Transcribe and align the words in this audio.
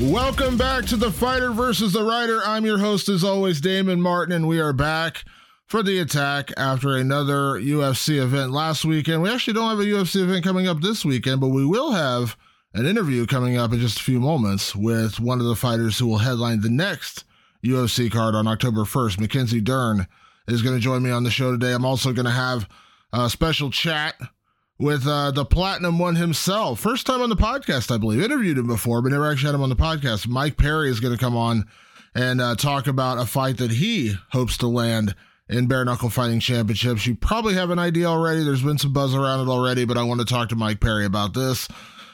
Welcome 0.00 0.56
back 0.56 0.84
to 0.86 0.96
the 0.96 1.10
Fighter 1.10 1.50
versus 1.50 1.92
the 1.92 2.04
Writer. 2.04 2.40
I'm 2.46 2.64
your 2.64 2.78
host, 2.78 3.08
as 3.08 3.24
always, 3.24 3.60
Damon 3.60 4.00
Martin, 4.00 4.32
and 4.32 4.46
we 4.46 4.60
are 4.60 4.72
back 4.72 5.24
for 5.66 5.82
the 5.82 5.98
attack 5.98 6.52
after 6.56 6.94
another 6.94 7.60
UFC 7.60 8.22
event 8.22 8.52
last 8.52 8.84
weekend. 8.84 9.22
We 9.22 9.28
actually 9.28 9.54
don't 9.54 9.70
have 9.70 9.80
a 9.80 9.82
UFC 9.82 10.22
event 10.22 10.44
coming 10.44 10.68
up 10.68 10.80
this 10.80 11.04
weekend, 11.04 11.40
but 11.40 11.48
we 11.48 11.66
will 11.66 11.90
have 11.90 12.36
an 12.74 12.86
interview 12.86 13.26
coming 13.26 13.56
up 13.56 13.72
in 13.72 13.80
just 13.80 13.98
a 13.98 14.04
few 14.04 14.20
moments 14.20 14.72
with 14.76 15.18
one 15.18 15.40
of 15.40 15.46
the 15.46 15.56
fighters 15.56 15.98
who 15.98 16.06
will 16.06 16.18
headline 16.18 16.60
the 16.60 16.70
next 16.70 17.24
UFC 17.64 18.08
card 18.08 18.36
on 18.36 18.46
October 18.46 18.84
1st. 18.84 19.18
Mackenzie 19.18 19.60
Dern 19.60 20.06
is 20.46 20.62
going 20.62 20.76
to 20.76 20.80
join 20.80 21.02
me 21.02 21.10
on 21.10 21.24
the 21.24 21.30
show 21.30 21.50
today. 21.50 21.72
I'm 21.72 21.84
also 21.84 22.12
going 22.12 22.24
to 22.24 22.30
have 22.30 22.68
a 23.12 23.28
special 23.28 23.72
chat 23.72 24.14
with 24.78 25.06
uh, 25.06 25.30
the 25.30 25.44
Platinum 25.44 25.98
One 25.98 26.16
himself. 26.16 26.80
First 26.80 27.06
time 27.06 27.20
on 27.20 27.28
the 27.28 27.36
podcast, 27.36 27.92
I 27.92 27.98
believe. 27.98 28.22
Interviewed 28.22 28.58
him 28.58 28.66
before, 28.66 29.02
but 29.02 29.10
never 29.10 29.30
actually 29.30 29.46
had 29.46 29.54
him 29.54 29.62
on 29.62 29.68
the 29.68 29.76
podcast. 29.76 30.28
Mike 30.28 30.56
Perry 30.56 30.90
is 30.90 31.00
going 31.00 31.16
to 31.16 31.20
come 31.20 31.36
on 31.36 31.66
and 32.14 32.40
uh, 32.40 32.54
talk 32.54 32.86
about 32.86 33.18
a 33.18 33.26
fight 33.26 33.58
that 33.58 33.72
he 33.72 34.14
hopes 34.30 34.56
to 34.58 34.68
land 34.68 35.14
in 35.48 35.66
Bare 35.66 35.84
Knuckle 35.84 36.10
Fighting 36.10 36.40
Championships. 36.40 37.06
You 37.06 37.16
probably 37.16 37.54
have 37.54 37.70
an 37.70 37.78
idea 37.78 38.06
already. 38.06 38.44
There's 38.44 38.62
been 38.62 38.78
some 38.78 38.92
buzz 38.92 39.14
around 39.14 39.46
it 39.46 39.50
already, 39.50 39.84
but 39.84 39.96
I 39.96 40.02
want 40.02 40.20
to 40.20 40.26
talk 40.26 40.48
to 40.50 40.56
Mike 40.56 40.80
Perry 40.80 41.04
about 41.04 41.34
this. 41.34 41.68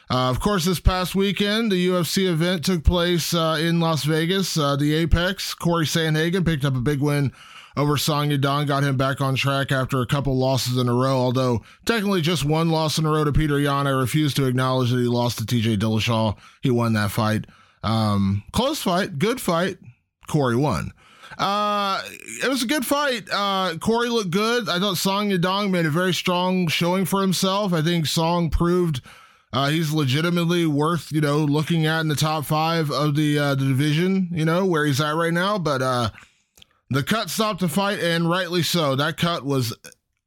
Uh, 0.09 0.29
of 0.29 0.39
course, 0.39 0.65
this 0.65 0.79
past 0.79 1.15
weekend, 1.15 1.71
the 1.71 1.87
UFC 1.87 2.29
event 2.29 2.63
took 2.63 2.83
place 2.83 3.33
uh, 3.33 3.57
in 3.59 3.79
Las 3.79 4.03
Vegas. 4.03 4.57
Uh, 4.57 4.75
the 4.75 4.93
Apex, 4.93 5.53
Corey 5.55 5.85
Sandhagen 5.85 6.45
picked 6.45 6.63
up 6.63 6.75
a 6.75 6.81
big 6.81 7.01
win 7.01 7.31
over 7.77 7.97
Song 7.97 8.29
Yadong, 8.29 8.67
got 8.67 8.83
him 8.83 8.97
back 8.97 9.21
on 9.21 9.35
track 9.35 9.71
after 9.71 10.01
a 10.01 10.05
couple 10.05 10.37
losses 10.37 10.77
in 10.77 10.87
a 10.87 10.93
row, 10.93 11.17
although 11.17 11.61
technically 11.85 12.21
just 12.21 12.45
one 12.45 12.69
loss 12.69 12.97
in 12.97 13.05
a 13.05 13.09
row 13.09 13.23
to 13.23 13.31
Peter 13.31 13.59
Yan. 13.59 13.87
I 13.87 13.91
refuse 13.91 14.33
to 14.35 14.45
acknowledge 14.45 14.91
that 14.91 14.99
he 14.99 15.07
lost 15.07 15.39
to 15.39 15.45
TJ 15.45 15.77
Dillashaw. 15.77 16.37
He 16.61 16.71
won 16.71 16.93
that 16.93 17.11
fight. 17.11 17.45
Um, 17.83 18.43
close 18.51 18.81
fight, 18.81 19.19
good 19.19 19.41
fight. 19.41 19.77
Corey 20.27 20.55
won. 20.55 20.91
Uh, 21.37 22.01
it 22.43 22.47
was 22.47 22.63
a 22.63 22.67
good 22.67 22.85
fight. 22.85 23.27
Uh, 23.31 23.77
Corey 23.79 24.09
looked 24.09 24.31
good. 24.31 24.69
I 24.69 24.79
thought 24.79 24.97
Song 24.97 25.29
Yadong 25.29 25.69
made 25.69 25.85
a 25.85 25.89
very 25.89 26.13
strong 26.13 26.67
showing 26.67 27.05
for 27.05 27.21
himself. 27.21 27.73
I 27.73 27.81
think 27.81 28.05
Song 28.05 28.49
proved 28.49 29.01
uh, 29.51 29.69
he's 29.69 29.91
legitimately 29.91 30.65
worth 30.65 31.11
you 31.11 31.21
know 31.21 31.39
looking 31.39 31.85
at 31.85 32.01
in 32.01 32.07
the 32.07 32.15
top 32.15 32.45
five 32.45 32.91
of 32.91 33.15
the 33.15 33.37
uh, 33.37 33.55
the 33.55 33.65
division. 33.65 34.29
You 34.31 34.45
know 34.45 34.65
where 34.65 34.85
he's 34.85 35.01
at 35.01 35.15
right 35.15 35.33
now, 35.33 35.57
but 35.57 35.81
uh, 35.81 36.09
the 36.89 37.03
cut 37.03 37.29
stopped 37.29 37.61
the 37.61 37.67
fight, 37.67 37.99
and 37.99 38.29
rightly 38.29 38.63
so. 38.63 38.95
That 38.95 39.17
cut 39.17 39.45
was 39.45 39.73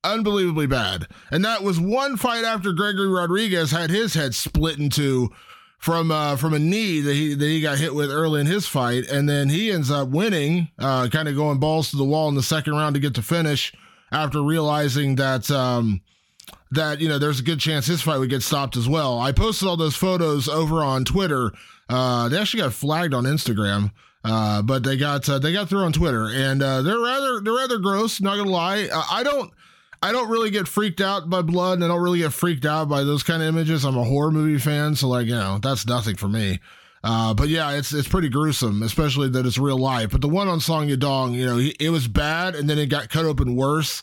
unbelievably 0.04 0.66
bad. 0.66 1.06
And 1.30 1.44
that 1.44 1.62
was 1.62 1.80
one 1.80 2.16
fight 2.16 2.44
after 2.44 2.72
Gregory 2.72 3.08
Rodrigues 3.08 3.70
had 3.70 3.90
his 3.90 4.14
head 4.14 4.34
split 4.34 4.78
in 4.78 4.90
two 4.90 5.30
from 5.78 6.10
uh, 6.10 6.36
from 6.36 6.54
a 6.54 6.58
knee 6.58 7.00
that 7.00 7.14
he 7.14 7.34
that 7.34 7.46
he 7.46 7.60
got 7.60 7.78
hit 7.78 7.94
with 7.94 8.10
early 8.10 8.40
in 8.40 8.46
his 8.46 8.66
fight, 8.66 9.08
and 9.08 9.28
then 9.28 9.48
he 9.48 9.70
ends 9.70 9.90
up 9.90 10.08
winning, 10.08 10.68
uh, 10.78 11.08
kind 11.08 11.28
of 11.28 11.36
going 11.36 11.58
balls 11.58 11.90
to 11.90 11.96
the 11.96 12.04
wall 12.04 12.28
in 12.28 12.34
the 12.34 12.42
second 12.42 12.74
round 12.74 12.94
to 12.94 13.00
get 13.00 13.14
to 13.14 13.22
finish 13.22 13.72
after 14.10 14.42
realizing 14.42 15.14
that 15.16 15.50
um, 15.50 16.00
that 16.72 17.00
you 17.00 17.08
know 17.08 17.18
there's 17.18 17.40
a 17.40 17.44
good 17.44 17.60
chance 17.60 17.86
his 17.86 18.02
fight 18.02 18.18
would 18.18 18.30
get 18.30 18.42
stopped 18.42 18.76
as 18.76 18.88
well. 18.88 19.20
I 19.20 19.32
posted 19.32 19.68
all 19.68 19.76
those 19.76 19.96
photos 19.96 20.48
over 20.48 20.82
on 20.82 21.04
Twitter. 21.04 21.52
Uh, 21.88 22.28
they 22.28 22.38
actually 22.38 22.62
got 22.62 22.72
flagged 22.72 23.14
on 23.14 23.24
Instagram. 23.24 23.92
Uh, 24.24 24.62
but 24.62 24.82
they 24.82 24.96
got 24.96 25.28
uh, 25.28 25.38
they 25.38 25.52
got 25.52 25.68
through 25.68 25.84
on 25.84 25.92
Twitter, 25.92 26.28
and 26.28 26.62
uh, 26.62 26.82
they're 26.82 26.98
rather 26.98 27.40
they're 27.40 27.54
rather 27.54 27.78
gross. 27.78 28.20
Not 28.20 28.36
gonna 28.36 28.50
lie, 28.50 28.88
uh, 28.92 29.04
I 29.10 29.22
don't 29.22 29.52
I 30.02 30.12
don't 30.12 30.28
really 30.28 30.50
get 30.50 30.68
freaked 30.68 31.00
out 31.00 31.30
by 31.30 31.42
blood, 31.42 31.74
and 31.74 31.84
I 31.84 31.88
don't 31.88 32.02
really 32.02 32.18
get 32.20 32.32
freaked 32.32 32.64
out 32.64 32.88
by 32.88 33.04
those 33.04 33.22
kind 33.22 33.42
of 33.42 33.48
images. 33.48 33.84
I'm 33.84 33.96
a 33.96 34.04
horror 34.04 34.30
movie 34.30 34.58
fan, 34.58 34.96
so 34.96 35.08
like 35.08 35.26
you 35.26 35.34
know 35.34 35.58
that's 35.62 35.86
nothing 35.86 36.16
for 36.16 36.28
me. 36.28 36.60
Uh, 37.02 37.32
but 37.32 37.48
yeah, 37.48 37.72
it's 37.72 37.92
it's 37.92 38.08
pretty 38.08 38.28
gruesome, 38.28 38.82
especially 38.82 39.28
that 39.30 39.46
it's 39.46 39.58
real 39.58 39.78
life. 39.78 40.10
But 40.10 40.20
the 40.20 40.28
one 40.28 40.48
on 40.48 40.60
Song 40.60 40.88
Yadong, 40.88 41.34
you 41.34 41.46
know, 41.46 41.70
it 41.78 41.90
was 41.90 42.08
bad, 42.08 42.54
and 42.54 42.68
then 42.68 42.78
it 42.78 42.86
got 42.86 43.08
cut 43.08 43.24
open 43.24 43.54
worse. 43.54 44.02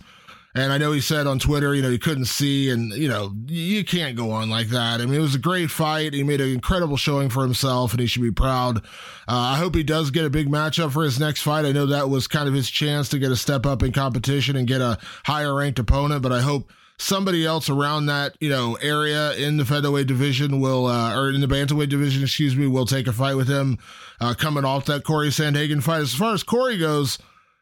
And 0.56 0.72
I 0.72 0.78
know 0.78 0.94
he 0.94 1.02
said 1.02 1.28
on 1.28 1.38
Twitter, 1.38 1.76
you 1.76 1.82
know, 1.82 1.92
he 1.92 1.98
couldn't 1.98 2.26
see, 2.26 2.70
and 2.70 2.94
you 2.94 3.10
know, 3.10 3.34
you 3.46 3.84
can't 3.84 4.16
go 4.16 4.32
on 4.32 4.50
like 4.50 4.70
that. 4.70 5.02
I 5.02 5.06
mean, 5.06 5.16
it 5.16 5.20
was 5.20 5.36
a 5.36 5.40
great 5.40 5.70
fight. 5.70 6.14
He 6.14 6.24
made 6.24 6.40
an 6.40 6.50
incredible 6.50 6.96
showing 6.96 7.28
for 7.28 7.44
himself, 7.44 7.92
and 7.92 8.00
he 8.00 8.08
should 8.08 8.22
be 8.22 8.32
proud. 8.32 8.78
Uh, 8.78 8.82
I 9.28 9.58
hope 9.58 9.76
he 9.76 9.84
does 9.84 10.12
get 10.12 10.24
a 10.24 10.30
big 10.30 10.48
matchup 10.48 10.94
for 10.94 11.04
his 11.04 11.20
next 11.20 11.42
fight. 11.42 11.66
I 11.66 11.74
know 11.74 11.88
that 11.88 12.10
was 12.10 12.28
kind 12.28 12.48
of 12.48 12.54
his 12.54 12.70
chance 12.70 13.10
to 13.10 13.20
get 13.20 13.32
a 13.32 13.36
step 13.36 13.66
up 13.66 13.84
in 13.84 13.92
competition 13.92 14.56
and 14.56 14.66
get 14.66 14.80
a 14.80 14.98
higher 15.26 15.54
ranked 15.54 15.80
opponent, 15.80 16.22
but 16.22 16.32
I 16.32 16.40
hope 16.40 16.72
somebody 16.98 17.46
else 17.46 17.70
around 17.70 18.06
that 18.06 18.38
you 18.40 18.50
know 18.50 18.76
area 18.76 19.34
in 19.34 19.58
the 19.58 19.66
featherweight 19.66 20.08
division 20.08 20.62
will 20.62 20.86
uh, 20.86 21.14
or 21.14 21.30
in 21.30 21.42
the 21.42 21.48
bantamweight 21.48 21.90
division 21.90 22.24
excuse 22.24 22.56
me 22.56 22.68
will 22.68 22.86
take 22.86 23.06
a 23.06 23.12
fight 23.12 23.36
with 23.36 23.50
him 23.50 23.78
uh, 24.22 24.34
coming 24.34 24.64
off 24.64 24.86
that 24.86 25.04
corey 25.04 25.28
sandhagen 25.28 25.84
fight 25.84 26.00
as 26.00 26.14
far 26.14 26.34
as 26.34 26.42
corey 26.42 26.78
goes 26.78 27.18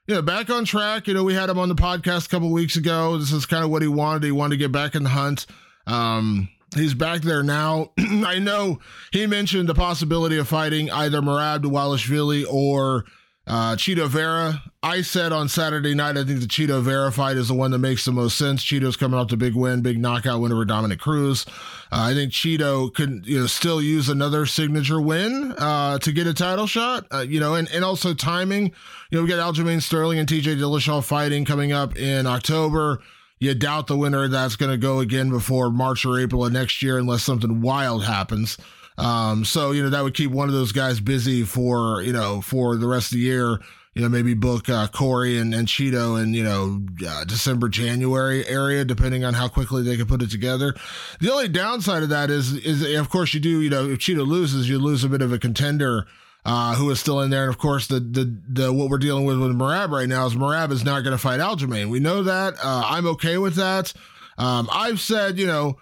know, 0.08 0.22
back 0.22 0.50
on 0.50 0.66
track. 0.66 1.08
You 1.08 1.14
know, 1.14 1.24
we 1.24 1.34
had 1.34 1.50
him 1.50 1.59
on 1.59 1.69
the 1.69 1.75
podcast 1.75 2.25
a 2.25 2.30
couple 2.30 2.51
weeks 2.51 2.75
ago. 2.75 3.18
This 3.18 3.31
is 3.31 3.45
kind 3.45 3.63
of 3.63 3.69
what 3.69 3.81
he 3.81 3.88
wanted. 3.88 4.24
He 4.24 4.31
wanted 4.31 4.56
to 4.56 4.57
get 4.57 4.72
back 4.72 4.95
in 4.95 5.04
the 5.04 5.10
hunt. 5.10 5.45
Um, 5.88 6.50
he's 6.75 6.94
back 6.94 7.22
there 7.22 7.44
now. 7.44 7.92
I 8.00 8.39
know 8.39 8.80
he 9.12 9.28
mentioned 9.28 9.69
the 9.69 9.75
possibility 9.75 10.38
of 10.38 10.48
fighting 10.48 10.92
either 10.92 11.22
Merab 11.22 11.63
Dvalishvili 11.63 12.45
or 12.50 13.06
uh, 13.45 13.75
Chito 13.75 14.07
Vera. 14.07 14.62
I 14.81 15.01
said 15.01 15.31
on 15.31 15.50
Saturday 15.50 15.94
night, 15.94 16.18
I 16.18 16.24
think 16.24 16.40
the 16.40 16.48
Chito 16.48 16.81
Vera 16.81 17.12
fight 17.12 17.38
is 17.38 17.48
the 17.48 17.54
one 17.54 17.72
that 17.72 17.80
makes 17.80 18.06
the 18.06 18.12
most 18.12 18.38
sense. 18.38 18.63
Chito's 18.63 18.98
coming 18.98 19.19
off 19.19 19.30
the 19.30 19.38
big 19.38 19.56
win, 19.56 19.81
big 19.81 19.98
knockout 19.98 20.42
win 20.42 20.51
over 20.51 20.66
Dominick 20.66 21.00
Cruz. 21.00 21.45
Uh, 21.92 22.10
I 22.10 22.13
think 22.13 22.31
Chito 22.31 22.94
could, 22.94 23.25
you 23.25 23.40
know, 23.40 23.48
still 23.48 23.81
use 23.81 24.10
another 24.10 24.45
signature 24.45 25.01
win 25.01 25.54
uh, 25.57 26.00
to 26.00 26.12
get 26.12 26.28
a 26.28 26.34
title 26.34 26.68
shot. 26.68 27.06
Uh, 27.13 27.19
you 27.19 27.40
know, 27.40 27.56
and, 27.56 27.69
and 27.72 27.84
also 27.84 28.13
timing. 28.13 28.74
You 29.12 29.18
know, 29.18 29.24
we 29.24 29.30
got 29.30 29.54
Aljamain 29.54 29.81
Sterling 29.81 30.19
and 30.19 30.28
TJ 30.28 30.57
Dillashaw 30.57 31.04
fighting 31.04 31.45
coming 31.45 31.72
up 31.72 31.98
in 31.98 32.28
October. 32.28 33.00
You 33.40 33.54
doubt 33.54 33.88
the 33.88 33.98
winner 33.98 34.30
that's 34.30 34.56
going 34.56 34.72
to 34.72 34.78
go 34.78 35.00
again 35.00 35.30
before 35.30 35.69
March 35.69 36.06
or 36.06 36.18
April 36.18 36.45
of 36.45 36.54
next 36.54 36.81
year 36.81 36.98
unless 36.98 37.24
something 37.24 37.60
wild 37.60 38.06
happens. 38.06 38.57
Um, 38.98 39.45
so 39.45 39.72
you 39.72 39.84
know 39.84 39.90
that 39.90 40.04
would 40.04 40.13
keep 40.13 40.31
one 40.31 40.48
of 40.48 40.54
those 40.54 40.72
guys 40.72 41.00
busy 41.00 41.44
for 41.44 42.01
you 42.01 42.13
know 42.13 42.42
for 42.42 42.75
the 42.75 42.88
rest 42.88 43.12
of 43.12 43.18
the 43.18 43.24
year. 43.24 43.60
you 43.95 44.01
know, 44.01 44.10
maybe 44.10 44.34
book 44.34 44.69
uh, 44.69 44.88
Corey 44.88 45.38
and, 45.38 45.54
and 45.54 45.68
Chito 45.68 46.22
in, 46.22 46.34
you 46.34 46.44
know, 46.44 46.81
uh, 47.07 47.24
December, 47.25 47.69
January 47.69 48.45
area, 48.48 48.84
depending 48.84 49.24
on 49.24 49.36
how 49.36 49.48
quickly 49.48 49.84
they 49.84 49.95
can 49.98 50.07
put 50.07 50.22
it 50.24 50.31
together. 50.31 50.74
The 51.19 51.31
only 51.31 51.48
downside 51.48 52.01
of 52.01 52.10
that 52.10 52.31
is, 52.31 52.54
is 52.54 52.81
of 52.95 53.10
course, 53.10 53.34
you 53.34 53.40
do, 53.40 53.62
you 53.62 53.69
know, 53.69 53.90
if 53.90 54.00
Chito 54.00 54.25
loses, 54.25 54.68
you 54.68 54.80
lose 54.80 55.04
a 55.04 55.10
bit 55.10 55.22
of 55.22 55.31
a 55.31 55.40
contender. 55.40 56.07
Uh, 56.45 56.75
who 56.75 56.90
is 56.90 57.00
still 57.00 57.22
in 57.22 57.30
there. 57.30 57.44
And 57.44 57.50
of 57.50 57.57
course, 57.57 57.88
the, 57.88 58.01
the, 58.01 58.38
the, 58.50 58.74
what 58.74 58.90
we're 58.90 58.98
dealing 58.98 59.24
with 59.24 59.40
with 59.40 59.51
Merab 59.51 59.92
right 59.92 60.10
now 60.10 60.25
is 60.25 60.36
Merab 60.36 60.74
is 60.74 60.84
not 60.84 61.01
going 61.06 61.13
to 61.13 61.18
fight 61.18 61.40
Aljamain. 61.40 61.88
We 61.90 62.01
know 62.01 62.24
that. 62.24 62.56
Uh, 62.56 62.84
I'm 62.86 63.07
okay 63.07 63.38
with 63.38 63.56
that. 63.56 63.94
Um, 64.38 64.68
I've 64.69 65.00
said, 65.00 65.40
you 65.40 65.48
know, 65.48 65.78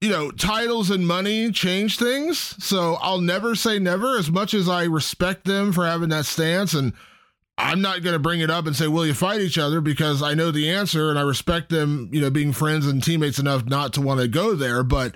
you 0.00 0.10
know, 0.10 0.30
titles 0.30 0.90
and 0.90 1.06
money 1.06 1.50
change 1.50 1.98
things. 1.98 2.38
So 2.62 2.96
I'll 3.00 3.20
never 3.20 3.54
say 3.54 3.78
never 3.78 4.18
as 4.18 4.30
much 4.30 4.54
as 4.54 4.68
I 4.68 4.84
respect 4.84 5.44
them 5.44 5.72
for 5.72 5.86
having 5.86 6.10
that 6.10 6.26
stance. 6.26 6.74
And 6.74 6.92
I'm 7.58 7.80
not 7.80 8.02
going 8.02 8.12
to 8.12 8.18
bring 8.18 8.40
it 8.40 8.50
up 8.50 8.66
and 8.66 8.76
say, 8.76 8.88
will 8.88 9.06
you 9.06 9.14
fight 9.14 9.40
each 9.40 9.56
other? 9.56 9.80
Because 9.80 10.22
I 10.22 10.34
know 10.34 10.50
the 10.50 10.70
answer 10.70 11.08
and 11.08 11.18
I 11.18 11.22
respect 11.22 11.70
them, 11.70 12.10
you 12.12 12.20
know, 12.20 12.28
being 12.28 12.52
friends 12.52 12.86
and 12.86 13.02
teammates 13.02 13.38
enough 13.38 13.64
not 13.64 13.94
to 13.94 14.02
want 14.02 14.20
to 14.20 14.28
go 14.28 14.54
there. 14.54 14.82
But 14.82 15.14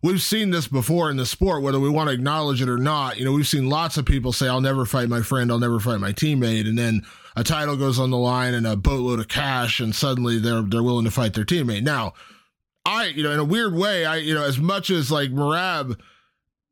we've 0.00 0.22
seen 0.22 0.50
this 0.50 0.68
before 0.68 1.10
in 1.10 1.16
the 1.16 1.26
sport, 1.26 1.62
whether 1.62 1.80
we 1.80 1.90
want 1.90 2.08
to 2.08 2.14
acknowledge 2.14 2.62
it 2.62 2.68
or 2.68 2.78
not. 2.78 3.18
You 3.18 3.24
know, 3.24 3.32
we've 3.32 3.48
seen 3.48 3.68
lots 3.68 3.96
of 3.96 4.06
people 4.06 4.32
say, 4.32 4.46
I'll 4.46 4.60
never 4.60 4.86
fight 4.86 5.08
my 5.08 5.22
friend, 5.22 5.50
I'll 5.50 5.58
never 5.58 5.80
fight 5.80 5.98
my 5.98 6.12
teammate. 6.12 6.68
And 6.68 6.78
then 6.78 7.02
a 7.34 7.42
title 7.42 7.76
goes 7.76 7.98
on 7.98 8.10
the 8.10 8.16
line 8.16 8.54
and 8.54 8.66
a 8.66 8.76
boatload 8.76 9.18
of 9.18 9.26
cash, 9.26 9.80
and 9.80 9.94
suddenly 9.94 10.38
they're 10.38 10.62
they're 10.62 10.82
willing 10.82 11.04
to 11.04 11.10
fight 11.10 11.34
their 11.34 11.44
teammate. 11.44 11.82
Now, 11.82 12.14
I, 12.84 13.06
you 13.06 13.22
know, 13.22 13.32
in 13.32 13.38
a 13.38 13.44
weird 13.44 13.74
way, 13.74 14.04
I, 14.04 14.16
you 14.16 14.34
know, 14.34 14.44
as 14.44 14.58
much 14.58 14.90
as 14.90 15.10
like 15.10 15.30
Merab, 15.30 15.98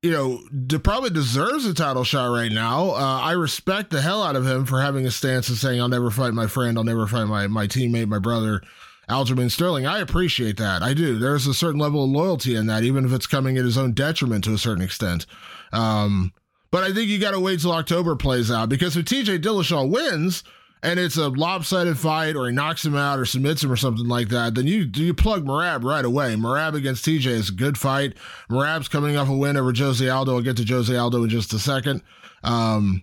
you 0.02 0.10
know, 0.10 0.40
de- 0.66 0.78
probably 0.78 1.10
deserves 1.10 1.66
a 1.66 1.74
title 1.74 2.04
shot 2.04 2.26
right 2.26 2.52
now. 2.52 2.90
Uh, 2.90 3.20
I 3.22 3.32
respect 3.32 3.90
the 3.90 4.00
hell 4.00 4.22
out 4.22 4.36
of 4.36 4.46
him 4.46 4.64
for 4.64 4.80
having 4.80 5.06
a 5.06 5.10
stance 5.10 5.48
and 5.48 5.58
saying, 5.58 5.80
I'll 5.80 5.88
never 5.88 6.10
fight 6.10 6.32
my 6.32 6.46
friend, 6.46 6.78
I'll 6.78 6.84
never 6.84 7.06
fight 7.06 7.24
my, 7.24 7.46
my 7.46 7.66
teammate, 7.66 8.08
my 8.08 8.18
brother, 8.18 8.62
Aljamain 9.08 9.50
Sterling. 9.50 9.86
I 9.86 9.98
appreciate 9.98 10.56
that. 10.58 10.82
I 10.82 10.94
do. 10.94 11.18
There's 11.18 11.46
a 11.46 11.54
certain 11.54 11.80
level 11.80 12.04
of 12.04 12.10
loyalty 12.10 12.54
in 12.54 12.66
that, 12.66 12.84
even 12.84 13.04
if 13.04 13.12
it's 13.12 13.26
coming 13.26 13.58
at 13.58 13.64
his 13.64 13.78
own 13.78 13.92
detriment 13.92 14.44
to 14.44 14.54
a 14.54 14.58
certain 14.58 14.84
extent. 14.84 15.26
Um, 15.72 16.32
but 16.70 16.84
I 16.84 16.92
think 16.92 17.08
you 17.08 17.18
got 17.18 17.32
to 17.32 17.40
wait 17.40 17.60
till 17.60 17.72
October 17.72 18.16
plays 18.16 18.50
out 18.50 18.68
because 18.68 18.96
if 18.96 19.06
TJ 19.06 19.42
Dillashaw 19.42 19.90
wins, 19.90 20.44
and 20.82 20.98
it's 21.00 21.16
a 21.16 21.28
lopsided 21.28 21.98
fight 21.98 22.36
or 22.36 22.46
he 22.46 22.54
knocks 22.54 22.84
him 22.84 22.96
out 22.96 23.18
or 23.18 23.24
submits 23.24 23.62
him 23.62 23.72
or 23.72 23.76
something 23.76 24.06
like 24.06 24.28
that, 24.28 24.54
then 24.54 24.66
you 24.66 24.90
you 24.94 25.14
plug 25.14 25.44
Merab 25.44 25.84
right 25.84 26.04
away. 26.04 26.34
Merab 26.34 26.74
against 26.74 27.04
TJ 27.04 27.26
is 27.26 27.48
a 27.48 27.52
good 27.52 27.76
fight. 27.76 28.14
Merab's 28.50 28.88
coming 28.88 29.16
off 29.16 29.28
a 29.28 29.36
win 29.36 29.56
over 29.56 29.72
Jose 29.74 30.08
Aldo. 30.08 30.34
I'll 30.34 30.42
get 30.42 30.56
to 30.58 30.64
Jose 30.64 30.94
Aldo 30.94 31.24
in 31.24 31.28
just 31.28 31.52
a 31.52 31.58
second. 31.58 32.02
Um, 32.42 33.02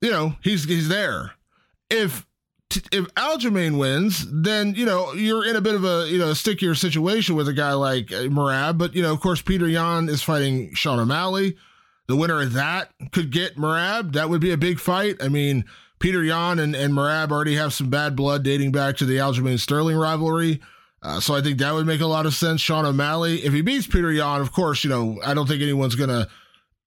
you 0.00 0.10
know, 0.10 0.36
he's 0.42 0.64
he's 0.64 0.88
there. 0.88 1.32
If 1.90 2.26
if 2.92 3.06
Aljamain 3.14 3.78
wins, 3.78 4.26
then 4.30 4.74
you 4.74 4.84
know 4.84 5.12
you're 5.12 5.46
in 5.46 5.56
a 5.56 5.60
bit 5.60 5.74
of 5.74 5.84
a 5.84 6.06
you 6.08 6.18
know 6.18 6.32
stickier 6.34 6.74
situation 6.74 7.34
with 7.34 7.48
a 7.48 7.52
guy 7.52 7.72
like 7.72 8.12
uh, 8.12 8.24
Merab. 8.24 8.78
But 8.78 8.94
you 8.94 9.02
know, 9.02 9.12
of 9.12 9.20
course, 9.20 9.42
Peter 9.42 9.68
Yan 9.68 10.08
is 10.08 10.22
fighting 10.22 10.74
Sean 10.74 10.98
O'Malley. 10.98 11.56
The 12.06 12.16
winner 12.16 12.40
of 12.40 12.54
that 12.54 12.90
could 13.12 13.30
get 13.30 13.56
Merab. 13.56 14.12
That 14.12 14.30
would 14.30 14.40
be 14.40 14.52
a 14.52 14.56
big 14.56 14.80
fight. 14.80 15.16
I 15.22 15.28
mean, 15.28 15.64
Peter 15.98 16.22
Yan 16.22 16.58
and, 16.58 16.74
and 16.74 16.94
Merab 16.94 17.30
already 17.30 17.56
have 17.56 17.72
some 17.72 17.90
bad 17.90 18.14
blood 18.14 18.42
dating 18.42 18.72
back 18.72 18.96
to 18.96 19.04
the 19.04 19.16
Aljamain 19.16 19.58
Sterling 19.58 19.96
rivalry. 19.96 20.60
Uh, 21.02 21.20
so 21.20 21.34
I 21.34 21.40
think 21.40 21.58
that 21.58 21.74
would 21.74 21.86
make 21.86 22.00
a 22.00 22.06
lot 22.06 22.26
of 22.26 22.34
sense. 22.34 22.60
Sean 22.60 22.84
O'Malley, 22.84 23.44
if 23.44 23.52
he 23.52 23.62
beats 23.62 23.86
Peter 23.86 24.12
Yan, 24.12 24.40
of 24.40 24.52
course, 24.52 24.82
you 24.82 24.90
know, 24.90 25.20
I 25.24 25.34
don't 25.34 25.46
think 25.46 25.62
anyone's 25.62 25.94
going 25.94 26.10
to 26.10 26.28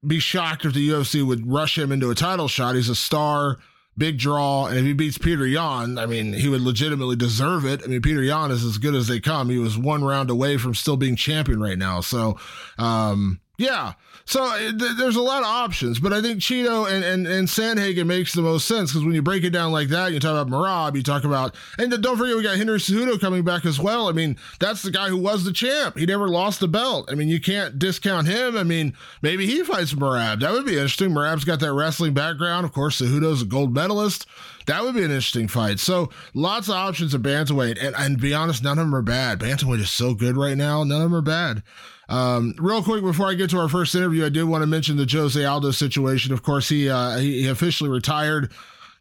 be 0.06 0.20
shocked 0.20 0.66
if 0.66 0.74
the 0.74 0.90
UFC 0.90 1.26
would 1.26 1.50
rush 1.50 1.78
him 1.78 1.92
into 1.92 2.10
a 2.10 2.16
title 2.16 2.48
shot. 2.48 2.76
He's 2.76 2.90
a 2.90 2.96
star, 2.96 3.60
big 3.98 4.18
draw. 4.18 4.66
And 4.66 4.78
if 4.78 4.86
he 4.86 4.94
beats 4.94 5.18
Peter 5.18 5.46
Yan, 5.46 5.98
I 5.98 6.06
mean, 6.06 6.34
he 6.34 6.50
would 6.50 6.62
legitimately 6.62 7.16
deserve 7.16 7.66
it. 7.66 7.82
I 7.84 7.88
mean, 7.88 8.02
Peter 8.02 8.24
Yan 8.24 8.52
is 8.52 8.64
as 8.64 8.78
good 8.78 8.96
as 8.96 9.08
they 9.08 9.20
come. 9.20 9.50
He 9.50 9.60
was 9.60 9.78
one 9.78 10.04
round 10.04 10.30
away 10.30 10.58
from 10.58 10.74
still 10.76 10.98
being 10.98 11.16
champion 11.16 11.62
right 11.62 11.78
now. 11.78 12.02
So, 12.02 12.38
um, 12.78 13.40
yeah. 13.62 13.94
So 14.26 14.44
uh, 14.44 14.58
th- 14.58 14.98
there's 14.98 15.16
a 15.16 15.22
lot 15.22 15.42
of 15.42 15.48
options, 15.48 16.00
but 16.00 16.14
I 16.14 16.22
think 16.22 16.40
Chito 16.40 16.90
and, 16.90 17.04
and, 17.04 17.28
and 17.28 17.48
Sandhagen 17.48 18.06
makes 18.06 18.34
the 18.34 18.42
most 18.42 18.68
sense 18.68 18.92
because 18.92 19.06
when 19.06 19.16
you 19.16 19.22
break 19.22 19.44
it 19.44 19.50
down 19.50 19.72
like 19.72 19.90
that, 19.90 20.14
you 20.14 20.20
talk 20.20 20.40
about 20.40 20.48
Merab, 20.48 20.96
you 20.96 21.04
talk 21.04 21.24
about, 21.24 21.56
and 21.78 21.92
don't 22.02 22.18
forget 22.18 22.36
we 22.36 22.44
got 22.44 22.58
Henry 22.58 22.80
Cejudo 22.80 23.20
coming 23.20 23.44
back 23.44 23.66
as 23.66 23.80
well. 23.80 24.08
I 24.08 24.12
mean, 24.12 24.38
that's 24.60 24.82
the 24.82 24.92
guy 24.92 25.10
who 25.10 25.18
was 25.18 25.44
the 25.44 25.52
champ. 25.52 25.98
He 25.98 26.06
never 26.06 26.28
lost 26.28 26.60
the 26.60 26.68
belt. 26.68 27.10
I 27.12 27.16
mean, 27.16 27.28
you 27.30 27.42
can't 27.42 27.78
discount 27.78 28.28
him. 28.28 28.58
I 28.58 28.64
mean, 28.64 28.96
maybe 29.22 29.46
he 29.46 29.64
fights 29.64 29.94
Merab. 29.94 30.40
That 30.40 30.52
would 30.52 30.66
be 30.66 30.74
interesting. 30.74 31.12
Merab's 31.12 31.44
got 31.44 31.60
that 31.60 31.74
wrestling 31.74 32.14
background. 32.14 32.66
Of 32.66 32.74
course, 32.74 33.02
Cejudo's 33.02 33.42
a 33.42 33.46
gold 33.46 33.74
medalist. 33.74 34.28
That 34.68 34.84
would 34.84 34.94
be 34.94 35.04
an 35.04 35.12
interesting 35.12 35.48
fight. 35.48 35.80
So 35.80 36.10
lots 36.34 36.68
of 36.68 36.76
options 36.76 37.16
at 37.16 37.22
bantamweight, 37.22 37.84
and 37.84 37.96
and 37.96 38.20
be 38.20 38.34
honest, 38.34 38.64
none 38.64 38.78
of 38.78 38.86
them 38.86 38.96
are 38.96 39.02
bad. 39.02 39.40
Bantamweight 39.40 39.80
is 39.80 39.90
so 39.90 40.14
good 40.14 40.38
right 40.38 40.58
now. 40.58 40.84
None 40.84 41.02
of 41.02 41.12
them 41.12 41.16
are 41.16 41.22
bad. 41.22 41.64
Um, 42.12 42.56
real 42.58 42.84
quick 42.84 43.04
before 43.04 43.30
I 43.30 43.36
get 43.36 43.50
to 43.52 43.58
our 43.58 43.70
first 43.70 43.96
interview, 43.96 44.26
I 44.26 44.30
did 44.30 44.44
want 44.44 44.64
to 44.64 44.68
mention 44.68 44.98
the 44.98 45.08
Jose 45.10 45.44
Aldo 45.44 45.72
situation. 45.72 46.34
Of 46.34 46.44
course, 46.44 46.68
he 46.68 46.90
uh, 46.90 47.18
he, 47.18 47.48
officially 47.48 47.90
retired. 47.90 48.52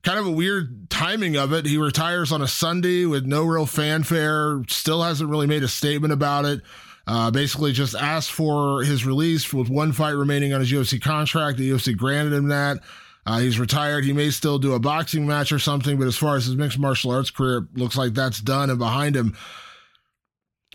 Kind 0.03 0.21
of 0.21 0.27
a 0.29 0.31
weird 0.31 0.89
timing 0.91 1.37
of 1.37 1.53
it. 1.53 1.67
He 1.67 1.77
retires 1.77 2.31
on 2.31 2.41
a 2.41 2.47
Sunday 2.47 3.07
with 3.07 3.27
no 3.27 3.45
real 3.45 3.67
fanfare. 3.67 4.63
Still 4.69 5.03
hasn't 5.03 5.29
really 5.29 5.49
made 5.49 5.65
a 5.65 5.69
statement 5.69 6.13
about 6.13 6.45
it. 6.45 6.61
Uh, 7.05 7.33
basically, 7.33 7.73
just 7.73 7.97
asked 7.97 8.31
for 8.31 8.85
his 8.85 9.05
release 9.05 9.53
with 9.53 9.69
one 9.69 9.91
fight 9.91 10.13
remaining 10.13 10.55
on 10.55 10.61
his 10.61 10.71
UFC 10.71 11.03
contract. 11.03 11.59
The 11.59 11.69
UFC 11.69 11.97
granted 11.97 12.33
him 12.33 12.49
that. 12.49 12.79
Uh, 13.27 13.41
he's 13.41 13.59
retired. 13.59 14.05
He 14.05 14.13
may 14.13 14.31
still 14.31 14.61
do 14.61 14.75
a 14.75 14.79
boxing 14.79 15.27
match 15.27 15.51
or 15.51 15.59
something, 15.59 15.99
but 15.99 16.07
as 16.07 16.17
far 16.17 16.37
as 16.37 16.47
his 16.47 16.55
mixed 16.55 16.79
martial 16.79 17.11
arts 17.11 17.31
career, 17.31 17.67
looks 17.75 17.97
like 17.97 18.15
that's 18.15 18.41
done 18.41 18.71
and 18.71 18.79
behind 18.79 19.17
him. 19.17 19.37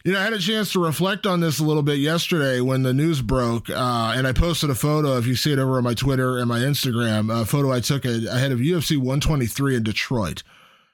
You 0.05 0.11
know, 0.11 0.19
I 0.19 0.23
had 0.23 0.33
a 0.33 0.37
chance 0.37 0.71
to 0.73 0.79
reflect 0.79 1.25
on 1.25 1.39
this 1.39 1.57
a 1.57 1.63
little 1.63 1.81
bit 1.81 1.97
yesterday 1.97 2.61
when 2.61 2.83
the 2.83 2.93
news 2.93 3.23
broke, 3.23 3.71
uh, 3.71 4.13
and 4.15 4.27
I 4.27 4.33
posted 4.33 4.69
a 4.69 4.75
photo. 4.75 5.17
If 5.17 5.25
you 5.25 5.35
see 5.35 5.51
it 5.51 5.57
over 5.57 5.77
on 5.77 5.83
my 5.83 5.95
Twitter 5.95 6.37
and 6.37 6.47
my 6.47 6.59
Instagram, 6.59 7.35
a 7.35 7.43
photo 7.43 7.71
I 7.71 7.79
took 7.79 8.05
ahead 8.05 8.51
of 8.51 8.59
UFC 8.59 8.97
123 8.97 9.77
in 9.77 9.81
Detroit. 9.81 10.43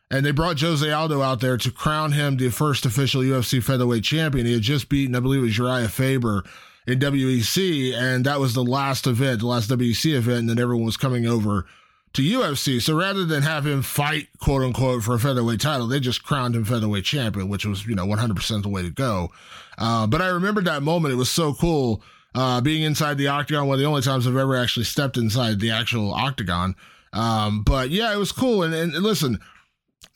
And 0.10 0.26
they 0.26 0.32
brought 0.32 0.62
Jose 0.62 0.90
Aldo 0.90 1.22
out 1.22 1.42
there 1.42 1.58
to 1.58 1.72
crown 1.72 2.14
him 2.14 2.38
the 2.38 2.52
first 2.52 2.86
official 2.86 3.22
UFC 3.22 3.62
featherweight 3.62 4.06
champion. 4.06 4.46
He 4.46 4.54
had 4.54 4.62
just 4.62 4.88
beaten, 4.88 5.14
I 5.14 5.20
believe 5.20 5.42
it 5.42 5.48
was 5.48 5.58
Uriah 5.58 5.90
Faber 5.90 6.46
in 6.88 7.00
WEC, 7.00 7.94
and 7.94 8.26
that 8.26 8.40
was 8.40 8.54
the 8.54 8.64
last 8.64 9.08
event, 9.08 9.42
the 9.42 9.48
last 9.48 9.70
WEC 9.70 10.16
event, 10.16 10.40
and 10.40 10.50
then 10.52 10.60
everyone 10.60 10.86
was 10.86 10.96
coming 10.96 11.28
over 11.28 11.66
to 12.14 12.22
UFC. 12.22 12.82
So 12.82 12.98
rather 12.98 13.26
than 13.26 13.44
have 13.44 13.66
him 13.66 13.82
fight, 13.82 14.28
quote 14.40 14.64
unquote, 14.64 15.04
for 15.04 15.16
a 15.16 15.20
featherweight 15.20 15.62
title, 15.62 15.88
they 15.88 16.00
just 16.00 16.24
crowned 16.24 16.56
him 16.56 16.66
featherweight 16.66 17.06
champion, 17.06 17.50
which 17.50 17.66
was, 17.66 17.86
you 17.86 17.96
know, 17.96 18.06
100% 18.06 18.64
the 18.64 18.70
way 18.70 18.82
to 18.82 18.90
go. 18.90 19.30
Uh, 19.78 20.08
but 20.08 20.22
I 20.22 20.28
remember 20.28 20.62
that 20.64 20.84
moment. 20.84 21.14
It 21.14 21.18
was 21.18 21.30
so 21.30 21.54
cool 21.54 22.04
uh, 22.36 22.62
being 22.62 22.84
inside 22.84 23.18
the 23.18 23.28
octagon, 23.28 23.68
one 23.68 23.76
of 23.76 23.80
the 23.80 23.86
only 23.86 24.02
times 24.02 24.28
I've 24.28 24.38
ever 24.38 24.56
actually 24.56 24.86
stepped 24.86 25.18
inside 25.18 25.60
the 25.60 25.72
actual 25.72 26.14
octagon. 26.14 26.76
Um, 27.14 27.64
but 27.64 27.90
yeah, 27.90 28.14
it 28.14 28.18
was 28.18 28.32
cool. 28.32 28.64
And, 28.64 28.74
and 28.74 28.94
listen, 28.94 29.40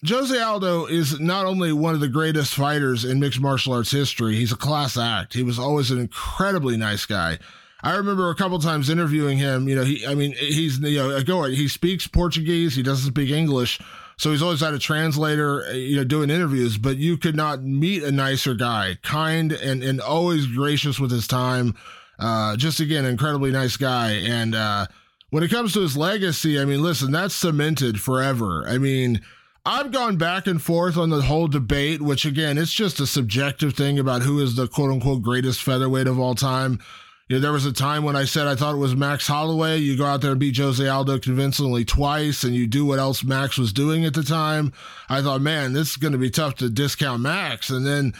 Jose 0.07 0.39
Aldo 0.39 0.85
is 0.85 1.19
not 1.19 1.45
only 1.45 1.73
one 1.73 1.93
of 1.93 1.99
the 1.99 2.07
greatest 2.07 2.53
fighters 2.53 3.05
in 3.05 3.19
mixed 3.19 3.39
martial 3.39 3.73
arts 3.73 3.91
history, 3.91 4.35
he's 4.35 4.51
a 4.51 4.57
class 4.57 4.97
act. 4.97 5.33
He 5.33 5.43
was 5.43 5.59
always 5.59 5.91
an 5.91 5.99
incredibly 5.99 6.77
nice 6.77 7.05
guy. 7.05 7.39
I 7.85 7.97
remember 7.97 8.31
a 8.31 8.35
couple 8.35 8.57
times 8.57 8.89
interviewing 8.89 9.37
him. 9.37 9.69
You 9.69 9.75
know, 9.75 9.83
he, 9.83 10.05
I 10.07 10.15
mean, 10.15 10.33
he's, 10.33 10.79
you 10.79 10.97
know, 10.97 11.21
go 11.21 11.43
he 11.43 11.67
speaks 11.67 12.07
Portuguese. 12.07 12.75
He 12.75 12.81
doesn't 12.81 13.11
speak 13.11 13.29
English. 13.29 13.79
So 14.17 14.31
he's 14.31 14.41
always 14.41 14.61
had 14.61 14.73
a 14.73 14.79
translator, 14.79 15.71
you 15.73 15.97
know, 15.97 16.03
doing 16.03 16.29
interviews, 16.29 16.77
but 16.77 16.97
you 16.97 17.15
could 17.17 17.35
not 17.35 17.61
meet 17.61 18.01
a 18.01 18.11
nicer 18.11 18.55
guy, 18.55 18.97
kind 19.03 19.51
and, 19.51 19.83
and 19.83 20.01
always 20.01 20.47
gracious 20.47 20.99
with 20.99 21.11
his 21.11 21.27
time. 21.27 21.75
Uh, 22.17 22.55
just 22.55 22.79
again, 22.79 23.05
incredibly 23.05 23.51
nice 23.51 23.77
guy. 23.77 24.11
And, 24.13 24.55
uh, 24.55 24.87
when 25.31 25.43
it 25.43 25.51
comes 25.51 25.73
to 25.73 25.81
his 25.81 25.97
legacy, 25.97 26.59
I 26.59 26.65
mean, 26.65 26.81
listen, 26.81 27.11
that's 27.11 27.35
cemented 27.35 27.99
forever. 27.99 28.63
I 28.65 28.77
mean, 28.77 29.21
I've 29.65 29.91
gone 29.91 30.15
back 30.17 30.47
and 30.47 30.61
forth 30.61 30.97
on 30.97 31.09
the 31.09 31.23
whole 31.23 31.47
debate, 31.47 32.01
which 32.01 32.25
again, 32.25 32.57
it's 32.57 32.71
just 32.71 32.99
a 33.01 33.05
subjective 33.05 33.73
thing 33.73 33.99
about 33.99 34.21
who 34.21 34.39
is 34.39 34.55
the 34.55 34.67
quote 34.67 34.91
unquote 34.91 35.23
greatest 35.23 35.61
featherweight 35.61 36.07
of 36.07 36.17
all 36.17 36.35
time. 36.35 36.79
You 37.27 37.37
know, 37.37 37.41
there 37.41 37.51
was 37.51 37.65
a 37.65 37.73
time 37.73 38.03
when 38.03 38.15
I 38.15 38.25
said 38.25 38.45
I 38.45 38.53
thought 38.53 38.75
it 38.75 38.79
was 38.79 38.95
Max 38.95 39.25
Holloway. 39.25 39.79
You 39.79 39.97
go 39.97 40.05
out 40.05 40.21
there 40.21 40.31
and 40.31 40.39
beat 40.39 40.57
Jose 40.57 40.87
Aldo 40.87 41.17
convincingly 41.17 41.83
twice, 41.83 42.43
and 42.43 42.53
you 42.53 42.67
do 42.67 42.85
what 42.85 42.99
else 42.99 43.23
Max 43.23 43.57
was 43.57 43.73
doing 43.73 44.05
at 44.05 44.13
the 44.13 44.21
time. 44.21 44.71
I 45.09 45.23
thought, 45.23 45.41
man, 45.41 45.73
this 45.73 45.89
is 45.89 45.97
going 45.97 46.11
to 46.11 46.19
be 46.19 46.29
tough 46.29 46.53
to 46.55 46.69
discount 46.69 47.23
Max. 47.23 47.71
And 47.71 47.83
then, 47.83 48.13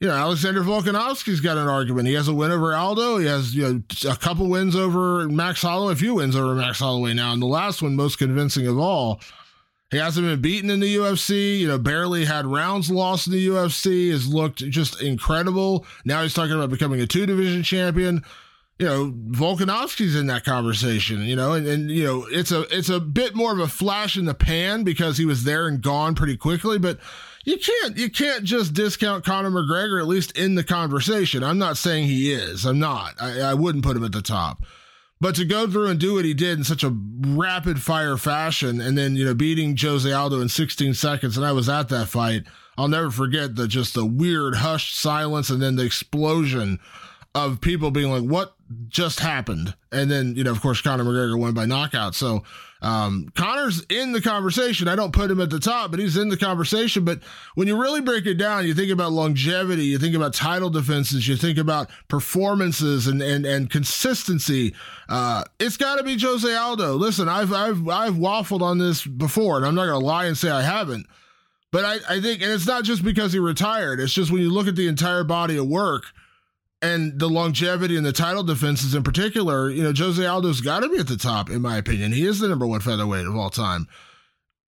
you 0.00 0.08
know, 0.08 0.14
Alexander 0.14 0.62
Volkanovski's 0.62 1.40
got 1.40 1.56
an 1.56 1.68
argument. 1.68 2.08
He 2.08 2.14
has 2.14 2.26
a 2.26 2.34
win 2.34 2.50
over 2.50 2.74
Aldo. 2.74 3.18
He 3.18 3.26
has, 3.26 3.54
you 3.54 3.62
know, 3.62 4.10
a 4.10 4.16
couple 4.16 4.48
wins 4.48 4.74
over 4.74 5.28
Max 5.28 5.62
Holloway, 5.62 5.92
a 5.92 5.96
few 5.96 6.14
wins 6.14 6.34
over 6.34 6.56
Max 6.56 6.80
Holloway 6.80 7.14
now. 7.14 7.32
And 7.32 7.40
the 7.40 7.46
last 7.46 7.80
one, 7.80 7.94
most 7.94 8.18
convincing 8.18 8.66
of 8.66 8.76
all, 8.76 9.20
he 9.92 9.98
hasn't 9.98 10.26
been 10.26 10.40
beaten 10.40 10.68
in 10.68 10.80
the 10.80 10.96
UFC, 10.96 11.60
you 11.60 11.68
know, 11.68 11.78
barely 11.78 12.24
had 12.24 12.44
rounds 12.44 12.90
lost 12.90 13.28
in 13.28 13.34
the 13.34 13.48
UFC, 13.48 14.10
has 14.10 14.26
looked 14.26 14.68
just 14.68 15.00
incredible. 15.00 15.86
Now 16.04 16.22
he's 16.22 16.34
talking 16.34 16.56
about 16.56 16.70
becoming 16.70 17.00
a 17.00 17.06
two 17.06 17.24
division 17.24 17.62
champion 17.62 18.24
you 18.78 18.86
know, 18.86 19.12
Volkanovski's 19.30 20.14
in 20.14 20.28
that 20.28 20.44
conversation, 20.44 21.22
you 21.22 21.34
know, 21.34 21.52
and, 21.52 21.66
and 21.66 21.90
you 21.90 22.04
know, 22.04 22.26
it's 22.30 22.52
a 22.52 22.60
it's 22.76 22.88
a 22.88 23.00
bit 23.00 23.34
more 23.34 23.52
of 23.52 23.58
a 23.58 23.66
flash 23.66 24.16
in 24.16 24.24
the 24.24 24.34
pan 24.34 24.84
because 24.84 25.18
he 25.18 25.24
was 25.24 25.44
there 25.44 25.66
and 25.66 25.82
gone 25.82 26.14
pretty 26.14 26.36
quickly, 26.36 26.78
but 26.78 26.98
you 27.44 27.58
can't 27.58 27.96
you 27.96 28.08
can't 28.08 28.44
just 28.44 28.74
discount 28.74 29.24
Conor 29.24 29.50
McGregor 29.50 30.00
at 30.00 30.06
least 30.06 30.36
in 30.38 30.54
the 30.54 30.62
conversation. 30.62 31.42
I'm 31.42 31.58
not 31.58 31.76
saying 31.76 32.06
he 32.06 32.32
is. 32.32 32.64
I'm 32.64 32.78
not. 32.78 33.14
I, 33.20 33.40
I 33.40 33.54
wouldn't 33.54 33.84
put 33.84 33.96
him 33.96 34.04
at 34.04 34.12
the 34.12 34.22
top. 34.22 34.62
But 35.20 35.34
to 35.34 35.44
go 35.44 35.68
through 35.68 35.88
and 35.88 35.98
do 35.98 36.14
what 36.14 36.24
he 36.24 36.32
did 36.32 36.58
in 36.58 36.64
such 36.64 36.84
a 36.84 36.96
rapid 37.26 37.82
fire 37.82 38.16
fashion 38.16 38.80
and 38.80 38.96
then, 38.96 39.16
you 39.16 39.24
know, 39.24 39.34
beating 39.34 39.76
Jose 39.76 40.10
Aldo 40.10 40.40
in 40.40 40.48
16 40.48 40.94
seconds, 40.94 41.36
and 41.36 41.44
I 41.44 41.50
was 41.50 41.68
at 41.68 41.88
that 41.88 42.06
fight, 42.06 42.44
I'll 42.76 42.86
never 42.86 43.10
forget 43.10 43.56
the 43.56 43.66
just 43.66 43.94
the 43.94 44.06
weird 44.06 44.56
hushed 44.56 44.96
silence 44.96 45.50
and 45.50 45.60
then 45.60 45.74
the 45.74 45.84
explosion 45.84 46.78
of 47.34 47.60
people 47.60 47.90
being 47.90 48.12
like, 48.12 48.22
what 48.22 48.54
just 48.88 49.20
happened? 49.20 49.74
And 49.92 50.10
then, 50.10 50.34
you 50.36 50.44
know, 50.44 50.50
of 50.50 50.60
course, 50.60 50.80
Conor 50.80 51.04
McGregor 51.04 51.38
won 51.38 51.54
by 51.54 51.66
knockout. 51.66 52.14
So 52.14 52.44
um, 52.80 53.28
Conor's 53.34 53.84
in 53.88 54.12
the 54.12 54.20
conversation. 54.20 54.86
I 54.88 54.96
don't 54.96 55.12
put 55.12 55.30
him 55.30 55.40
at 55.40 55.50
the 55.50 55.58
top, 55.58 55.90
but 55.90 55.98
he's 55.98 56.16
in 56.16 56.28
the 56.28 56.36
conversation. 56.36 57.04
But 57.04 57.20
when 57.54 57.66
you 57.66 57.80
really 57.80 58.00
break 58.00 58.26
it 58.26 58.34
down, 58.34 58.66
you 58.66 58.74
think 58.74 58.92
about 58.92 59.12
longevity, 59.12 59.84
you 59.84 59.98
think 59.98 60.14
about 60.14 60.34
title 60.34 60.70
defenses, 60.70 61.26
you 61.26 61.36
think 61.36 61.58
about 61.58 61.90
performances 62.08 63.06
and 63.06 63.20
and, 63.20 63.44
and 63.44 63.70
consistency. 63.70 64.74
Uh, 65.08 65.44
it's 65.58 65.76
got 65.76 65.96
to 65.96 66.04
be 66.04 66.18
Jose 66.18 66.54
Aldo. 66.54 66.94
Listen, 66.94 67.28
I've 67.28 67.52
I've 67.52 67.88
I've 67.88 68.14
waffled 68.14 68.62
on 68.62 68.78
this 68.78 69.04
before, 69.04 69.56
and 69.56 69.66
I'm 69.66 69.74
not 69.74 69.86
to 69.86 69.98
lie 69.98 70.26
and 70.26 70.36
say 70.36 70.50
I 70.50 70.62
haven't. 70.62 71.06
But 71.70 71.84
I, 71.84 72.16
I 72.16 72.20
think, 72.20 72.40
and 72.42 72.50
it's 72.50 72.66
not 72.66 72.84
just 72.84 73.04
because 73.04 73.32
he 73.32 73.38
retired. 73.38 74.00
It's 74.00 74.14
just 74.14 74.30
when 74.30 74.40
you 74.40 74.50
look 74.50 74.68
at 74.68 74.76
the 74.76 74.88
entire 74.88 75.24
body 75.24 75.58
of 75.58 75.66
work 75.66 76.04
and 76.80 77.18
the 77.18 77.28
longevity 77.28 77.96
and 77.96 78.06
the 78.06 78.12
title 78.12 78.42
defenses 78.42 78.94
in 78.94 79.02
particular, 79.02 79.70
you 79.70 79.82
know, 79.82 79.92
Jose 79.96 80.24
Aldo's 80.24 80.60
got 80.60 80.80
to 80.80 80.88
be 80.88 80.98
at 80.98 81.08
the 81.08 81.16
top, 81.16 81.50
in 81.50 81.62
my 81.62 81.76
opinion. 81.76 82.12
He 82.12 82.24
is 82.24 82.38
the 82.38 82.48
number 82.48 82.66
one 82.66 82.80
featherweight 82.80 83.26
of 83.26 83.36
all 83.36 83.50
time. 83.50 83.88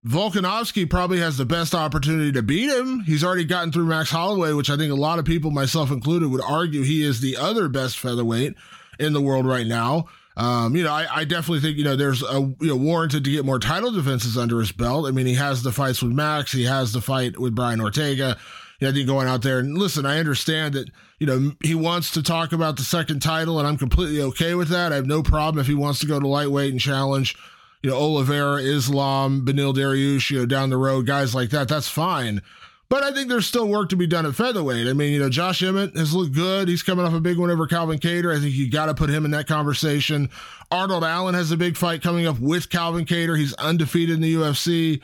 Volkanovski 0.07 0.89
probably 0.89 1.19
has 1.19 1.37
the 1.37 1.45
best 1.45 1.75
opportunity 1.75 2.33
to 2.33 2.43
beat 2.43 2.71
him. 2.71 3.01
He's 3.01 3.23
already 3.23 3.45
gotten 3.45 3.71
through 3.71 3.85
Max 3.85 4.11
Holloway, 4.11 4.55
which 4.55 4.71
I 4.71 4.77
think 4.79 4.91
a 4.91 4.97
lot 4.97 5.19
of 5.19 5.27
people, 5.27 5.51
myself 5.51 5.91
included, 5.91 6.31
would 6.31 6.41
argue 6.43 6.83
he 6.83 7.03
is 7.03 7.21
the 7.21 7.37
other 7.37 7.69
best 7.69 7.99
featherweight 7.99 8.55
in 8.99 9.13
the 9.13 9.21
world 9.21 9.47
right 9.47 9.67
now. 9.67 10.07
Um, 10.39 10.75
you 10.75 10.85
know, 10.85 10.93
I, 10.93 11.07
I, 11.13 11.25
definitely 11.25 11.61
think 11.61 11.77
you 11.77 11.85
know 11.85 11.97
there's 11.97 12.23
a 12.23 12.41
you 12.61 12.69
know 12.69 12.77
warranted 12.77 13.25
to 13.25 13.31
get 13.31 13.45
more 13.45 13.59
title 13.59 13.91
defenses 13.91 14.39
under 14.39 14.59
his 14.61 14.73
belt. 14.73 15.07
I 15.07 15.11
mean, 15.11 15.27
he 15.27 15.35
has 15.35 15.63
the 15.63 15.73
fights 15.73 16.03
with 16.03 16.13
Max, 16.13 16.53
he 16.53 16.65
has 16.65 16.93
the 16.93 17.03
fight 17.03 17.39
with 17.39 17.55
Brian 17.55 17.81
Ortega. 17.81 18.39
You 18.79 18.87
know, 18.87 18.91
I 18.91 18.95
think 18.95 19.07
going 19.07 19.29
out 19.29 19.43
there 19.43 19.59
and 19.59 19.77
listen, 19.77 20.07
I 20.07 20.19
understand 20.19 20.75
that 20.75 20.89
you 21.21 21.27
know, 21.27 21.53
he 21.63 21.75
wants 21.75 22.11
to 22.13 22.23
talk 22.23 22.53
about 22.53 22.79
the 22.79 22.83
second 22.83 23.21
title, 23.21 23.59
and 23.59 23.69
I'm 23.69 23.77
completely 23.77 24.23
okay 24.23 24.55
with 24.55 24.69
that. 24.71 24.91
I 24.91 24.97
have 24.97 25.07
no 25.07 25.23
problem 25.23 25.61
if 25.61 25.67
he 25.67 25.75
wants 25.75 26.01
to 26.01 26.07
go 26.07 26.19
to 26.19 26.27
lightweight 26.27 26.73
and 26.73 26.81
challenge, 26.81 27.37
you 27.83 27.91
know, 27.91 27.97
Oliveira, 27.97 28.57
Islam, 28.57 29.45
Beneil 29.45 29.75
Dariush, 29.75 30.31
you 30.31 30.39
know, 30.39 30.47
down 30.47 30.71
the 30.71 30.79
road, 30.79 31.07
guys 31.07 31.35
like 31.35 31.51
that. 31.51 31.69
That's 31.69 31.89
fine. 31.89 32.41
But 32.89 33.05
I 33.05 33.13
think 33.13 33.29
there's 33.29 33.47
still 33.47 33.69
work 33.69 33.91
to 33.91 33.97
be 33.97 34.07
done 34.07 34.25
at 34.25 34.35
featherweight. 34.35 34.89
I 34.89 34.95
mean, 34.95 35.13
you 35.13 35.21
know, 35.21 35.29
Josh 35.29 35.63
Emmett 35.63 35.95
has 35.95 36.15
looked 36.15 36.35
good. 36.35 36.69
He's 36.69 36.83
coming 36.83 37.05
off 37.05 37.13
a 37.13 37.21
big 37.21 37.39
win 37.39 37.51
over 37.51 37.67
Calvin 37.67 37.99
Kattar. 37.99 38.35
I 38.35 38.41
think 38.41 38.55
you 38.55 38.71
got 38.71 38.87
to 38.87 38.95
put 38.95 39.11
him 39.11 39.27
in 39.27 39.31
that 39.31 39.47
conversation. 39.47 40.31
Arnold 40.73 41.05
Allen 41.05 41.35
has 41.35 41.53
a 41.53 41.57
big 41.57 41.77
fight 41.77 42.03
coming 42.03 42.27
up 42.27 42.41
with 42.41 42.71
Calvin 42.71 43.05
Kattar. 43.05 43.39
He's 43.39 43.55
undefeated 43.55 44.17
in 44.17 44.23
the 44.23 44.35
UFC 44.35 45.03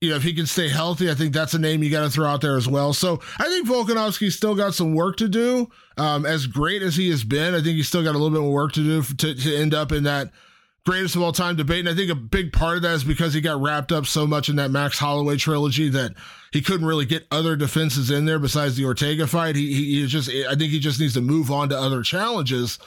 you 0.00 0.10
know, 0.10 0.16
if 0.16 0.22
he 0.22 0.34
can 0.34 0.46
stay 0.46 0.68
healthy, 0.68 1.10
I 1.10 1.14
think 1.14 1.32
that's 1.32 1.54
a 1.54 1.58
name 1.58 1.82
you 1.82 1.90
got 1.90 2.04
to 2.04 2.10
throw 2.10 2.26
out 2.26 2.42
there 2.42 2.56
as 2.56 2.68
well. 2.68 2.92
So 2.92 3.20
I 3.38 3.44
think 3.44 3.66
Volkanovski's 3.66 4.36
still 4.36 4.54
got 4.54 4.74
some 4.74 4.94
work 4.94 5.16
to 5.18 5.28
do. 5.28 5.70
Um, 5.96 6.26
as 6.26 6.46
great 6.46 6.82
as 6.82 6.96
he 6.96 7.08
has 7.10 7.24
been, 7.24 7.54
I 7.54 7.62
think 7.62 7.76
he's 7.76 7.88
still 7.88 8.04
got 8.04 8.14
a 8.14 8.18
little 8.18 8.30
bit 8.30 8.42
more 8.42 8.52
work 8.52 8.72
to 8.72 8.82
do 8.82 9.02
to, 9.02 9.34
to 9.34 9.56
end 9.56 9.72
up 9.72 9.92
in 9.92 10.04
that 10.04 10.32
greatest 10.84 11.16
of 11.16 11.22
all 11.22 11.32
time 11.32 11.56
debate. 11.56 11.80
And 11.80 11.88
I 11.88 11.94
think 11.94 12.10
a 12.10 12.14
big 12.14 12.52
part 12.52 12.76
of 12.76 12.82
that 12.82 12.92
is 12.92 13.04
because 13.04 13.32
he 13.32 13.40
got 13.40 13.60
wrapped 13.60 13.90
up 13.90 14.06
so 14.06 14.26
much 14.26 14.50
in 14.50 14.56
that 14.56 14.70
Max 14.70 14.98
Holloway 14.98 15.38
trilogy 15.38 15.88
that 15.88 16.12
he 16.52 16.60
couldn't 16.60 16.86
really 16.86 17.06
get 17.06 17.26
other 17.30 17.56
defenses 17.56 18.10
in 18.10 18.26
there 18.26 18.38
besides 18.38 18.76
the 18.76 18.84
Ortega 18.84 19.26
fight. 19.26 19.56
He, 19.56 19.72
he, 19.72 20.00
he 20.00 20.06
just, 20.06 20.28
I 20.28 20.54
think 20.54 20.72
he 20.72 20.78
just 20.78 21.00
needs 21.00 21.14
to 21.14 21.22
move 21.22 21.50
on 21.50 21.70
to 21.70 21.78
other 21.78 22.02
challenges. 22.02 22.78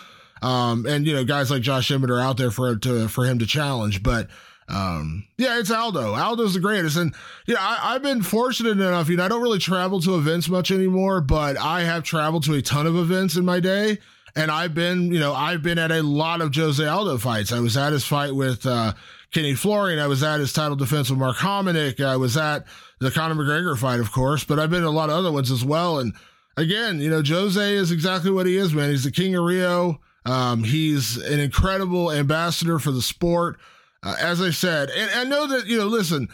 Um, 0.41 0.85
and 0.85 1.07
you 1.07 1.13
know, 1.13 1.25
guys 1.25 1.49
like 1.49 1.63
Josh 1.63 1.91
Emmett 1.91 2.11
are 2.11 2.19
out 2.19 2.37
there 2.37 2.51
for 2.51 2.75
to 2.75 3.07
for 3.07 3.25
him 3.25 3.39
to 3.39 3.45
challenge, 3.45 4.03
but 4.03 4.29
um, 4.69 5.25
yeah, 5.38 5.59
it's 5.59 5.71
Aldo. 5.71 6.15
Aldo's 6.15 6.53
the 6.53 6.59
greatest. 6.59 6.95
And, 6.95 7.13
yeah, 7.47 7.57
I, 7.59 7.93
have 7.93 8.03
been 8.03 8.21
fortunate 8.21 8.79
enough, 8.79 9.09
you 9.09 9.17
know, 9.17 9.25
I 9.25 9.27
don't 9.27 9.41
really 9.41 9.59
travel 9.59 9.99
to 10.01 10.15
events 10.15 10.47
much 10.47 10.71
anymore, 10.71 11.21
but 11.21 11.57
I 11.57 11.81
have 11.81 12.03
traveled 12.03 12.43
to 12.43 12.53
a 12.53 12.61
ton 12.61 12.85
of 12.85 12.95
events 12.95 13.35
in 13.35 13.45
my 13.45 13.59
day. 13.59 13.97
And 14.35 14.51
I've 14.51 14.75
been, 14.75 15.11
you 15.11 15.19
know, 15.19 15.33
I've 15.33 15.63
been 15.63 15.79
at 15.79 15.91
a 15.91 16.03
lot 16.03 16.41
of 16.41 16.55
Jose 16.55 16.85
Aldo 16.85 17.17
fights. 17.17 17.51
I 17.51 17.59
was 17.59 17.75
at 17.75 17.93
his 17.93 18.05
fight 18.05 18.35
with, 18.35 18.65
uh, 18.65 18.93
Kenny 19.31 19.53
Florian. 19.53 19.99
I 19.99 20.07
was 20.07 20.23
at 20.23 20.39
his 20.39 20.53
title 20.53 20.75
defense 20.75 21.09
with 21.09 21.19
Mark 21.19 21.38
Hominick. 21.38 22.03
I 22.03 22.17
was 22.17 22.38
at 22.38 22.65
the 22.99 23.11
Conor 23.11 23.35
McGregor 23.35 23.77
fight, 23.77 23.99
of 23.99 24.11
course, 24.11 24.43
but 24.43 24.59
I've 24.59 24.69
been 24.69 24.81
to 24.81 24.88
a 24.88 24.89
lot 24.89 25.09
of 25.09 25.15
other 25.15 25.31
ones 25.31 25.51
as 25.51 25.63
well. 25.63 25.99
And 25.99 26.13
again, 26.57 26.99
you 26.99 27.09
know, 27.09 27.21
Jose 27.23 27.75
is 27.75 27.91
exactly 27.91 28.31
what 28.31 28.45
he 28.45 28.57
is, 28.57 28.73
man. 28.73 28.89
He's 28.89 29.03
the 29.03 29.11
king 29.11 29.35
of 29.35 29.43
Rio. 29.43 29.99
Um, 30.25 30.63
he's 30.63 31.17
an 31.17 31.39
incredible 31.39 32.11
ambassador 32.11 32.79
for 32.79 32.91
the 32.91 33.01
sport. 33.01 33.59
Uh, 34.01 34.15
as 34.20 34.41
I 34.41 34.51
said, 34.51 34.89
and 34.89 35.12
I 35.12 35.24
know 35.25 35.48
that, 35.48 35.68
you 35.68 35.77
know, 35.77 35.88
listen, 35.88 36.29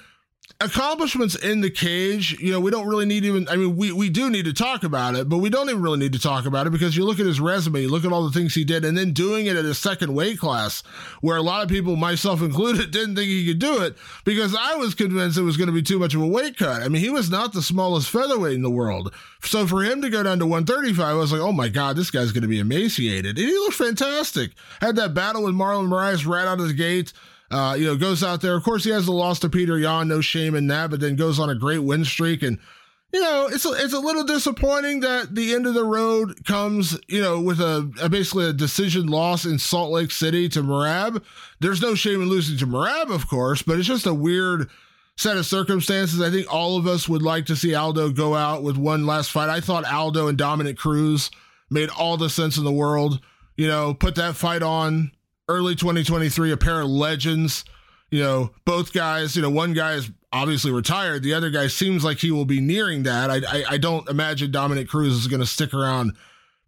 accomplishments 0.62 1.36
in 1.36 1.62
the 1.62 1.70
cage, 1.70 2.40
you 2.40 2.52
know, 2.52 2.60
we 2.60 2.72
don't 2.72 2.88
really 2.88 3.06
need 3.06 3.26
even, 3.26 3.48
I 3.50 3.56
mean, 3.58 3.76
we, 3.76 3.92
we 3.92 4.10
do 4.10 4.30
need 4.30 4.46
to 4.46 4.54
talk 4.54 4.84
about 4.84 5.16
it, 5.16 5.28
but 5.28 5.40
we 5.40 5.50
don't 5.50 5.70
even 5.70 5.82
really 5.82 6.00
need 6.00 6.14
to 6.14 6.20
talk 6.20 6.46
about 6.46 6.66
it 6.66 6.70
because 6.70 6.96
you 6.96 7.04
look 7.04 7.20
at 7.20 7.26
his 7.26 7.42
resume, 7.42 7.82
you 7.82 7.90
look 7.90 8.06
at 8.06 8.14
all 8.14 8.24
the 8.24 8.32
things 8.32 8.54
he 8.54 8.64
did, 8.64 8.86
and 8.86 8.98
then 8.98 9.12
doing 9.12 9.48
it 9.48 9.58
at 9.58 9.66
a 9.66 9.74
second 9.74 10.14
weight 10.14 10.40
class 10.40 10.82
where 11.22 11.36
a 11.36 11.42
lot 11.42 11.64
of 11.64 11.70
people, 11.70 11.96
myself 11.96 12.42
included, 12.44 12.92
didn't 12.92 13.16
think 13.16 13.28
he 13.28 13.48
could 13.48 13.60
do 13.60 13.82
it 13.82 13.98
because 14.24 14.56
I 14.58 14.76
was 14.76 14.96
convinced 14.96 15.38
it 15.38 15.42
was 15.42 15.58
going 15.58 15.68
to 15.68 15.74
be 15.74 15.82
too 15.82 16.00
much 16.00 16.14
of 16.14 16.22
a 16.22 16.28
weight 16.28 16.58
cut. 16.58 16.84
I 16.84 16.88
mean, 16.88 17.02
he 17.02 17.10
was 17.10 17.30
not 17.30 17.52
the 17.52 17.62
smallest 17.62 18.10
featherweight 18.10 18.54
in 18.56 18.62
the 18.62 18.70
world. 18.70 19.14
So 19.42 19.68
for 19.68 19.84
him 19.84 20.02
to 20.04 20.10
go 20.10 20.24
down 20.24 20.40
to 20.40 20.46
135, 20.46 21.06
I 21.06 21.14
was 21.14 21.32
like, 21.32 21.42
oh 21.42 21.52
my 21.52 21.68
God, 21.68 21.98
this 21.98 22.12
guy's 22.12 22.32
going 22.32 22.44
to 22.44 22.48
be 22.48 22.60
emaciated. 22.60 23.38
And 23.38 23.48
he 23.48 23.54
looked 23.54 23.76
fantastic. 23.76 24.52
Had 24.80 24.96
that 24.96 25.14
battle 25.14 25.44
with 25.44 25.56
Marlon 25.56 25.88
Moraes 25.88 26.26
right 26.26 26.48
out 26.48 26.62
of 26.62 26.68
the 26.68 26.74
gate. 26.74 27.12
Uh, 27.52 27.76
you 27.78 27.86
know, 27.86 27.96
goes 27.96 28.24
out 28.24 28.42
there. 28.42 28.56
Of 28.56 28.64
course, 28.64 28.84
he 28.84 28.90
has 28.90 29.06
the 29.06 29.12
loss 29.12 29.40
to 29.40 29.50
Peter 29.50 29.78
Yan, 29.78 30.08
no 30.08 30.20
shame 30.22 30.56
in 30.56 30.68
that, 30.68 30.90
but 30.90 31.00
then 31.00 31.16
goes 31.16 31.40
on 31.40 31.50
a 31.50 31.56
great 31.56 31.80
win 31.80 32.04
streak. 32.04 32.42
And, 32.42 32.58
you 33.14 33.22
know, 33.22 33.48
it's 33.52 33.66
a, 33.66 33.72
it's 33.74 33.94
a 33.94 34.00
little 34.00 34.24
disappointing 34.24 35.02
that 35.02 35.36
the 35.36 35.54
end 35.54 35.68
of 35.68 35.74
the 35.76 35.86
road 35.86 36.44
comes, 36.46 37.00
you 37.08 37.22
know, 37.22 37.40
with 37.40 37.62
a, 37.62 37.92
a 38.02 38.10
basically 38.10 38.46
a 38.46 38.54
decision 38.54 39.08
loss 39.08 39.46
in 39.46 39.60
Salt 39.60 39.92
Lake 39.92 40.12
City 40.12 40.50
to 40.50 40.62
Merab. 40.62 41.24
There's 41.60 41.82
no 41.82 41.94
shame 41.94 42.22
in 42.22 42.30
losing 42.30 42.58
to 42.58 42.68
Merab, 42.68 43.14
of 43.14 43.30
course, 43.30 43.62
but 43.62 43.78
it's 43.78 43.88
just 43.88 44.08
a 44.08 44.14
weird 44.14 44.70
set 45.18 45.38
of 45.38 45.46
circumstances. 45.46 46.22
I 46.22 46.30
think 46.30 46.52
all 46.52 46.78
of 46.78 46.88
us 46.88 47.08
would 47.08 47.22
like 47.22 47.46
to 47.46 47.56
see 47.56 47.74
Aldo 47.76 48.10
go 48.10 48.36
out 48.36 48.64
with 48.64 48.76
one 48.76 49.06
last 49.06 49.32
fight. 49.32 49.50
I 49.50 49.62
thought 49.62 49.86
Aldo 49.86 50.28
and 50.28 50.38
Dominick 50.38 50.78
Cruz 50.78 51.32
made 51.70 51.90
all 51.90 52.18
the 52.18 52.30
sense 52.30 52.58
in 52.58 52.66
the 52.66 52.72
world. 52.72 53.22
You 53.56 53.68
know, 53.68 53.94
put 53.94 54.16
that 54.16 54.36
fight 54.36 54.62
on 54.62 55.12
early 55.48 55.76
2023, 55.76 56.52
a 56.52 56.58
pair 56.58 56.82
of 56.82 56.90
legends. 56.90 57.66
You 58.12 58.22
know, 58.22 58.52
both 58.66 58.94
guys, 58.94 59.36
you 59.36 59.42
know, 59.42 59.50
one 59.50 59.74
guy 59.74 59.94
is 59.94 60.12
obviously 60.32 60.72
retired. 60.72 61.24
The 61.24 61.34
other 61.34 61.50
guy 61.50 61.68
seems 61.68 62.04
like 62.04 62.20
he 62.20 62.32
will 62.32 62.46
be 62.46 62.62
nearing 62.62 63.04
that. 63.04 63.32
I, 63.32 63.38
I, 63.48 63.64
I 63.72 63.78
don't 63.78 64.08
imagine 64.10 64.52
Dominick 64.52 64.88
Cruz 64.88 65.14
is 65.14 65.28
going 65.28 65.40
to 65.40 65.46
stick 65.46 65.74
around 65.74 66.16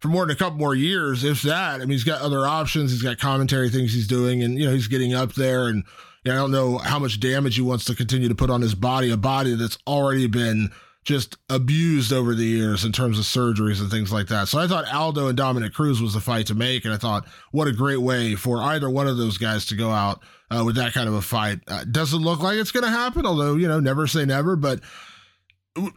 for 0.00 0.08
more 0.08 0.26
than 0.26 0.34
a 0.34 0.38
couple 0.38 0.58
more 0.58 0.74
years, 0.74 1.24
if 1.24 1.42
that. 1.42 1.76
I 1.76 1.78
mean, 1.78 1.90
he's 1.90 2.04
got 2.04 2.20
other 2.20 2.46
options. 2.46 2.90
He's 2.90 3.02
got 3.02 3.18
commentary 3.18 3.70
things 3.70 3.92
he's 3.92 4.06
doing, 4.06 4.42
and, 4.42 4.58
you 4.58 4.66
know, 4.66 4.72
he's 4.72 4.88
getting 4.88 5.14
up 5.14 5.34
there. 5.34 5.66
And 5.66 5.84
you 6.24 6.32
know, 6.32 6.38
I 6.38 6.40
don't 6.40 6.50
know 6.50 6.78
how 6.78 6.98
much 6.98 7.20
damage 7.20 7.56
he 7.56 7.62
wants 7.62 7.84
to 7.86 7.94
continue 7.94 8.28
to 8.28 8.34
put 8.34 8.50
on 8.50 8.60
his 8.60 8.74
body, 8.74 9.10
a 9.10 9.16
body 9.16 9.54
that's 9.54 9.78
already 9.86 10.26
been 10.26 10.70
just 11.08 11.38
abused 11.48 12.12
over 12.12 12.34
the 12.34 12.44
years 12.44 12.84
in 12.84 12.92
terms 12.92 13.18
of 13.18 13.24
surgeries 13.24 13.80
and 13.80 13.90
things 13.90 14.12
like 14.12 14.26
that. 14.26 14.46
So 14.46 14.58
I 14.58 14.66
thought 14.66 14.92
Aldo 14.92 15.28
and 15.28 15.38
Dominick 15.38 15.72
Cruz 15.72 16.02
was 16.02 16.12
the 16.12 16.20
fight 16.20 16.46
to 16.48 16.54
make, 16.54 16.84
and 16.84 16.92
I 16.92 16.98
thought 16.98 17.26
what 17.50 17.66
a 17.66 17.72
great 17.72 18.02
way 18.02 18.34
for 18.34 18.60
either 18.60 18.90
one 18.90 19.08
of 19.08 19.16
those 19.16 19.38
guys 19.38 19.64
to 19.66 19.74
go 19.74 19.90
out 19.90 20.22
uh, 20.50 20.62
with 20.66 20.76
that 20.76 20.92
kind 20.92 21.08
of 21.08 21.14
a 21.14 21.22
fight. 21.22 21.60
Uh, 21.66 21.84
doesn't 21.84 22.20
look 22.20 22.40
like 22.40 22.58
it's 22.58 22.72
going 22.72 22.84
to 22.84 22.90
happen, 22.90 23.24
although 23.24 23.54
you 23.54 23.66
know 23.66 23.80
never 23.80 24.06
say 24.06 24.26
never. 24.26 24.54
But 24.54 24.80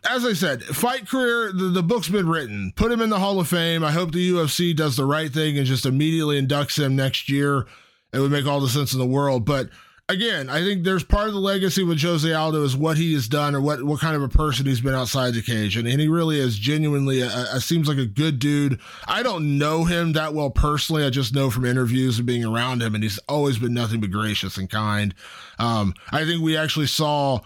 as 0.09 0.23
I 0.23 0.31
said, 0.31 0.63
fight 0.63 1.09
career, 1.09 1.51
the, 1.51 1.65
the 1.65 1.83
book's 1.83 2.07
been 2.07 2.29
written. 2.29 2.71
Put 2.77 2.93
him 2.93 3.01
in 3.01 3.09
the 3.09 3.19
Hall 3.19 3.37
of 3.37 3.49
Fame. 3.49 3.83
I 3.83 3.91
hope 3.91 4.13
the 4.13 4.31
UFC 4.31 4.73
does 4.73 4.95
the 4.95 5.03
right 5.03 5.31
thing 5.31 5.57
and 5.57 5.67
just 5.67 5.85
immediately 5.85 6.41
inducts 6.41 6.81
him 6.81 6.95
next 6.95 7.27
year. 7.27 7.67
It 8.13 8.19
would 8.19 8.31
make 8.31 8.45
all 8.45 8.61
the 8.61 8.69
sense 8.69 8.93
in 8.93 8.99
the 8.99 9.05
world, 9.05 9.43
but 9.43 9.69
again, 10.11 10.49
I 10.49 10.61
think 10.61 10.83
there's 10.83 11.03
part 11.03 11.27
of 11.27 11.33
the 11.33 11.39
legacy 11.39 11.83
with 11.83 12.01
Jose 12.01 12.31
Aldo 12.31 12.63
is 12.63 12.75
what 12.75 12.97
he 12.97 13.13
has 13.13 13.27
done 13.27 13.55
or 13.55 13.61
what, 13.61 13.83
what 13.83 13.99
kind 13.99 14.15
of 14.15 14.21
a 14.21 14.29
person 14.29 14.65
he's 14.65 14.81
been 14.81 14.93
outside 14.93 15.33
the 15.33 15.41
cage. 15.41 15.77
And, 15.77 15.87
and 15.87 15.99
he 15.99 16.07
really 16.07 16.39
is 16.39 16.57
genuinely, 16.57 17.21
a, 17.21 17.27
a, 17.27 17.61
seems 17.61 17.87
like 17.87 17.97
a 17.97 18.05
good 18.05 18.37
dude. 18.37 18.79
I 19.07 19.23
don't 19.23 19.57
know 19.57 19.85
him 19.85 20.13
that 20.13 20.33
well 20.33 20.49
personally. 20.49 21.03
I 21.03 21.09
just 21.09 21.33
know 21.33 21.49
from 21.49 21.65
interviews 21.65 22.17
and 22.17 22.27
being 22.27 22.45
around 22.45 22.83
him, 22.83 22.93
and 22.93 23.03
he's 23.03 23.19
always 23.29 23.57
been 23.57 23.73
nothing 23.73 24.01
but 24.01 24.11
gracious 24.11 24.57
and 24.57 24.69
kind. 24.69 25.15
Um, 25.57 25.93
I 26.11 26.25
think 26.25 26.41
we 26.41 26.57
actually 26.57 26.87
saw 26.87 27.39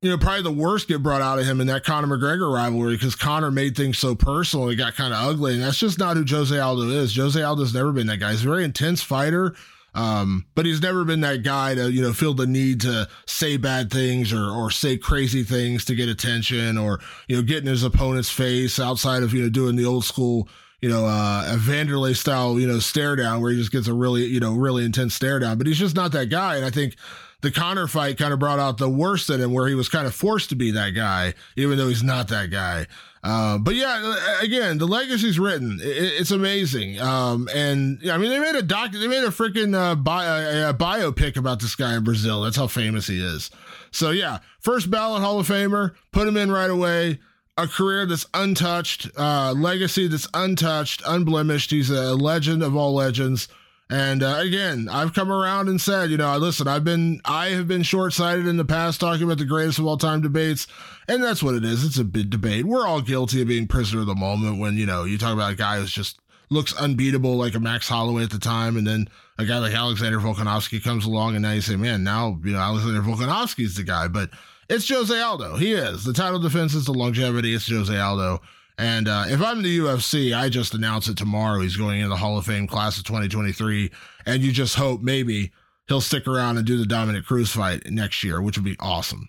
you 0.00 0.10
know, 0.10 0.18
probably 0.18 0.42
the 0.42 0.52
worst 0.52 0.86
get 0.86 1.02
brought 1.02 1.22
out 1.22 1.40
of 1.40 1.46
him 1.46 1.60
in 1.60 1.66
that 1.66 1.82
Conor 1.82 2.06
McGregor 2.06 2.54
rivalry 2.54 2.94
because 2.94 3.16
Conor 3.16 3.50
made 3.50 3.76
things 3.76 3.98
so 3.98 4.14
personal. 4.14 4.68
It 4.68 4.76
got 4.76 4.94
kind 4.94 5.12
of 5.12 5.24
ugly. 5.24 5.54
And 5.54 5.62
that's 5.62 5.78
just 5.78 5.98
not 5.98 6.16
who 6.16 6.24
Jose 6.24 6.56
Aldo 6.56 6.88
is. 6.88 7.16
Jose 7.16 7.42
Aldo's 7.42 7.74
never 7.74 7.90
been 7.90 8.06
that 8.06 8.18
guy. 8.18 8.30
He's 8.30 8.44
a 8.44 8.48
very 8.48 8.62
intense 8.62 9.02
fighter. 9.02 9.56
Um, 9.94 10.46
but 10.54 10.66
he's 10.66 10.82
never 10.82 11.04
been 11.04 11.22
that 11.22 11.42
guy 11.42 11.74
to, 11.74 11.90
you 11.90 12.02
know, 12.02 12.12
feel 12.12 12.34
the 12.34 12.46
need 12.46 12.82
to 12.82 13.08
say 13.26 13.56
bad 13.56 13.90
things 13.90 14.32
or, 14.32 14.48
or 14.48 14.70
say 14.70 14.96
crazy 14.96 15.42
things 15.42 15.84
to 15.86 15.94
get 15.94 16.08
attention 16.08 16.78
or, 16.78 17.00
you 17.26 17.36
know, 17.36 17.42
get 17.42 17.58
in 17.62 17.66
his 17.66 17.82
opponent's 17.82 18.30
face 18.30 18.78
outside 18.78 19.22
of, 19.22 19.32
you 19.32 19.42
know, 19.42 19.48
doing 19.48 19.76
the 19.76 19.86
old 19.86 20.04
school, 20.04 20.48
you 20.80 20.88
know, 20.88 21.06
uh, 21.06 21.54
a 21.54 21.56
Wanderlei 21.56 22.14
style, 22.14 22.60
you 22.60 22.66
know, 22.68 22.78
stare 22.78 23.16
down 23.16 23.40
where 23.40 23.50
he 23.50 23.58
just 23.58 23.72
gets 23.72 23.88
a 23.88 23.94
really, 23.94 24.26
you 24.26 24.40
know, 24.40 24.54
really 24.54 24.84
intense 24.84 25.14
stare 25.14 25.38
down. 25.38 25.58
But 25.58 25.66
he's 25.66 25.78
just 25.78 25.96
not 25.96 26.12
that 26.12 26.26
guy. 26.26 26.56
And 26.56 26.64
I 26.64 26.70
think 26.70 26.94
the 27.40 27.50
Conor 27.50 27.86
fight 27.86 28.18
kind 28.18 28.32
of 28.32 28.38
brought 28.38 28.58
out 28.58 28.78
the 28.78 28.88
worst 28.88 29.30
in 29.30 29.40
him, 29.40 29.52
where 29.52 29.68
he 29.68 29.74
was 29.74 29.88
kind 29.88 30.06
of 30.06 30.14
forced 30.14 30.50
to 30.50 30.56
be 30.56 30.70
that 30.72 30.90
guy, 30.90 31.34
even 31.56 31.78
though 31.78 31.88
he's 31.88 32.02
not 32.02 32.28
that 32.28 32.50
guy. 32.50 32.86
Uh, 33.22 33.58
but 33.58 33.74
yeah, 33.74 34.40
again, 34.40 34.78
the 34.78 34.86
legacy's 34.86 35.38
written. 35.38 35.78
It, 35.82 35.86
it's 36.20 36.30
amazing. 36.30 37.00
Um, 37.00 37.48
and 37.54 37.98
I 38.10 38.16
mean, 38.18 38.30
they 38.30 38.38
made 38.38 38.54
a 38.54 38.62
doc, 38.62 38.92
they 38.92 39.08
made 39.08 39.24
a 39.24 39.28
freaking 39.28 39.74
uh, 39.74 39.94
bio, 39.94 40.70
a 40.70 40.74
biopic 40.74 41.36
about 41.36 41.60
this 41.60 41.74
guy 41.74 41.96
in 41.96 42.04
Brazil. 42.04 42.42
That's 42.42 42.56
how 42.56 42.66
famous 42.66 43.06
he 43.06 43.20
is. 43.20 43.50
So 43.90 44.10
yeah, 44.10 44.38
first 44.60 44.90
ballot 44.90 45.22
Hall 45.22 45.40
of 45.40 45.48
Famer, 45.48 45.94
put 46.12 46.28
him 46.28 46.36
in 46.36 46.50
right 46.50 46.70
away. 46.70 47.20
A 47.56 47.66
career 47.66 48.06
that's 48.06 48.24
untouched, 48.34 49.10
uh, 49.16 49.52
legacy 49.52 50.06
that's 50.06 50.28
untouched, 50.32 51.02
unblemished. 51.04 51.72
He's 51.72 51.90
a 51.90 52.14
legend 52.14 52.62
of 52.62 52.76
all 52.76 52.94
legends. 52.94 53.48
And 53.90 54.22
uh, 54.22 54.36
again, 54.40 54.88
I've 54.90 55.14
come 55.14 55.32
around 55.32 55.68
and 55.68 55.80
said, 55.80 56.10
you 56.10 56.18
know, 56.18 56.36
listen, 56.36 56.68
I've 56.68 56.84
been, 56.84 57.22
I 57.24 57.48
have 57.48 57.66
been 57.66 57.82
short 57.82 58.12
sighted 58.12 58.46
in 58.46 58.58
the 58.58 58.64
past 58.64 59.00
talking 59.00 59.22
about 59.22 59.38
the 59.38 59.46
greatest 59.46 59.78
of 59.78 59.86
all 59.86 59.96
time 59.96 60.20
debates. 60.20 60.66
And 61.08 61.24
that's 61.24 61.42
what 61.42 61.54
it 61.54 61.64
is. 61.64 61.84
It's 61.84 61.98
a 61.98 62.04
big 62.04 62.28
debate. 62.28 62.66
We're 62.66 62.86
all 62.86 63.00
guilty 63.00 63.40
of 63.40 63.48
being 63.48 63.66
prisoner 63.66 64.02
of 64.02 64.06
the 64.06 64.14
moment 64.14 64.58
when, 64.58 64.76
you 64.76 64.84
know, 64.84 65.04
you 65.04 65.16
talk 65.16 65.32
about 65.32 65.52
a 65.52 65.56
guy 65.56 65.78
who's 65.78 65.90
just 65.90 66.20
looks 66.50 66.74
unbeatable 66.74 67.36
like 67.36 67.54
a 67.54 67.60
Max 67.60 67.88
Holloway 67.88 68.24
at 68.24 68.30
the 68.30 68.38
time. 68.38 68.76
And 68.76 68.86
then 68.86 69.08
a 69.38 69.46
guy 69.46 69.58
like 69.58 69.74
Alexander 69.74 70.18
Volkanovski 70.18 70.84
comes 70.84 71.06
along 71.06 71.34
and 71.34 71.42
now 71.42 71.52
you 71.52 71.62
say, 71.62 71.76
man, 71.76 72.04
now, 72.04 72.38
you 72.44 72.52
know, 72.52 72.58
Alexander 72.58 73.00
Volkanovski's 73.00 73.76
the 73.76 73.84
guy. 73.84 74.06
But 74.06 74.30
it's 74.68 74.86
Jose 74.86 75.18
Aldo. 75.18 75.56
He 75.56 75.72
is. 75.72 76.04
The 76.04 76.12
title 76.12 76.40
defense 76.40 76.74
is 76.74 76.84
the 76.84 76.92
longevity. 76.92 77.54
It's 77.54 77.70
Jose 77.70 77.98
Aldo. 77.98 78.42
And 78.78 79.08
uh, 79.08 79.24
if 79.26 79.42
I'm 79.42 79.62
the 79.62 79.78
UFC, 79.80 80.36
I 80.36 80.48
just 80.48 80.72
announce 80.72 81.08
it 81.08 81.18
tomorrow. 81.18 81.60
He's 81.60 81.76
going 81.76 82.00
in 82.00 82.08
the 82.08 82.16
Hall 82.16 82.38
of 82.38 82.46
Fame 82.46 82.68
class 82.68 82.96
of 82.96 83.04
2023. 83.04 83.90
And 84.24 84.42
you 84.42 84.52
just 84.52 84.76
hope 84.76 85.02
maybe 85.02 85.50
he'll 85.88 86.00
stick 86.00 86.28
around 86.28 86.58
and 86.58 86.66
do 86.66 86.78
the 86.78 86.86
Dominick 86.86 87.26
Cruz 87.26 87.50
fight 87.50 87.90
next 87.90 88.22
year, 88.22 88.40
which 88.40 88.56
would 88.56 88.64
be 88.64 88.76
awesome. 88.78 89.28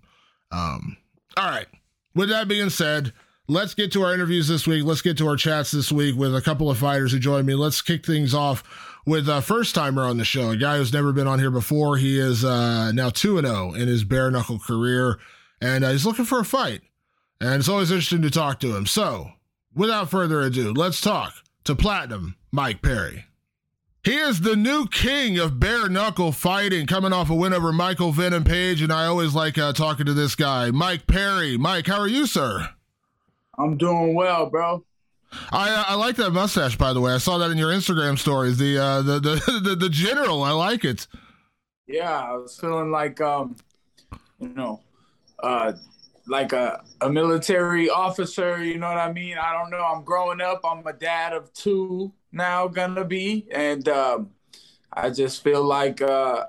Um, 0.51 0.97
all 1.35 1.49
right. 1.49 1.67
With 2.13 2.29
that 2.29 2.47
being 2.47 2.69
said, 2.69 3.11
let's 3.47 3.73
get 3.73 3.91
to 3.93 4.03
our 4.03 4.13
interviews 4.13 4.47
this 4.47 4.67
week. 4.67 4.85
Let's 4.85 5.01
get 5.01 5.17
to 5.17 5.27
our 5.27 5.35
chats 5.35 5.71
this 5.71 5.91
week 5.91 6.15
with 6.15 6.35
a 6.35 6.41
couple 6.41 6.69
of 6.69 6.77
fighters 6.77 7.11
who 7.11 7.19
joined 7.19 7.47
me. 7.47 7.55
Let's 7.55 7.81
kick 7.81 8.05
things 8.05 8.35
off 8.35 8.63
with 9.05 9.27
a 9.27 9.41
first 9.41 9.73
timer 9.73 10.03
on 10.03 10.17
the 10.17 10.25
show, 10.25 10.51
a 10.51 10.57
guy 10.57 10.77
who's 10.77 10.93
never 10.93 11.11
been 11.11 11.27
on 11.27 11.39
here 11.39 11.49
before. 11.49 11.97
He 11.97 12.19
is 12.19 12.45
uh, 12.45 12.91
now 12.91 13.09
2 13.09 13.41
0 13.41 13.73
in 13.73 13.87
his 13.87 14.03
bare 14.03 14.29
knuckle 14.29 14.59
career, 14.59 15.17
and 15.59 15.83
uh, 15.83 15.89
he's 15.89 16.05
looking 16.05 16.25
for 16.25 16.39
a 16.39 16.45
fight. 16.45 16.81
And 17.41 17.55
it's 17.55 17.69
always 17.69 17.89
interesting 17.89 18.21
to 18.23 18.29
talk 18.29 18.59
to 18.59 18.75
him. 18.75 18.85
So, 18.85 19.31
without 19.73 20.09
further 20.09 20.41
ado, 20.41 20.73
let's 20.73 21.01
talk 21.01 21.33
to 21.65 21.75
Platinum 21.75 22.35
Mike 22.51 22.81
Perry. 22.81 23.25
He 24.03 24.15
is 24.15 24.41
the 24.41 24.55
new 24.55 24.87
king 24.87 25.37
of 25.37 25.59
bare 25.59 25.89
knuckle 25.89 26.31
fighting, 26.31 26.87
coming 26.87 27.11
off 27.11 27.29
a 27.29 27.35
win 27.35 27.53
over 27.53 27.73
Michael 27.73 28.11
Venom 28.11 28.45
Page, 28.45 28.81
and 28.81 28.93
I 28.93 29.05
always 29.05 29.35
like 29.35 29.57
uh, 29.57 29.73
talking 29.73 30.05
to 30.05 30.13
this 30.13 30.35
guy, 30.35 30.71
Mike 30.71 31.05
Perry. 31.05 31.57
Mike, 31.57 31.87
how 31.87 31.99
are 31.99 32.07
you, 32.07 32.25
sir? 32.25 32.69
I'm 33.57 33.75
doing 33.75 34.15
well, 34.15 34.49
bro. 34.49 34.85
I 35.51 35.69
uh, 35.69 35.83
I 35.89 35.95
like 35.95 36.15
that 36.15 36.31
mustache, 36.31 36.77
by 36.77 36.93
the 36.93 37.01
way. 37.01 37.13
I 37.13 37.17
saw 37.17 37.37
that 37.39 37.51
in 37.51 37.57
your 37.57 37.71
Instagram 37.71 38.17
stories. 38.17 38.57
The 38.57 38.77
uh, 38.77 39.01
the, 39.01 39.19
the 39.19 39.59
the 39.63 39.75
the 39.75 39.89
general, 39.89 40.43
I 40.43 40.51
like 40.51 40.85
it. 40.85 41.07
Yeah, 41.85 42.19
I 42.19 42.35
was 42.37 42.57
feeling 42.57 42.91
like 42.91 43.19
um, 43.19 43.57
you 44.39 44.49
know, 44.49 44.81
uh, 45.43 45.73
like 46.29 46.53
a, 46.53 46.83
a 47.01 47.09
military 47.09 47.89
officer, 47.89 48.63
you 48.63 48.77
know 48.77 48.87
what 48.87 48.97
I 48.97 49.11
mean? 49.11 49.37
I 49.37 49.51
don't 49.53 49.71
know. 49.71 49.83
I'm 49.83 50.03
growing 50.03 50.41
up. 50.41 50.61
I'm 50.63 50.85
a 50.85 50.93
dad 50.93 51.33
of 51.33 51.51
two 51.53 52.13
now, 52.31 52.67
gonna 52.67 53.03
be. 53.03 53.47
And 53.51 53.87
um, 53.89 54.29
I 54.93 55.09
just 55.09 55.43
feel 55.43 55.63
like 55.63 56.01
uh, 56.01 56.45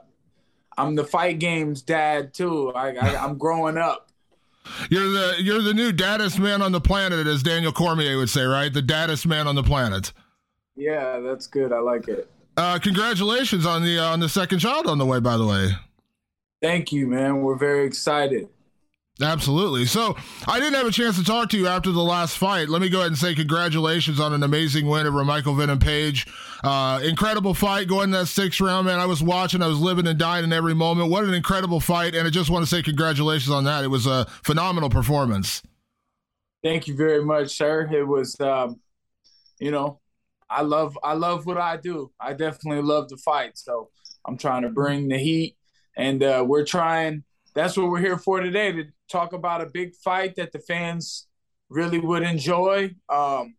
I'm 0.77 0.95
the 0.95 1.05
fight 1.05 1.39
games 1.39 1.83
dad 1.83 2.35
too. 2.35 2.73
I, 2.75 2.95
I, 2.95 3.25
I'm 3.25 3.39
growing 3.39 3.79
up. 3.79 4.09
You're 4.91 5.09
the 5.09 5.37
you're 5.41 5.63
the 5.63 5.75
new 5.75 5.91
daddest 5.91 6.39
man 6.39 6.61
on 6.63 6.71
the 6.71 6.81
planet, 6.81 7.27
as 7.27 7.43
Daniel 7.43 7.73
Cormier 7.73 8.19
would 8.19 8.29
say, 8.29 8.45
right? 8.45 8.73
The 8.73 8.83
daddest 8.83 9.27
man 9.27 9.49
on 9.49 9.55
the 9.55 9.63
planet. 9.63 10.13
Yeah, 10.77 11.19
that's 11.21 11.47
good. 11.47 11.73
I 11.73 11.79
like 11.79 12.09
it. 12.09 12.31
Uh, 12.57 12.79
congratulations 12.79 13.65
on 13.65 13.83
the 13.83 13.99
uh, 13.99 14.13
on 14.13 14.21
the 14.21 14.29
second 14.29 14.59
child 14.59 14.87
on 14.87 14.99
the 14.99 15.07
way. 15.07 15.19
By 15.19 15.39
the 15.39 15.47
way. 15.47 15.71
Thank 16.63 16.93
you, 16.93 17.07
man. 17.07 17.41
We're 17.41 17.57
very 17.57 17.87
excited. 17.87 18.49
Absolutely. 19.23 19.85
So 19.85 20.17
I 20.49 20.59
didn't 20.59 20.75
have 20.75 20.87
a 20.87 20.91
chance 20.91 21.19
to 21.19 21.25
talk 21.25 21.51
to 21.51 21.59
you 21.59 21.67
after 21.67 21.93
the 21.93 22.03
last 22.03 22.39
fight. 22.39 22.69
Let 22.69 22.81
me 22.81 22.89
go 22.89 22.99
ahead 23.01 23.09
and 23.09 23.19
say 23.19 23.35
congratulations 23.35 24.19
on 24.19 24.33
an 24.33 24.43
amazing 24.43 24.87
win 24.87 25.07
over 25.07 25.25
Michael 25.25 25.55
Venom 25.55 25.79
Page. 25.79 26.27
Uh, 26.65 27.01
incredible 27.03 27.53
fight 27.53 27.87
going 27.89 28.11
that 28.13 28.27
sixth 28.27 28.61
round, 28.61 28.87
man. 28.87 28.99
I 28.99 29.07
was 29.07 29.23
watching, 29.23 29.63
I 29.63 29.67
was 29.67 29.79
living 29.79 30.07
and 30.07 30.19
dying 30.19 30.45
in 30.45 30.53
every 30.53 30.75
moment. 30.75 31.11
What 31.11 31.25
an 31.25 31.35
incredible 31.35 31.81
fight. 31.81 32.15
And 32.15 32.27
I 32.27 32.31
just 32.31 32.51
want 32.51 32.65
to 32.65 32.71
say 32.75 32.83
congratulations 32.83 33.51
on 33.51 33.65
that. 33.65 33.85
It 33.85 33.89
was 33.89 34.07
a 34.07 34.25
phenomenal 34.43 34.89
performance. 34.89 35.63
Thank 36.63 36.89
you 36.89 36.97
very 36.97 37.25
much, 37.25 37.57
sir. 37.57 37.89
It 37.93 38.07
was, 38.07 38.39
um, 38.41 38.81
you 39.59 39.71
know, 39.71 40.01
I 40.49 40.63
love, 40.63 40.99
I 41.03 41.13
love 41.15 41.47
what 41.47 41.59
I 41.59 41.77
do. 41.77 42.11
I 42.21 42.33
definitely 42.33 42.83
love 42.83 43.09
to 43.09 43.17
fight. 43.17 43.57
So 43.57 43.91
I'm 44.27 44.37
trying 44.37 44.63
to 44.63 44.69
bring 44.69 45.09
the 45.09 45.19
heat 45.19 45.57
and 45.97 46.23
uh, 46.23 46.45
we're 46.47 46.65
trying, 46.65 47.25
that's 47.55 47.77
what 47.77 47.91
we're 47.91 48.01
here 48.01 48.19
for 48.19 48.41
today 48.41 48.73
to 48.73 48.85
talk 49.09 49.33
about 49.33 49.61
a 49.61 49.67
big 49.67 49.95
fight 49.97 50.37
that 50.37 50.53
the 50.53 50.59
fans 50.61 51.27
really 51.69 51.99
would 51.99 52.23
enjoy. 52.23 52.95
Um, 53.09 53.57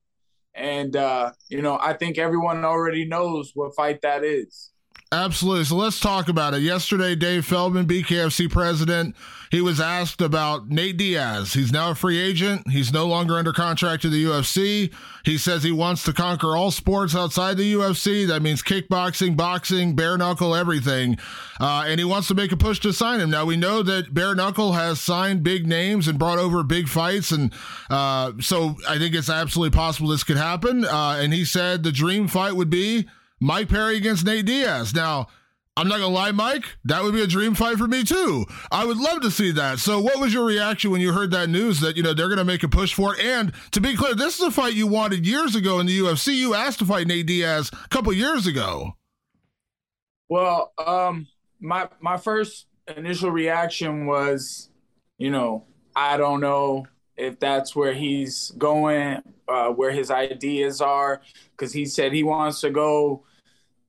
and, 0.53 0.95
uh, 0.95 1.31
you 1.49 1.61
know, 1.61 1.77
I 1.81 1.93
think 1.93 2.17
everyone 2.17 2.65
already 2.65 3.05
knows 3.05 3.51
what 3.53 3.75
fight 3.75 4.01
that 4.01 4.23
is. 4.23 4.70
Absolutely. 5.13 5.65
So 5.65 5.75
let's 5.75 5.99
talk 5.99 6.29
about 6.29 6.53
it. 6.53 6.61
Yesterday, 6.61 7.15
Dave 7.15 7.45
Feldman, 7.45 7.85
BKFC 7.85 8.49
president, 8.49 9.13
he 9.49 9.59
was 9.59 9.81
asked 9.81 10.21
about 10.21 10.69
Nate 10.69 10.95
Diaz. 10.95 11.51
He's 11.51 11.73
now 11.73 11.91
a 11.91 11.95
free 11.95 12.17
agent. 12.17 12.69
He's 12.71 12.93
no 12.93 13.05
longer 13.05 13.37
under 13.37 13.51
contract 13.51 14.03
to 14.03 14.09
the 14.09 14.23
UFC. 14.23 14.89
He 15.25 15.37
says 15.37 15.63
he 15.63 15.71
wants 15.73 16.05
to 16.05 16.13
conquer 16.13 16.55
all 16.55 16.71
sports 16.71 17.13
outside 17.13 17.57
the 17.57 17.73
UFC. 17.73 18.25
That 18.25 18.41
means 18.41 18.63
kickboxing, 18.63 19.35
boxing, 19.35 19.97
bare 19.97 20.17
knuckle, 20.17 20.55
everything. 20.55 21.17
Uh, 21.59 21.83
and 21.85 21.99
he 21.99 22.05
wants 22.05 22.29
to 22.29 22.33
make 22.33 22.53
a 22.53 22.57
push 22.57 22.79
to 22.79 22.93
sign 22.93 23.19
him. 23.19 23.29
Now, 23.29 23.43
we 23.43 23.57
know 23.57 23.83
that 23.83 24.13
bare 24.13 24.33
knuckle 24.33 24.71
has 24.71 25.01
signed 25.01 25.43
big 25.43 25.67
names 25.67 26.07
and 26.07 26.17
brought 26.17 26.39
over 26.39 26.63
big 26.63 26.87
fights. 26.87 27.33
And 27.33 27.51
uh, 27.89 28.31
so 28.39 28.77
I 28.87 28.97
think 28.97 29.13
it's 29.13 29.29
absolutely 29.29 29.75
possible 29.75 30.07
this 30.07 30.23
could 30.23 30.37
happen. 30.37 30.85
Uh, 30.85 31.17
and 31.19 31.33
he 31.33 31.43
said 31.43 31.83
the 31.83 31.91
dream 31.91 32.29
fight 32.29 32.55
would 32.55 32.69
be 32.69 33.09
Mike 33.41 33.69
Perry 33.69 33.97
against 33.97 34.23
Nate 34.23 34.45
Diaz. 34.45 34.93
Now, 34.93 35.27
I'm 35.75 35.87
not 35.87 35.99
gonna 35.99 36.13
lie, 36.13 36.31
Mike. 36.31 36.65
That 36.85 37.01
would 37.01 37.13
be 37.13 37.23
a 37.23 37.27
dream 37.27 37.55
fight 37.55 37.77
for 37.77 37.87
me 37.87 38.03
too. 38.03 38.45
I 38.71 38.85
would 38.85 38.97
love 38.97 39.21
to 39.21 39.31
see 39.31 39.51
that. 39.53 39.79
So, 39.79 39.99
what 39.99 40.19
was 40.19 40.31
your 40.31 40.45
reaction 40.45 40.91
when 40.91 41.01
you 41.01 41.11
heard 41.11 41.31
that 41.31 41.49
news 41.49 41.79
that 41.79 41.97
you 41.97 42.03
know 42.03 42.13
they're 42.13 42.29
gonna 42.29 42.45
make 42.45 42.61
a 42.61 42.69
push 42.69 42.93
for 42.93 43.15
it? 43.15 43.21
And 43.21 43.51
to 43.71 43.81
be 43.81 43.95
clear, 43.95 44.13
this 44.13 44.39
is 44.39 44.45
a 44.45 44.51
fight 44.51 44.75
you 44.75 44.85
wanted 44.85 45.25
years 45.25 45.55
ago 45.55 45.79
in 45.79 45.87
the 45.87 45.97
UFC. 45.97 46.35
You 46.35 46.53
asked 46.53 46.79
to 46.79 46.85
fight 46.85 47.07
Nate 47.07 47.25
Diaz 47.25 47.71
a 47.73 47.87
couple 47.87 48.13
years 48.13 48.45
ago. 48.45 48.95
Well, 50.29 50.71
um, 50.77 51.27
my 51.59 51.89
my 51.99 52.17
first 52.17 52.67
initial 52.95 53.31
reaction 53.31 54.05
was, 54.05 54.69
you 55.17 55.31
know, 55.31 55.65
I 55.95 56.17
don't 56.17 56.41
know 56.41 56.85
if 57.17 57.39
that's 57.39 57.75
where 57.75 57.93
he's 57.93 58.51
going, 58.51 59.23
uh, 59.47 59.69
where 59.69 59.91
his 59.91 60.11
ideas 60.11 60.79
are, 60.79 61.21
because 61.51 61.73
he 61.73 61.85
said 61.85 62.13
he 62.13 62.23
wants 62.23 62.61
to 62.61 62.69
go 62.69 63.23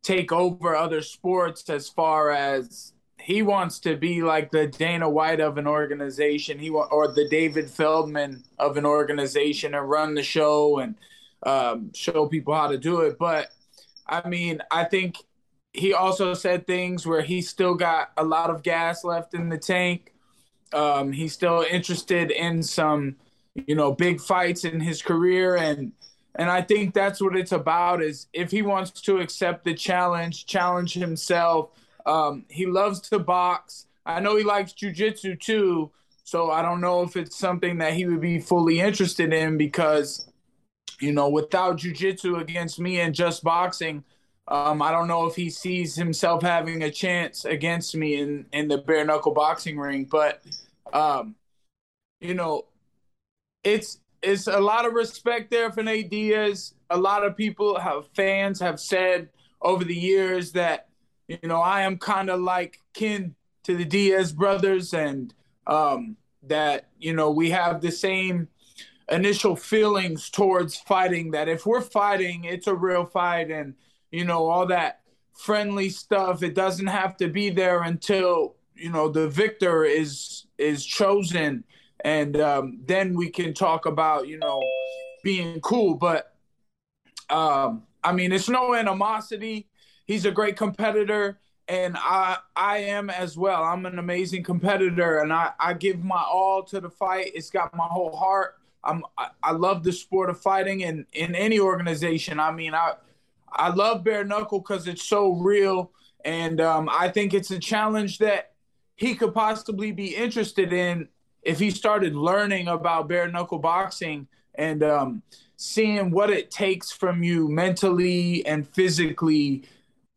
take 0.02 0.32
over 0.32 0.74
other 0.74 1.02
sports 1.02 1.68
as 1.70 1.88
far 1.88 2.30
as 2.30 2.92
he 3.20 3.42
wants 3.42 3.78
to 3.80 3.96
be 3.96 4.20
like 4.22 4.50
the 4.50 4.66
Dana 4.66 5.08
White 5.08 5.40
of 5.40 5.56
an 5.56 5.66
organization, 5.66 6.58
he 6.58 6.70
or 6.70 7.12
the 7.12 7.28
David 7.28 7.70
Feldman 7.70 8.42
of 8.58 8.76
an 8.76 8.84
organization 8.84 9.74
and 9.74 9.88
run 9.88 10.14
the 10.14 10.22
show 10.24 10.78
and 10.80 10.96
um, 11.44 11.92
show 11.94 12.26
people 12.26 12.54
how 12.54 12.68
to 12.68 12.78
do 12.78 13.00
it. 13.02 13.18
But 13.18 13.48
I 14.08 14.28
mean, 14.28 14.60
I 14.70 14.84
think 14.84 15.16
he 15.72 15.94
also 15.94 16.34
said 16.34 16.66
things 16.66 17.06
where 17.06 17.22
he 17.22 17.40
still 17.40 17.74
got 17.74 18.10
a 18.16 18.24
lot 18.24 18.50
of 18.50 18.62
gas 18.62 19.04
left 19.04 19.34
in 19.34 19.48
the 19.48 19.58
tank. 19.58 20.12
Um, 20.72 21.12
he's 21.12 21.32
still 21.32 21.64
interested 21.70 22.30
in 22.30 22.62
some, 22.62 23.16
you 23.54 23.74
know, 23.74 23.92
big 23.92 24.20
fights 24.20 24.64
in 24.64 24.80
his 24.80 25.00
career 25.00 25.56
and 25.56 25.92
and 26.34 26.50
I 26.50 26.62
think 26.62 26.94
that's 26.94 27.20
what 27.20 27.36
it's 27.36 27.52
about 27.52 28.02
is 28.02 28.26
if 28.32 28.50
he 28.50 28.62
wants 28.62 28.90
to 29.02 29.18
accept 29.18 29.64
the 29.64 29.74
challenge, 29.74 30.46
challenge 30.46 30.94
himself. 30.94 31.70
Um, 32.06 32.46
he 32.48 32.66
loves 32.66 33.00
to 33.10 33.18
box. 33.18 33.86
I 34.04 34.20
know 34.20 34.36
he 34.36 34.42
likes 34.44 34.72
jujitsu 34.72 35.38
too, 35.38 35.92
So 36.24 36.50
I 36.50 36.62
don't 36.62 36.80
know 36.80 37.02
if 37.02 37.16
it's 37.16 37.36
something 37.36 37.78
that 37.78 37.92
he 37.92 38.06
would 38.06 38.20
be 38.20 38.40
fully 38.40 38.80
interested 38.80 39.32
in 39.32 39.58
because, 39.58 40.26
you 41.00 41.12
know, 41.12 41.28
without 41.28 41.78
jujitsu 41.78 42.40
against 42.40 42.80
me 42.80 43.00
and 43.00 43.14
just 43.14 43.44
boxing, 43.44 44.02
um, 44.48 44.82
I 44.82 44.90
don't 44.90 45.08
know 45.08 45.26
if 45.26 45.36
he 45.36 45.50
sees 45.50 45.94
himself 45.94 46.42
having 46.42 46.82
a 46.82 46.90
chance 46.90 47.44
against 47.44 47.94
me 47.94 48.20
in, 48.20 48.46
in 48.52 48.68
the 48.68 48.78
bare 48.78 49.04
knuckle 49.04 49.32
boxing 49.34 49.78
ring. 49.78 50.08
But, 50.10 50.42
um, 50.92 51.36
you 52.20 52.34
know, 52.34 52.66
it's 53.62 53.98
it's 54.22 54.46
a 54.46 54.60
lot 54.60 54.86
of 54.86 54.94
respect 54.94 55.50
there 55.50 55.70
for 55.72 55.82
Nate 55.82 56.10
Diaz. 56.10 56.74
A 56.90 56.96
lot 56.96 57.24
of 57.24 57.36
people 57.36 57.78
have 57.78 58.06
fans 58.14 58.60
have 58.60 58.78
said 58.78 59.28
over 59.60 59.84
the 59.84 59.94
years 59.94 60.52
that 60.52 60.88
you 61.28 61.38
know 61.42 61.60
I 61.60 61.82
am 61.82 61.98
kind 61.98 62.30
of 62.30 62.40
like 62.40 62.80
kin 62.94 63.34
to 63.64 63.76
the 63.76 63.84
Diaz 63.84 64.32
brothers, 64.32 64.94
and 64.94 65.34
um, 65.66 66.16
that 66.44 66.88
you 66.98 67.12
know 67.12 67.30
we 67.30 67.50
have 67.50 67.80
the 67.80 67.90
same 67.90 68.48
initial 69.10 69.56
feelings 69.56 70.30
towards 70.30 70.76
fighting. 70.76 71.32
That 71.32 71.48
if 71.48 71.66
we're 71.66 71.80
fighting, 71.80 72.44
it's 72.44 72.66
a 72.66 72.74
real 72.74 73.04
fight, 73.04 73.50
and 73.50 73.74
you 74.10 74.24
know 74.24 74.48
all 74.48 74.66
that 74.66 75.00
friendly 75.34 75.88
stuff. 75.88 76.42
It 76.42 76.54
doesn't 76.54 76.86
have 76.86 77.16
to 77.16 77.28
be 77.28 77.50
there 77.50 77.82
until 77.82 78.54
you 78.76 78.90
know 78.90 79.08
the 79.08 79.28
victor 79.28 79.84
is 79.84 80.46
is 80.58 80.84
chosen 80.84 81.64
and 82.04 82.40
um, 82.40 82.80
then 82.84 83.14
we 83.14 83.30
can 83.30 83.54
talk 83.54 83.86
about 83.86 84.28
you 84.28 84.38
know 84.38 84.62
being 85.22 85.60
cool. 85.60 85.94
But 85.94 86.34
um, 87.30 87.84
I 88.02 88.12
mean, 88.12 88.32
it's 88.32 88.48
no 88.48 88.74
animosity. 88.74 89.68
He's 90.06 90.24
a 90.24 90.30
great 90.30 90.56
competitor, 90.56 91.40
and 91.68 91.96
I 91.98 92.38
I 92.56 92.78
am 92.78 93.10
as 93.10 93.36
well. 93.36 93.62
I'm 93.62 93.86
an 93.86 93.98
amazing 93.98 94.42
competitor, 94.42 95.18
and 95.18 95.32
I 95.32 95.52
I 95.58 95.74
give 95.74 96.02
my 96.02 96.22
all 96.22 96.62
to 96.64 96.80
the 96.80 96.90
fight. 96.90 97.32
It's 97.34 97.50
got 97.50 97.74
my 97.74 97.86
whole 97.86 98.16
heart. 98.16 98.56
I'm 98.84 99.04
I, 99.16 99.28
I 99.42 99.52
love 99.52 99.84
the 99.84 99.92
sport 99.92 100.30
of 100.30 100.40
fighting, 100.40 100.84
and 100.84 101.06
in 101.12 101.34
any 101.34 101.60
organization. 101.60 102.40
I 102.40 102.50
mean, 102.50 102.74
I 102.74 102.94
I 103.50 103.68
love 103.68 104.02
bare 104.02 104.24
knuckle 104.24 104.60
because 104.60 104.88
it's 104.88 105.04
so 105.04 105.34
real, 105.34 105.92
and 106.24 106.60
um, 106.60 106.88
I 106.90 107.08
think 107.08 107.32
it's 107.32 107.50
a 107.50 107.58
challenge 107.58 108.18
that 108.18 108.52
he 108.96 109.14
could 109.14 109.34
possibly 109.34 109.92
be 109.92 110.14
interested 110.14 110.72
in 110.72 111.08
if 111.42 111.58
he 111.58 111.70
started 111.70 112.14
learning 112.14 112.68
about 112.68 113.08
bare 113.08 113.28
knuckle 113.28 113.58
boxing 113.58 114.26
and 114.54 114.82
um, 114.82 115.22
seeing 115.56 116.10
what 116.10 116.30
it 116.30 116.50
takes 116.50 116.92
from 116.92 117.22
you 117.22 117.48
mentally 117.48 118.44
and 118.46 118.68
physically 118.68 119.64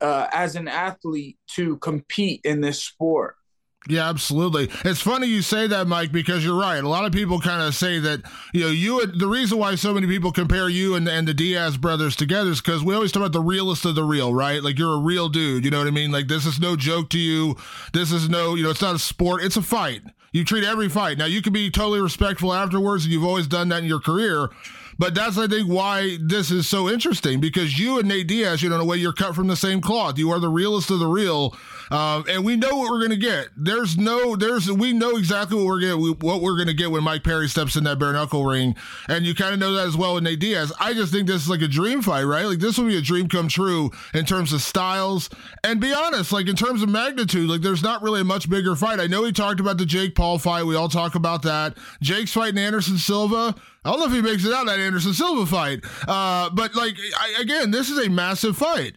uh, 0.01 0.27
as 0.31 0.55
an 0.55 0.67
athlete 0.67 1.37
to 1.47 1.77
compete 1.77 2.41
in 2.43 2.61
this 2.61 2.81
sport. 2.81 3.35
Yeah, 3.87 4.09
absolutely. 4.09 4.69
It's 4.83 5.01
funny 5.01 5.27
you 5.27 5.43
say 5.43 5.67
that, 5.67 5.85
Mike, 5.85 6.11
because 6.11 6.43
you're 6.43 6.59
right. 6.59 6.83
A 6.83 6.89
lot 6.89 7.05
of 7.05 7.11
people 7.11 7.39
kind 7.39 7.61
of 7.61 7.75
say 7.75 7.99
that, 7.99 8.23
you 8.51 8.61
know, 8.61 8.69
you, 8.69 9.05
the 9.05 9.27
reason 9.27 9.59
why 9.59 9.75
so 9.75 9.93
many 9.93 10.07
people 10.07 10.31
compare 10.31 10.69
you 10.69 10.95
and, 10.95 11.07
and 11.07 11.27
the 11.27 11.35
Diaz 11.35 11.77
brothers 11.77 12.15
together 12.15 12.49
is 12.49 12.61
because 12.61 12.83
we 12.83 12.95
always 12.95 13.11
talk 13.11 13.21
about 13.21 13.33
the 13.33 13.41
realest 13.41 13.85
of 13.85 13.93
the 13.93 14.03
real, 14.03 14.33
right? 14.33 14.63
Like 14.63 14.79
you're 14.79 14.95
a 14.95 14.99
real 14.99 15.29
dude. 15.29 15.63
You 15.65 15.69
know 15.69 15.77
what 15.77 15.87
I 15.87 15.91
mean? 15.91 16.11
Like 16.11 16.27
this 16.27 16.47
is 16.47 16.59
no 16.59 16.75
joke 16.75 17.11
to 17.11 17.19
you. 17.19 17.57
This 17.93 18.11
is 18.11 18.27
no, 18.27 18.55
you 18.55 18.63
know, 18.63 18.71
it's 18.71 18.81
not 18.81 18.95
a 18.95 18.99
sport. 18.99 19.43
It's 19.43 19.57
a 19.57 19.61
fight. 19.61 20.01
You 20.35 20.43
treat 20.43 20.65
every 20.65 20.89
fight. 20.89 21.17
Now 21.17 21.27
you 21.27 21.41
can 21.41 21.53
be 21.53 21.69
totally 21.69 22.01
respectful 22.01 22.53
afterwards, 22.53 23.05
and 23.05 23.13
you've 23.13 23.23
always 23.23 23.47
done 23.47 23.69
that 23.69 23.83
in 23.83 23.85
your 23.85 24.01
career. 24.01 24.49
But 24.97 25.13
that's, 25.13 25.37
I 25.37 25.47
think, 25.47 25.67
why 25.67 26.17
this 26.21 26.51
is 26.51 26.67
so 26.67 26.89
interesting 26.89 27.39
because 27.39 27.77
you 27.77 27.99
and 27.99 28.07
Nate 28.07 28.27
Diaz, 28.27 28.63
you 28.63 28.69
know, 28.69 28.75
in 28.75 28.81
a 28.81 28.85
way, 28.85 28.97
you're 28.97 29.13
cut 29.13 29.35
from 29.35 29.47
the 29.47 29.55
same 29.55 29.81
cloth. 29.81 30.17
You 30.17 30.31
are 30.31 30.39
the 30.39 30.49
realest 30.49 30.89
of 30.89 30.99
the 30.99 31.07
real. 31.07 31.55
Um, 31.91 32.25
and 32.29 32.43
we 32.43 32.55
know 32.55 32.75
what 32.77 32.89
we're 32.89 32.99
going 32.99 33.11
to 33.11 33.17
get. 33.17 33.49
There's 33.55 33.97
no, 33.97 34.35
there's, 34.35 34.71
we 34.71 34.93
know 34.93 35.17
exactly 35.17 35.57
what 35.57 35.65
we're 35.65 35.81
going 35.81 36.15
what 36.19 36.41
we're 36.41 36.55
going 36.55 36.67
to 36.67 36.73
get 36.73 36.91
when 36.91 37.03
Mike 37.03 37.23
Perry 37.23 37.47
steps 37.47 37.75
in 37.75 37.83
that 37.83 37.99
bare 37.99 38.13
knuckle 38.13 38.45
ring. 38.45 38.75
And 39.07 39.25
you 39.25 39.35
kind 39.35 39.53
of 39.53 39.59
know 39.59 39.73
that 39.73 39.87
as 39.87 39.95
well 39.95 40.15
with 40.15 40.23
Nate 40.23 40.39
Diaz. 40.39 40.71
I 40.79 40.93
just 40.93 41.11
think 41.11 41.27
this 41.27 41.43
is 41.43 41.49
like 41.49 41.61
a 41.61 41.67
dream 41.67 42.01
fight, 42.01 42.23
right? 42.23 42.45
Like 42.45 42.59
this 42.59 42.77
will 42.77 42.87
be 42.87 42.97
a 42.97 43.01
dream 43.01 43.27
come 43.27 43.47
true 43.47 43.91
in 44.13 44.25
terms 44.25 44.53
of 44.53 44.61
styles. 44.61 45.29
And 45.63 45.79
be 45.79 45.93
honest, 45.93 46.31
like 46.31 46.47
in 46.47 46.55
terms 46.55 46.81
of 46.81 46.89
magnitude, 46.89 47.49
like 47.49 47.61
there's 47.61 47.83
not 47.83 48.01
really 48.01 48.21
a 48.21 48.25
much 48.25 48.49
bigger 48.49 48.75
fight. 48.75 48.99
I 48.99 49.07
know 49.07 49.23
we 49.23 49.31
talked 49.31 49.59
about 49.59 49.77
the 49.77 49.85
Jake 49.85 50.15
Paul 50.15 50.39
fight. 50.39 50.63
We 50.63 50.75
all 50.75 50.89
talk 50.89 51.15
about 51.15 51.43
that. 51.43 51.77
Jake's 52.01 52.33
fighting 52.33 52.57
Anderson 52.57 52.97
Silva. 52.97 53.55
I 53.85 53.91
don't 53.91 53.99
know 53.99 54.07
if 54.07 54.13
he 54.13 54.21
makes 54.21 54.43
it 54.43 54.51
out 54.51 54.65
that 54.65 54.79
Anderson 54.79 55.13
Silva 55.13 55.45
fight. 55.45 55.85
Uh, 56.07 56.49
but 56.49 56.73
like 56.73 56.95
I, 57.17 57.41
again, 57.41 57.69
this 57.69 57.91
is 57.91 58.03
a 58.03 58.09
massive 58.09 58.57
fight. 58.57 58.95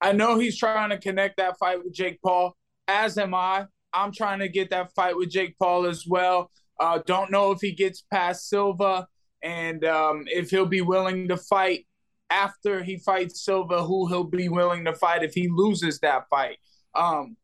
I 0.00 0.12
know 0.12 0.38
he's 0.38 0.56
trying 0.56 0.90
to 0.90 0.98
connect 0.98 1.38
that 1.38 1.58
fight 1.58 1.82
with 1.82 1.92
Jake 1.92 2.22
Paul, 2.22 2.56
as 2.86 3.18
am 3.18 3.34
I. 3.34 3.66
I'm 3.92 4.12
trying 4.12 4.38
to 4.38 4.48
get 4.48 4.70
that 4.70 4.94
fight 4.94 5.16
with 5.16 5.30
Jake 5.30 5.58
Paul 5.58 5.86
as 5.86 6.06
well. 6.06 6.50
Uh, 6.78 7.00
don't 7.06 7.30
know 7.32 7.50
if 7.50 7.60
he 7.60 7.72
gets 7.72 8.04
past 8.10 8.48
Silva 8.48 9.06
and 9.42 9.84
um, 9.84 10.24
if 10.26 10.50
he'll 10.50 10.64
be 10.64 10.80
willing 10.80 11.26
to 11.28 11.36
fight 11.36 11.86
after 12.30 12.82
he 12.82 12.98
fights 12.98 13.44
Silva, 13.44 13.82
who 13.82 14.06
he'll 14.06 14.24
be 14.24 14.48
willing 14.48 14.84
to 14.84 14.94
fight 14.94 15.24
if 15.24 15.34
he 15.34 15.48
loses 15.48 15.98
that 16.00 16.28
fight. 16.30 16.58
Um, 16.94 17.36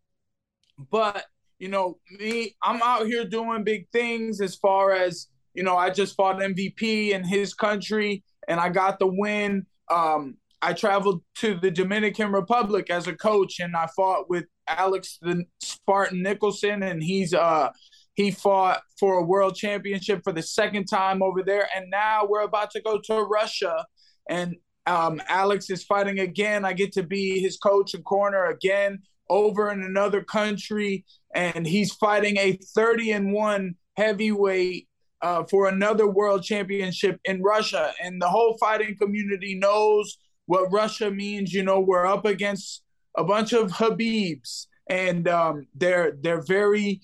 but 0.90 1.24
you 1.59 1.68
know, 1.68 1.98
me, 2.11 2.57
I'm 2.62 2.81
out 2.81 3.07
here 3.07 3.24
doing 3.24 3.64
big 3.64 3.88
things 3.90 4.40
as 4.40 4.55
far 4.55 4.92
as 4.92 5.27
you 5.59 5.64
know. 5.64 5.77
I 5.77 5.90
just 5.90 6.14
fought 6.14 6.38
MVP 6.40 7.11
in 7.11 7.25
his 7.25 7.53
country 7.53 8.23
and 8.47 8.59
I 8.61 8.68
got 8.71 8.99
the 8.99 9.09
win. 9.09 9.66
Um, 9.90 10.37
I 10.62 10.73
traveled 10.73 11.23
to 11.37 11.55
the 11.55 11.71
Dominican 11.71 12.33
Republic 12.33 12.90
as 12.90 13.07
a 13.07 13.14
coach, 13.14 13.61
and 13.61 13.77
I 13.77 13.88
fought 13.94 14.29
with 14.29 14.47
Alex 14.68 15.18
the 15.21 15.44
Spartan 15.61 16.23
Nicholson, 16.23 16.83
and 16.83 17.03
he's 17.03 17.35
uh 17.35 17.71
he 18.14 18.33
fought 18.33 18.81
for 18.99 19.18
a 19.18 19.25
world 19.25 19.55
championship 19.55 20.23
for 20.25 20.33
the 20.33 20.42
second 20.42 20.87
time 20.87 21.23
over 21.23 21.42
there, 21.42 21.68
and 21.77 21.90
now 21.90 22.27
we're 22.29 22.42
about 22.42 22.71
to 22.73 22.81
go 22.81 23.01
to 23.05 23.23
Russia, 23.23 23.85
and 24.29 24.57
um, 24.87 25.21
Alex 25.29 25.71
is 25.71 25.85
fighting 25.85 26.18
again. 26.18 26.64
I 26.64 26.73
get 26.73 26.92
to 26.92 27.03
be 27.03 27.40
his 27.40 27.59
coach 27.59 27.94
and 27.94 28.05
corner 28.05 28.47
again 28.47 29.01
over 29.29 29.71
in 29.71 29.83
another 29.83 30.23
country, 30.25 31.05
and 31.35 31.66
he's 31.66 31.92
fighting 31.92 32.38
a 32.38 32.59
30 32.75 33.12
and 33.12 33.33
one 33.33 33.75
heavyweight 33.97 34.88
uh, 35.23 35.45
for 35.45 35.69
another 35.69 36.07
world 36.07 36.43
championship 36.43 37.21
in 37.25 37.43
Russia, 37.43 37.93
and 38.03 38.21
the 38.21 38.29
whole 38.29 38.57
fighting 38.59 38.97
community 38.97 39.55
knows 39.55 40.19
what 40.47 40.73
Russia 40.73 41.11
means. 41.11 41.53
You 41.53 41.63
know, 41.63 41.81
we're 41.81 42.07
up 42.07 42.25
against 42.25 42.83
a 43.17 43.25
bunch 43.25 43.53
of 43.53 43.73
Khabibs, 43.73 44.67
and 44.89 45.29
um, 45.29 45.67
they're 45.75 46.13
they're 46.21 46.43
very, 46.43 47.01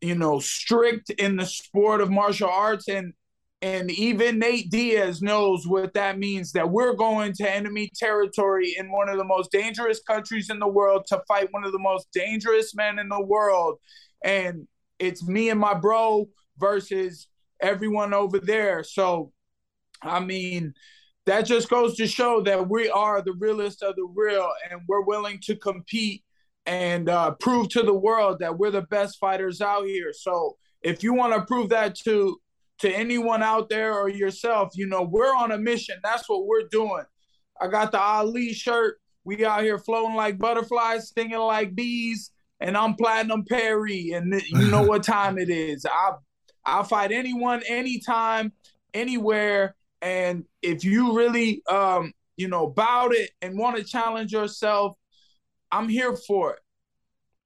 you 0.00 0.14
know, 0.14 0.38
strict 0.40 1.10
in 1.10 1.36
the 1.36 1.46
sport 1.46 2.00
of 2.00 2.10
martial 2.10 2.48
arts, 2.48 2.88
and 2.88 3.12
and 3.60 3.90
even 3.90 4.38
Nate 4.38 4.70
Diaz 4.70 5.20
knows 5.20 5.66
what 5.66 5.94
that 5.94 6.18
means. 6.18 6.52
That 6.52 6.70
we're 6.70 6.94
going 6.94 7.34
to 7.34 7.50
enemy 7.50 7.90
territory 7.94 8.74
in 8.78 8.90
one 8.90 9.10
of 9.10 9.18
the 9.18 9.24
most 9.24 9.52
dangerous 9.52 10.00
countries 10.00 10.48
in 10.48 10.58
the 10.58 10.68
world 10.68 11.04
to 11.08 11.22
fight 11.28 11.48
one 11.50 11.64
of 11.64 11.72
the 11.72 11.78
most 11.78 12.08
dangerous 12.12 12.74
men 12.74 12.98
in 12.98 13.10
the 13.10 13.22
world, 13.22 13.78
and 14.24 14.66
it's 14.98 15.26
me 15.26 15.50
and 15.50 15.60
my 15.60 15.74
bro 15.74 16.26
versus 16.58 17.28
everyone 17.64 18.14
over 18.14 18.38
there. 18.38 18.84
So, 18.84 19.32
I 20.02 20.20
mean 20.20 20.74
that 21.26 21.42
just 21.42 21.70
goes 21.70 21.96
to 21.96 22.06
show 22.06 22.42
that 22.42 22.68
we 22.68 22.88
are 22.90 23.22
the 23.22 23.32
realest 23.32 23.82
of 23.82 23.96
the 23.96 24.04
real 24.14 24.50
and 24.70 24.80
we're 24.86 25.04
willing 25.04 25.38
to 25.42 25.56
compete 25.56 26.22
and 26.66 27.08
uh, 27.08 27.30
prove 27.32 27.68
to 27.70 27.82
the 27.82 27.94
world 27.94 28.38
that 28.40 28.58
we're 28.58 28.70
the 28.70 28.82
best 28.82 29.18
fighters 29.18 29.60
out 29.60 29.86
here. 29.86 30.12
So 30.12 30.56
if 30.82 31.02
you 31.02 31.14
want 31.14 31.34
to 31.34 31.46
prove 31.46 31.70
that 31.70 31.94
to 32.04 32.38
to 32.80 32.90
anyone 32.90 33.42
out 33.42 33.68
there 33.68 33.94
or 33.94 34.08
yourself 34.08 34.70
you 34.74 34.86
know 34.86 35.02
we're 35.02 35.34
on 35.34 35.52
a 35.52 35.58
mission. 35.58 35.96
That's 36.02 36.28
what 36.28 36.46
we're 36.46 36.68
doing. 36.70 37.04
I 37.60 37.68
got 37.68 37.92
the 37.92 38.00
ali 38.00 38.52
shirt. 38.52 38.98
We 39.24 39.44
out 39.46 39.62
here 39.62 39.78
floating 39.78 40.16
like 40.16 40.38
butterflies 40.38 41.08
stinging 41.08 41.38
like 41.38 41.74
bees 41.74 42.30
and 42.60 42.76
i'm 42.76 42.94
platinum 42.94 43.44
perry 43.44 44.10
and 44.10 44.40
you 44.48 44.70
know 44.70 44.82
what 44.86 45.02
time 45.02 45.38
it 45.38 45.48
is. 45.48 45.86
I 45.86 46.12
i'll 46.66 46.84
fight 46.84 47.12
anyone 47.12 47.62
anytime 47.68 48.52
anywhere 48.92 49.74
and 50.04 50.44
if 50.60 50.84
you 50.84 51.16
really, 51.16 51.62
um, 51.66 52.12
you 52.36 52.46
know, 52.46 52.66
about 52.66 53.14
it 53.14 53.30
and 53.40 53.58
want 53.58 53.78
to 53.78 53.84
challenge 53.84 54.32
yourself, 54.32 54.98
I'm 55.72 55.88
here 55.88 56.14
for 56.14 56.52
it. 56.52 56.58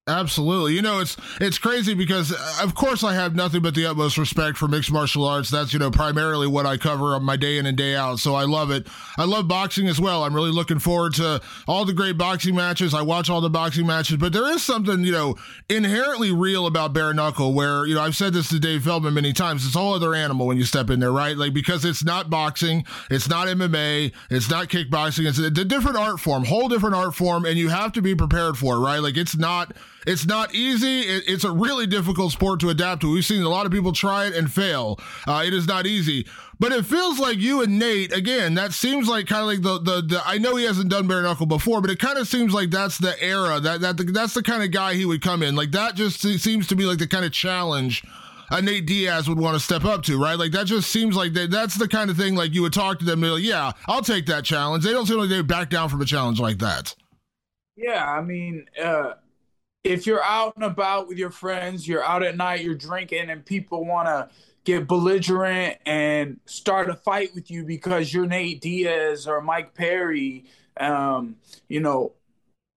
Absolutely. 0.09 0.75
You 0.75 0.81
know, 0.81 1.01
it's 1.01 1.17
it's 1.39 1.59
crazy 1.59 1.93
because 1.93 2.33
uh, 2.33 2.61
of 2.63 2.75
course 2.75 3.05
I 3.05 3.13
have 3.15 3.35
nothing 3.35 3.61
but 3.61 3.75
the 3.75 3.85
utmost 3.87 4.17
respect 4.17 4.57
for 4.57 4.67
mixed 4.67 4.91
martial 4.91 5.27
arts. 5.27 5.51
That's, 5.51 5.73
you 5.75 5.79
know, 5.79 5.91
primarily 5.91 6.47
what 6.47 6.65
I 6.65 6.79
cover 6.79 7.15
on 7.15 7.25
my 7.25 7.37
day 7.37 7.59
in 7.59 7.67
and 7.67 7.77
day 7.77 7.95
out. 7.95 8.19
So 8.19 8.35
I 8.35 8.45
love 8.45 8.71
it. 8.71 8.87
I 9.19 9.25
love 9.25 9.47
boxing 9.49 9.87
as 9.87 10.01
well. 10.01 10.25
I'm 10.25 10.35
really 10.35 10.51
looking 10.51 10.79
forward 10.79 11.15
to 11.15 11.43
all 11.67 11.85
the 11.85 11.93
great 11.93 12.17
boxing 12.17 12.55
matches. 12.55 12.95
I 12.95 13.03
watch 13.03 13.29
all 13.29 13.43
the 13.43 13.51
boxing 13.51 13.87
matches, 13.87 14.17
but 14.17 14.33
there 14.33 14.51
is 14.51 14.63
something, 14.63 15.05
you 15.05 15.13
know, 15.13 15.37
inherently 15.69 16.33
real 16.33 16.67
about 16.67 16.95
bare 16.95 17.13
knuckle 17.13 17.53
where, 17.53 17.87
you 17.87 17.95
know, 17.95 18.01
I've 18.01 18.17
said 18.17 18.33
this 18.33 18.49
to 18.49 18.59
Dave 18.59 18.85
Feldman 18.85 19.13
many 19.13 19.35
times. 19.35 19.67
It's 19.67 19.77
a 19.77 19.79
whole 19.79 19.93
other 19.93 20.15
animal 20.15 20.47
when 20.47 20.57
you 20.57 20.65
step 20.65 20.89
in 20.89 21.01
there, 21.01 21.13
right? 21.13 21.37
Like 21.37 21.53
because 21.53 21.85
it's 21.85 22.03
not 22.03 22.31
boxing, 22.31 22.85
it's 23.11 23.29
not 23.29 23.47
MMA, 23.49 24.13
it's 24.31 24.49
not 24.49 24.69
kickboxing. 24.69 25.29
It's 25.29 25.39
a, 25.39 25.47
a 25.47 25.65
different 25.65 25.99
art 25.99 26.19
form, 26.19 26.45
whole 26.45 26.69
different 26.69 26.95
art 26.95 27.15
form 27.15 27.45
and 27.45 27.59
you 27.59 27.69
have 27.69 27.93
to 27.93 28.01
be 28.01 28.15
prepared 28.15 28.57
for 28.57 28.77
it, 28.77 28.81
right? 28.81 28.99
Like 29.03 29.19
it's 29.19 29.37
not 29.37 29.77
It's 30.09 30.27
not 30.27 30.55
easy. 30.55 31.01
It, 31.01 31.25
it's 31.27 31.45
a 31.45 31.53
really 31.53 31.87
difficult 31.87 32.33
sport 32.33 32.61
to 32.61 32.71
adapt 32.71 33.03
to. 33.03 33.13
We've 33.13 33.25
seen 33.25 33.43
a 33.43 33.49
lot 33.49 33.67
of 33.67 33.73
people 33.73 33.93
try 33.93 34.25
it 34.27 34.35
and 34.35 34.51
fail. 34.51 34.99
Uh, 35.27 35.43
it 35.47 35.53
is 35.53 35.67
not 35.67 35.87
easy. 35.87 36.27
But 36.59 36.73
it 36.73 36.87
feels 36.87 37.19
like 37.19 37.39
you 37.39 37.63
and 37.63 37.79
Nate, 37.79 38.13
again, 38.13 38.55
that 38.55 38.73
seems 38.73 39.07
like 39.07 39.27
kind 39.27 39.43
of 39.43 39.47
like 39.49 39.63
the, 39.63 39.79
the, 39.79 40.01
the 40.01 40.23
I 40.25 40.39
know 40.39 40.57
he 40.57 40.65
hasn't 40.65 40.91
done 40.91 41.07
bare 41.07 41.23
knuckle 41.23 41.47
before, 41.47 41.81
but 41.83 41.91
it 41.91 41.99
kind 41.99 42.19
of 42.19 42.27
seems 42.27 42.55
like 42.55 42.71
that's 42.71 42.97
the 42.99 43.23
era 43.23 43.61
that, 43.61 43.81
that 43.83 44.13
that's 44.15 44.35
the 44.35 44.43
kind 44.43 44.63
of 44.63 44.71
guy 44.71 44.95
he 44.95 45.05
would 45.05 45.23
come 45.23 45.43
in. 45.43 45.55
Like 45.55 45.73
that 45.73 45.95
just 45.95 46.21
seems 46.21 46.67
to 46.69 46.75
be 46.75 46.85
like 46.85 46.99
the 46.99 47.07
kind 47.07 47.25
of 47.25 47.33
challenge 47.33 48.03
a 48.51 48.63
Nate 48.63 48.87
Diaz 48.87 49.29
would 49.29 49.39
want 49.39 49.57
to 49.57 49.61
step 49.61 49.85
up 49.85 50.03
to, 50.05 50.21
right? 50.21 50.39
Like 50.39 50.53
that 50.53 50.67
just 50.67 50.91
seems 50.91 51.17
like 51.17 51.35
they, 51.35 51.47
that's 51.47 51.77
the 51.77 51.87
kind 51.87 52.09
of 52.09 52.17
thing 52.17 52.35
like 52.35 52.55
you 52.55 52.63
would 52.63 52.73
talk 52.73 52.99
to 53.01 53.05
them, 53.05 53.21
like, 53.21 53.43
yeah, 53.43 53.73
I'll 53.87 54.03
take 54.03 54.25
that 54.27 54.45
challenge. 54.45 54.85
They 54.85 54.93
don't 54.93 55.07
seem 55.07 55.19
like 55.19 55.29
they 55.29 55.43
back 55.43 55.69
down 55.69 55.91
from 55.91 56.01
a 56.01 56.07
challenge 56.07 56.41
like 56.41 56.59
that. 56.59 56.95
Yeah, 57.77 58.11
I 58.11 58.23
mean, 58.23 58.65
uh, 58.83 59.13
if 59.85 60.07
you're 60.07 60.23
out 60.23 60.55
and 60.57 60.65
about 60.65 61.09
with 61.09 61.19
your 61.19 61.31
friends, 61.31 61.87
you're 61.87 62.05
out 62.05 62.23
at 62.23 62.37
night, 62.37 62.63
you're 62.63 62.75
drinking, 62.75 63.31
and 63.31 63.45
people 63.45 63.85
want 63.85 64.07
to 64.07 64.29
get 64.65 64.87
belligerent 64.87 65.79
and 65.87 66.41
start 66.45 66.91
a 66.91 66.95
fight 66.95 67.35
with 67.35 67.51
you 67.51 67.65
because 67.65 68.13
you're 68.13 68.27
Nate 68.27 68.61
Diaz 68.61 69.27
or 69.27 69.41
Mike 69.41 69.75
Perry, 69.75 70.45
um, 70.79 71.37
you 71.69 71.81
know, 71.81 72.13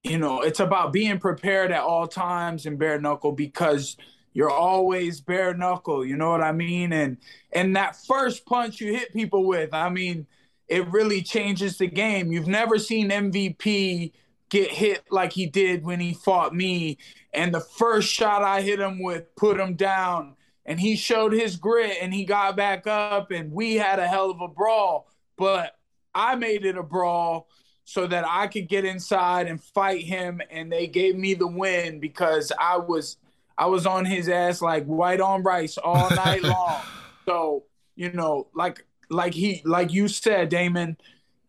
you 0.03 0.17
know, 0.17 0.41
it's 0.41 0.59
about 0.59 0.93
being 0.93 1.19
prepared 1.19 1.71
at 1.71 1.81
all 1.81 2.07
times 2.07 2.65
and 2.65 2.79
bare 2.79 2.99
knuckle 2.99 3.33
because 3.33 3.97
you're 4.33 4.49
always 4.49 5.21
bare 5.21 5.53
knuckle, 5.53 6.05
you 6.05 6.15
know 6.15 6.31
what 6.31 6.41
I 6.41 6.53
mean? 6.53 6.93
And 6.93 7.17
and 7.51 7.75
that 7.75 7.97
first 8.07 8.45
punch 8.45 8.79
you 8.79 8.93
hit 8.93 9.13
people 9.13 9.45
with, 9.45 9.73
I 9.73 9.89
mean, 9.89 10.27
it 10.67 10.87
really 10.87 11.21
changes 11.21 11.77
the 11.77 11.87
game. 11.87 12.31
You've 12.31 12.47
never 12.47 12.79
seen 12.79 13.09
MVP 13.09 14.13
get 14.51 14.69
hit 14.69 15.05
like 15.09 15.31
he 15.31 15.47
did 15.47 15.83
when 15.83 15.99
he 15.99 16.13
fought 16.13 16.53
me. 16.53 16.99
And 17.33 17.51
the 17.51 17.61
first 17.61 18.09
shot 18.09 18.43
I 18.43 18.61
hit 18.61 18.79
him 18.79 19.01
with 19.01 19.35
put 19.35 19.59
him 19.59 19.75
down. 19.75 20.35
And 20.65 20.79
he 20.79 20.95
showed 20.95 21.33
his 21.33 21.55
grit 21.55 21.97
and 22.01 22.13
he 22.13 22.25
got 22.25 22.55
back 22.55 22.85
up 22.85 23.31
and 23.31 23.51
we 23.51 23.75
had 23.75 23.97
a 23.97 24.07
hell 24.07 24.29
of 24.29 24.41
a 24.41 24.47
brawl. 24.47 25.09
But 25.37 25.75
I 26.13 26.35
made 26.35 26.65
it 26.65 26.77
a 26.77 26.83
brawl 26.83 27.47
so 27.85 28.05
that 28.05 28.25
I 28.27 28.45
could 28.47 28.67
get 28.67 28.85
inside 28.85 29.47
and 29.47 29.63
fight 29.63 30.01
him. 30.03 30.41
And 30.51 30.71
they 30.71 30.85
gave 30.85 31.15
me 31.15 31.33
the 31.33 31.47
win 31.47 31.99
because 31.99 32.51
I 32.59 32.77
was 32.77 33.17
I 33.57 33.67
was 33.67 33.85
on 33.85 34.05
his 34.05 34.27
ass 34.27 34.61
like 34.61 34.85
white 34.85 35.21
on 35.21 35.43
rice 35.43 35.77
all 35.77 36.09
night 36.15 36.43
long. 36.43 36.81
So, 37.25 37.63
you 37.95 38.11
know, 38.11 38.47
like 38.53 38.85
like 39.09 39.33
he 39.33 39.61
like 39.63 39.93
you 39.93 40.09
said, 40.09 40.49
Damon, 40.49 40.97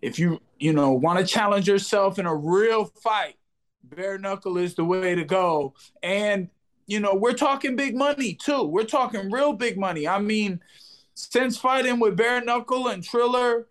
if 0.00 0.18
you, 0.18 0.40
you 0.62 0.72
know, 0.72 0.92
want 0.92 1.18
to 1.18 1.26
challenge 1.26 1.66
yourself 1.66 2.18
in 2.18 2.26
a 2.26 2.34
real 2.34 2.84
fight, 2.84 3.36
bare 3.82 4.18
knuckle 4.18 4.56
is 4.58 4.74
the 4.74 4.84
way 4.84 5.14
to 5.14 5.24
go. 5.24 5.74
And, 6.02 6.48
you 6.86 7.00
know, 7.00 7.14
we're 7.14 7.32
talking 7.32 7.74
big 7.74 7.96
money 7.96 8.34
too. 8.34 8.62
We're 8.62 8.84
talking 8.84 9.30
real 9.30 9.52
big 9.52 9.76
money. 9.76 10.06
I 10.06 10.20
mean, 10.20 10.60
since 11.14 11.58
fighting 11.58 11.98
with 11.98 12.16
bare 12.16 12.44
knuckle 12.44 12.88
and 12.88 13.02
Triller, 13.02 13.66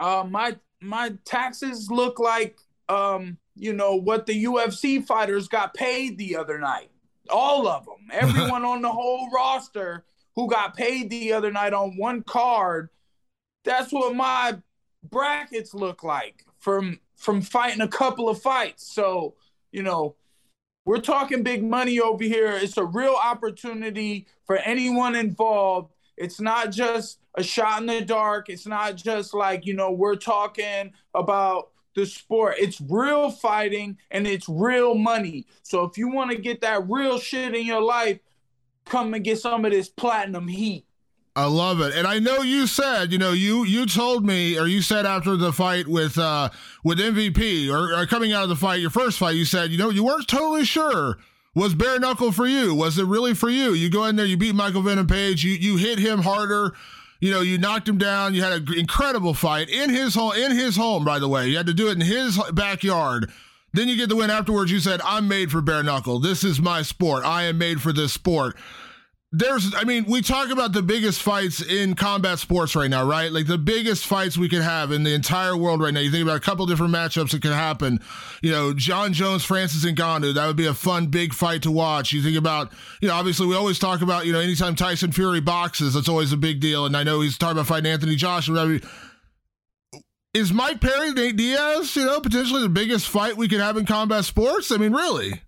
uh, 0.00 0.24
my 0.28 0.56
my 0.80 1.12
taxes 1.24 1.90
look 1.90 2.18
like 2.18 2.58
um, 2.88 3.38
you 3.54 3.72
know, 3.72 3.94
what 3.94 4.26
the 4.26 4.44
UFC 4.44 5.04
fighters 5.04 5.48
got 5.48 5.74
paid 5.74 6.18
the 6.18 6.36
other 6.36 6.58
night 6.58 6.90
all 7.30 7.66
of 7.68 7.84
them, 7.84 7.94
everyone 8.10 8.64
on 8.64 8.82
the 8.82 8.90
whole 8.90 9.30
roster 9.30 10.04
who 10.36 10.48
got 10.48 10.76
paid 10.76 11.10
the 11.10 11.32
other 11.32 11.52
night 11.52 11.72
on 11.72 11.96
one 11.96 12.22
card. 12.22 12.90
That's 13.64 13.92
what 13.92 14.14
my 14.14 14.58
brackets 15.10 15.74
look 15.74 16.02
like 16.02 16.44
from 16.58 17.00
from 17.16 17.40
fighting 17.40 17.80
a 17.80 17.88
couple 17.88 18.28
of 18.28 18.40
fights. 18.40 18.86
So, 18.86 19.34
you 19.72 19.82
know, 19.82 20.16
we're 20.84 21.00
talking 21.00 21.42
big 21.42 21.64
money 21.64 22.00
over 22.00 22.24
here. 22.24 22.50
It's 22.50 22.76
a 22.76 22.84
real 22.84 23.16
opportunity 23.22 24.26
for 24.44 24.56
anyone 24.56 25.14
involved. 25.14 25.94
It's 26.16 26.40
not 26.40 26.70
just 26.70 27.20
a 27.34 27.42
shot 27.42 27.80
in 27.80 27.86
the 27.86 28.02
dark. 28.02 28.48
It's 28.48 28.66
not 28.66 28.96
just 28.96 29.34
like, 29.34 29.66
you 29.66 29.74
know, 29.74 29.90
we're 29.90 30.16
talking 30.16 30.92
about 31.14 31.70
the 31.94 32.04
sport. 32.06 32.56
It's 32.58 32.80
real 32.80 33.30
fighting 33.30 33.98
and 34.10 34.26
it's 34.26 34.48
real 34.48 34.94
money. 34.94 35.46
So 35.62 35.84
if 35.84 35.96
you 35.96 36.08
want 36.08 36.30
to 36.30 36.36
get 36.36 36.60
that 36.60 36.88
real 36.88 37.18
shit 37.18 37.54
in 37.54 37.66
your 37.66 37.82
life, 37.82 38.18
come 38.84 39.14
and 39.14 39.24
get 39.24 39.38
some 39.38 39.64
of 39.64 39.70
this 39.70 39.88
platinum 39.88 40.48
heat. 40.48 40.83
I 41.36 41.46
love 41.46 41.80
it. 41.80 41.94
And 41.94 42.06
I 42.06 42.20
know 42.20 42.42
you 42.42 42.66
said, 42.66 43.10
you 43.10 43.18
know, 43.18 43.32
you 43.32 43.64
you 43.64 43.86
told 43.86 44.24
me 44.24 44.58
or 44.58 44.66
you 44.66 44.82
said 44.82 45.04
after 45.04 45.36
the 45.36 45.52
fight 45.52 45.88
with 45.88 46.16
uh 46.16 46.50
with 46.84 46.98
MVP 46.98 47.68
or, 47.70 48.00
or 48.00 48.06
coming 48.06 48.32
out 48.32 48.44
of 48.44 48.48
the 48.48 48.56
fight, 48.56 48.80
your 48.80 48.90
first 48.90 49.18
fight, 49.18 49.34
you 49.34 49.44
said, 49.44 49.70
you 49.70 49.78
know, 49.78 49.90
you 49.90 50.04
weren't 50.04 50.28
totally 50.28 50.64
sure 50.64 51.18
was 51.56 51.72
bare 51.72 52.00
knuckle 52.00 52.32
for 52.32 52.46
you? 52.46 52.74
Was 52.74 52.98
it 52.98 53.04
really 53.04 53.32
for 53.32 53.48
you? 53.48 53.74
You 53.74 53.88
go 53.88 54.04
in 54.06 54.16
there, 54.16 54.26
you 54.26 54.36
beat 54.36 54.56
Michael 54.56 54.82
Venom 54.82 55.06
Page, 55.06 55.44
you 55.44 55.52
you 55.52 55.76
hit 55.76 55.98
him 55.98 56.22
harder 56.22 56.74
you 57.24 57.30
know, 57.30 57.40
you 57.40 57.56
knocked 57.56 57.88
him 57.88 57.96
down. 57.96 58.34
You 58.34 58.42
had 58.42 58.52
an 58.52 58.78
incredible 58.78 59.32
fight 59.32 59.70
in 59.70 59.88
his 59.88 60.14
home. 60.14 60.34
In 60.34 60.52
his 60.52 60.76
home, 60.76 61.06
by 61.06 61.18
the 61.18 61.26
way, 61.26 61.48
you 61.48 61.56
had 61.56 61.64
to 61.64 61.72
do 61.72 61.88
it 61.88 61.92
in 61.92 62.02
his 62.02 62.38
backyard. 62.52 63.32
Then 63.72 63.88
you 63.88 63.96
get 63.96 64.10
the 64.10 64.16
win 64.16 64.28
afterwards. 64.28 64.70
You 64.70 64.78
said, 64.78 65.00
"I'm 65.02 65.26
made 65.26 65.50
for 65.50 65.62
bare 65.62 65.82
knuckle. 65.82 66.18
This 66.18 66.44
is 66.44 66.60
my 66.60 66.82
sport. 66.82 67.24
I 67.24 67.44
am 67.44 67.56
made 67.56 67.80
for 67.80 67.94
this 67.94 68.12
sport." 68.12 68.58
There's 69.36 69.74
I 69.74 69.82
mean, 69.82 70.04
we 70.04 70.22
talk 70.22 70.50
about 70.50 70.72
the 70.72 70.82
biggest 70.82 71.20
fights 71.20 71.60
in 71.60 71.94
combat 71.94 72.38
sports 72.38 72.76
right 72.76 72.88
now, 72.88 73.04
right? 73.04 73.32
Like 73.32 73.48
the 73.48 73.58
biggest 73.58 74.06
fights 74.06 74.38
we 74.38 74.48
could 74.48 74.62
have 74.62 74.92
in 74.92 75.02
the 75.02 75.12
entire 75.12 75.56
world 75.56 75.80
right 75.80 75.92
now. 75.92 75.98
You 75.98 76.10
think 76.12 76.22
about 76.22 76.36
a 76.36 76.40
couple 76.40 76.66
different 76.66 76.94
matchups 76.94 77.32
that 77.32 77.42
could 77.42 77.52
happen. 77.52 77.98
You 78.42 78.52
know, 78.52 78.72
Jon 78.72 79.12
Jones, 79.12 79.44
Francis 79.44 79.84
and 79.84 79.98
Ngannou, 79.98 80.34
that 80.34 80.46
would 80.46 80.56
be 80.56 80.66
a 80.66 80.74
fun 80.74 81.08
big 81.08 81.34
fight 81.34 81.62
to 81.62 81.72
watch. 81.72 82.12
You 82.12 82.22
think 82.22 82.36
about, 82.36 82.72
you 83.00 83.08
know, 83.08 83.14
obviously 83.14 83.46
we 83.46 83.56
always 83.56 83.80
talk 83.80 84.02
about, 84.02 84.24
you 84.24 84.32
know, 84.32 84.38
anytime 84.38 84.76
Tyson 84.76 85.10
Fury 85.10 85.40
boxes, 85.40 85.94
that's 85.94 86.08
always 86.08 86.32
a 86.32 86.36
big 86.36 86.60
deal. 86.60 86.86
And 86.86 86.96
I 86.96 87.02
know 87.02 87.20
he's 87.20 87.36
talking 87.36 87.58
about 87.58 87.66
fighting 87.66 87.90
Anthony 87.90 88.14
Joshua. 88.14 88.78
Is 90.32 90.52
Mike 90.52 90.80
Perry, 90.80 91.12
Nate 91.12 91.36
Diaz, 91.36 91.94
you 91.96 92.04
know, 92.04 92.20
potentially 92.20 92.62
the 92.62 92.68
biggest 92.68 93.08
fight 93.08 93.36
we 93.36 93.48
could 93.48 93.60
have 93.60 93.76
in 93.76 93.84
combat 93.84 94.24
sports? 94.24 94.70
I 94.70 94.76
mean, 94.76 94.92
really? 94.92 95.43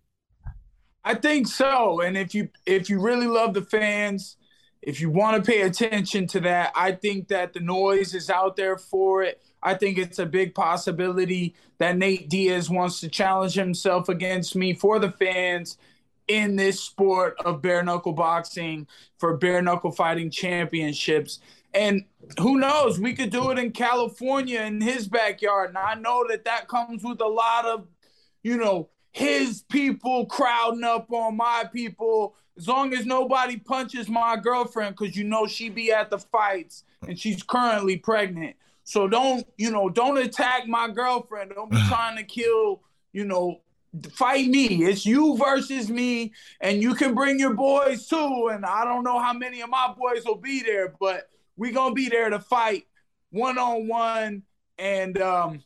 I 1.07 1.15
think 1.15 1.47
so. 1.47 2.01
And 2.01 2.17
if 2.17 2.35
you 2.35 2.49
if 2.67 2.91
you 2.91 3.01
really 3.01 3.29
love 3.29 3.55
the 3.55 3.63
fans, 3.63 4.37
if 4.83 5.01
you 5.01 5.09
want 5.09 5.37
to 5.43 5.49
pay 5.49 5.63
attention 5.63 6.27
to 6.27 6.41
that, 6.41 6.73
I 6.75 6.93
think 6.93 7.29
that 7.29 7.53
the 7.53 7.61
noise 7.61 8.13
is 8.13 8.29
out 8.29 8.57
there 8.57 8.77
for 8.77 9.23
it. 9.23 9.41
I 9.63 9.75
think 9.75 9.99
it's 9.99 10.19
a 10.19 10.27
big 10.27 10.53
possibility 10.53 11.55
that 11.79 11.97
Nate 11.97 12.29
Diaz 12.29 12.69
wants 12.69 12.99
to 13.01 13.09
challenge 13.09 13.55
himself 13.55 14.09
against 14.09 14.57
me 14.57 14.75
for 14.75 14.99
the 14.99 15.13
fans 15.13 15.79
in 16.27 16.57
this 16.57 16.81
sport 16.81 17.37
of 17.45 17.63
bare 17.63 17.85
knuckle 17.85 18.13
boxing 18.13 18.89
for 19.19 19.37
bare 19.37 19.63
knuckle 19.63 19.93
fighting 19.93 20.29
championships. 20.29 21.39
And 21.73 22.05
who 22.41 22.59
knows, 22.59 22.99
we 22.99 23.15
could 23.15 23.31
do 23.31 23.53
it 23.53 23.61
in 23.61 23.71
California 23.71 24.61
in 24.63 24.81
his 24.81 25.07
backyard. 25.07 25.69
And 25.69 25.79
I 25.79 25.95
know 25.95 26.25
that 26.29 26.47
that 26.47 26.67
comes 26.67 27.05
with 27.05 27.21
a 27.21 27.29
lot 27.29 27.65
of, 27.65 27.87
you 28.43 28.57
know, 28.57 28.89
his 29.17 29.63
people 29.71 30.27
crowding 30.27 30.85
up 30.85 31.11
on 31.11 31.39
my 31.39 31.65
people. 31.73 32.35
As 32.59 32.69
long 32.69 32.93
as 32.93 33.07
nobody 33.07 33.57
punches 33.57 34.11
my 34.11 34.37
girlfriend, 34.37 34.95
because 34.95 35.17
you 35.17 35.25
know 35.25 35.47
she 35.47 35.71
be 35.71 35.91
at 35.91 36.11
the 36.11 36.19
fights 36.19 36.85
and 37.09 37.19
she's 37.19 37.43
currently 37.43 37.97
pregnant. 37.97 38.57
So 38.85 39.09
don't, 39.09 39.47
you 39.57 39.71
know, 39.71 39.89
don't 39.89 40.19
attack 40.19 40.69
my 40.69 40.91
girlfriend. 40.91 41.53
Don't 41.55 41.71
be 41.71 41.83
trying 41.89 42.19
to 42.19 42.25
kill, 42.25 42.83
you 43.15 43.25
know, 43.25 43.63
fight 44.13 44.49
me. 44.49 44.85
It's 44.85 45.07
you 45.07 45.35
versus 45.39 45.89
me, 45.89 46.35
and 46.61 46.83
you 46.83 46.95
can 46.95 47.15
bring 47.15 47.41
your 47.41 47.55
boys 47.55 48.07
too. 48.07 48.51
And 48.53 48.67
I 48.67 48.85
don't 48.85 49.03
know 49.03 49.19
how 49.19 49.33
many 49.33 49.63
of 49.63 49.71
my 49.71 49.95
boys 49.99 50.27
will 50.27 50.37
be 50.37 50.63
there, 50.63 50.95
but 51.01 51.31
we 51.57 51.73
gonna 51.73 51.95
be 51.95 52.11
there 52.11 52.29
to 52.29 52.39
fight 52.39 52.85
one 53.31 53.57
on 53.57 53.89
one. 53.89 54.43
And 54.77 55.19
um, 55.23 55.63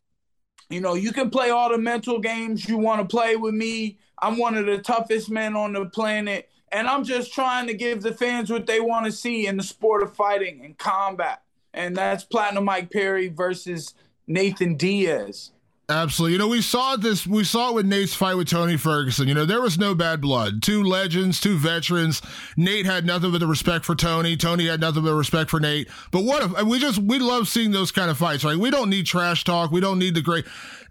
you 0.71 0.81
know, 0.81 0.95
you 0.95 1.13
can 1.13 1.31
play 1.31 1.51
all 1.51 1.71
the 1.71 1.79
mental 1.79 2.21
games 2.21 2.69
you 2.69 2.79
want 2.79 3.01
to 3.01 3.17
play 3.17 3.37
with 3.37 3.55
me. 3.55 3.99
I'm 4.23 4.39
one 4.39 4.57
of 4.57 4.67
the 4.67 4.79
toughest 4.79 5.29
men 5.29 5.57
on 5.57 5.73
the 5.73 5.87
planet. 5.87 6.49
And 6.73 6.87
I'm 6.87 7.03
just 7.03 7.35
trying 7.35 7.67
to 7.67 7.75
give 7.75 8.03
the 8.03 8.15
fans 8.15 8.51
what 8.51 8.67
they 8.67 8.81
want 8.81 9.07
to 9.07 9.13
see 9.13 9.47
in 9.49 9.57
the 9.57 9.63
sport 9.65 10.05
of 10.05 10.15
fighting 10.15 10.65
and 10.65 10.79
combat. 10.79 11.43
And 11.75 11.97
that's 11.97 12.23
Platinum 12.23 12.65
Mike 12.65 12.93
Perry 12.93 13.29
versus 13.29 13.95
Nathan 14.29 14.77
Diaz. 14.77 15.51
Absolutely. 15.91 16.35
You 16.35 16.39
know, 16.39 16.47
we 16.47 16.63
saw 16.63 16.95
this, 16.95 17.27
we 17.27 17.43
saw 17.43 17.71
it 17.71 17.75
with 17.75 17.87
Nate's 17.87 18.15
fight 18.15 18.37
with 18.37 18.49
Tony 18.49 18.77
Ferguson. 18.77 19.27
You 19.27 19.35
know, 19.35 19.45
there 19.45 19.61
was 19.61 19.77
no 19.77 19.93
bad 19.93 20.21
blood. 20.21 20.63
Two 20.63 20.85
legends, 20.85 21.41
two 21.41 21.59
veterans. 21.59 22.23
Nate 22.57 22.87
had 22.87 23.05
nothing 23.05 23.33
but 23.33 23.39
the 23.39 23.49
respect 23.49 23.85
for 23.85 23.97
Tony. 23.97 24.37
Tony 24.37 24.69
had 24.69 24.81
nothing 24.81 25.03
but 25.03 25.15
respect 25.15 25.51
for 25.51 25.59
Nate. 25.59 25.89
But 26.13 26.23
what 26.23 26.45
if 26.45 26.63
we 26.65 26.79
just, 26.79 26.99
we 26.99 27.19
love 27.19 27.49
seeing 27.49 27.73
those 27.73 27.91
kind 27.91 28.09
of 28.09 28.17
fights, 28.17 28.45
right? 28.45 28.57
We 28.57 28.71
don't 28.71 28.89
need 28.89 29.05
trash 29.05 29.43
talk. 29.43 29.73
We 29.73 29.81
don't 29.81 29.99
need 29.99 30.15
the 30.15 30.23
great. 30.23 30.45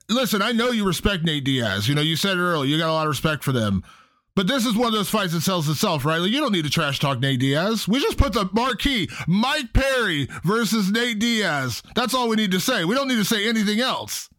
Listen, 0.10 0.42
I 0.42 0.52
know 0.52 0.72
you 0.72 0.86
respect 0.86 1.24
Nate 1.24 1.46
Diaz. 1.46 1.88
You 1.88 1.96
know, 1.96 2.02
you 2.02 2.18
said 2.18 2.36
it 2.36 2.42
earlier. 2.42 2.70
You 2.70 2.78
got 2.78 2.90
a 2.90 2.94
lot 2.94 3.08
of 3.08 3.12
respect 3.12 3.46
for 3.46 3.54
them. 3.54 3.86
But 4.36 4.48
this 4.48 4.66
is 4.66 4.76
one 4.76 4.88
of 4.88 4.94
those 4.94 5.10
fights 5.10 5.32
that 5.32 5.42
sells 5.42 5.70
itself, 5.70 6.04
right? 6.04 6.18
Like, 6.18 6.32
you 6.32 6.42
don't 6.42 6.52
need 6.52 6.66
to 6.66 6.70
trash 6.70 7.00
talk 7.00 7.20
Nate 7.20 7.40
Diaz. 7.40 7.88
We 7.88 8.02
just 8.02 8.18
put 8.18 8.34
the 8.34 8.50
marquee 8.52 9.10
Mike 9.28 9.72
Perry 9.72 10.28
versus 10.44 10.92
Nate 10.92 11.20
Diaz. 11.20 11.84
That's 11.96 12.14
all 12.14 12.28
we 12.28 12.36
need 12.36 12.52
to 12.52 12.60
say. 12.60 12.84
We 12.84 12.96
don't 12.96 13.08
need 13.08 13.16
to 13.16 13.26
say 13.26 13.48
anything 13.48 13.80
else. 13.80 14.30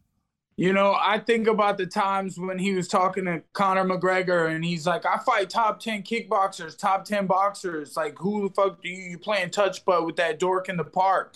You 0.61 0.73
know, 0.73 0.95
I 0.95 1.17
think 1.17 1.47
about 1.47 1.79
the 1.79 1.87
times 1.87 2.37
when 2.37 2.59
he 2.59 2.75
was 2.75 2.87
talking 2.87 3.25
to 3.25 3.41
Conor 3.51 3.83
McGregor 3.83 4.53
and 4.53 4.63
he's 4.63 4.85
like, 4.85 5.07
I 5.07 5.17
fight 5.17 5.49
top 5.49 5.79
10 5.79 6.03
kickboxers, 6.03 6.77
top 6.77 7.03
10 7.03 7.25
boxers. 7.25 7.97
Like, 7.97 8.15
who 8.19 8.47
the 8.47 8.53
fuck 8.53 8.79
do 8.83 8.87
you, 8.87 9.09
you 9.09 9.17
playing 9.17 9.49
touch 9.49 9.83
but 9.85 10.05
with 10.05 10.17
that 10.17 10.37
dork 10.37 10.69
in 10.69 10.77
the 10.77 10.83
park? 10.83 11.33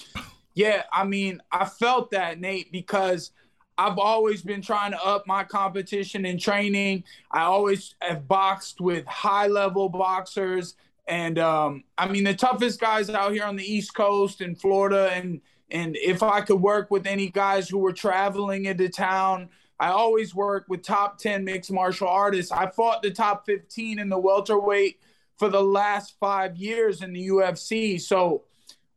Yeah, 0.53 0.83
I 0.93 1.05
mean, 1.05 1.41
I 1.51 1.65
felt 1.65 2.11
that, 2.11 2.39
Nate, 2.39 2.71
because 2.71 3.31
I've 3.79 3.97
always 3.97 4.43
been 4.43 4.61
trying 4.61 4.91
to 4.91 5.03
up 5.03 5.25
my 5.25 5.43
competition 5.43 6.23
in 6.23 6.37
training. 6.37 7.03
I 7.31 7.45
always 7.45 7.95
have 8.01 8.27
boxed 8.27 8.79
with 8.79 9.07
high 9.07 9.47
level 9.47 9.89
boxers. 9.89 10.75
And 11.07 11.39
um, 11.39 11.83
I 11.97 12.07
mean, 12.07 12.25
the 12.25 12.35
toughest 12.35 12.79
guys 12.79 13.09
out 13.09 13.33
here 13.33 13.45
on 13.45 13.55
the 13.55 13.65
East 13.65 13.95
Coast 13.95 14.41
in 14.41 14.53
Florida 14.53 15.09
and 15.15 15.41
and 15.71 15.95
if 15.97 16.21
I 16.21 16.41
could 16.41 16.61
work 16.61 16.91
with 16.91 17.07
any 17.07 17.29
guys 17.29 17.67
who 17.67 17.79
were 17.79 17.93
traveling 17.93 18.65
into 18.65 18.89
town, 18.89 19.49
I 19.79 19.89
always 19.89 20.33
work 20.33 20.65
with 20.69 20.83
top 20.83 21.17
10 21.17 21.43
mixed 21.43 21.71
martial 21.71 22.07
artists. 22.07 22.51
I 22.51 22.67
fought 22.69 23.01
the 23.01 23.11
top 23.11 23.45
15 23.45 23.99
in 23.99 24.09
the 24.09 24.19
welterweight 24.19 24.99
for 25.37 25.49
the 25.49 25.61
last 25.61 26.15
five 26.19 26.55
years 26.55 27.01
in 27.01 27.13
the 27.13 27.27
UFC. 27.27 27.99
So 27.99 28.43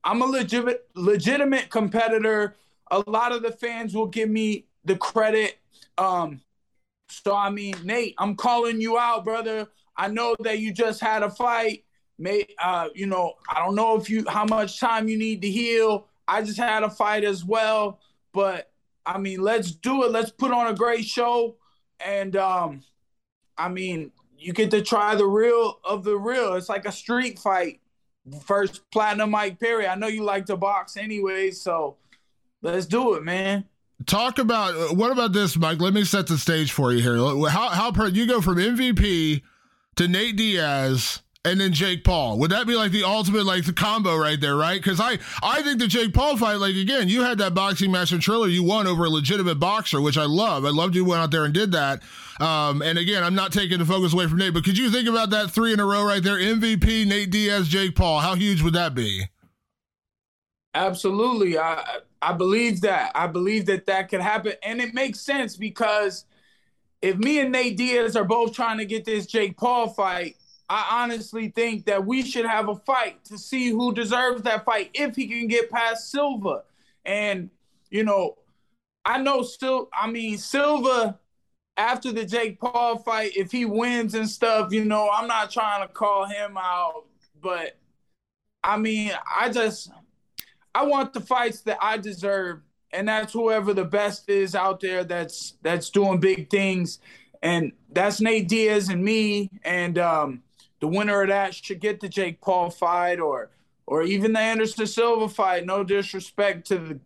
I'm 0.05 0.23
a 0.23 0.27
legitimate 0.27 0.87
legitimate 0.95 1.71
competitor. 1.71 2.57
A 2.91 3.03
lot 3.07 3.33
of 3.33 3.43
the 3.43 3.51
fans 3.51 3.95
will 3.95 4.07
give 4.07 4.31
me 4.31 4.67
the 4.85 4.97
credit. 4.97 5.59
Um, 5.97 6.41
so 7.09 7.35
I 7.35 7.51
mean, 7.51 7.75
Nate, 7.83 8.15
I'm 8.19 8.37
calling 8.37 8.81
you 8.81 8.99
out, 8.99 9.25
brother. 9.25 9.69
I 9.97 10.09
know 10.09 10.37
that 10.41 10.61
you 10.61 10.73
just 10.73 11.01
had 11.01 11.23
a 11.23 11.31
fight. 11.31 11.85
May 12.19 12.47
uh, 12.63 12.89
you 12.95 13.07
know, 13.07 13.35
I 13.49 13.65
don't 13.65 13.75
know 13.75 13.97
if 13.97 14.09
you 14.09 14.25
how 14.29 14.45
much 14.45 14.79
time 14.79 15.09
you 15.09 15.19
need 15.19 15.43
to 15.43 15.51
heal. 15.51 16.08
I 16.29 16.43
just 16.43 16.59
had 16.59 16.83
a 16.83 16.91
fight 16.91 17.25
as 17.25 17.45
well, 17.45 18.01
but 18.35 18.71
I 19.07 19.19
mean, 19.19 19.41
let's 19.41 19.73
do 19.73 20.05
it. 20.05 20.13
Let's 20.13 20.31
put 20.31 20.53
on 20.53 20.67
a 20.67 20.75
great 20.75 21.07
show, 21.07 21.57
and 21.99 22.37
um, 22.37 22.83
I 23.57 23.71
mean, 23.71 24.13
you 24.39 24.53
get 24.53 24.71
to 24.73 24.83
try 24.83 25.15
the 25.15 25.27
real 25.27 25.81
of 25.83 26.05
the 26.05 26.17
real. 26.17 26.55
It's 26.55 26.69
like 26.69 26.87
a 26.87 26.93
street 26.93 27.39
fight. 27.39 27.81
First 28.45 28.91
platinum 28.91 29.31
Mike 29.31 29.59
Perry. 29.59 29.87
I 29.87 29.95
know 29.95 30.07
you 30.07 30.23
like 30.23 30.45
to 30.47 30.57
box 30.57 30.99
anyway, 30.99 31.51
so 31.51 31.97
let's 32.61 32.85
do 32.85 33.15
it, 33.15 33.25
man. 33.25 33.65
Talk 34.05 34.39
about 34.39 34.95
what 34.95 35.11
about 35.11 35.33
this, 35.33 35.57
Mike? 35.57 35.81
Let 35.81 35.95
me 35.95 36.05
set 36.05 36.27
the 36.27 36.37
stage 36.37 36.73
for 36.73 36.93
you 36.93 37.03
here. 37.03 37.17
How 37.49 37.71
how 37.71 38.05
you 38.05 38.27
go 38.27 38.43
from 38.43 38.59
MVP 38.59 39.43
to 39.97 40.09
Nate 40.09 40.37
Diaz 40.37 41.23
and 41.45 41.61
then 41.61 41.73
Jake 41.73 42.05
Paul. 42.05 42.39
Would 42.39 42.51
that 42.51 42.67
be 42.67 42.75
like 42.75 42.93
the 42.93 43.05
ultimate 43.05 43.45
like 43.45 43.65
the 43.65 43.73
combo 43.73 44.17
right 44.17 44.41
there, 44.41 44.57
right? 44.57 44.83
Because 44.83 45.01
I 45.01 45.19
I 45.43 45.63
think 45.63 45.79
the 45.79 45.87
Jake 45.87 46.13
Paul 46.13 46.37
fight, 46.37 46.57
like 46.57 46.75
again, 46.75 47.09
you 47.09 47.23
had 47.23 47.39
that 47.39 47.55
boxing 47.55 47.91
match 47.91 48.13
in 48.13 48.21
Triller, 48.21 48.49
you 48.49 48.63
won 48.63 48.87
over 48.87 49.05
a 49.05 49.11
legitimate 49.11 49.57
boxer, 49.57 50.01
which 50.01 50.19
I 50.19 50.25
love. 50.25 50.65
I 50.65 50.71
loved 50.71 50.95
you 50.95 51.05
went 51.05 51.23
out 51.23 51.31
there 51.31 51.45
and 51.45 51.55
did 51.55 51.73
that. 51.73 52.03
Um, 52.41 52.83
and 52.83 52.99
again, 52.99 53.25
I'm 53.25 53.35
not 53.35 53.53
taking 53.53 53.79
the 53.79 53.85
focus 53.85 54.13
away 54.13 54.27
from 54.27 54.39
Nate, 54.39 54.55
but 54.55 54.65
could 54.65 54.79
you 54.79 54.91
think 54.91 55.09
about 55.09 55.31
that 55.31 55.51
three 55.51 55.73
in 55.73 55.81
a 55.81 55.85
row 55.85 56.05
right 56.05 56.23
there? 56.23 56.37
MVP, 56.37 57.07
Nate 57.07 57.31
Diaz, 57.31 57.69
Jake 57.69 57.97
Paul. 57.97 58.21
How 58.21 58.35
huge 58.35 58.63
would 58.63 58.75
that 58.75 58.95
be? 58.95 59.25
Absolutely. 60.75 61.59
I 61.59 61.83
I 62.21 62.33
believe 62.33 62.81
that. 62.83 63.13
I 63.15 63.27
believe 63.27 63.67
that 63.67 63.87
that 63.87 64.09
could 64.09 64.21
happen, 64.21 64.55
and 64.63 64.81
it 64.81 64.93
makes 64.93 65.21
sense 65.21 65.57
because 65.57 66.25
if 67.01 67.17
me 67.17 67.39
and 67.39 67.53
Nate 67.53 67.77
Diaz 67.77 68.17
are 68.17 68.25
both 68.25 68.53
trying 68.53 68.79
to 68.79 68.85
get 68.85 69.05
this 69.05 69.27
Jake 69.27 69.57
Paul 69.57 69.89
fight 69.89 70.37
I 70.69 71.03
honestly 71.03 71.49
think 71.49 71.87
that 71.87 72.05
we 72.05 72.23
should 72.23 72.45
have 72.45 72.69
a 72.69 72.75
fight 72.75 73.25
to 73.27 73.39
see 73.39 73.71
who 73.71 73.95
deserves 73.95 74.43
that 74.43 74.65
fight 74.65 74.91
if 74.93 75.17
he 75.17 75.27
can 75.27 75.49
get 75.49 75.71
past 75.71 76.11
Silva. 76.11 76.65
And, 77.05 77.51
you 77.91 78.05
know, 78.05 78.37
I 79.05 79.19
know 79.19 79.43
still, 79.43 79.89
I 79.99 80.11
mean, 80.11 80.37
Silva, 80.37 81.19
after 81.79 82.13
the 82.13 82.27
Jake 82.27 82.61
Paul 82.61 82.99
fight, 82.99 83.33
if 83.37 83.51
he 83.51 83.65
wins 83.65 84.15
and 84.15 84.29
stuff, 84.29 84.73
you 84.73 84.85
know, 84.85 85.09
I'm 85.11 85.27
not 85.27 85.51
trying 85.51 85.87
to 85.87 85.93
call 85.93 86.27
him 86.27 86.59
out, 86.59 87.07
but 87.41 87.79
I 88.63 88.77
mean, 88.77 89.13
I 89.35 89.49
just, 89.49 89.91
I 90.75 90.85
want 90.85 91.15
the 91.15 91.21
fights 91.21 91.63
that 91.63 91.79
I 91.81 91.97
deserve. 91.97 92.61
And 92.91 93.09
that's 93.09 93.33
whoever 93.33 93.75
the 93.75 93.85
best 93.85 94.29
is 94.31 94.55
out 94.55 94.81
there 94.81 95.05
that's 95.05 95.55
that's 95.61 95.91
doing 95.91 96.21
big 96.21 96.49
things. 96.49 97.01
And 97.43 97.73
that's 97.91 98.19
Nate 98.21 98.49
Diaz 98.49 98.89
and 98.89 99.05
me. 99.05 99.51
And 99.63 99.99
um, 99.99 100.43
the 100.81 100.89
winner 100.89 101.23
of 101.23 101.29
that 101.29 101.55
should 101.55 101.81
get 101.81 102.01
the 102.01 102.09
Jake 102.09 102.41
Paul 102.41 102.71
fight 102.71 103.21
or 103.21 103.51
or 103.87 104.03
even 104.03 104.33
the 104.33 104.41
Anderson 104.41 104.87
Silva 104.87 105.29
fight. 105.29 105.65
No 105.67 105.83
disrespect 105.85 106.67
to 106.69 106.79
the 106.79 107.01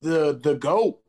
the 0.00 0.40
the 0.40 0.54
goat. 0.54 1.00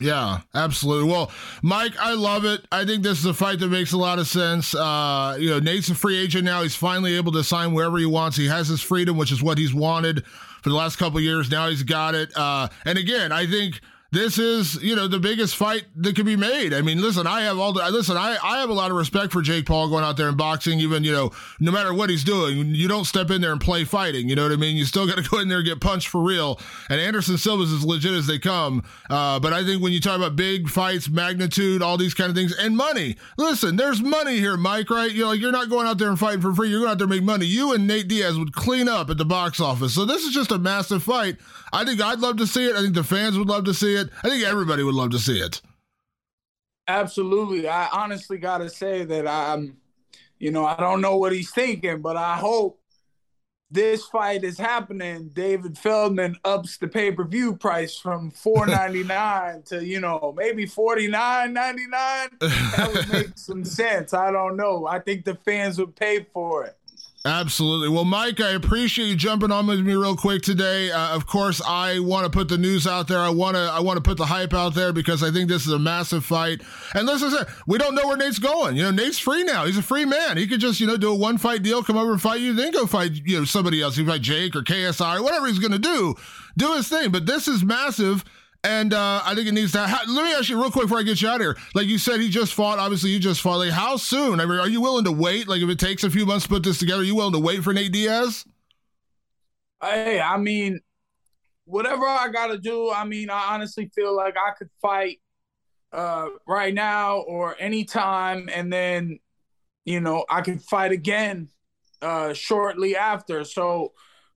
Yeah, 0.00 0.40
absolutely. 0.54 1.10
Well, 1.10 1.30
Mike, 1.62 1.92
I 2.00 2.14
love 2.14 2.44
it. 2.44 2.66
I 2.72 2.84
think 2.84 3.04
this 3.04 3.20
is 3.20 3.24
a 3.24 3.34
fight 3.34 3.60
that 3.60 3.68
makes 3.68 3.92
a 3.92 3.98
lot 3.98 4.18
of 4.18 4.26
sense. 4.26 4.74
Uh, 4.74 5.36
you 5.38 5.50
know, 5.50 5.60
Nate's 5.60 5.90
a 5.90 5.94
free 5.94 6.18
agent 6.18 6.44
now. 6.44 6.62
He's 6.62 6.74
finally 6.74 7.14
able 7.16 7.30
to 7.32 7.44
sign 7.44 7.72
wherever 7.72 7.98
he 7.98 8.06
wants. 8.06 8.36
He 8.36 8.48
has 8.48 8.66
his 8.66 8.80
freedom, 8.80 9.16
which 9.16 9.30
is 9.30 9.42
what 9.42 9.58
he's 9.58 9.72
wanted 9.72 10.24
for 10.26 10.70
the 10.70 10.74
last 10.74 10.96
couple 10.96 11.20
years. 11.20 11.50
Now 11.50 11.68
he's 11.68 11.84
got 11.84 12.16
it. 12.16 12.36
Uh, 12.36 12.68
and 12.84 12.98
again, 12.98 13.30
I 13.30 13.46
think 13.46 13.80
this 14.12 14.38
is 14.38 14.80
you 14.82 14.94
know 14.94 15.08
the 15.08 15.18
biggest 15.18 15.56
fight 15.56 15.84
that 15.96 16.14
could 16.14 16.26
be 16.26 16.36
made. 16.36 16.74
I 16.74 16.82
mean, 16.82 17.00
listen, 17.00 17.26
I 17.26 17.42
have 17.42 17.58
all 17.58 17.72
the 17.72 17.82
listen. 17.90 18.18
I 18.18 18.36
I 18.42 18.60
have 18.60 18.68
a 18.68 18.74
lot 18.74 18.90
of 18.90 18.96
respect 18.98 19.32
for 19.32 19.40
Jake 19.40 19.64
Paul 19.64 19.88
going 19.88 20.04
out 20.04 20.18
there 20.18 20.28
and 20.28 20.36
boxing. 20.36 20.80
Even 20.80 21.02
you 21.02 21.12
know, 21.12 21.30
no 21.60 21.72
matter 21.72 21.94
what 21.94 22.10
he's 22.10 22.22
doing, 22.22 22.74
you 22.74 22.88
don't 22.88 23.06
step 23.06 23.30
in 23.30 23.40
there 23.40 23.52
and 23.52 23.60
play 23.60 23.84
fighting. 23.84 24.28
You 24.28 24.36
know 24.36 24.42
what 24.42 24.52
I 24.52 24.56
mean? 24.56 24.76
You 24.76 24.84
still 24.84 25.06
got 25.08 25.16
to 25.16 25.28
go 25.28 25.38
in 25.38 25.48
there 25.48 25.58
and 25.58 25.66
get 25.66 25.80
punched 25.80 26.08
for 26.08 26.20
real. 26.20 26.60
And 26.90 27.00
Anderson 27.00 27.38
Silva's 27.38 27.72
as 27.72 27.84
legit 27.84 28.12
as 28.12 28.26
they 28.26 28.38
come. 28.38 28.84
Uh, 29.08 29.40
but 29.40 29.54
I 29.54 29.64
think 29.64 29.82
when 29.82 29.92
you 29.92 30.00
talk 30.00 30.18
about 30.18 30.36
big 30.36 30.68
fights, 30.68 31.08
magnitude, 31.08 31.80
all 31.82 31.96
these 31.96 32.12
kind 32.12 32.28
of 32.28 32.36
things, 32.36 32.54
and 32.58 32.76
money, 32.76 33.16
listen, 33.38 33.76
there's 33.76 34.02
money 34.02 34.36
here, 34.36 34.58
Mike. 34.58 34.90
Right? 34.90 35.10
You 35.10 35.22
know, 35.22 35.28
like 35.28 35.40
you're 35.40 35.52
not 35.52 35.70
going 35.70 35.86
out 35.86 35.96
there 35.96 36.10
and 36.10 36.18
fighting 36.18 36.42
for 36.42 36.54
free. 36.54 36.68
You're 36.68 36.80
going 36.80 36.92
out 36.92 36.98
there 36.98 37.06
to 37.06 37.14
make 37.14 37.22
money. 37.22 37.46
You 37.46 37.72
and 37.72 37.86
Nate 37.86 38.08
Diaz 38.08 38.38
would 38.38 38.52
clean 38.52 38.88
up 38.88 39.08
at 39.08 39.16
the 39.16 39.24
box 39.24 39.58
office. 39.58 39.94
So 39.94 40.04
this 40.04 40.24
is 40.24 40.34
just 40.34 40.52
a 40.52 40.58
massive 40.58 41.02
fight. 41.02 41.38
I 41.72 41.84
think 41.84 42.00
I'd 42.00 42.20
love 42.20 42.36
to 42.38 42.46
see 42.46 42.66
it. 42.66 42.76
I 42.76 42.82
think 42.82 42.94
the 42.94 43.04
fans 43.04 43.38
would 43.38 43.48
love 43.48 43.64
to 43.64 43.74
see 43.74 43.94
it. 43.94 44.10
I 44.22 44.28
think 44.28 44.44
everybody 44.44 44.82
would 44.82 44.94
love 44.94 45.10
to 45.10 45.18
see 45.18 45.38
it. 45.38 45.60
Absolutely. 46.86 47.68
I 47.68 47.88
honestly 47.92 48.38
got 48.38 48.58
to 48.58 48.68
say 48.68 49.04
that 49.04 49.26
I'm, 49.26 49.78
you 50.38 50.50
know, 50.50 50.66
I 50.66 50.76
don't 50.76 51.00
know 51.00 51.16
what 51.16 51.32
he's 51.32 51.50
thinking, 51.50 52.02
but 52.02 52.16
I 52.16 52.36
hope 52.36 52.82
this 53.72 54.04
fight 54.04 54.44
is 54.44 54.58
happening. 54.58 55.30
David 55.32 55.78
Feldman 55.78 56.36
ups 56.44 56.76
the 56.76 56.88
pay 56.88 57.10
per 57.10 57.24
view 57.24 57.56
price 57.56 57.96
from 57.96 58.30
four 58.42 58.66
ninety 58.66 59.02
nine 59.02 59.62
to 59.62 59.84
you 59.84 59.98
know 59.98 60.34
maybe 60.36 60.66
forty 60.66 61.08
nine 61.08 61.54
ninety 61.54 61.86
nine. 61.86 62.28
That 62.40 62.90
would 62.92 63.10
make 63.10 63.30
some 63.38 63.64
sense. 63.64 64.12
I 64.12 64.30
don't 64.30 64.56
know. 64.56 64.86
I 64.86 64.98
think 64.98 65.24
the 65.24 65.36
fans 65.36 65.78
would 65.78 65.96
pay 65.96 66.26
for 66.34 66.66
it. 66.66 66.76
Absolutely. 67.24 67.88
Well, 67.88 68.04
Mike, 68.04 68.40
I 68.40 68.50
appreciate 68.50 69.06
you 69.06 69.14
jumping 69.14 69.52
on 69.52 69.68
with 69.68 69.78
me 69.78 69.94
real 69.94 70.16
quick 70.16 70.42
today. 70.42 70.90
Uh, 70.90 71.14
of 71.14 71.24
course, 71.24 71.62
I 71.64 72.00
want 72.00 72.24
to 72.24 72.30
put 72.30 72.48
the 72.48 72.58
news 72.58 72.84
out 72.84 73.06
there. 73.06 73.20
I 73.20 73.30
want 73.30 73.54
to 73.54 73.60
I 73.60 73.78
want 73.78 73.96
to 73.96 74.02
put 74.02 74.16
the 74.18 74.26
hype 74.26 74.52
out 74.52 74.74
there 74.74 74.92
because 74.92 75.22
I 75.22 75.30
think 75.30 75.48
this 75.48 75.64
is 75.64 75.72
a 75.72 75.78
massive 75.78 76.24
fight. 76.24 76.62
And 76.94 77.06
listen, 77.06 77.32
we 77.68 77.78
don't 77.78 77.94
know 77.94 78.08
where 78.08 78.16
Nate's 78.16 78.40
going. 78.40 78.76
You 78.76 78.82
know, 78.82 78.90
Nate's 78.90 79.20
free 79.20 79.44
now. 79.44 79.66
He's 79.66 79.78
a 79.78 79.82
free 79.82 80.04
man. 80.04 80.36
He 80.36 80.48
could 80.48 80.58
just 80.58 80.80
you 80.80 80.86
know 80.88 80.96
do 80.96 81.12
a 81.12 81.14
one 81.14 81.38
fight 81.38 81.62
deal, 81.62 81.84
come 81.84 81.96
over 81.96 82.10
and 82.10 82.20
fight 82.20 82.40
you, 82.40 82.54
then 82.54 82.72
go 82.72 82.86
fight 82.86 83.12
you 83.24 83.38
know 83.38 83.44
somebody 83.44 83.80
else. 83.80 83.94
He 83.94 84.04
fight 84.04 84.22
Jake 84.22 84.56
or 84.56 84.62
KSI 84.62 85.20
or 85.20 85.22
whatever 85.22 85.46
he's 85.46 85.60
going 85.60 85.70
to 85.72 85.78
do. 85.78 86.16
Do 86.56 86.74
his 86.74 86.88
thing. 86.88 87.12
But 87.12 87.26
this 87.26 87.46
is 87.46 87.62
massive. 87.62 88.24
And 88.64 88.94
uh, 88.94 89.22
I 89.24 89.34
think 89.34 89.48
it 89.48 89.52
needs 89.52 89.72
to. 89.72 89.84
Ha- 89.84 90.04
Let 90.06 90.24
me 90.24 90.32
ask 90.34 90.48
you 90.48 90.60
real 90.60 90.70
quick 90.70 90.84
before 90.84 90.98
I 90.98 91.02
get 91.02 91.20
you 91.20 91.28
out 91.28 91.36
of 91.36 91.40
here. 91.40 91.56
Like 91.74 91.88
you 91.88 91.98
said, 91.98 92.20
he 92.20 92.28
just 92.28 92.54
fought. 92.54 92.78
Obviously, 92.78 93.10
you 93.10 93.18
just 93.18 93.40
fought. 93.40 93.56
Like, 93.56 93.72
how 93.72 93.96
soon? 93.96 94.38
I 94.38 94.46
mean, 94.46 94.58
are 94.60 94.68
you 94.68 94.80
willing 94.80 95.04
to 95.04 95.12
wait? 95.12 95.48
Like, 95.48 95.62
if 95.62 95.68
it 95.68 95.80
takes 95.80 96.04
a 96.04 96.10
few 96.10 96.24
months 96.26 96.44
to 96.44 96.48
put 96.48 96.62
this 96.62 96.78
together, 96.78 97.02
are 97.02 97.04
you 97.04 97.16
willing 97.16 97.32
to 97.32 97.40
wait 97.40 97.64
for 97.64 97.72
Nate 97.72 97.92
Diaz? 97.92 98.44
Hey, 99.82 100.20
I 100.20 100.36
mean, 100.36 100.78
whatever 101.64 102.06
I 102.06 102.28
got 102.28 102.48
to 102.48 102.58
do. 102.58 102.90
I 102.90 103.04
mean, 103.04 103.30
I 103.30 103.54
honestly 103.54 103.90
feel 103.94 104.14
like 104.14 104.36
I 104.36 104.52
could 104.56 104.70
fight 104.80 105.20
uh, 105.92 106.28
right 106.46 106.72
now 106.72 107.18
or 107.18 107.56
anytime, 107.58 108.48
and 108.52 108.72
then, 108.72 109.18
you 109.84 110.00
know, 110.00 110.24
I 110.30 110.40
could 110.40 110.62
fight 110.62 110.92
again 110.92 111.48
uh, 112.00 112.32
shortly 112.32 112.94
after. 112.94 113.42
So 113.42 113.92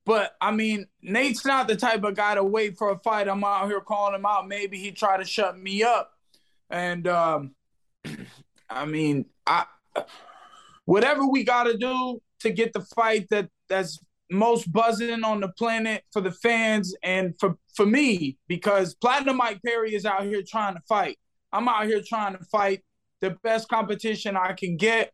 but 0.06 0.36
I 0.40 0.52
mean, 0.52 0.86
Nate's 1.02 1.44
not 1.44 1.66
the 1.66 1.74
type 1.76 2.04
of 2.04 2.14
guy 2.14 2.36
to 2.36 2.44
wait 2.44 2.78
for 2.78 2.90
a 2.90 2.98
fight. 3.00 3.28
I'm 3.28 3.42
out 3.42 3.66
here 3.66 3.80
calling 3.80 4.14
him 4.14 4.24
out. 4.24 4.46
Maybe 4.46 4.78
he 4.78 4.92
try 4.92 5.16
to 5.16 5.24
shut 5.24 5.58
me 5.58 5.82
up. 5.82 6.12
And 6.70 7.06
um, 7.08 7.54
I 8.70 8.86
mean, 8.86 9.26
I 9.46 9.66
whatever 10.84 11.26
we 11.26 11.42
got 11.42 11.64
to 11.64 11.76
do 11.76 12.22
to 12.40 12.50
get 12.50 12.72
the 12.72 12.82
fight 12.82 13.26
that 13.30 13.48
that's 13.68 13.98
most 14.30 14.72
buzzing 14.72 15.24
on 15.24 15.40
the 15.40 15.48
planet 15.48 16.04
for 16.12 16.20
the 16.20 16.32
fans 16.32 16.94
and 17.02 17.34
for 17.38 17.56
for 17.74 17.84
me 17.84 18.38
because 18.48 18.94
Platinum 18.94 19.36
Mike 19.36 19.60
Perry 19.64 19.94
is 19.94 20.06
out 20.06 20.24
here 20.24 20.42
trying 20.46 20.74
to 20.74 20.80
fight. 20.88 21.18
I'm 21.52 21.68
out 21.68 21.86
here 21.86 22.02
trying 22.06 22.36
to 22.36 22.44
fight 22.44 22.82
the 23.20 23.30
best 23.42 23.68
competition 23.68 24.36
I 24.36 24.52
can 24.52 24.76
get. 24.76 25.12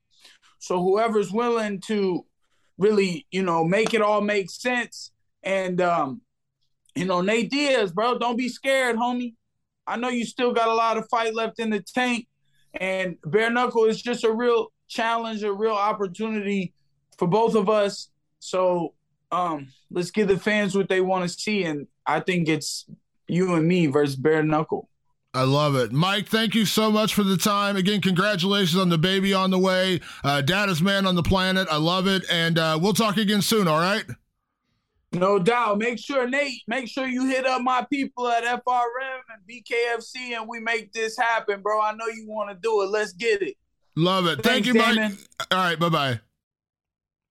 So 0.59 0.83
whoever's 0.83 1.33
willing 1.33 1.81
to 1.87 2.27
really, 2.79 3.27
you 3.31 3.43
know, 3.43 3.65
make 3.65 3.95
it 3.95 4.03
all 4.03 4.21
make 4.21 4.51
sense. 4.51 5.11
And 5.43 5.81
um, 5.81 6.23
you 6.95 7.05
know, 7.05 7.21
Nate 7.21 7.51
Diaz, 7.51 7.93
bro, 7.93 8.19
don't 8.19 8.37
be 8.37 8.49
scared, 8.49 8.97
homie. 8.97 9.35
I 9.87 9.97
know 9.97 10.09
you 10.09 10.25
still 10.25 10.53
got 10.53 10.69
a 10.69 10.75
lot 10.75 10.97
of 10.97 11.09
fight 11.09 11.35
left 11.35 11.59
in 11.59 11.71
the 11.71 11.81
tank, 11.81 12.29
and 12.75 13.17
bare 13.25 13.51
knuckle 13.51 13.85
is 13.85 14.01
just 14.01 14.25
a 14.25 14.33
real 14.33 14.73
challenge, 14.89 15.43
a 15.43 15.53
real 15.53 15.73
opportunity 15.73 16.73
for 17.19 17.27
both 17.27 17.55
of 17.55 17.69
us. 17.69 18.11
So 18.39 18.95
um, 19.33 19.69
let's 19.91 20.11
give 20.11 20.29
the 20.29 20.39
fans 20.39 20.77
what 20.77 20.89
they 20.89 21.01
want 21.01 21.25
to 21.25 21.29
see, 21.29 21.65
and 21.65 21.87
I 22.07 22.21
think 22.21 22.49
it's 22.49 22.87
you 23.27 23.55
and 23.55 23.67
me 23.67 23.87
versus 23.87 24.17
bare 24.17 24.43
knuckle. 24.43 24.89
I 25.35 25.45
love 25.45 25.77
it. 25.77 25.93
Mike, 25.93 26.29
thank 26.29 26.55
you 26.55 26.67
so 26.67 26.91
much 26.91 27.15
for 27.15 27.23
the 27.23 27.39
time. 27.39 27.77
Again, 27.77 28.03
congratulations 28.03 28.79
on 28.79 28.91
the 28.91 28.99
baby 28.99 29.33
on 29.33 29.51
the 29.51 29.59
way. 29.59 30.01
Uh, 30.23 30.43
Daddest 30.43 30.83
man 30.83 31.07
on 31.07 31.15
the 31.15 31.23
planet. 31.23 31.67
I 31.71 31.79
love 31.79 32.07
it. 32.07 32.25
And 32.31 32.59
uh, 32.59 32.79
we'll 32.81 32.93
talk 32.93 33.17
again 33.17 33.41
soon, 33.41 33.67
all 33.67 33.81
right? 33.81 34.05
No 35.13 35.39
doubt. 35.39 35.79
Make 35.79 35.99
sure, 35.99 36.29
Nate, 36.29 36.63
make 36.67 36.89
sure 36.89 37.07
you 37.07 37.27
hit 37.27 37.47
up 37.47 37.63
my 37.63 37.87
people 37.91 38.29
at 38.29 38.45
FRM 38.45 39.21
and 39.33 39.43
BKFC 39.49 40.37
and 40.39 40.47
we 40.49 40.61
make 40.61 40.93
this 40.93 41.17
happen, 41.17 41.63
bro. 41.63 41.81
I 41.81 41.93
know 41.93 42.07
you 42.07 42.27
want 42.29 42.51
to 42.51 42.57
do 42.63 42.83
it. 42.83 42.87
Let's 42.91 43.13
get 43.13 43.43
it. 43.43 43.57
Love 43.97 44.27
it. 44.27 44.43
Thank 44.43 44.67
you, 44.67 44.75
Mike. 44.75 45.13
All 45.51 45.59
right. 45.59 45.79
Bye 45.79 45.89
bye. 45.89 46.21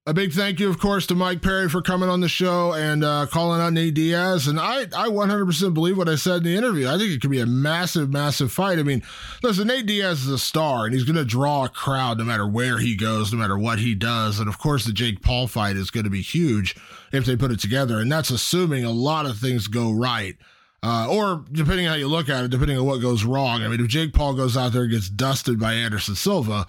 A 0.07 0.15
big 0.15 0.33
thank 0.33 0.59
you, 0.59 0.67
of 0.67 0.79
course, 0.79 1.05
to 1.07 1.15
Mike 1.15 1.43
Perry 1.43 1.69
for 1.69 1.79
coming 1.79 2.09
on 2.09 2.21
the 2.21 2.27
show 2.27 2.73
and 2.73 3.03
uh, 3.03 3.27
calling 3.27 3.61
out 3.61 3.73
Nate 3.73 3.93
Diaz. 3.93 4.47
And 4.47 4.59
I, 4.59 4.81
I 4.81 5.09
100% 5.09 5.73
believe 5.75 5.95
what 5.95 6.09
I 6.09 6.15
said 6.15 6.37
in 6.37 6.43
the 6.45 6.55
interview. 6.55 6.87
I 6.87 6.97
think 6.97 7.11
it 7.11 7.21
could 7.21 7.29
be 7.29 7.39
a 7.39 7.45
massive, 7.45 8.11
massive 8.11 8.51
fight. 8.51 8.79
I 8.79 8.83
mean, 8.83 9.03
listen, 9.43 9.67
Nate 9.67 9.85
Diaz 9.85 10.23
is 10.23 10.31
a 10.31 10.39
star, 10.39 10.85
and 10.85 10.95
he's 10.95 11.03
going 11.03 11.17
to 11.17 11.23
draw 11.23 11.65
a 11.65 11.69
crowd 11.69 12.17
no 12.17 12.23
matter 12.23 12.47
where 12.47 12.79
he 12.79 12.95
goes, 12.95 13.31
no 13.31 13.37
matter 13.37 13.59
what 13.59 13.77
he 13.77 13.93
does. 13.93 14.39
And 14.39 14.49
of 14.49 14.57
course, 14.57 14.85
the 14.85 14.91
Jake 14.91 15.21
Paul 15.21 15.45
fight 15.45 15.75
is 15.75 15.91
going 15.91 16.05
to 16.05 16.09
be 16.09 16.23
huge 16.23 16.75
if 17.11 17.25
they 17.25 17.35
put 17.35 17.51
it 17.51 17.59
together. 17.59 17.99
And 17.99 18.11
that's 18.11 18.31
assuming 18.31 18.83
a 18.83 18.89
lot 18.89 19.27
of 19.27 19.37
things 19.37 19.67
go 19.67 19.91
right. 19.91 20.35
Uh, 20.81 21.09
or 21.11 21.45
depending 21.51 21.85
on 21.85 21.91
how 21.91 21.99
you 21.99 22.07
look 22.07 22.27
at 22.27 22.43
it, 22.43 22.49
depending 22.49 22.79
on 22.79 22.87
what 22.87 23.01
goes 23.01 23.23
wrong. 23.23 23.61
I 23.61 23.67
mean, 23.67 23.79
if 23.79 23.87
Jake 23.87 24.13
Paul 24.13 24.33
goes 24.33 24.57
out 24.57 24.73
there 24.73 24.81
and 24.81 24.91
gets 24.91 25.09
dusted 25.09 25.59
by 25.59 25.75
Anderson 25.75 26.15
Silva, 26.15 26.65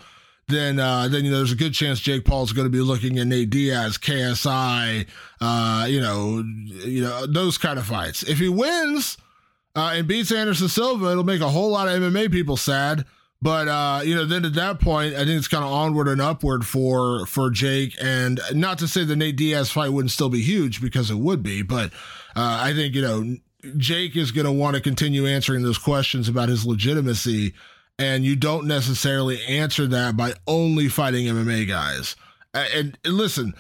then 0.49 0.79
uh, 0.79 1.09
then 1.09 1.25
you 1.25 1.31
know 1.31 1.39
there's 1.39 1.53
a 1.53 1.57
good 1.57 1.75
chance 1.75 2.01
Jake 2.01 2.25
Paul's 2.25 2.53
going 2.53 2.67
to 2.67 2.71
be 2.71 2.81
looking 2.81 3.19
at 3.19 3.27
Nate 3.27 3.51
Diaz, 3.51 3.97
KSI, 3.99 5.07
uh, 5.41 5.87
you 5.89 6.01
know, 6.01 6.45
you 6.85 7.03
know 7.03 7.27
those 7.27 7.59
kind 7.59 7.79
of 7.79 7.87
fights. 7.87 8.23
If 8.23 8.39
he 8.39 8.49
wins 8.49 9.17
uh, 9.75 9.93
and 9.95 10.07
beats 10.07 10.33
Anderson 10.33 10.69
Silva, 10.69 11.11
it'll 11.13 11.25
make 11.25 11.41
a 11.41 11.49
whole 11.49 11.71
lot 11.71 11.89
of 11.89 12.01
MMA 12.01 12.31
people 12.31 12.57
sad. 12.57 13.05
But 13.41 13.67
uh, 13.67 14.03
you 14.05 14.15
know, 14.15 14.25
then 14.25 14.45
at 14.45 14.55
that 14.55 14.81
point, 14.81 15.15
I 15.15 15.25
think 15.25 15.31
it's 15.31 15.49
kind 15.49 15.65
of 15.65 15.73
onward 15.73 16.07
and 16.07 16.21
upward 16.21 16.65
for 16.65 17.27
for 17.27 17.51
Jake. 17.51 17.97
And 18.01 18.41
not 18.53 18.79
to 18.79 18.89
say 18.89 19.05
the 19.05 19.17
Nate 19.17 19.37
Diaz 19.37 19.71
fight 19.71 19.93
wouldn't 19.93 20.13
still 20.13 20.29
be 20.29 20.43
huge 20.43 20.81
because 20.81 21.11
it 21.11 21.19
would 21.19 21.43
be, 21.43 21.63
but 21.63 21.93
uh, 22.37 22.61
I 22.63 22.73
think 22.73 22.95
you 22.95 23.03
know 23.03 23.37
Jake 23.77 24.17
is 24.17 24.31
going 24.31 24.47
to 24.47 24.53
want 24.53 24.77
to 24.77 24.83
continue 24.83 25.27
answering 25.27 25.63
those 25.63 25.79
questions 25.79 26.29
about 26.29 26.49
his 26.49 26.65
legitimacy 26.65 27.55
and 27.99 28.25
you 28.25 28.37
don't 28.37 28.67
necessarily 28.67 29.43
answer 29.45 29.87
that 29.87 30.17
by 30.17 30.35
only 30.47 30.89
fighting 30.89 31.27
MMA 31.27 31.69
guys. 31.69 32.17
And, 32.55 32.99
and, 33.05 33.15
listen, 33.15 33.55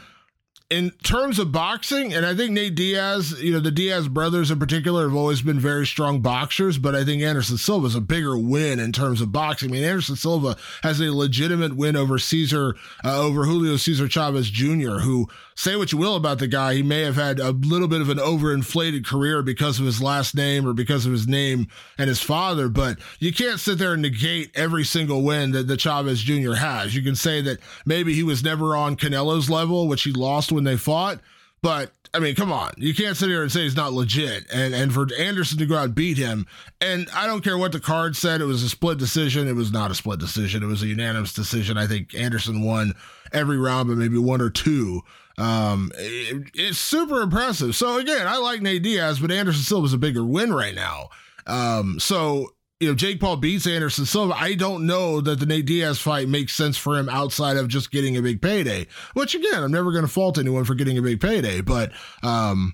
in 0.73 0.91
terms 1.03 1.39
of 1.39 1.53
boxing, 1.53 2.15
and 2.15 2.25
I 2.25 2.35
think 2.35 2.53
Nate 2.53 2.75
Diaz, 2.75 3.43
you 3.43 3.53
know, 3.53 3.61
the 3.61 3.71
Diaz 3.71 4.09
brothers 4.09 4.51
in 4.51 4.59
particular 4.59 5.07
have 5.07 5.15
always 5.17 5.43
been 5.43 5.61
very 5.61 5.87
strong 5.87 6.21
boxers, 6.21 6.79
but 6.79 6.95
I 6.95 7.05
think 7.05 7.23
Anderson 7.23 7.59
Silva 7.59 7.89
is 7.89 7.95
a 7.95 8.01
bigger 8.01 8.39
win 8.39 8.79
in 8.81 8.91
terms 8.91 9.21
of 9.21 9.33
boxing. 9.33 9.69
I 9.69 9.73
mean, 9.73 9.85
Anderson 9.85 10.17
Silva 10.17 10.57
has 10.83 10.99
a 11.01 11.15
legitimate 11.15 11.77
win 11.77 11.95
over 11.95 12.19
Cesar, 12.19 12.75
uh, 13.05 13.21
over 13.21 13.45
Julio 13.45 13.77
Cesar 13.77 14.09
Chavez 14.09 14.49
Jr., 14.49 15.01
who 15.01 15.29
say 15.55 15.77
what 15.77 15.93
you 15.93 15.99
will 15.99 16.17
about 16.17 16.39
the 16.39 16.47
guy. 16.47 16.75
He 16.75 16.83
may 16.83 17.03
have 17.03 17.17
had 17.17 17.39
a 17.41 17.51
little 17.51 17.89
bit 17.89 18.01
of 18.01 18.09
an 18.09 18.19
overinflated 18.19 19.05
career 19.05 19.43
because 19.43 19.79
of 19.79 19.87
his 19.87 20.03
last 20.03 20.35
name 20.35 20.67
or 20.67 20.73
because 20.73 21.07
of 21.07 21.13
his 21.13 21.27
name 21.27 21.69
and 21.99 22.09
his 22.09 22.21
father, 22.21 22.69
but 22.69 22.99
you 23.19 23.33
can't 23.33 23.61
sit 23.61 23.79
there 23.79 23.93
and 23.93 24.03
negate 24.03 24.51
every 24.55 24.85
single 24.85 25.23
win 25.23 25.53
that 25.53 25.67
the 25.67 25.77
Chavez 25.77 26.21
Jr. 26.21 26.55
has. 26.55 26.95
You 26.95 27.03
can 27.03 27.17
say 27.17 27.41
that 27.43 27.59
maybe 27.87 28.15
he 28.15 28.23
was 28.23 28.43
never 28.43 28.77
on 28.77 28.97
Canelo's 28.97 29.51
level, 29.51 29.89
which 29.89 30.03
he 30.03 30.13
lost 30.13 30.53
when 30.53 30.65
they 30.65 30.77
fought. 30.77 31.21
But 31.63 31.93
I 32.15 32.19
mean, 32.19 32.35
come 32.35 32.53
on. 32.53 32.73
You 32.77 32.95
can't 32.95 33.17
sit 33.17 33.29
here 33.29 33.43
and 33.43 33.51
say 33.51 33.63
he's 33.63 33.77
not 33.77 33.93
legit. 33.93 34.45
And 34.53 34.75
and 34.75 34.93
for 34.93 35.07
Anderson 35.19 35.59
to 35.59 35.67
go 35.67 35.77
out 35.77 35.85
and 35.87 35.95
beat 35.95 36.19
him, 36.19 36.47
and 36.81 37.09
I 37.15 37.27
don't 37.27 37.43
care 37.43 37.57
what 37.57 37.73
the 37.73 37.81
card 37.81 38.17
said, 38.17 38.41
it 38.41 38.47
was 38.47 38.63
a 38.63 38.69
split 38.69 38.99
decision. 38.99 39.49
It 39.49 39.55
was 39.55 39.73
not 39.73 39.91
a 39.91 39.95
split 39.95 40.19
decision. 40.19 40.63
It 40.63 40.67
was 40.67 40.83
a 40.83 40.89
unanimous 40.89 41.33
decision. 41.33 41.79
I 41.79 41.87
think 41.87 42.15
Anderson 42.15 42.63
won 42.63 42.95
every 43.33 43.57
round, 43.57 43.89
but 43.89 43.97
maybe 43.97 44.19
one 44.19 44.43
or 44.43 44.51
two. 44.51 45.03
Um, 45.39 45.91
it, 45.97 46.51
it's 46.55 46.79
super 46.79 47.23
impressive. 47.23 47.75
So 47.75 47.99
again, 47.99 48.27
I 48.27 48.37
like 48.39 48.63
Nate 48.63 48.83
Diaz, 48.83 49.19
but 49.21 49.31
Anderson 49.31 49.63
Silva's 49.63 49.93
a 49.93 49.99
bigger 49.99 50.25
win 50.25 50.53
right 50.53 50.75
now. 50.75 51.09
Um, 51.47 51.99
so 51.99 52.55
you 52.83 52.89
know, 52.89 52.95
Jake 52.97 53.21
Paul 53.21 53.37
beats 53.37 53.69
Anderson 53.69 54.07
Silva, 54.07 54.35
I 54.37 54.55
don't 54.55 54.87
know 54.87 55.21
that 55.21 55.39
the 55.39 55.47
Nate 55.47 55.67
Diaz 55.67 56.01
fight 56.01 56.29
makes 56.29 56.53
sense 56.53 56.77
for 56.77 56.99
him 56.99 57.09
outside 57.09 57.57
of 57.57 57.69
just 57.69 57.93
getting 57.93 58.17
a 58.17 58.23
big 58.23 58.43
payday. 58.43 58.89
Which 59.15 59.37
again, 59.37 59.63
I'm 59.63 59.71
never 59.71 59.93
going 59.93 60.05
to 60.05 60.11
fault 60.11 60.37
anyone 60.37 60.65
for 60.65 60.75
getting 60.75 60.99
a 60.99 61.03
big 61.03 61.21
payday, 61.21 61.61
but 61.61 61.93
um, 62.25 62.73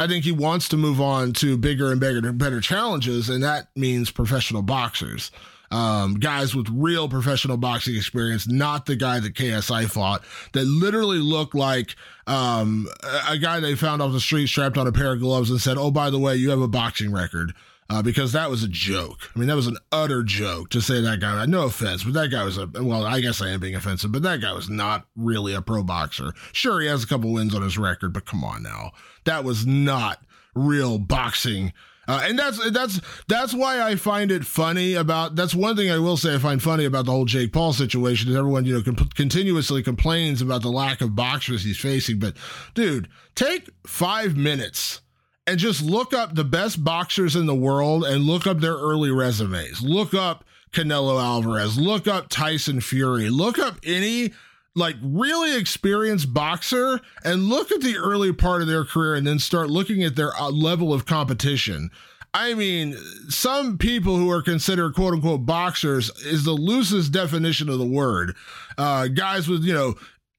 I 0.00 0.08
think 0.08 0.24
he 0.24 0.32
wants 0.32 0.68
to 0.70 0.76
move 0.76 1.00
on 1.00 1.32
to 1.34 1.56
bigger 1.56 1.92
and 1.92 2.00
bigger, 2.00 2.32
better 2.32 2.60
challenges, 2.60 3.28
and 3.28 3.44
that 3.44 3.68
means 3.76 4.10
professional 4.10 4.62
boxers. 4.62 5.30
Um, 5.70 6.14
guys 6.14 6.54
with 6.54 6.68
real 6.70 7.08
professional 7.08 7.56
boxing 7.56 7.96
experience, 7.96 8.46
not 8.46 8.86
the 8.86 8.96
guy 8.96 9.20
that 9.20 9.34
KSI 9.34 9.90
fought, 9.90 10.24
that 10.52 10.64
literally 10.64 11.18
looked 11.18 11.54
like 11.54 11.96
um, 12.26 12.86
a 13.28 13.36
guy 13.36 13.60
they 13.60 13.74
found 13.74 14.00
off 14.00 14.12
the 14.12 14.20
street 14.20 14.46
strapped 14.46 14.78
on 14.78 14.86
a 14.86 14.92
pair 14.92 15.12
of 15.12 15.20
gloves 15.20 15.50
and 15.50 15.60
said, 15.60 15.76
Oh, 15.76 15.90
by 15.90 16.10
the 16.10 16.18
way, 16.18 16.36
you 16.36 16.50
have 16.50 16.60
a 16.60 16.68
boxing 16.68 17.12
record 17.12 17.52
uh, 17.88 18.02
because 18.02 18.32
that 18.32 18.50
was 18.50 18.62
a 18.62 18.68
joke. 18.68 19.30
I 19.34 19.38
mean, 19.38 19.48
that 19.48 19.56
was 19.56 19.66
an 19.66 19.78
utter 19.92 20.22
joke 20.22 20.70
to 20.70 20.80
say 20.80 21.00
that 21.00 21.20
guy. 21.20 21.46
No 21.46 21.64
offense, 21.66 22.04
but 22.04 22.14
that 22.14 22.30
guy 22.30 22.44
was 22.44 22.58
a 22.58 22.68
well. 22.74 23.04
I 23.04 23.20
guess 23.20 23.40
I 23.40 23.50
am 23.50 23.60
being 23.60 23.74
offensive, 23.74 24.12
but 24.12 24.22
that 24.22 24.40
guy 24.40 24.52
was 24.52 24.68
not 24.68 25.06
really 25.16 25.54
a 25.54 25.62
pro 25.62 25.82
boxer. 25.82 26.32
Sure, 26.52 26.80
he 26.80 26.88
has 26.88 27.04
a 27.04 27.06
couple 27.06 27.32
wins 27.32 27.54
on 27.54 27.62
his 27.62 27.78
record, 27.78 28.12
but 28.12 28.26
come 28.26 28.44
on 28.44 28.62
now, 28.62 28.92
that 29.24 29.44
was 29.44 29.66
not 29.66 30.22
real 30.54 30.98
boxing. 30.98 31.72
Uh, 32.08 32.22
and 32.24 32.38
that's 32.38 32.70
that's 32.70 33.00
that's 33.26 33.52
why 33.52 33.82
I 33.82 33.96
find 33.96 34.30
it 34.30 34.44
funny 34.46 34.94
about. 34.94 35.34
That's 35.34 35.54
one 35.54 35.76
thing 35.76 35.90
I 35.90 35.98
will 35.98 36.16
say 36.16 36.34
I 36.34 36.38
find 36.38 36.62
funny 36.62 36.84
about 36.84 37.06
the 37.06 37.12
whole 37.12 37.24
Jake 37.24 37.52
Paul 37.52 37.72
situation 37.72 38.30
is 38.30 38.36
everyone 38.36 38.64
you 38.64 38.74
know 38.74 38.94
continuously 39.14 39.82
complains 39.82 40.40
about 40.40 40.62
the 40.62 40.70
lack 40.70 41.00
of 41.00 41.16
boxers 41.16 41.64
he's 41.64 41.78
facing. 41.78 42.18
But 42.18 42.36
dude, 42.74 43.08
take 43.34 43.68
five 43.86 44.36
minutes 44.36 45.00
and 45.46 45.58
just 45.58 45.82
look 45.82 46.12
up 46.12 46.34
the 46.34 46.44
best 46.44 46.82
boxers 46.82 47.36
in 47.36 47.46
the 47.46 47.54
world 47.54 48.04
and 48.04 48.24
look 48.24 48.46
up 48.46 48.60
their 48.60 48.76
early 48.76 49.10
resumes. 49.10 49.82
Look 49.82 50.14
up 50.14 50.44
Canelo 50.72 51.20
Alvarez, 51.22 51.78
look 51.78 52.06
up 52.06 52.28
Tyson 52.28 52.80
Fury, 52.80 53.30
look 53.30 53.58
up 53.58 53.78
any 53.84 54.32
like 54.76 54.94
really 55.02 55.58
experienced 55.58 56.32
boxer 56.32 57.00
and 57.24 57.44
look 57.44 57.72
at 57.72 57.80
the 57.80 57.96
early 57.96 58.32
part 58.32 58.60
of 58.60 58.68
their 58.68 58.84
career 58.84 59.14
and 59.14 59.26
then 59.26 59.38
start 59.38 59.70
looking 59.70 60.04
at 60.04 60.14
their 60.14 60.36
uh, 60.36 60.50
level 60.50 60.92
of 60.92 61.06
competition. 61.06 61.90
I 62.34 62.52
mean, 62.52 62.94
some 63.30 63.78
people 63.78 64.16
who 64.16 64.30
are 64.30 64.42
considered 64.42 64.94
quote 64.94 65.14
unquote 65.14 65.46
boxers 65.46 66.10
is 66.18 66.44
the 66.44 66.52
loosest 66.52 67.10
definition 67.10 67.70
of 67.70 67.78
the 67.78 67.86
word. 67.86 68.36
Uh, 68.76 69.08
guys 69.08 69.48
with, 69.48 69.64
you 69.64 69.72
know, 69.72 69.94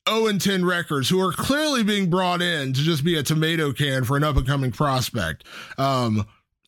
0 0.07 0.27
and 0.27 0.39
10 0.39 0.63
records 0.63 1.09
who 1.09 1.19
are 1.19 1.33
clearly 1.33 1.83
being 1.83 2.09
brought 2.09 2.41
in 2.41 2.71
to 2.73 2.81
just 2.81 3.03
be 3.03 3.15
a 3.15 3.23
tomato 3.23 3.73
can 3.73 4.03
for 4.03 4.15
an 4.15 4.23
up 4.23 4.37
and 4.37 4.45
coming 4.45 4.71
prospect. 4.71 5.45
Um, 5.79 6.25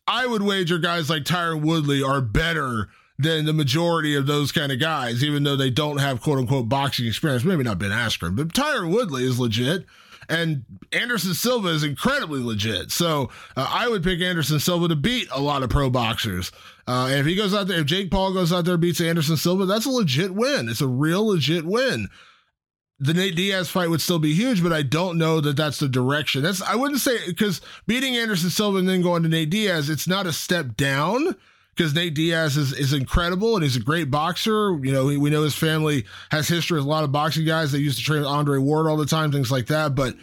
I 0.08 0.26
would 0.26 0.42
wager 0.42 0.78
guys 0.78 1.08
like 1.08 1.22
Tyron 1.22 1.62
Woodley 1.62 2.02
are 2.02 2.20
better 2.20 2.88
than 3.22 3.44
the 3.44 3.52
majority 3.52 4.14
of 4.14 4.26
those 4.26 4.52
kind 4.52 4.72
of 4.72 4.80
guys, 4.80 5.22
even 5.24 5.42
though 5.42 5.56
they 5.56 5.70
don't 5.70 5.98
have 5.98 6.20
quote 6.20 6.38
unquote 6.38 6.68
boxing 6.68 7.06
experience. 7.06 7.44
Maybe 7.44 7.62
not 7.62 7.78
Ben 7.78 7.90
Askren, 7.90 8.36
but 8.36 8.48
Tyron 8.48 8.92
Woodley 8.92 9.24
is 9.24 9.38
legit. 9.38 9.86
And 10.28 10.64
Anderson 10.92 11.34
Silva 11.34 11.68
is 11.68 11.82
incredibly 11.82 12.40
legit. 12.40 12.92
So 12.92 13.30
uh, 13.56 13.68
I 13.68 13.88
would 13.88 14.04
pick 14.04 14.20
Anderson 14.20 14.60
Silva 14.60 14.86
to 14.86 14.94
beat 14.94 15.28
a 15.32 15.40
lot 15.40 15.64
of 15.64 15.70
pro 15.70 15.90
boxers. 15.90 16.52
Uh, 16.86 17.08
if 17.10 17.26
he 17.26 17.34
goes 17.34 17.52
out 17.52 17.66
there, 17.66 17.80
if 17.80 17.86
Jake 17.86 18.12
Paul 18.12 18.32
goes 18.32 18.52
out 18.52 18.64
there 18.64 18.76
beats 18.76 19.00
Anderson 19.00 19.36
Silva, 19.36 19.66
that's 19.66 19.86
a 19.86 19.90
legit 19.90 20.32
win. 20.32 20.68
It's 20.68 20.80
a 20.80 20.86
real 20.86 21.26
legit 21.26 21.64
win 21.64 22.08
the 23.00 23.14
Nate 23.14 23.34
Diaz 23.34 23.70
fight 23.70 23.88
would 23.88 24.02
still 24.02 24.18
be 24.18 24.34
huge, 24.34 24.62
but 24.62 24.74
I 24.74 24.82
don't 24.82 25.16
know 25.16 25.40
that 25.40 25.56
that's 25.56 25.78
the 25.78 25.88
direction. 25.88 26.42
That's 26.42 26.60
I 26.60 26.76
wouldn't 26.76 27.00
say 27.00 27.16
because 27.26 27.62
beating 27.86 28.14
Anderson 28.14 28.50
Silva 28.50 28.76
and 28.78 28.88
then 28.88 29.00
going 29.00 29.22
to 29.22 29.28
Nate 29.28 29.48
Diaz, 29.48 29.88
it's 29.88 30.06
not 30.06 30.26
a 30.26 30.32
step 30.32 30.76
down 30.76 31.34
because 31.80 31.94
Nate 31.94 32.12
Diaz 32.12 32.58
is, 32.58 32.74
is 32.74 32.92
incredible 32.92 33.54
and 33.54 33.64
he's 33.64 33.76
a 33.76 33.80
great 33.80 34.10
boxer. 34.10 34.78
You 34.82 34.92
know, 34.92 35.06
we, 35.06 35.16
we 35.16 35.30
know 35.30 35.44
his 35.44 35.54
family 35.54 36.04
has 36.30 36.46
history 36.46 36.76
with 36.76 36.84
a 36.84 36.88
lot 36.90 37.04
of 37.04 37.12
boxing 37.12 37.46
guys. 37.46 37.72
They 37.72 37.78
used 37.78 37.96
to 37.96 38.04
train 38.04 38.18
with 38.18 38.28
Andre 38.28 38.58
Ward 38.58 38.86
all 38.86 38.98
the 38.98 39.06
time, 39.06 39.32
things 39.32 39.50
like 39.50 39.68
that. 39.68 39.94
But 39.94 40.14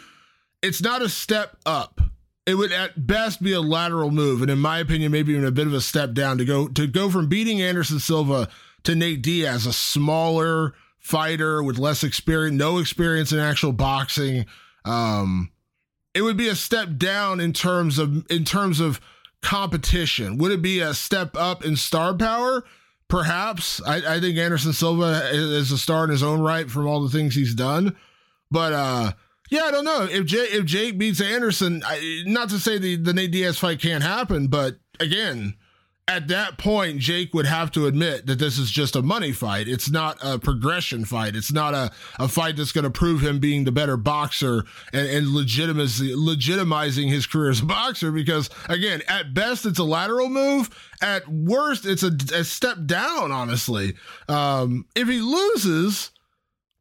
it's 0.61 0.83
not 0.83 1.01
a 1.01 1.09
step 1.09 1.57
up. 1.65 1.99
It 2.45 2.53
would 2.53 2.71
at 2.71 3.07
best 3.07 3.41
be 3.41 3.53
a 3.53 3.59
lateral 3.59 4.11
move, 4.11 4.43
and 4.43 4.51
in 4.51 4.59
my 4.59 4.77
opinion, 4.77 5.11
maybe 5.11 5.33
even 5.33 5.45
a 5.45 5.51
bit 5.51 5.65
of 5.65 5.73
a 5.73 5.81
step 5.81 6.13
down 6.13 6.37
to 6.37 6.45
go 6.45 6.67
to 6.67 6.85
go 6.85 7.09
from 7.09 7.27
beating 7.27 7.59
Anderson 7.59 7.99
Silva 7.99 8.49
to 8.83 8.93
Nate 8.93 9.23
Diaz, 9.23 9.65
a 9.65 9.73
smaller 9.73 10.75
fighter 10.99 11.63
with 11.63 11.79
less 11.79 12.03
experience, 12.03 12.55
no 12.55 12.77
experience 12.77 13.31
in 13.31 13.39
actual 13.39 13.71
boxing. 13.71 14.45
Um, 14.85 15.51
it 16.13 16.21
would 16.21 16.37
be 16.37 16.49
a 16.49 16.55
step 16.55 16.97
down 16.97 17.39
in 17.39 17.51
terms 17.51 17.97
of 17.97 18.29
in 18.29 18.45
terms 18.45 18.79
of 18.79 19.01
competition? 19.41 20.37
Would 20.37 20.51
it 20.51 20.61
be 20.61 20.79
a 20.79 20.93
step 20.93 21.35
up 21.35 21.65
in 21.65 21.75
star 21.75 22.13
power? 22.13 22.63
Perhaps. 23.07 23.81
I, 23.83 24.15
I 24.15 24.19
think 24.19 24.37
Anderson 24.37 24.73
Silva 24.73 25.29
is 25.31 25.71
a 25.71 25.77
star 25.77 26.03
in 26.03 26.09
his 26.09 26.23
own 26.23 26.41
right 26.41 26.69
from 26.69 26.87
all 26.87 27.01
the 27.01 27.09
things 27.09 27.35
he's 27.35 27.55
done. 27.55 27.95
But 28.51 28.73
uh, 28.73 29.11
yeah, 29.49 29.63
I 29.63 29.71
don't 29.71 29.85
know 29.85 30.07
if 30.09 30.25
Jake, 30.25 30.53
if 30.53 30.65
Jake 30.65 30.97
beats 30.97 31.21
Anderson. 31.21 31.83
I, 31.85 32.23
not 32.25 32.49
to 32.49 32.59
say 32.59 32.77
the 32.77 32.97
the 32.97 33.13
Nate 33.13 33.31
Diaz 33.31 33.57
fight 33.57 33.79
can't 33.79 34.03
happen, 34.03 34.47
but 34.47 34.77
again, 34.99 35.55
at 36.07 36.29
that 36.29 36.57
point, 36.57 36.99
Jake 36.99 37.33
would 37.33 37.45
have 37.45 37.69
to 37.71 37.85
admit 37.85 38.27
that 38.27 38.39
this 38.39 38.57
is 38.57 38.71
just 38.71 38.95
a 38.95 39.01
money 39.01 39.33
fight. 39.33 39.67
It's 39.67 39.89
not 39.89 40.17
a 40.23 40.39
progression 40.39 41.03
fight. 41.03 41.35
It's 41.35 41.51
not 41.51 41.73
a, 41.73 41.91
a 42.17 42.29
fight 42.29 42.55
that's 42.55 42.71
going 42.71 42.85
to 42.85 42.89
prove 42.89 43.21
him 43.21 43.39
being 43.39 43.65
the 43.65 43.73
better 43.73 43.97
boxer 43.97 44.63
and, 44.93 45.07
and 45.07 45.27
legitimizing 45.27 47.09
his 47.09 47.25
career 47.25 47.49
as 47.49 47.59
a 47.59 47.65
boxer. 47.65 48.11
Because 48.11 48.49
again, 48.69 49.01
at 49.09 49.33
best, 49.33 49.65
it's 49.65 49.79
a 49.79 49.83
lateral 49.83 50.29
move. 50.29 50.69
At 51.01 51.27
worst, 51.27 51.85
it's 51.85 52.03
a, 52.03 52.15
a 52.33 52.45
step 52.45 52.77
down, 52.85 53.33
honestly. 53.33 53.95
Um, 54.29 54.85
if 54.95 55.09
he 55.09 55.19
loses, 55.19 56.11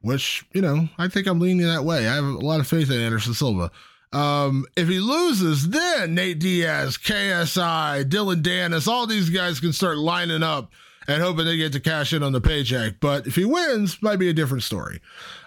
which, 0.03 0.45
you 0.53 0.63
know, 0.63 0.89
I 0.99 1.09
think 1.09 1.27
I'm 1.27 1.41
leaning 1.41 1.67
that 1.67 1.85
way. 1.85 2.07
I 2.07 2.15
have 2.15 2.25
a 2.25 2.39
lot 2.39 2.61
of 2.61 2.69
faith 2.69 2.93
in 2.93 3.01
Anderson 3.01 3.35
Silva. 3.35 3.73
Um, 4.13 4.67
if 4.77 4.89
he 4.89 4.99
loses, 4.99 5.69
then 5.69 6.15
Nate 6.15 6.39
Diaz, 6.39 6.97
KSI, 6.97 8.09
Dillon 8.09 8.43
Danis, 8.43 8.89
all 8.89 9.07
these 9.07 9.31
guys 9.31 9.61
can 9.61 9.73
start 9.73 9.99
lining 9.99 10.43
up 10.43 10.73
and 11.09 11.23
hoping 11.23 11.45
they 11.45 11.57
get 11.57 11.73
to 11.73 11.81
cash 11.81 12.13
in 12.13 12.23
on 12.23 12.33
the 12.33 12.41
paycheck. 12.41 12.95
But 13.01 13.27
if 13.27 13.35
he 13.35 13.45
wins, 13.45 14.01
might 14.03 14.17
be 14.17 14.29
a 14.29 14.33
different 14.33 14.63
story. 14.63 15.01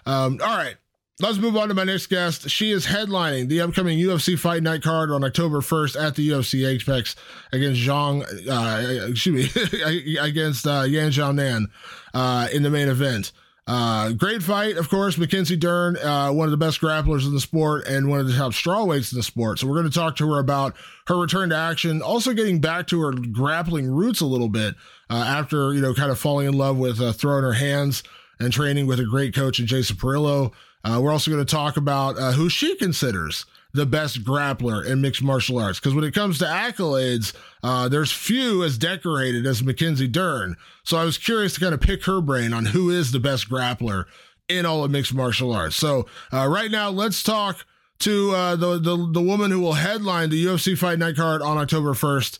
Um, 0.06 0.38
all 0.42 0.56
right. 0.56 0.76
Let's 1.20 1.36
move 1.36 1.54
on 1.54 1.68
to 1.68 1.74
my 1.74 1.84
next 1.84 2.06
guest. 2.06 2.48
She 2.48 2.70
is 2.70 2.86
headlining 2.86 3.48
the 3.48 3.60
upcoming 3.60 3.98
UFC 3.98 4.38
Fight 4.38 4.62
Night 4.62 4.82
card 4.82 5.10
on 5.10 5.22
October 5.22 5.58
1st 5.60 6.02
at 6.02 6.14
the 6.14 6.26
UFC 6.26 6.66
Apex 6.66 7.14
against 7.52 7.82
Zhang, 7.82 8.22
uh, 8.48 9.10
excuse 9.10 9.52
me, 9.54 10.16
against 10.18 10.66
uh, 10.66 10.84
Yan 10.88 11.10
Xiaonan 11.10 11.66
uh, 12.14 12.48
in 12.54 12.62
the 12.62 12.70
main 12.70 12.88
event. 12.88 13.32
Uh, 13.72 14.10
great 14.10 14.42
fight, 14.42 14.76
of 14.76 14.88
course. 14.88 15.16
Mackenzie 15.16 15.54
Dern, 15.54 15.96
uh, 15.98 16.32
one 16.32 16.48
of 16.48 16.50
the 16.50 16.56
best 16.56 16.80
grapplers 16.80 17.24
in 17.24 17.32
the 17.32 17.38
sport 17.38 17.86
and 17.86 18.08
one 18.08 18.18
of 18.18 18.26
the 18.26 18.32
top 18.34 18.50
strawweights 18.50 19.12
in 19.12 19.16
the 19.16 19.22
sport. 19.22 19.60
So 19.60 19.68
we're 19.68 19.76
going 19.76 19.88
to 19.88 19.96
talk 19.96 20.16
to 20.16 20.28
her 20.32 20.40
about 20.40 20.74
her 21.06 21.16
return 21.16 21.50
to 21.50 21.56
action, 21.56 22.02
also 22.02 22.32
getting 22.32 22.60
back 22.60 22.88
to 22.88 23.00
her 23.00 23.12
grappling 23.12 23.88
roots 23.88 24.20
a 24.20 24.26
little 24.26 24.48
bit 24.48 24.74
uh, 25.08 25.24
after 25.24 25.72
you 25.72 25.80
know 25.80 25.94
kind 25.94 26.10
of 26.10 26.18
falling 26.18 26.48
in 26.48 26.54
love 26.54 26.78
with 26.78 27.00
uh, 27.00 27.12
throwing 27.12 27.44
her 27.44 27.52
hands 27.52 28.02
and 28.40 28.52
training 28.52 28.88
with 28.88 28.98
a 28.98 29.04
great 29.04 29.36
coach 29.36 29.60
in 29.60 29.66
Jason 29.66 29.94
Parillo. 29.94 30.50
Uh, 30.82 30.98
we're 31.00 31.12
also 31.12 31.30
going 31.30 31.46
to 31.46 31.48
talk 31.48 31.76
about 31.76 32.18
uh, 32.18 32.32
who 32.32 32.48
she 32.48 32.74
considers 32.74 33.46
the 33.72 33.86
best 33.86 34.24
grappler 34.24 34.84
in 34.84 35.00
mixed 35.00 35.22
martial 35.22 35.58
arts. 35.58 35.78
Because 35.78 35.94
when 35.94 36.04
it 36.04 36.14
comes 36.14 36.38
to 36.38 36.44
accolades, 36.44 37.34
uh, 37.62 37.88
there's 37.88 38.12
few 38.12 38.62
as 38.62 38.78
decorated 38.78 39.46
as 39.46 39.62
Mackenzie 39.62 40.08
Dern. 40.08 40.56
So 40.84 40.96
I 40.96 41.04
was 41.04 41.18
curious 41.18 41.54
to 41.54 41.60
kind 41.60 41.74
of 41.74 41.80
pick 41.80 42.04
her 42.04 42.20
brain 42.20 42.52
on 42.52 42.66
who 42.66 42.90
is 42.90 43.12
the 43.12 43.20
best 43.20 43.48
grappler 43.48 44.04
in 44.48 44.66
all 44.66 44.84
of 44.84 44.90
mixed 44.90 45.14
martial 45.14 45.52
arts. 45.52 45.76
So 45.76 46.06
uh, 46.32 46.48
right 46.48 46.70
now, 46.70 46.90
let's 46.90 47.22
talk 47.22 47.64
to 48.00 48.32
uh, 48.32 48.56
the, 48.56 48.78
the 48.78 49.10
the 49.12 49.20
woman 49.20 49.50
who 49.50 49.60
will 49.60 49.74
headline 49.74 50.30
the 50.30 50.44
UFC 50.44 50.76
Fight 50.76 50.98
Night 50.98 51.16
card 51.16 51.42
on 51.42 51.58
October 51.58 51.92
1st. 51.92 52.38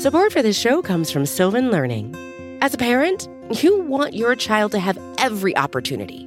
Support 0.00 0.32
for 0.32 0.42
this 0.42 0.58
show 0.58 0.82
comes 0.82 1.10
from 1.10 1.26
Sylvan 1.26 1.70
Learning. 1.70 2.16
As 2.60 2.74
a 2.74 2.78
parent, 2.78 3.28
you 3.62 3.80
want 3.82 4.14
your 4.14 4.34
child 4.34 4.72
to 4.72 4.78
have 4.78 4.98
every 5.18 5.56
opportunity 5.56 6.26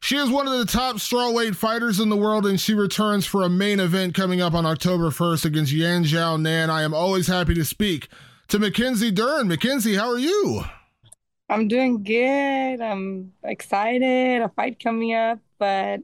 She 0.00 0.16
is 0.16 0.30
one 0.30 0.46
of 0.46 0.56
the 0.58 0.64
top 0.64 0.96
strawweight 0.96 1.56
fighters 1.56 2.00
in 2.00 2.08
the 2.08 2.16
world, 2.16 2.46
and 2.46 2.58
she 2.58 2.72
returns 2.72 3.26
for 3.26 3.42
a 3.42 3.48
main 3.48 3.80
event 3.80 4.14
coming 4.14 4.40
up 4.40 4.54
on 4.54 4.64
October 4.64 5.10
1st 5.10 5.44
against 5.44 5.72
Yan 5.72 6.04
Xiaonan. 6.04 6.70
I 6.70 6.82
am 6.82 6.94
always 6.94 7.26
happy 7.26 7.54
to 7.54 7.64
speak 7.64 8.08
to 8.48 8.58
Mackenzie 8.58 9.10
Dern. 9.10 9.48
Mackenzie, 9.48 9.96
how 9.96 10.08
are 10.08 10.18
you? 10.18 10.62
I'm 11.50 11.68
doing 11.68 12.02
good. 12.02 12.80
I'm 12.80 13.32
excited. 13.42 14.42
A 14.42 14.48
fight 14.50 14.82
coming 14.82 15.14
up, 15.14 15.40
but 15.58 16.00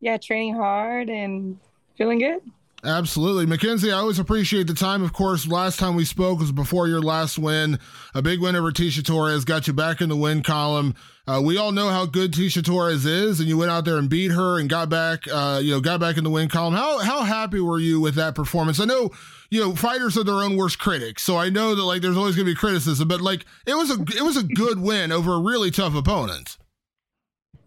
yeah, 0.00 0.16
training 0.18 0.54
hard 0.54 1.10
and 1.10 1.58
feeling 1.96 2.18
good. 2.18 2.40
Absolutely. 2.84 3.46
Mackenzie, 3.46 3.92
I 3.92 3.98
always 3.98 4.18
appreciate 4.18 4.66
the 4.66 4.74
time. 4.74 5.04
Of 5.04 5.12
course, 5.12 5.46
last 5.46 5.78
time 5.78 5.94
we 5.94 6.04
spoke 6.04 6.40
was 6.40 6.50
before 6.50 6.88
your 6.88 7.00
last 7.00 7.38
win. 7.38 7.78
A 8.12 8.22
big 8.22 8.40
win 8.40 8.56
over 8.56 8.72
Tecia 8.72 9.04
Torres 9.04 9.44
got 9.44 9.68
you 9.68 9.72
back 9.72 10.00
in 10.00 10.08
the 10.08 10.16
win 10.16 10.42
column. 10.42 10.96
Uh, 11.24 11.40
we 11.44 11.56
all 11.56 11.70
know 11.70 11.90
how 11.90 12.06
good 12.06 12.32
Tecia 12.32 12.64
Torres 12.64 13.06
is, 13.06 13.38
and 13.38 13.48
you 13.48 13.56
went 13.56 13.70
out 13.70 13.84
there 13.84 13.98
and 13.98 14.10
beat 14.10 14.32
her 14.32 14.58
and 14.58 14.68
got 14.68 14.88
back, 14.88 15.28
uh, 15.32 15.60
you 15.62 15.70
know, 15.70 15.80
got 15.80 16.00
back 16.00 16.16
in 16.16 16.24
the 16.24 16.30
win 16.30 16.48
column. 16.48 16.74
How 16.74 16.98
how 16.98 17.22
happy 17.22 17.60
were 17.60 17.78
you 17.78 18.00
with 18.00 18.16
that 18.16 18.34
performance? 18.34 18.80
I 18.80 18.86
know, 18.86 19.10
you 19.48 19.60
know, 19.60 19.76
fighters 19.76 20.18
are 20.18 20.24
their 20.24 20.42
own 20.42 20.56
worst 20.56 20.80
critics, 20.80 21.22
so 21.22 21.36
I 21.36 21.50
know 21.50 21.76
that 21.76 21.84
like 21.84 22.02
there's 22.02 22.16
always 22.16 22.34
going 22.34 22.46
to 22.46 22.52
be 22.52 22.56
criticism, 22.56 23.06
but 23.06 23.20
like 23.20 23.44
it 23.64 23.74
was 23.74 23.90
a 23.90 24.02
it 24.16 24.24
was 24.24 24.36
a 24.36 24.42
good 24.42 24.80
win 24.80 25.12
over 25.12 25.34
a 25.34 25.40
really 25.40 25.70
tough 25.70 25.94
opponent. 25.94 26.58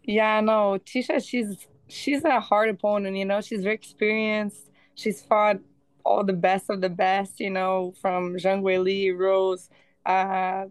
Yeah, 0.03 0.41
no, 0.41 0.77
Tecia, 0.85 1.25
she's 1.25 1.65
she's 1.87 2.25
a 2.25 2.41
hard 2.41 2.67
opponent. 2.67 3.15
You 3.15 3.23
know, 3.23 3.39
she's 3.39 3.63
very 3.63 3.75
experienced 3.75 4.65
she's 4.95 5.21
fought 5.21 5.57
all 6.05 6.23
the 6.23 6.33
best 6.33 6.69
of 6.69 6.81
the 6.81 6.89
best, 6.89 7.39
you 7.39 7.49
know, 7.49 7.93
from 8.01 8.35
Zhang 8.35 8.61
Weili, 8.61 9.17
Rose, 9.17 9.69
uh, 10.05 10.65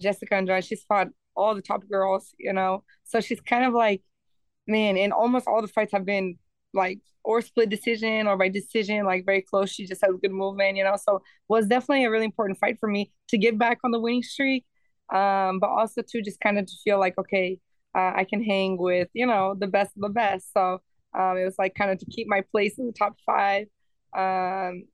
Jessica 0.00 0.34
Andrade. 0.34 0.64
She's 0.64 0.82
fought 0.84 1.08
all 1.36 1.54
the 1.54 1.62
top 1.62 1.88
girls, 1.88 2.34
you 2.38 2.52
know. 2.52 2.84
So 3.04 3.20
she's 3.20 3.40
kind 3.40 3.64
of 3.64 3.74
like, 3.74 4.02
man, 4.66 4.96
and 4.96 5.12
almost 5.12 5.46
all 5.46 5.62
the 5.62 5.68
fights 5.68 5.92
have 5.92 6.04
been 6.04 6.38
like 6.74 7.00
or 7.24 7.40
split 7.42 7.68
decision 7.68 8.26
or 8.26 8.36
by 8.36 8.48
decision, 8.48 9.04
like 9.04 9.24
very 9.26 9.42
close. 9.42 9.70
She 9.70 9.86
just 9.86 10.02
has 10.04 10.14
good 10.22 10.32
movement, 10.32 10.76
you 10.76 10.84
know. 10.84 10.96
So 10.96 11.22
was 11.48 11.66
definitely 11.66 12.04
a 12.04 12.10
really 12.10 12.24
important 12.24 12.58
fight 12.58 12.78
for 12.80 12.88
me 12.88 13.12
to 13.28 13.38
get 13.38 13.58
back 13.58 13.78
on 13.84 13.90
the 13.90 14.00
winning 14.00 14.22
streak. 14.22 14.64
Um, 15.12 15.58
but 15.58 15.70
also 15.70 16.02
to 16.02 16.22
just 16.22 16.40
kind 16.40 16.58
of 16.58 16.66
to 16.66 16.72
feel 16.84 16.98
like, 16.98 17.16
okay, 17.18 17.58
uh, 17.94 18.12
I 18.14 18.24
can 18.24 18.42
hang 18.42 18.76
with, 18.76 19.08
you 19.14 19.26
know, 19.26 19.54
the 19.58 19.66
best 19.66 19.96
of 19.96 20.02
the 20.02 20.10
best. 20.10 20.52
So 20.52 20.80
um, 21.14 21.36
it 21.36 21.44
was 21.44 21.58
like 21.58 21.74
kind 21.74 21.90
of 21.90 21.98
to 21.98 22.06
keep 22.06 22.28
my 22.28 22.42
place 22.52 22.78
in 22.78 22.86
the 22.86 22.92
top 22.92 23.16
five. 23.24 23.66
Um, 24.16 24.84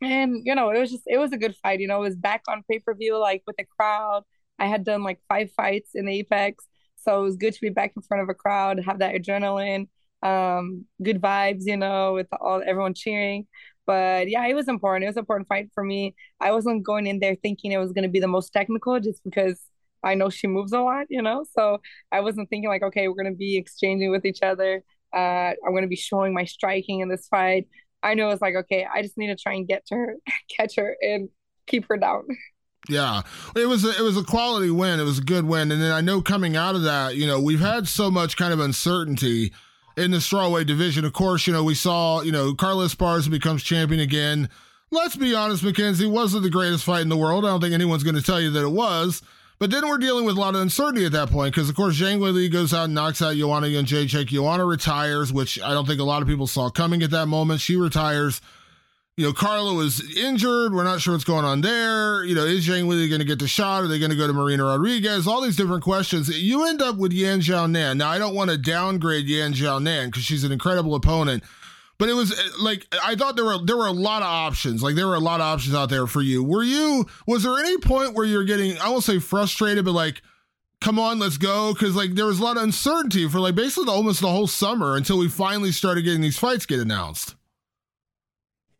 and 0.00 0.42
you 0.44 0.54
know, 0.54 0.70
it 0.70 0.78
was 0.78 0.90
just 0.90 1.04
it 1.06 1.18
was 1.18 1.32
a 1.32 1.38
good 1.38 1.56
fight. 1.56 1.80
You 1.80 1.88
know, 1.88 1.98
it 1.98 2.08
was 2.08 2.16
back 2.16 2.42
on 2.48 2.64
pay 2.68 2.78
per 2.78 2.94
view, 2.94 3.18
like 3.18 3.42
with 3.46 3.56
the 3.56 3.64
crowd. 3.64 4.24
I 4.58 4.66
had 4.66 4.84
done 4.84 5.02
like 5.02 5.20
five 5.28 5.50
fights 5.52 5.90
in 5.94 6.08
Apex, 6.08 6.64
so 6.96 7.20
it 7.20 7.24
was 7.24 7.36
good 7.36 7.54
to 7.54 7.60
be 7.60 7.70
back 7.70 7.92
in 7.96 8.02
front 8.02 8.22
of 8.22 8.28
a 8.28 8.34
crowd, 8.34 8.80
have 8.84 8.98
that 9.00 9.14
adrenaline, 9.14 9.88
um, 10.22 10.86
good 11.02 11.20
vibes, 11.20 11.62
you 11.64 11.76
know, 11.76 12.14
with 12.14 12.28
all 12.40 12.62
everyone 12.64 12.94
cheering. 12.94 13.46
But 13.86 14.28
yeah, 14.28 14.46
it 14.46 14.54
was 14.54 14.68
important. 14.68 15.04
It 15.04 15.08
was 15.08 15.16
an 15.16 15.22
important 15.22 15.48
fight 15.48 15.70
for 15.74 15.82
me. 15.82 16.14
I 16.40 16.52
wasn't 16.52 16.84
going 16.84 17.06
in 17.06 17.18
there 17.20 17.34
thinking 17.34 17.72
it 17.72 17.78
was 17.78 17.92
going 17.92 18.04
to 18.04 18.08
be 18.08 18.20
the 18.20 18.28
most 18.28 18.52
technical, 18.52 19.00
just 19.00 19.22
because 19.24 19.60
I 20.04 20.14
know 20.14 20.30
she 20.30 20.46
moves 20.46 20.72
a 20.72 20.80
lot, 20.80 21.06
you 21.10 21.22
know. 21.22 21.44
So 21.58 21.80
I 22.12 22.20
wasn't 22.20 22.48
thinking 22.50 22.68
like, 22.68 22.82
okay, 22.82 23.08
we're 23.08 23.14
going 23.14 23.32
to 23.32 23.36
be 23.36 23.56
exchanging 23.56 24.10
with 24.10 24.24
each 24.24 24.42
other. 24.42 24.84
Uh, 25.14 25.52
I'm 25.66 25.72
going 25.72 25.82
to 25.82 25.88
be 25.88 25.96
showing 25.96 26.34
my 26.34 26.44
striking 26.44 27.00
in 27.00 27.08
this 27.08 27.26
fight. 27.28 27.68
I 28.02 28.14
know 28.14 28.30
it's 28.30 28.42
like, 28.42 28.54
okay, 28.54 28.86
I 28.92 29.02
just 29.02 29.16
need 29.16 29.28
to 29.28 29.36
try 29.36 29.54
and 29.54 29.66
get 29.66 29.86
to 29.86 29.94
her, 29.94 30.16
catch 30.56 30.76
her, 30.76 30.96
and 31.00 31.28
keep 31.66 31.86
her 31.88 31.96
down. 31.96 32.26
Yeah, 32.88 33.22
it 33.54 33.66
was 33.66 33.84
a, 33.84 33.90
it 33.90 34.02
was 34.02 34.16
a 34.16 34.24
quality 34.24 34.70
win. 34.70 34.98
It 34.98 35.04
was 35.04 35.18
a 35.18 35.22
good 35.22 35.44
win, 35.44 35.70
and 35.70 35.80
then 35.80 35.92
I 35.92 36.00
know 36.00 36.20
coming 36.20 36.56
out 36.56 36.74
of 36.74 36.82
that, 36.82 37.14
you 37.14 37.26
know, 37.26 37.40
we've 37.40 37.60
had 37.60 37.86
so 37.86 38.10
much 38.10 38.36
kind 38.36 38.52
of 38.52 38.58
uncertainty 38.58 39.52
in 39.96 40.10
the 40.10 40.18
strawweight 40.18 40.66
division. 40.66 41.04
Of 41.04 41.12
course, 41.12 41.46
you 41.46 41.52
know, 41.52 41.62
we 41.62 41.74
saw, 41.74 42.22
you 42.22 42.32
know, 42.32 42.54
Carla 42.54 42.86
Esparza 42.86 43.30
becomes 43.30 43.62
champion 43.62 44.00
again. 44.00 44.48
Let's 44.90 45.16
be 45.16 45.34
honest, 45.34 45.62
Mackenzie 45.62 46.06
wasn't 46.06 46.42
the 46.42 46.50
greatest 46.50 46.84
fight 46.84 47.02
in 47.02 47.08
the 47.08 47.16
world. 47.16 47.44
I 47.44 47.48
don't 47.48 47.60
think 47.60 47.72
anyone's 47.72 48.02
going 48.02 48.16
to 48.16 48.22
tell 48.22 48.40
you 48.40 48.50
that 48.50 48.64
it 48.64 48.72
was. 48.72 49.22
But 49.62 49.70
then 49.70 49.88
we're 49.88 49.98
dealing 49.98 50.24
with 50.24 50.36
a 50.36 50.40
lot 50.40 50.56
of 50.56 50.60
uncertainty 50.60 51.06
at 51.06 51.12
that 51.12 51.30
point 51.30 51.54
because, 51.54 51.68
of 51.68 51.76
course, 51.76 51.96
Zhang 51.96 52.18
Weili 52.18 52.50
goes 52.50 52.74
out 52.74 52.86
and 52.86 52.94
knocks 52.94 53.22
out 53.22 53.36
Joanna 53.36 53.68
Jędrzejczyk. 53.68 54.26
Joanna 54.26 54.64
retires, 54.64 55.32
which 55.32 55.62
I 55.62 55.72
don't 55.72 55.86
think 55.86 56.00
a 56.00 56.02
lot 56.02 56.20
of 56.20 56.26
people 56.26 56.48
saw 56.48 56.68
coming 56.68 57.00
at 57.04 57.12
that 57.12 57.26
moment. 57.26 57.60
She 57.60 57.76
retires. 57.76 58.40
You 59.16 59.26
know, 59.26 59.32
Carla 59.32 59.72
was 59.72 60.16
injured. 60.16 60.74
We're 60.74 60.82
not 60.82 61.00
sure 61.00 61.14
what's 61.14 61.22
going 61.22 61.44
on 61.44 61.60
there. 61.60 62.24
You 62.24 62.34
know, 62.34 62.44
is 62.44 62.66
Zhang 62.66 62.86
Weili 62.86 63.08
going 63.08 63.20
to 63.20 63.24
get 63.24 63.38
the 63.38 63.46
shot? 63.46 63.84
Are 63.84 63.86
they 63.86 64.00
going 64.00 64.10
to 64.10 64.16
go 64.16 64.26
to 64.26 64.32
Marina 64.32 64.64
Rodriguez? 64.64 65.28
All 65.28 65.40
these 65.40 65.54
different 65.54 65.84
questions. 65.84 66.28
You 66.28 66.66
end 66.66 66.82
up 66.82 66.96
with 66.96 67.12
Yan 67.12 67.38
Xiaonan. 67.38 67.98
Now, 67.98 68.10
I 68.10 68.18
don't 68.18 68.34
want 68.34 68.50
to 68.50 68.58
downgrade 68.58 69.26
Yan 69.26 69.52
Xiaonan 69.54 70.06
because 70.06 70.24
she's 70.24 70.42
an 70.42 70.50
incredible 70.50 70.96
opponent. 70.96 71.44
But 72.02 72.08
it 72.08 72.14
was 72.14 72.32
uh, 72.32 72.42
like 72.58 72.84
I 73.00 73.14
thought 73.14 73.36
there 73.36 73.44
were 73.44 73.58
there 73.58 73.76
were 73.76 73.86
a 73.86 73.92
lot 73.92 74.22
of 74.22 74.28
options. 74.28 74.82
Like 74.82 74.96
there 74.96 75.06
were 75.06 75.14
a 75.14 75.20
lot 75.20 75.38
of 75.38 75.46
options 75.46 75.72
out 75.72 75.88
there 75.88 76.08
for 76.08 76.20
you. 76.20 76.42
Were 76.42 76.64
you 76.64 77.06
was 77.28 77.44
there 77.44 77.56
any 77.56 77.78
point 77.78 78.14
where 78.14 78.26
you're 78.26 78.42
getting 78.42 78.76
I 78.78 78.88
won't 78.88 79.04
say 79.04 79.20
frustrated, 79.20 79.84
but 79.84 79.92
like 79.92 80.20
come 80.80 80.98
on, 80.98 81.20
let's 81.20 81.36
go. 81.36 81.72
Cause 81.74 81.94
like 81.94 82.16
there 82.16 82.26
was 82.26 82.40
a 82.40 82.42
lot 82.42 82.56
of 82.56 82.64
uncertainty 82.64 83.28
for 83.28 83.38
like 83.38 83.54
basically 83.54 83.88
almost 83.88 84.20
the 84.20 84.28
whole 84.28 84.48
summer 84.48 84.96
until 84.96 85.16
we 85.16 85.28
finally 85.28 85.70
started 85.70 86.02
getting 86.02 86.22
these 86.22 86.36
fights 86.36 86.66
get 86.66 86.80
announced. 86.80 87.36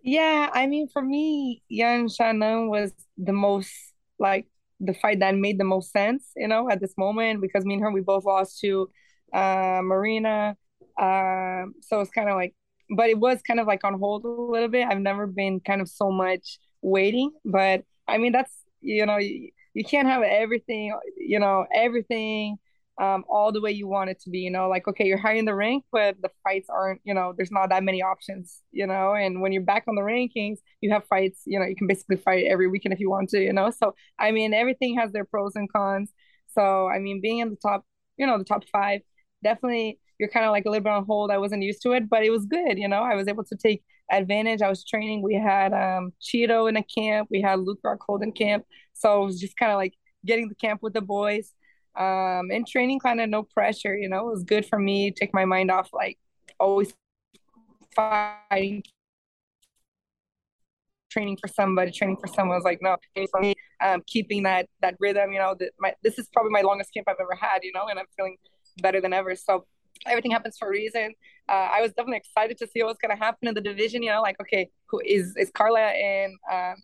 Yeah, 0.02 0.50
I 0.52 0.66
mean 0.66 0.88
for 0.88 1.00
me, 1.00 1.62
Yan 1.68 2.08
Xiaonan 2.08 2.70
was 2.70 2.92
the 3.16 3.32
most 3.32 3.70
like 4.18 4.48
the 4.80 4.94
fight 4.94 5.20
that 5.20 5.36
made 5.36 5.60
the 5.60 5.64
most 5.64 5.92
sense, 5.92 6.32
you 6.34 6.48
know, 6.48 6.68
at 6.68 6.80
this 6.80 6.94
moment 6.98 7.40
because 7.40 7.64
me 7.64 7.74
and 7.74 7.84
her 7.84 7.92
we 7.92 8.00
both 8.00 8.24
lost 8.24 8.58
to 8.62 8.90
uh 9.32 9.78
Marina. 9.80 10.56
Um, 11.00 11.74
so 11.82 12.00
it's 12.00 12.10
kind 12.10 12.28
of 12.28 12.34
like 12.34 12.56
but 12.90 13.08
it 13.08 13.18
was 13.18 13.40
kind 13.42 13.60
of 13.60 13.66
like 13.66 13.84
on 13.84 13.98
hold 13.98 14.24
a 14.24 14.28
little 14.28 14.68
bit. 14.68 14.86
I've 14.88 15.00
never 15.00 15.26
been 15.26 15.60
kind 15.60 15.80
of 15.80 15.88
so 15.88 16.10
much 16.10 16.58
waiting, 16.82 17.32
but 17.44 17.84
I 18.08 18.18
mean 18.18 18.32
that's 18.32 18.52
you 18.80 19.06
know 19.06 19.18
you, 19.18 19.50
you 19.74 19.84
can't 19.84 20.08
have 20.08 20.22
everything 20.22 20.92
you 21.16 21.38
know 21.38 21.66
everything 21.74 22.58
um, 23.00 23.24
all 23.28 23.52
the 23.52 23.60
way 23.60 23.70
you 23.70 23.86
want 23.88 24.10
it 24.10 24.20
to 24.20 24.30
be. 24.30 24.40
You 24.40 24.50
know, 24.50 24.68
like 24.68 24.86
okay, 24.86 25.06
you're 25.06 25.18
high 25.18 25.34
in 25.34 25.44
the 25.46 25.54
rank, 25.54 25.84
but 25.92 26.16
the 26.22 26.30
fights 26.44 26.68
aren't. 26.68 27.00
You 27.04 27.14
know, 27.14 27.32
there's 27.36 27.50
not 27.50 27.70
that 27.70 27.82
many 27.82 28.02
options. 28.02 28.60
You 28.70 28.86
know, 28.86 29.14
and 29.14 29.40
when 29.40 29.52
you're 29.52 29.62
back 29.62 29.84
on 29.88 29.94
the 29.94 30.02
rankings, 30.02 30.58
you 30.80 30.90
have 30.92 31.04
fights. 31.06 31.42
You 31.46 31.58
know, 31.58 31.64
you 31.66 31.76
can 31.76 31.86
basically 31.86 32.16
fight 32.16 32.46
every 32.46 32.68
weekend 32.68 32.92
if 32.92 33.00
you 33.00 33.10
want 33.10 33.30
to. 33.30 33.40
You 33.40 33.52
know, 33.52 33.70
so 33.70 33.94
I 34.18 34.30
mean, 34.30 34.52
everything 34.54 34.96
has 34.98 35.12
their 35.12 35.24
pros 35.24 35.56
and 35.56 35.72
cons. 35.72 36.10
So 36.48 36.88
I 36.88 36.98
mean, 36.98 37.20
being 37.20 37.38
in 37.38 37.50
the 37.50 37.56
top, 37.56 37.84
you 38.16 38.26
know, 38.26 38.38
the 38.38 38.44
top 38.44 38.64
five, 38.70 39.00
definitely 39.42 39.98
you're 40.18 40.28
kind 40.28 40.46
of 40.46 40.52
like 40.52 40.64
a 40.66 40.70
little 40.70 40.84
bit 40.84 40.92
on 40.92 41.04
hold. 41.04 41.30
I 41.30 41.38
wasn't 41.38 41.62
used 41.62 41.82
to 41.82 41.92
it, 41.92 42.08
but 42.08 42.22
it 42.22 42.30
was 42.30 42.46
good. 42.46 42.78
You 42.78 42.88
know, 42.88 43.02
I 43.02 43.14
was 43.14 43.28
able 43.28 43.44
to 43.44 43.56
take 43.56 43.82
advantage. 44.10 44.62
I 44.62 44.68
was 44.68 44.84
training. 44.84 45.22
We 45.22 45.34
had 45.34 45.72
um, 45.72 46.12
Chito 46.20 46.68
in 46.68 46.76
a 46.76 46.82
camp. 46.82 47.28
We 47.30 47.40
had 47.40 47.60
Luke 47.60 47.80
Rockhold 47.84 48.22
in 48.22 48.32
camp. 48.32 48.64
So 48.92 49.22
it 49.22 49.26
was 49.26 49.40
just 49.40 49.56
kind 49.56 49.72
of 49.72 49.76
like 49.76 49.94
getting 50.24 50.48
the 50.48 50.54
camp 50.54 50.82
with 50.82 50.94
the 50.94 51.00
boys. 51.00 51.52
Um, 51.96 52.50
and 52.50 52.66
training 52.66 53.00
kind 53.00 53.20
of 53.20 53.28
no 53.28 53.42
pressure, 53.42 53.94
you 53.94 54.08
know, 54.08 54.28
it 54.28 54.32
was 54.32 54.44
good 54.44 54.64
for 54.64 54.78
me. 54.78 55.10
to 55.10 55.18
Take 55.18 55.34
my 55.34 55.44
mind 55.44 55.70
off 55.70 55.90
like 55.92 56.18
always 56.58 56.94
fighting 57.94 58.82
training 61.10 61.36
for 61.36 61.48
somebody, 61.48 61.92
training 61.92 62.16
for 62.16 62.26
someone. 62.26 62.54
I 62.54 62.58
was 62.58 62.64
like, 62.64 62.80
no, 62.80 62.96
um, 63.82 64.02
keeping 64.06 64.44
that 64.44 64.68
that 64.80 64.94
rhythm, 64.98 65.32
you 65.32 65.38
know, 65.38 65.54
that 65.58 65.72
my 65.78 65.94
this 66.02 66.18
is 66.18 66.28
probably 66.32 66.50
my 66.50 66.62
longest 66.62 66.92
camp 66.94 67.08
I've 67.08 67.16
ever 67.20 67.36
had, 67.38 67.60
you 67.62 67.72
know, 67.74 67.86
and 67.88 67.98
I'm 67.98 68.06
feeling 68.16 68.36
better 68.80 69.00
than 69.00 69.12
ever. 69.12 69.36
So 69.36 69.66
everything 70.06 70.30
happens 70.30 70.56
for 70.58 70.68
a 70.68 70.70
reason. 70.70 71.14
Uh, 71.48 71.68
I 71.72 71.80
was 71.80 71.92
definitely 71.92 72.18
excited 72.18 72.58
to 72.58 72.66
see 72.66 72.82
what 72.82 72.88
was 72.88 72.98
going 72.98 73.16
to 73.16 73.22
happen 73.22 73.48
in 73.48 73.54
the 73.54 73.60
division. 73.60 74.02
You 74.02 74.10
know, 74.10 74.22
like 74.22 74.40
okay, 74.40 74.68
who 74.86 75.00
is 75.04 75.34
is 75.36 75.50
Carla 75.50 75.80
and 75.80 76.32
um, 76.50 76.74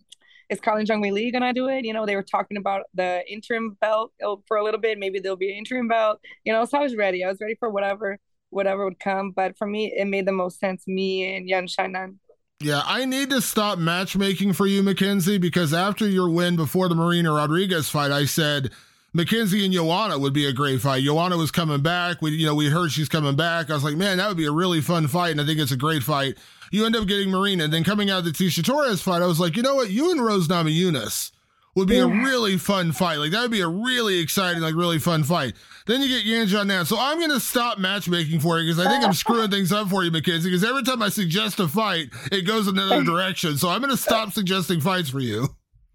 is 0.51 0.61
Carla 0.61 0.81
and 0.81 0.89
Zhang 0.89 1.01
going 1.01 1.43
to 1.43 1.53
do 1.53 1.69
it? 1.69 1.85
You 1.85 1.93
know, 1.93 2.07
they 2.07 2.17
were 2.17 2.23
talking 2.23 2.57
about 2.57 2.85
the 2.95 3.23
interim 3.31 3.77
belt 3.81 4.13
for 4.47 4.57
a 4.57 4.65
little 4.65 4.81
bit. 4.81 4.99
Maybe 4.99 5.19
there'll 5.21 5.37
be 5.37 5.51
an 5.51 5.59
interim 5.59 5.89
belt. 5.89 6.21
You 6.45 6.53
know, 6.53 6.65
so 6.65 6.79
I 6.79 6.83
was 6.83 6.97
ready. 6.97 7.25
I 7.25 7.29
was 7.29 7.39
ready 7.41 7.57
for 7.59 7.71
whatever 7.71 8.19
whatever 8.51 8.85
would 8.85 8.99
come. 8.99 9.31
But 9.31 9.57
for 9.59 9.67
me, 9.67 9.93
it 9.97 10.07
made 10.07 10.27
the 10.27 10.33
most 10.33 10.59
sense. 10.59 10.87
Me 10.87 11.37
and 11.37 11.49
Yan 11.49 11.67
Xiaonan. 11.67 12.17
Yeah, 12.61 12.83
I 12.85 13.05
need 13.05 13.31
to 13.31 13.41
stop 13.41 13.79
matchmaking 13.79 14.53
for 14.55 14.67
you, 14.67 14.83
Mackenzie, 14.83 15.39
because 15.39 15.73
after 15.73 16.09
your 16.09 16.29
win 16.29 16.57
before 16.57 16.89
the 16.89 16.97
Marina 16.97 17.33
Rodriguez 17.33 17.89
fight, 17.89 18.11
I 18.11 18.25
said 18.25 18.73
Mackenzie 19.19 19.65
and 19.65 19.75
Joanna 19.75 20.17
would 20.17 20.33
be 20.33 20.47
a 20.47 20.53
great 20.53 20.81
fight. 20.81 21.03
Joanna 21.03 21.37
was 21.37 21.51
coming 21.51 21.83
back. 21.83 22.23
We, 22.23 22.31
you 22.31 22.47
know, 22.47 22.55
we 22.55 22.71
heard 22.71 22.93
she's 22.93 23.09
coming 23.09 23.35
back. 23.35 23.69
I 23.69 23.75
was 23.75 23.83
like, 23.83 23.97
man, 23.97 24.19
that 24.19 24.29
would 24.29 24.37
be 24.37 24.45
a 24.45 24.53
really 24.53 24.81
fun 24.81 25.09
fight, 25.09 25.33
and 25.33 25.41
I 25.41 25.45
think 25.45 25.59
it's 25.59 25.73
a 25.73 25.77
great 25.77 26.05
fight. 26.05 26.39
You 26.71 26.87
end 26.87 26.95
up 26.95 27.09
getting 27.09 27.29
Marina, 27.29 27.65
and 27.65 27.73
then 27.73 27.83
coming 27.83 28.11
out 28.11 28.21
of 28.21 28.27
the 28.27 28.31
Tecia 28.31 28.65
Torres 28.65 29.03
fight, 29.03 29.21
I 29.21 29.27
was 29.27 29.41
like, 29.41 29.57
you 29.57 29.63
know 29.65 29.75
what, 29.75 29.91
you 29.91 30.13
and 30.13 30.25
Rose 30.25 30.47
Namajunas 30.47 31.33
would 31.75 31.89
be 31.89 31.97
yeah. 31.97 32.05
a 32.05 32.07
really 32.07 32.59
fun 32.59 32.93
fight. 32.93 33.17
Like 33.17 33.33
that 33.33 33.43
would 33.43 33.51
be 33.51 33.61
a 33.61 33.67
really 33.67 34.21
exciting, 34.21 34.63
like 34.63 34.77
really 34.77 35.01
fun 35.01 35.25
fight. 35.25 35.55
Then 35.87 36.01
you 36.01 36.07
get 36.07 36.25
Yan 36.25 36.69
now. 36.69 36.85
So 36.85 36.97
I'm 36.97 37.19
gonna 37.19 37.41
stop 37.41 37.79
matchmaking 37.79 38.39
for 38.39 38.61
you 38.61 38.67
because 38.67 38.87
I 38.87 38.89
think 38.89 39.05
I'm 39.05 39.15
screwing 39.15 39.51
things 39.51 39.73
up 39.73 39.89
for 39.89 40.05
you, 40.05 40.13
Mackenzie. 40.13 40.49
Because 40.49 40.63
every 40.63 40.85
time 40.85 41.03
I 41.03 41.09
suggest 41.09 41.59
a 41.59 41.67
fight, 41.67 42.11
it 42.31 42.43
goes 42.43 42.69
another 42.69 43.03
direction. 43.05 43.57
So 43.57 43.69
I'm 43.69 43.81
gonna 43.81 43.97
stop 43.97 44.33
suggesting 44.33 44.81
fights 44.81 45.11
for 45.11 45.19
you. 45.19 45.49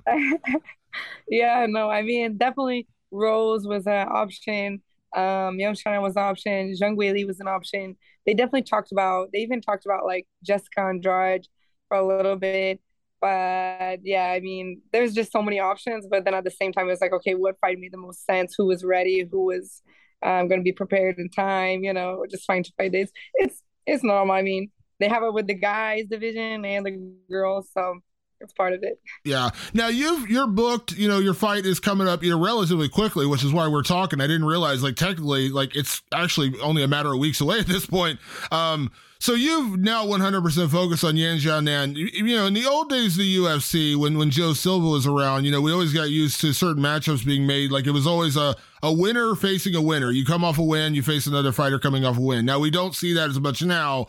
yeah, 1.30 1.66
no, 1.70 1.90
I 1.90 2.02
mean 2.02 2.36
definitely 2.38 2.86
Rose 3.14 3.66
was 3.68 3.88
an 3.88 4.08
option. 4.10 4.82
Um, 5.16 5.60
Yan 5.60 5.76
Xiaonan 5.76 6.02
was 6.02 6.16
an 6.16 6.24
option. 6.24 6.74
Zhang 6.74 6.98
Weili 6.98 7.26
was 7.26 7.40
an 7.40 7.48
option. 7.48 7.96
They 8.26 8.34
definitely 8.34 8.64
talked 8.64 8.92
about. 8.92 9.30
They 9.32 9.40
even 9.40 9.62
talked 9.62 9.86
about 9.86 10.06
like 10.06 10.28
Jessica 10.44 10.82
Andrade 10.82 11.48
for 11.88 11.98
a 11.98 12.06
little 12.06 12.36
bit. 12.36 12.82
But 13.22 14.00
yeah, 14.04 14.32
I 14.36 14.40
mean, 14.42 14.82
there's 14.92 15.14
just 15.14 15.32
so 15.32 15.42
many 15.42 15.60
options. 15.60 16.08
But 16.10 16.26
then 16.26 16.34
at 16.34 16.44
the 16.44 16.52
same 16.52 16.74
time, 16.74 16.90
it's 16.90 17.02
like, 17.02 17.14
okay, 17.14 17.36
what 17.36 17.60
fight 17.62 17.80
made 17.80 17.94
the 17.94 17.98
most 17.98 18.26
sense? 18.26 18.56
Who 18.58 18.66
was 18.66 18.84
ready? 18.84 19.28
Who 19.32 19.46
was 19.46 19.82
um, 20.24 20.48
going 20.48 20.60
to 20.60 20.64
be 20.64 20.74
prepared 20.74 21.18
in 21.20 21.30
time? 21.30 21.84
You 21.84 21.94
know, 21.94 22.26
just 22.30 22.46
trying 22.46 22.64
to 22.64 22.74
fight 22.78 22.92
days. 22.92 23.12
It's 23.36 23.62
it's 23.86 24.04
normal. 24.04 24.36
I 24.36 24.42
mean, 24.42 24.72
they 25.00 25.08
have 25.08 25.24
it 25.24 25.34
with 25.34 25.48
the 25.48 25.54
guys 25.54 26.06
division 26.10 26.66
and 26.66 26.86
the 26.86 27.14
girls, 27.30 27.70
so 27.74 28.00
it's 28.44 28.54
part 28.54 28.74
of 28.74 28.84
it. 28.84 29.02
Yeah. 29.24 29.50
Now 29.74 29.88
you've 29.88 30.30
you're 30.30 30.48
booked. 30.48 30.92
You 30.92 31.08
know 31.08 31.20
your 31.20 31.34
fight 31.34 31.66
is 31.66 31.80
coming 31.80 32.08
up. 32.08 32.24
You 32.24 32.32
know 32.32 32.44
relatively 32.44 32.90
quickly, 32.90 33.26
which 33.26 33.44
is 33.44 33.52
why 33.52 33.68
we're 33.68 33.84
talking. 33.84 34.22
I 34.22 34.28
didn't 34.28 34.46
realize 34.46 34.84
like 34.84 34.96
technically 34.96 35.50
like 35.50 35.76
it's 35.76 36.02
actually 36.14 36.60
only 36.60 36.84
a 36.84 36.88
matter 36.88 37.14
of 37.14 37.20
weeks 37.20 37.42
away 37.42 37.60
at 37.60 37.68
this 37.68 37.86
point. 37.86 38.20
Um. 38.52 38.92
So 39.20 39.36
you've 39.36 39.80
now 39.80 40.06
100% 40.06 40.70
focused 40.70 41.06
on 41.06 41.16
Yan 41.16 41.38
Xiaonan. 41.38 41.96
You, 41.96 42.36
know, 42.36 42.46
in 42.46 42.54
the 42.54 42.66
old 42.66 42.90
days 42.90 43.14
of 43.14 43.20
the 43.20 43.38
UFC, 43.38 43.96
when 43.96 44.18
when 44.18 44.30
Joe 44.30 44.52
Silva 44.52 44.86
was 44.86 45.08
around, 45.08 45.46
you 45.46 45.52
know, 45.52 45.62
we 45.62 45.72
always 45.72 45.94
got 45.94 46.10
used 46.10 46.42
to 46.42 46.52
certain 46.52 46.84
matchups 46.84 47.26
being 47.26 47.48
made. 47.48 47.72
Like 47.72 47.88
it 47.88 47.92
was 47.92 48.06
always 48.06 48.36
a 48.36 48.54
a 48.82 48.92
winner 48.92 49.34
facing 49.34 49.76
a 49.76 49.82
winner. 49.82 50.12
You 50.12 50.26
come 50.26 50.44
off 50.44 50.58
a 50.58 50.62
win, 50.62 50.94
you 50.94 51.02
face 51.02 51.26
another 51.26 51.54
fighter 51.54 51.80
coming 51.80 52.04
off 52.04 52.18
a 52.18 52.22
win. 52.22 52.46
Now 52.46 52.60
we 52.60 52.70
don't 52.70 52.94
see 52.94 53.14
that 53.14 53.30
as 53.30 53.40
much 53.40 53.64
now. 53.64 54.08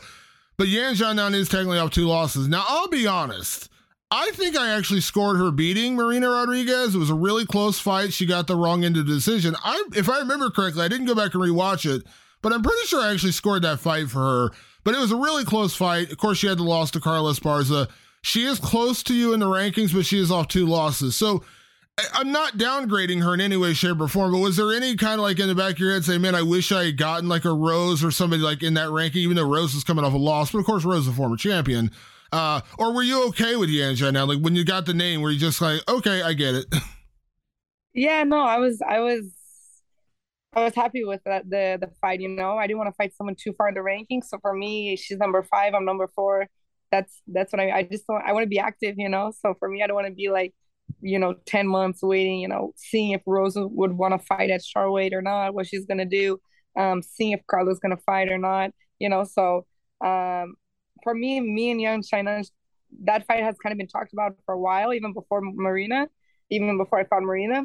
But 0.56 0.66
Yan 0.66 0.94
Xiaonan 0.94 1.34
is 1.34 1.48
technically 1.48 1.78
off 1.78 1.92
two 1.92 2.08
losses. 2.08 2.48
Now 2.48 2.64
I'll 2.66 2.88
be 2.88 3.06
honest. 3.06 3.68
I 4.10 4.30
think 4.34 4.56
I 4.56 4.76
actually 4.76 5.00
scored 5.00 5.38
her 5.38 5.50
beating 5.50 5.96
Marina 5.96 6.28
Rodriguez. 6.28 6.94
It 6.94 6.98
was 6.98 7.10
a 7.10 7.14
really 7.14 7.46
close 7.46 7.80
fight. 7.80 8.12
She 8.12 8.26
got 8.26 8.46
the 8.46 8.56
wrong 8.56 8.84
end 8.84 8.96
of 8.96 9.06
the 9.06 9.14
decision. 9.14 9.56
I, 9.64 9.84
if 9.96 10.08
I 10.08 10.18
remember 10.20 10.50
correctly, 10.50 10.82
I 10.82 10.88
didn't 10.88 11.06
go 11.06 11.14
back 11.14 11.34
and 11.34 11.42
rewatch 11.42 11.90
it, 11.90 12.06
but 12.42 12.52
I'm 12.52 12.62
pretty 12.62 12.86
sure 12.86 13.00
I 13.00 13.12
actually 13.12 13.32
scored 13.32 13.62
that 13.62 13.80
fight 13.80 14.08
for 14.08 14.20
her. 14.20 14.50
But 14.84 14.94
it 14.94 15.00
was 15.00 15.12
a 15.12 15.16
really 15.16 15.44
close 15.44 15.74
fight. 15.74 16.12
Of 16.12 16.18
course, 16.18 16.38
she 16.38 16.46
had 16.46 16.58
the 16.58 16.62
loss 16.62 16.90
to 16.92 17.00
Carla 17.00 17.32
Esparza. 17.32 17.88
She 18.22 18.44
is 18.44 18.58
close 18.58 19.02
to 19.04 19.14
you 19.14 19.32
in 19.32 19.40
the 19.40 19.46
rankings, 19.46 19.92
but 19.92 20.06
she 20.06 20.18
is 20.18 20.30
off 20.30 20.48
two 20.48 20.66
losses. 20.66 21.16
So 21.16 21.42
I'm 22.12 22.32
not 22.32 22.56
downgrading 22.56 23.22
her 23.22 23.34
in 23.34 23.40
any 23.40 23.56
way, 23.56 23.72
shape, 23.72 24.00
or 24.00 24.08
form. 24.08 24.32
But 24.32 24.38
was 24.38 24.56
there 24.56 24.72
any 24.72 24.96
kind 24.96 25.14
of 25.14 25.20
like 25.20 25.38
in 25.38 25.48
the 25.48 25.54
back 25.54 25.72
of 25.72 25.78
your 25.78 25.92
head 25.92 26.04
saying, 26.04 26.20
"Man, 26.20 26.34
I 26.34 26.42
wish 26.42 26.72
I 26.72 26.86
had 26.86 26.96
gotten 26.96 27.28
like 27.28 27.44
a 27.44 27.52
Rose 27.52 28.02
or 28.02 28.10
somebody 28.10 28.42
like 28.42 28.62
in 28.62 28.74
that 28.74 28.90
ranking," 28.90 29.22
even 29.22 29.36
though 29.36 29.48
Rose 29.48 29.74
is 29.74 29.84
coming 29.84 30.04
off 30.04 30.12
a 30.12 30.18
loss. 30.18 30.52
But 30.52 30.58
of 30.58 30.66
course, 30.66 30.84
Rose 30.84 31.02
is 31.02 31.08
a 31.08 31.12
former 31.12 31.36
champion. 31.36 31.90
Uh, 32.34 32.60
or 32.80 32.92
were 32.92 33.04
you 33.04 33.28
okay 33.28 33.54
with 33.54 33.70
Yan 33.70 33.94
now? 34.12 34.24
Like 34.24 34.40
when 34.40 34.56
you 34.56 34.64
got 34.64 34.86
the 34.86 34.92
name, 34.92 35.22
were 35.22 35.30
you 35.30 35.38
just 35.38 35.60
like, 35.60 35.88
okay, 35.88 36.20
I 36.20 36.32
get 36.34 36.54
it? 36.56 36.66
Yeah, 37.96 38.24
no, 38.24 38.40
I 38.40 38.58
was, 38.58 38.82
I 38.84 38.98
was, 38.98 39.22
I 40.52 40.64
was 40.64 40.74
happy 40.74 41.04
with 41.04 41.20
that, 41.26 41.48
the 41.48 41.78
the 41.80 41.92
fight. 42.00 42.20
You 42.20 42.28
know, 42.28 42.58
I 42.58 42.66
didn't 42.66 42.78
want 42.78 42.88
to 42.88 42.96
fight 42.96 43.14
someone 43.14 43.36
too 43.40 43.52
far 43.56 43.68
in 43.68 43.74
the 43.74 43.82
rankings. 43.82 44.24
So 44.24 44.38
for 44.42 44.52
me, 44.52 44.96
she's 44.96 45.18
number 45.18 45.44
five. 45.44 45.74
I'm 45.74 45.84
number 45.84 46.08
four. 46.12 46.48
That's 46.90 47.22
that's 47.28 47.52
what 47.52 47.60
I. 47.60 47.70
I 47.70 47.82
just 47.84 48.04
don't. 48.08 48.20
I 48.26 48.32
want 48.32 48.42
to 48.42 48.48
be 48.48 48.58
active. 48.58 48.96
You 48.98 49.08
know. 49.08 49.32
So 49.40 49.54
for 49.60 49.68
me, 49.68 49.80
I 49.80 49.86
don't 49.86 49.94
want 49.94 50.08
to 50.08 50.12
be 50.12 50.28
like, 50.28 50.54
you 51.00 51.20
know, 51.20 51.34
ten 51.46 51.68
months 51.68 52.02
waiting. 52.02 52.40
You 52.40 52.48
know, 52.48 52.72
seeing 52.74 53.12
if 53.12 53.22
Rosa 53.26 53.64
would 53.64 53.92
want 53.92 54.20
to 54.20 54.26
fight 54.26 54.50
at 54.50 54.62
strawweight 54.62 55.12
or 55.12 55.22
not, 55.22 55.54
what 55.54 55.68
she's 55.68 55.86
gonna 55.86 56.04
do. 56.04 56.40
Um, 56.76 57.00
seeing 57.00 57.30
if 57.30 57.46
Carla's 57.46 57.78
gonna 57.78 57.96
fight 58.04 58.28
or 58.28 58.38
not. 58.38 58.72
You 58.98 59.08
know. 59.08 59.22
So 59.22 59.66
um, 60.04 60.54
for 61.04 61.14
me, 61.14 61.40
me 61.40 61.70
and 61.70 61.80
Yan 61.80 62.02
Xiaonan, 62.02 62.48
that 63.04 63.26
fight 63.26 63.44
has 63.44 63.56
kind 63.62 63.72
of 63.72 63.78
been 63.78 63.88
talked 63.88 64.12
about 64.12 64.36
for 64.44 64.54
a 64.54 64.58
while, 64.58 64.92
even 64.92 65.12
before 65.12 65.40
Marina, 65.42 66.08
even 66.50 66.76
before 66.78 66.98
I 66.98 67.04
found 67.04 67.26
Marina 67.26 67.64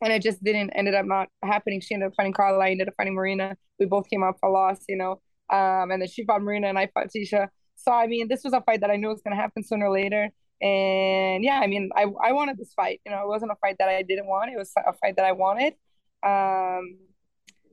and 0.00 0.12
it 0.12 0.22
just 0.22 0.42
didn't 0.42 0.70
ended 0.70 0.94
up 0.94 1.06
not 1.06 1.28
happening. 1.42 1.80
She 1.80 1.94
ended 1.94 2.08
up 2.08 2.14
fighting 2.16 2.32
Carla. 2.32 2.64
I 2.64 2.70
ended 2.70 2.88
up 2.88 2.94
fighting 2.96 3.14
Marina. 3.14 3.56
We 3.78 3.86
both 3.86 4.08
came 4.08 4.22
out 4.22 4.36
for 4.40 4.50
loss, 4.50 4.78
you 4.88 4.96
know. 4.96 5.20
Um, 5.50 5.90
and 5.90 6.00
then 6.00 6.08
she 6.08 6.24
fought 6.24 6.42
Marina 6.42 6.68
and 6.68 6.78
I 6.78 6.88
fought 6.94 7.08
Tecia. 7.14 7.48
So 7.76 7.92
I 7.92 8.06
mean, 8.06 8.28
this 8.28 8.42
was 8.44 8.52
a 8.52 8.60
fight 8.62 8.80
that 8.80 8.90
I 8.90 8.96
knew 8.96 9.08
was 9.08 9.22
going 9.22 9.36
to 9.36 9.40
happen 9.40 9.62
sooner 9.62 9.86
or 9.86 9.92
later. 9.92 10.30
And 10.62 11.44
yeah, 11.44 11.60
I 11.62 11.66
mean, 11.66 11.90
I 11.94 12.06
I 12.22 12.32
wanted 12.32 12.58
this 12.58 12.72
fight. 12.74 13.00
You 13.04 13.12
know, 13.12 13.22
it 13.22 13.28
wasn't 13.28 13.52
a 13.52 13.56
fight 13.56 13.76
that 13.78 13.88
I 13.88 14.02
didn't 14.02 14.26
want. 14.26 14.50
It 14.52 14.58
was 14.58 14.72
a 14.76 14.92
fight 14.94 15.16
that 15.16 15.24
I 15.24 15.32
wanted. 15.32 15.74
Um, 16.22 16.98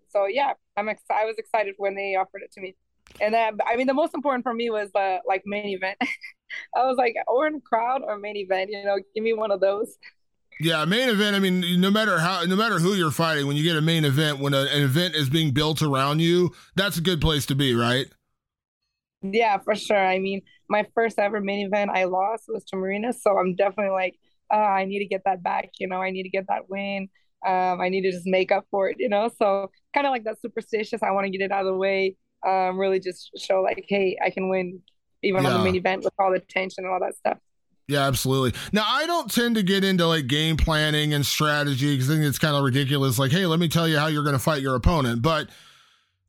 so 0.10 0.26
yeah, 0.28 0.54
I'm 0.76 0.90
ex- 0.90 1.04
I 1.10 1.26
was 1.26 1.38
excited 1.38 1.76
when 1.78 1.96
they 1.96 2.16
offered 2.16 2.42
it 2.44 2.52
to 2.54 2.62
me. 2.62 2.76
And 3.20 3.34
then, 3.34 3.58
I 3.66 3.76
mean, 3.76 3.88
the 3.88 3.94
most 3.94 4.14
important 4.14 4.44
for 4.44 4.54
me 4.54 4.70
was 4.70 4.90
the 4.94 5.20
like 5.28 5.44
main 5.46 5.68
event. 5.68 5.98
I 6.76 6.84
was 6.86 6.98
like, 6.98 7.16
or 7.28 7.48
in 7.48 7.62
crowd 7.62 8.02
or 8.06 8.18
main 8.18 8.38
event. 8.38 8.70
You 8.72 8.84
know, 8.84 8.98
give 9.16 9.24
me 9.24 9.34
one 9.34 9.52
of 9.52 9.60
those. 9.60 9.98
Yeah, 10.60 10.86
main 10.86 11.10
event. 11.10 11.36
I 11.36 11.40
mean, 11.40 11.80
no 11.80 11.92
matter 11.92 12.18
how, 12.20 12.44
no 12.44 12.56
matter 12.56 12.80
who 12.80 12.94
you're 12.94 13.12
fighting, 13.12 13.46
when 13.46 13.58
you 13.58 13.64
get 13.64 13.76
a 13.76 13.82
main 13.82 14.06
event, 14.06 14.40
when 14.40 14.54
a, 14.54 14.62
an 14.62 14.82
event 14.82 15.16
is 15.16 15.30
being 15.30 15.52
built 15.52 15.82
around 15.82 16.20
you, 16.20 16.52
that's 16.76 16.98
a 16.98 17.02
good 17.02 17.22
place 17.22 17.46
to 17.48 17.56
be, 17.56 17.76
right? 17.76 18.08
Yeah, 19.22 19.58
for 19.60 19.76
sure. 19.76 19.98
I 20.06 20.20
mean, 20.20 20.42
my 20.70 20.86
first 20.96 21.20
ever 21.20 21.42
main 21.42 21.66
event 21.68 21.92
I 21.94 22.06
lost 22.06 22.46
was 22.48 22.64
to 22.66 22.76
Marina, 22.78 23.14
so 23.14 23.38
I'm 23.38 23.56
definitely 23.56 23.92
like, 23.92 24.16
uh, 24.52 24.58
I 24.58 24.86
need 24.86 25.00
to 25.00 25.06
get 25.06 25.24
that 25.26 25.44
back. 25.44 25.70
You 25.80 25.88
know, 25.88 26.02
I 26.02 26.12
need 26.12 26.24
to 26.24 26.30
get 26.30 26.48
that 26.48 26.70
win. 26.70 27.10
Um, 27.46 27.82
I 27.82 27.90
need 27.90 28.02
to 28.02 28.12
just 28.12 28.26
make 28.26 28.52
up 28.52 28.66
for 28.72 28.90
it. 28.90 28.98
You 29.00 29.10
know, 29.10 29.30
so 29.38 29.70
kind 29.94 30.08
of 30.08 30.12
like 30.12 30.24
that 30.24 30.42
superstitious. 30.42 31.04
I 31.04 31.12
want 31.12 31.26
to 31.26 31.32
get 31.32 31.42
it 31.42 31.52
out 31.52 31.66
of 31.66 31.74
the 31.74 31.78
way. 31.78 32.16
Um, 32.46 32.78
really 32.78 33.00
just 33.00 33.32
show 33.38 33.62
like, 33.62 33.86
hey, 33.88 34.18
I 34.24 34.30
can 34.30 34.50
win 34.50 34.82
even 35.24 35.44
yeah. 35.44 35.50
on 35.50 35.58
the 35.58 35.64
main 35.64 35.76
event 35.76 36.04
with 36.04 36.14
all 36.20 36.32
the 36.32 36.40
tension 36.40 36.86
and 36.86 36.94
all 36.94 37.00
that 37.00 37.16
stuff. 37.16 37.38
Yeah, 37.88 38.06
absolutely. 38.06 38.60
Now, 38.74 38.84
I 38.86 39.06
don't 39.06 39.32
tend 39.32 39.56
to 39.56 39.64
get 39.64 39.84
into 39.84 40.06
like 40.06 40.28
game 40.28 40.58
planning 40.58 41.14
and 41.14 41.26
strategy 41.26 41.94
because 41.96 42.10
I 42.10 42.16
think 42.16 42.26
it's 42.26 42.40
kind 42.40 42.56
of 42.56 42.64
ridiculous. 42.64 43.18
Like, 43.18 43.32
hey, 43.32 43.46
let 43.46 43.60
me 43.60 43.70
tell 43.70 43.88
you 43.88 43.98
how 43.98 44.08
you're 44.08 44.24
going 44.24 44.36
to 44.36 44.40
fight 44.40 44.62
your 44.62 44.76
opponent. 44.76 45.22
But 45.22 45.50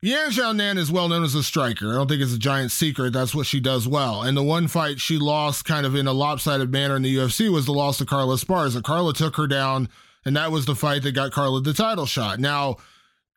Yan 0.00 0.30
Xiaonan 0.30 0.78
is 0.78 0.92
well 0.92 1.08
known 1.08 1.24
as 1.24 1.34
a 1.34 1.42
striker. 1.42 1.90
I 1.90 1.94
don't 1.94 2.08
think 2.08 2.22
it's 2.22 2.32
a 2.32 2.38
giant 2.38 2.70
secret. 2.70 3.12
That's 3.12 3.34
what 3.34 3.46
she 3.46 3.58
does 3.58 3.88
well. 3.88 4.22
And 4.22 4.36
the 4.36 4.44
one 4.44 4.68
fight 4.68 5.00
she 5.00 5.18
lost 5.18 5.64
kind 5.64 5.84
of 5.84 5.96
in 5.96 6.06
a 6.06 6.12
lopsided 6.12 6.70
manner 6.70 6.94
in 6.94 7.02
the 7.02 7.16
UFC 7.16 7.50
was 7.50 7.66
the 7.66 7.72
loss 7.72 7.98
to 7.98 8.06
Carla 8.06 8.36
Esparza. 8.36 8.80
Carla 8.80 9.12
took 9.12 9.34
her 9.34 9.48
down, 9.48 9.88
and 10.24 10.36
that 10.36 10.52
was 10.52 10.66
the 10.66 10.76
fight 10.76 11.02
that 11.02 11.12
got 11.12 11.32
Carla 11.32 11.60
the 11.60 11.74
title 11.74 12.06
shot. 12.06 12.38
Now, 12.38 12.76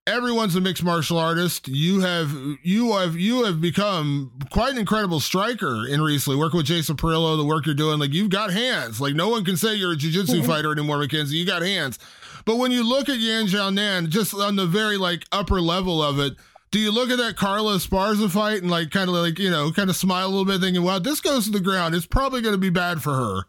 everyone's 0.07 0.55
a 0.55 0.61
mixed 0.61 0.83
martial 0.83 1.17
artist. 1.17 1.67
You 1.67 1.99
have 2.01 2.31
you 2.63 2.97
have 2.97 3.15
you 3.15 3.43
have 3.43 3.61
become 3.61 4.31
quite 4.49 4.73
an 4.73 4.79
incredible 4.79 5.19
striker 5.19 5.87
in 5.87 6.01
recently. 6.01 6.37
Working 6.37 6.57
with 6.57 6.65
Jason 6.65 6.97
Parillo, 6.97 7.37
the 7.37 7.45
work 7.45 7.65
you're 7.65 7.75
doing, 7.75 7.99
like 7.99 8.13
you've 8.13 8.29
got 8.29 8.51
hands. 8.51 8.99
Like 8.99 9.15
no 9.15 9.29
one 9.29 9.45
can 9.45 9.57
say 9.57 9.75
you're 9.75 9.93
a 9.93 9.95
jiu-jitsu 9.95 10.37
mm-hmm. 10.37 10.47
fighter 10.47 10.71
anymore, 10.71 10.97
Mackenzie. 10.97 11.37
You 11.37 11.45
got 11.45 11.61
hands. 11.61 11.99
But 12.45 12.57
when 12.57 12.71
you 12.71 12.87
look 12.87 13.07
at 13.07 13.19
Yan 13.19 13.45
Xiaonan, 13.45 14.09
just 14.09 14.33
on 14.33 14.55
the 14.55 14.65
very 14.65 14.97
like 14.97 15.25
upper 15.31 15.61
level 15.61 16.01
of 16.01 16.19
it, 16.19 16.33
do 16.71 16.79
you 16.79 16.91
look 16.91 17.09
at 17.09 17.17
that 17.17 17.35
Carla 17.35 17.75
Esparza 17.75 18.29
fight 18.31 18.61
and 18.61 18.71
like 18.71 18.91
kind 18.91 19.09
of 19.09 19.15
like, 19.15 19.37
you 19.37 19.51
know, 19.51 19.71
kind 19.71 19.89
of 19.89 19.95
smile 19.95 20.25
a 20.25 20.29
little 20.29 20.45
bit 20.45 20.61
thinking, 20.61 20.83
wow, 20.83 20.99
this 20.99 21.21
goes 21.21 21.45
to 21.45 21.51
the 21.51 21.59
ground. 21.59 21.93
It's 21.93 22.07
probably 22.07 22.41
going 22.41 22.53
to 22.53 22.59
be 22.59 22.69
bad 22.69 23.01
for 23.03 23.13
her. 23.13 23.41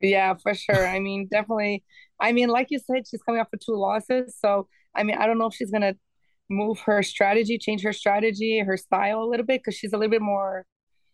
Yeah, 0.00 0.34
for 0.34 0.54
sure. 0.54 0.86
I 0.86 1.00
mean, 1.00 1.26
definitely. 1.30 1.82
I 2.20 2.32
mean, 2.32 2.50
like 2.50 2.68
you 2.70 2.78
said, 2.78 3.08
she's 3.08 3.22
coming 3.22 3.40
off 3.40 3.48
of 3.52 3.60
two 3.60 3.74
losses. 3.74 4.36
So 4.38 4.68
I 4.96 5.02
mean, 5.02 5.16
I 5.16 5.26
don't 5.26 5.38
know 5.38 5.46
if 5.46 5.54
she's 5.54 5.70
gonna 5.70 5.94
move 6.50 6.78
her 6.80 7.02
strategy, 7.02 7.58
change 7.58 7.82
her 7.82 7.92
strategy, 7.92 8.60
her 8.60 8.76
style 8.76 9.22
a 9.22 9.28
little 9.28 9.46
bit 9.46 9.60
because 9.60 9.76
she's 9.76 9.92
a 9.92 9.96
little 9.96 10.10
bit 10.10 10.22
more 10.22 10.66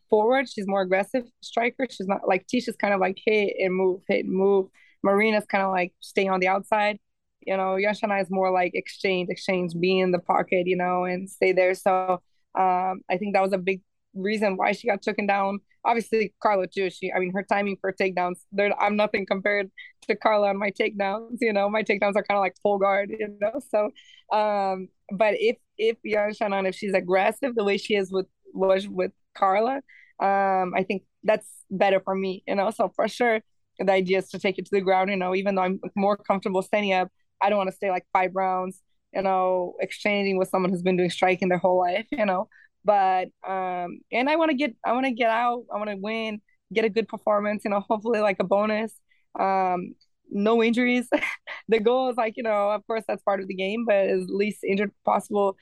forward. 0.08 0.48
She's 0.48 0.66
more 0.66 0.82
aggressive 0.82 1.24
striker. 1.40 1.86
She's 1.90 2.08
not 2.08 2.26
like 2.26 2.46
Tecia's 2.46 2.76
kind 2.76 2.92
of 2.92 3.00
like 3.00 3.18
hit 3.24 3.54
and 3.58 3.74
move, 3.74 4.02
hit 4.08 4.24
and 4.24 4.34
move. 4.34 4.66
Marina's 5.02 5.46
kind 5.46 5.64
of 5.64 5.70
like 5.70 5.92
stay 6.00 6.26
on 6.28 6.40
the 6.40 6.48
outside. 6.48 6.98
You 7.40 7.56
know, 7.56 7.76
Yan 7.76 7.94
Xiaonan 7.94 8.20
is 8.20 8.30
more 8.30 8.50
like 8.50 8.72
exchange, 8.74 9.28
exchange, 9.30 9.72
be 9.80 9.98
in 9.98 10.10
the 10.10 10.18
pocket, 10.18 10.66
you 10.66 10.76
know, 10.76 11.04
and 11.04 11.30
stay 11.30 11.52
there. 11.52 11.74
So 11.74 12.20
um, 12.54 13.00
I 13.08 13.16
think 13.18 13.34
that 13.34 13.42
was 13.42 13.54
a 13.54 13.58
big 13.58 13.80
reason 14.14 14.56
why 14.56 14.72
she 14.72 14.88
got 14.88 15.02
taken 15.02 15.26
down 15.26 15.61
obviously 15.84 16.34
Carla 16.42 16.66
too. 16.66 16.90
She, 16.90 17.12
I 17.12 17.18
mean, 17.18 17.32
her 17.34 17.42
timing 17.42 17.76
for 17.80 17.92
takedowns, 17.92 18.40
there, 18.52 18.72
I'm 18.80 18.96
nothing 18.96 19.26
compared 19.26 19.70
to 20.08 20.16
Carla 20.16 20.48
on 20.48 20.58
my 20.58 20.70
takedowns. 20.70 21.38
You 21.40 21.52
know, 21.52 21.68
my 21.68 21.82
takedowns 21.82 22.16
are 22.16 22.24
kind 22.24 22.38
of 22.38 22.40
like 22.40 22.54
full 22.62 22.78
guard. 22.78 23.11
You 23.11 23.36
know, 23.40 23.61
so, 23.70 23.90
um, 24.36 24.88
but 25.12 25.34
if 25.38 25.56
if 25.78 25.96
Yan 26.04 26.30
Xiaonan, 26.30 26.68
if 26.68 26.74
she's 26.74 26.94
aggressive 26.94 27.54
the 27.54 27.64
way 27.64 27.76
she 27.76 27.94
is 27.94 28.12
with 28.12 28.26
was 28.52 28.88
with 28.88 29.12
Carla, 29.34 29.76
um, 30.20 30.72
I 30.76 30.84
think 30.86 31.02
that's 31.24 31.48
better 31.70 32.00
for 32.00 32.14
me. 32.14 32.42
You 32.46 32.56
know, 32.56 32.70
so 32.70 32.92
for 32.94 33.08
sure, 33.08 33.40
the 33.78 33.92
idea 33.92 34.18
is 34.18 34.28
to 34.30 34.38
take 34.38 34.58
it 34.58 34.66
to 34.66 34.70
the 34.72 34.80
ground. 34.80 35.11
You 35.11 35.16
know, 35.16 35.34
even 35.34 35.54
though 35.54 35.62
I'm 35.62 35.80
more 35.96 36.16
comfortable 36.16 36.62
standing 36.62 36.92
up, 36.92 37.08
I 37.40 37.48
don't 37.48 37.58
want 37.58 37.70
to 37.70 37.76
stay 37.76 37.90
like 37.90 38.06
five 38.12 38.32
rounds. 38.34 38.80
You 39.14 39.22
know, 39.22 39.74
exchanging 39.80 40.38
with 40.38 40.48
someone 40.50 40.70
who's 40.70 40.82
been 40.82 40.96
doing 40.96 41.11
striking 41.11 41.48
their 41.48 41.58
whole 41.58 41.78
life. 41.78 42.06
You 42.12 42.26
know, 42.26 42.48
but 42.84 43.28
um, 43.46 44.00
and 44.12 44.28
I 44.28 44.36
want 44.36 44.50
to 44.50 44.56
get 44.56 44.74
I 44.84 44.92
want 44.92 45.06
to 45.06 45.12
get 45.12 45.30
out. 45.30 45.64
I 45.72 45.76
want 45.76 45.90
to 45.90 45.96
win, 45.96 46.40
get 46.72 46.84
a 46.84 46.88
good 46.88 47.08
performance. 47.08 47.64
You 47.64 47.70
know, 47.70 47.80
hopefully 47.88 48.20
like 48.20 48.36
a 48.40 48.44
bonus. 48.44 48.92
Um, 49.38 49.94
no 50.30 50.62
injuries. 50.62 51.08
the 51.68 51.80
goal 51.80 52.10
is 52.10 52.16
like 52.16 52.36
you 52.36 52.42
know, 52.42 52.70
of 52.70 52.86
course 52.86 53.04
that's 53.06 53.22
part 53.22 53.40
of 53.40 53.48
the 53.48 53.54
game, 53.54 53.84
but 53.86 54.08
as 54.08 54.26
least 54.28 54.64
injured 54.64 54.92
possible. 55.04 55.56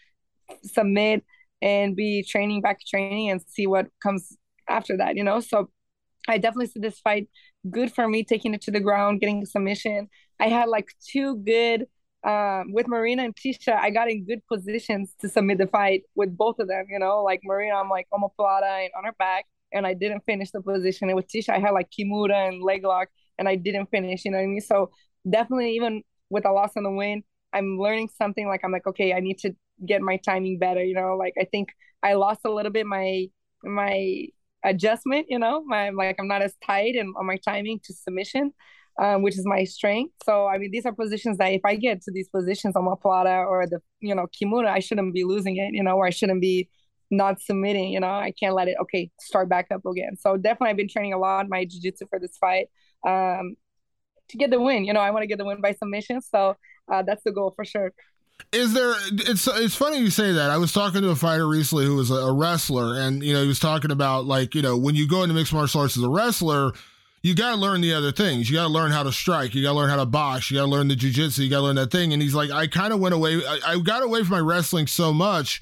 Submit 0.62 1.24
and 1.60 1.94
be 1.94 2.22
training 2.22 2.62
back 2.62 2.78
training 2.86 3.28
and 3.28 3.42
see 3.48 3.66
what 3.66 3.88
comes 4.02 4.36
after 4.68 4.96
that. 4.96 5.16
You 5.16 5.24
know, 5.24 5.40
so 5.40 5.70
I 6.28 6.38
definitely 6.38 6.68
see 6.68 6.80
this 6.80 7.00
fight 7.00 7.28
good 7.70 7.92
for 7.92 8.08
me 8.08 8.24
taking 8.24 8.54
it 8.54 8.62
to 8.62 8.70
the 8.70 8.80
ground, 8.80 9.20
getting 9.20 9.44
submission. 9.44 10.08
I 10.40 10.48
had 10.48 10.68
like 10.68 10.88
two 11.10 11.36
good 11.36 11.86
um, 12.24 12.72
with 12.72 12.88
Marina 12.88 13.24
and 13.24 13.34
Tecia, 13.34 13.76
I 13.76 13.90
got 13.90 14.10
in 14.10 14.24
good 14.24 14.44
positions 14.46 15.14
to 15.20 15.28
submit 15.28 15.58
the 15.58 15.66
fight 15.66 16.02
with 16.14 16.36
both 16.36 16.58
of 16.58 16.68
them. 16.68 16.86
You 16.90 16.98
know, 16.98 17.22
like 17.22 17.40
Marina, 17.44 17.76
I'm 17.76 17.88
like 17.88 18.08
omoplata 18.12 18.84
and 18.84 18.90
on 18.96 19.04
her 19.04 19.14
back, 19.18 19.46
and 19.72 19.86
I 19.86 19.94
didn't 19.94 20.24
finish 20.26 20.50
the 20.50 20.60
position. 20.60 21.08
And 21.08 21.16
with 21.16 21.28
Tecia, 21.28 21.50
I 21.50 21.58
had 21.58 21.70
like 21.70 21.90
Kimura 21.90 22.48
and 22.48 22.62
leg 22.62 22.84
lock, 22.84 23.08
and 23.38 23.48
I 23.48 23.54
didn't 23.54 23.86
finish. 23.90 24.24
You 24.24 24.32
know 24.32 24.38
what 24.38 24.44
I 24.44 24.46
mean? 24.46 24.60
So 24.60 24.90
definitely, 25.28 25.72
even 25.76 26.02
with 26.30 26.44
a 26.44 26.52
loss 26.52 26.72
on 26.76 26.82
the 26.82 26.90
win, 26.90 27.22
I'm 27.52 27.78
learning 27.78 28.10
something. 28.16 28.48
Like 28.48 28.62
I'm 28.64 28.72
like, 28.72 28.86
okay, 28.86 29.12
I 29.12 29.20
need 29.20 29.38
to 29.38 29.54
get 29.86 30.02
my 30.02 30.16
timing 30.16 30.58
better. 30.58 30.82
You 30.82 30.94
know, 30.94 31.16
like 31.16 31.34
I 31.40 31.44
think 31.44 31.68
I 32.02 32.14
lost 32.14 32.40
a 32.44 32.50
little 32.50 32.72
bit 32.72 32.86
my 32.86 33.26
my 33.62 34.26
adjustment. 34.64 35.26
You 35.28 35.38
know, 35.38 35.62
my 35.64 35.90
like 35.90 36.16
I'm 36.18 36.28
not 36.28 36.42
as 36.42 36.54
tight 36.66 36.96
and 36.96 37.14
on 37.16 37.26
my 37.26 37.36
timing 37.36 37.78
to 37.84 37.92
submission 37.92 38.52
um, 38.99 39.22
which 39.22 39.38
is 39.38 39.46
my 39.46 39.64
strength. 39.64 40.12
So 40.24 40.46
I 40.46 40.59
mean, 40.59 40.70
these 40.70 40.84
are 40.86 40.92
positions 40.92 41.38
that 41.38 41.53
if 41.53 41.61
I 41.64 41.76
get 41.76 42.03
to 42.03 42.11
these 42.11 42.28
positions 42.28 42.74
omoplata 42.74 43.46
or 43.46 43.66
the 43.66 43.80
you 44.01 44.14
know 44.14 44.26
Kimura, 44.26 44.68
I 44.68 44.80
shouldn't 44.80 45.14
be 45.14 45.24
losing 45.24 45.57
it, 45.57 45.72
you 45.72 45.82
know, 45.82 45.96
or 45.96 46.07
I 46.07 46.11
shouldn't 46.11 46.40
be 46.40 46.68
not 47.11 47.40
submitting. 47.40 47.92
You 47.92 48.01
know, 48.01 48.09
I 48.09 48.32
can't 48.38 48.55
let 48.55 48.68
it 48.68 48.76
okay 48.82 49.11
start 49.20 49.49
back 49.49 49.68
up 49.72 49.86
again. 49.86 50.16
So 50.18 50.36
definitely, 50.36 50.70
I've 50.70 50.76
been 50.76 50.88
training 50.88 51.12
a 51.12 51.18
lot 51.18 51.49
my 51.49 51.64
jiu-jitsu 51.64 52.07
for 52.11 52.18
this 52.18 52.36
fight 52.38 52.68
um, 53.07 53.57
to 54.28 54.36
get 54.36 54.51
the 54.51 54.61
win. 54.61 54.84
You 54.84 54.92
know, 54.92 55.01
I 55.01 55.11
want 55.11 55.22
to 55.22 55.28
get 55.28 55.38
the 55.38 55.44
win 55.44 55.61
by 55.61 55.72
submission. 55.72 56.20
So 56.20 56.57
uh, 56.92 57.03
that's 57.03 57.22
the 57.22 57.32
goal 57.32 57.53
for 57.55 57.64
sure. 57.64 57.92
Is 58.53 58.72
there? 58.72 58.94
It's 59.12 59.46
it's 59.46 59.74
funny 59.74 59.99
you 59.99 60.11
say 60.11 60.32
that. 60.32 60.51
I 60.51 60.59
was 60.59 60.72
talking 60.72 61.03
to 61.03 61.11
a 61.11 61.16
fighter 61.16 61.46
recently 61.46 61.86
who 61.86 61.96
was 61.96 62.11
a 62.11 62.32
wrestler, 62.32 62.99
and 62.99 63.22
you 63.22 63.32
know 63.32 63.42
he 63.42 63.49
was 63.49 63.59
talking 63.59 63.90
about 63.90 64.26
like 64.26 64.55
you 64.55 64.62
know 64.62 64.76
when 64.76 64.94
you 64.94 65.09
go 65.09 65.22
into 65.22 65.34
mixed 65.34 65.53
martial 65.53 65.82
arts 65.82 65.96
as 65.96 66.03
a 66.03 66.09
wrestler 66.09 66.72
you 67.22 67.34
got 67.34 67.54
to 67.54 67.56
learn 67.56 67.80
the 67.80 67.92
other 67.92 68.12
things. 68.12 68.48
You 68.48 68.56
got 68.56 68.64
to 68.64 68.72
learn 68.72 68.90
how 68.90 69.02
to 69.02 69.12
strike. 69.12 69.54
You 69.54 69.62
got 69.62 69.72
to 69.72 69.76
learn 69.78 69.90
how 69.90 69.96
to 69.96 70.06
box. 70.06 70.50
You 70.50 70.58
got 70.58 70.64
to 70.64 70.70
learn 70.70 70.88
the 70.88 70.94
jujitsu. 70.94 71.38
You 71.38 71.50
got 71.50 71.58
to 71.58 71.64
learn 71.64 71.76
that 71.76 71.90
thing. 71.90 72.12
And 72.12 72.22
he's 72.22 72.34
like, 72.34 72.50
I 72.50 72.66
kind 72.66 72.92
of 72.92 73.00
went 73.00 73.14
away. 73.14 73.36
I, 73.36 73.60
I, 73.66 73.78
got 73.80 74.02
away 74.02 74.20
from 74.20 74.30
my 74.30 74.40
wrestling 74.40 74.86
so 74.86 75.12
much 75.12 75.60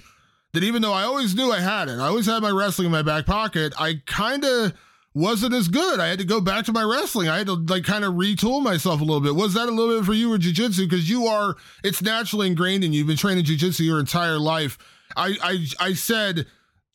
that 0.52 0.62
even 0.62 0.82
though 0.82 0.92
I 0.92 1.04
always 1.04 1.34
knew 1.34 1.50
I 1.50 1.60
had 1.60 1.88
it, 1.88 1.98
I 1.98 2.06
always 2.06 2.26
had 2.26 2.42
my 2.42 2.50
wrestling 2.50 2.86
in 2.86 2.92
my 2.92 3.02
back 3.02 3.26
pocket. 3.26 3.72
I 3.78 4.02
kind 4.06 4.44
of 4.44 4.74
wasn't 5.14 5.54
as 5.54 5.68
good. 5.68 5.98
I 5.98 6.08
had 6.08 6.18
to 6.18 6.26
go 6.26 6.42
back 6.42 6.66
to 6.66 6.72
my 6.72 6.82
wrestling. 6.82 7.28
I 7.28 7.38
had 7.38 7.46
to 7.46 7.54
like 7.54 7.84
kind 7.84 8.04
of 8.04 8.14
retool 8.14 8.62
myself 8.62 9.00
a 9.00 9.04
little 9.04 9.22
bit. 9.22 9.34
Was 9.34 9.54
that 9.54 9.68
a 9.68 9.72
little 9.72 9.98
bit 9.98 10.04
for 10.04 10.12
you 10.12 10.28
with 10.28 10.42
jujitsu? 10.42 10.80
Because 10.80 11.08
you 11.08 11.26
are, 11.26 11.56
it's 11.82 12.02
naturally 12.02 12.48
ingrained 12.48 12.84
in 12.84 12.92
you. 12.92 12.98
You've 12.98 13.06
been 13.06 13.16
training 13.16 13.44
jujitsu 13.44 13.80
your 13.80 13.98
entire 13.98 14.38
life. 14.38 14.76
I, 15.16 15.36
I, 15.42 15.66
I 15.88 15.92
said 15.94 16.46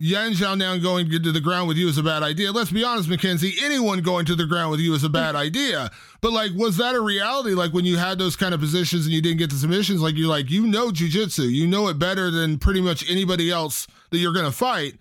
Yan 0.03 0.31
Xiaonan 0.31 0.81
going 0.81 1.07
to 1.11 1.31
the 1.31 1.39
ground 1.39 1.67
with 1.67 1.77
you 1.77 1.87
is 1.87 1.99
a 1.99 2.01
bad 2.01 2.23
idea. 2.23 2.51
Let's 2.51 2.71
be 2.71 2.83
honest, 2.83 3.07
Mackenzie, 3.07 3.53
anyone 3.61 4.01
going 4.01 4.25
to 4.25 4.35
the 4.35 4.47
ground 4.47 4.71
with 4.71 4.79
you 4.79 4.95
is 4.95 5.03
a 5.03 5.09
bad 5.09 5.35
idea. 5.35 5.91
But 6.21 6.33
like, 6.33 6.53
was 6.55 6.77
that 6.77 6.95
a 6.95 6.99
reality? 6.99 7.51
Like 7.51 7.71
when 7.71 7.85
you 7.85 7.97
had 7.97 8.17
those 8.17 8.35
kind 8.35 8.55
of 8.55 8.59
positions 8.59 9.05
and 9.05 9.13
you 9.13 9.21
didn't 9.21 9.37
get 9.37 9.51
the 9.51 9.57
submissions, 9.57 10.01
like 10.01 10.15
you're 10.15 10.27
like, 10.27 10.49
you 10.49 10.65
know, 10.65 10.89
jujitsu, 10.89 11.51
you 11.51 11.67
know 11.67 11.87
it 11.87 11.99
better 11.99 12.31
than 12.31 12.57
pretty 12.57 12.81
much 12.81 13.07
anybody 13.07 13.51
else 13.51 13.85
that 14.09 14.17
you're 14.17 14.33
to 14.33 14.51
fight, 14.51 14.95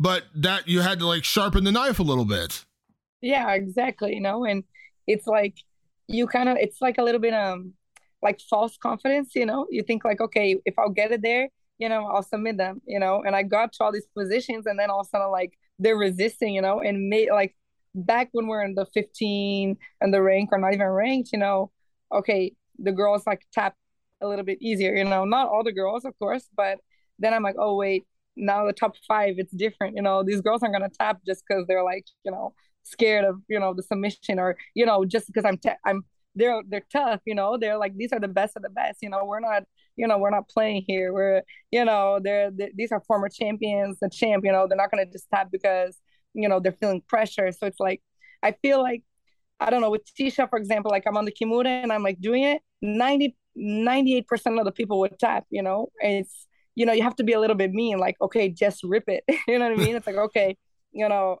but 0.00 0.24
that 0.34 0.66
you 0.66 0.80
had 0.80 1.00
to 1.00 1.06
like 1.06 1.24
sharpen 1.24 1.64
the 1.64 1.72
knife 1.72 1.98
a 1.98 2.02
little 2.02 2.24
bit. 2.24 2.64
Yeah, 3.20 3.52
exactly. 3.52 4.14
You 4.14 4.22
know, 4.22 4.46
and 4.46 4.64
it's 5.06 5.26
like, 5.26 5.56
you 6.08 6.26
kind 6.26 6.48
of, 6.48 6.56
it's 6.56 6.80
like 6.80 6.96
a 6.96 7.02
little 7.02 7.20
bit, 7.20 7.34
um, 7.34 7.74
like 8.22 8.40
false 8.40 8.78
confidence, 8.78 9.34
you 9.34 9.44
know, 9.44 9.66
you 9.68 9.82
think 9.82 10.02
like, 10.02 10.22
okay, 10.22 10.56
if 10.64 10.78
I'll 10.78 10.88
get 10.88 11.12
it 11.12 11.20
there, 11.20 11.50
you 11.78 11.88
know, 11.88 12.06
I'll 12.06 12.22
submit 12.22 12.56
them, 12.56 12.80
you 12.86 12.98
know, 12.98 13.22
and 13.24 13.36
I 13.36 13.42
got 13.42 13.72
to 13.74 13.84
all 13.84 13.92
these 13.92 14.06
positions 14.16 14.66
and 14.66 14.78
then 14.78 14.90
all 14.90 15.00
of 15.00 15.06
a 15.06 15.10
sudden 15.10 15.30
like 15.30 15.58
they're 15.78 15.96
resisting, 15.96 16.54
you 16.54 16.62
know, 16.62 16.80
and 16.80 17.08
made 17.08 17.30
like 17.30 17.54
back 17.94 18.28
when 18.32 18.46
we're 18.46 18.64
in 18.64 18.74
the 18.74 18.86
15 18.94 19.76
and 20.00 20.14
the 20.14 20.22
rank 20.22 20.50
or 20.52 20.58
not 20.58 20.74
even 20.74 20.86
ranked, 20.86 21.30
you 21.32 21.38
know, 21.38 21.70
okay, 22.12 22.54
the 22.78 22.92
girls 22.92 23.26
like 23.26 23.42
tap 23.52 23.74
a 24.20 24.26
little 24.26 24.44
bit 24.44 24.58
easier, 24.60 24.94
you 24.94 25.04
know, 25.04 25.24
not 25.24 25.48
all 25.48 25.64
the 25.64 25.72
girls, 25.72 26.04
of 26.04 26.18
course, 26.18 26.48
but 26.56 26.78
then 27.18 27.34
I'm 27.34 27.42
like, 27.42 27.56
oh 27.58 27.74
wait, 27.76 28.06
now 28.36 28.66
the 28.66 28.72
top 28.72 28.94
five, 29.08 29.34
it's 29.38 29.52
different, 29.52 29.96
you 29.96 30.02
know, 30.02 30.22
these 30.22 30.40
girls 30.40 30.62
aren't 30.62 30.74
gonna 30.74 30.90
tap 30.90 31.20
just 31.26 31.42
because 31.46 31.66
they're 31.66 31.84
like, 31.84 32.06
you 32.24 32.30
know, 32.30 32.54
scared 32.84 33.24
of, 33.24 33.40
you 33.48 33.58
know, 33.58 33.74
the 33.74 33.82
submission 33.82 34.38
or, 34.38 34.56
you 34.74 34.86
know, 34.86 35.04
just 35.04 35.26
because 35.26 35.44
I'm, 35.44 35.58
ta- 35.58 35.76
I'm, 35.84 36.04
they're, 36.36 36.62
they're 36.68 36.86
tough, 36.92 37.20
you 37.24 37.34
know, 37.34 37.56
they're 37.58 37.78
like, 37.78 37.96
these 37.96 38.12
are 38.12 38.20
the 38.20 38.28
best 38.28 38.56
of 38.56 38.62
the 38.62 38.70
best, 38.70 38.98
you 39.02 39.10
know, 39.10 39.24
we're 39.24 39.40
not, 39.40 39.64
you 39.96 40.06
know, 40.06 40.18
we're 40.18 40.30
not 40.30 40.48
playing 40.48 40.84
here. 40.86 41.12
We're, 41.12 41.42
you 41.70 41.84
know, 41.84 42.20
they're, 42.22 42.50
they're 42.50 42.70
these 42.74 42.92
are 42.92 43.00
former 43.00 43.28
champions, 43.28 43.98
the 44.00 44.10
champ, 44.10 44.44
you 44.44 44.52
know, 44.52 44.66
they're 44.68 44.76
not 44.76 44.90
to 44.92 45.06
just 45.10 45.26
tap 45.32 45.48
because, 45.50 45.98
you 46.34 46.48
know, 46.48 46.60
they're 46.60 46.72
feeling 46.72 47.02
pressure. 47.08 47.50
So 47.52 47.66
it's 47.66 47.80
like, 47.80 48.02
I 48.42 48.52
feel 48.52 48.80
like, 48.82 49.02
I 49.58 49.70
don't 49.70 49.80
know, 49.80 49.90
with 49.90 50.02
Tecia, 50.18 50.48
for 50.48 50.58
example, 50.58 50.90
like 50.90 51.04
I'm 51.06 51.16
on 51.16 51.24
the 51.24 51.32
Kimura 51.32 51.82
and 51.82 51.92
I'm 51.92 52.02
like 52.02 52.20
doing 52.20 52.42
it, 52.44 52.60
90, 52.82 53.34
98% 53.58 54.58
of 54.58 54.64
the 54.66 54.72
people 54.72 54.98
would 55.00 55.18
tap, 55.18 55.44
you 55.50 55.62
know, 55.62 55.88
and 56.02 56.18
it's, 56.18 56.46
you 56.74 56.84
know, 56.84 56.92
you 56.92 57.02
have 57.02 57.16
to 57.16 57.24
be 57.24 57.32
a 57.32 57.40
little 57.40 57.56
bit 57.56 57.72
mean, 57.72 57.98
like, 57.98 58.16
okay, 58.20 58.50
just 58.50 58.84
rip 58.84 59.04
it. 59.08 59.24
you 59.48 59.58
know 59.58 59.70
what 59.70 59.80
I 59.80 59.82
mean? 59.82 59.96
It's 59.96 60.06
like, 60.06 60.16
okay, 60.16 60.58
you 60.92 61.08
know, 61.08 61.38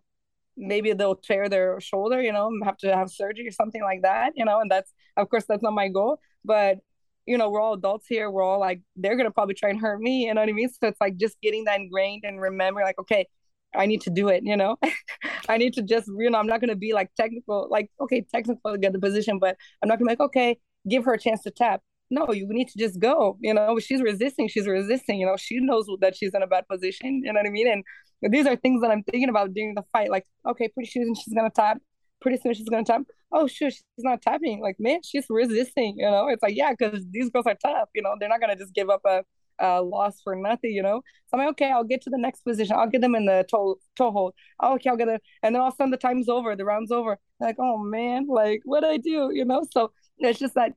maybe 0.56 0.92
they'll 0.92 1.16
tear 1.16 1.48
their 1.48 1.80
shoulder, 1.80 2.20
you 2.22 2.32
know, 2.32 2.50
have 2.64 2.76
to 2.78 2.94
have 2.94 3.10
surgery 3.10 3.46
or 3.46 3.52
something 3.52 3.82
like 3.82 4.02
that, 4.02 4.32
you 4.36 4.44
know, 4.44 4.60
and 4.60 4.70
that's, 4.70 4.92
of 5.16 5.28
course, 5.28 5.44
that's 5.48 5.62
not 5.62 5.72
my 5.72 5.88
goal, 5.88 6.18
but 6.44 6.78
you 7.26 7.36
know, 7.36 7.50
we're 7.50 7.60
all 7.60 7.74
adults 7.74 8.06
here. 8.08 8.30
We're 8.30 8.42
all 8.42 8.60
like, 8.60 8.80
they're 8.94 9.16
gonna 9.16 9.30
probably 9.30 9.54
try 9.54 9.70
and 9.70 9.80
hurt 9.80 10.00
me. 10.00 10.26
You 10.26 10.34
know 10.34 10.40
what 10.40 10.48
I 10.48 10.52
mean? 10.52 10.68
So 10.68 10.88
it's 10.88 11.00
like 11.00 11.16
just 11.16 11.40
getting 11.40 11.64
that 11.64 11.80
ingrained 11.80 12.22
and 12.24 12.40
remember, 12.40 12.82
like, 12.82 12.98
okay, 13.00 13.26
I 13.74 13.86
need 13.86 14.00
to 14.02 14.10
do 14.10 14.28
it. 14.28 14.44
You 14.44 14.56
know, 14.56 14.76
I 15.48 15.58
need 15.58 15.74
to 15.74 15.82
just, 15.82 16.08
you 16.08 16.30
know, 16.30 16.38
I'm 16.38 16.46
not 16.46 16.60
gonna 16.60 16.76
be 16.76 16.92
like 16.92 17.10
technical, 17.16 17.68
like, 17.70 17.90
okay, 18.00 18.24
technical 18.32 18.72
to 18.72 18.78
get 18.78 18.92
the 18.92 19.00
position, 19.00 19.38
but 19.38 19.56
I'm 19.82 19.88
not 19.88 19.98
gonna 19.98 20.08
be 20.08 20.12
like, 20.12 20.20
okay, 20.20 20.58
give 20.88 21.04
her 21.04 21.14
a 21.14 21.18
chance 21.18 21.42
to 21.42 21.50
tap. 21.50 21.82
No, 22.10 22.32
you 22.32 22.46
need 22.48 22.68
to 22.68 22.78
just 22.78 23.00
go. 23.00 23.36
You 23.40 23.54
know, 23.54 23.78
she's 23.80 24.00
resisting. 24.02 24.48
She's 24.48 24.66
resisting. 24.66 25.18
You 25.20 25.26
know, 25.26 25.36
she 25.36 25.58
knows 25.60 25.86
that 26.00 26.16
she's 26.16 26.34
in 26.34 26.42
a 26.42 26.46
bad 26.46 26.68
position. 26.68 27.22
You 27.24 27.32
know 27.32 27.40
what 27.40 27.46
I 27.46 27.50
mean? 27.50 27.68
And 27.68 28.32
these 28.32 28.46
are 28.46 28.56
things 28.56 28.80
that 28.82 28.90
I'm 28.90 29.02
thinking 29.02 29.28
about 29.28 29.52
during 29.54 29.74
the 29.74 29.82
fight. 29.92 30.10
Like, 30.10 30.26
okay, 30.48 30.68
pretty 30.68 30.90
soon 30.90 31.14
she's 31.14 31.34
gonna 31.34 31.50
tap 31.50 31.78
pretty 32.20 32.38
soon 32.42 32.54
she's 32.54 32.68
gonna 32.68 32.84
tap. 32.84 33.02
Oh 33.32 33.46
shoot, 33.46 33.72
she's 33.72 33.84
not 33.98 34.22
tapping. 34.22 34.60
Like 34.60 34.76
man, 34.78 35.00
she's 35.02 35.26
resisting. 35.28 35.94
You 35.98 36.10
know, 36.10 36.28
it's 36.28 36.42
like 36.42 36.56
yeah, 36.56 36.72
because 36.76 37.04
these 37.10 37.30
girls 37.30 37.46
are 37.46 37.54
tough. 37.54 37.88
You 37.94 38.02
know, 38.02 38.14
they're 38.18 38.28
not 38.28 38.40
gonna 38.40 38.56
just 38.56 38.74
give 38.74 38.90
up 38.90 39.02
a, 39.06 39.22
a 39.58 39.82
loss 39.82 40.20
for 40.22 40.34
nothing. 40.36 40.72
You 40.72 40.82
know, 40.82 41.02
so 41.28 41.38
I'm 41.38 41.40
like 41.40 41.50
okay, 41.50 41.70
I'll 41.70 41.84
get 41.84 42.02
to 42.02 42.10
the 42.10 42.18
next 42.18 42.42
position. 42.42 42.76
I'll 42.76 42.88
get 42.88 43.00
them 43.00 43.14
in 43.14 43.26
the 43.26 43.44
toe 43.50 43.78
toe 43.96 44.10
hold. 44.10 44.34
Oh, 44.60 44.74
okay, 44.74 44.90
I'll 44.90 44.96
get 44.96 45.08
it. 45.08 45.22
And 45.42 45.54
then 45.54 45.62
all 45.62 45.68
of 45.68 45.74
a 45.74 45.76
sudden 45.76 45.90
the 45.90 45.96
time's 45.96 46.28
over, 46.28 46.56
the 46.56 46.64
round's 46.64 46.90
over. 46.92 47.18
Like 47.40 47.56
oh 47.58 47.78
man, 47.78 48.26
like 48.28 48.62
what 48.64 48.80
do 48.80 48.88
I 48.88 48.96
do? 48.96 49.30
You 49.32 49.44
know, 49.44 49.64
so 49.70 49.92
it's 50.18 50.38
just 50.38 50.54
that 50.54 50.72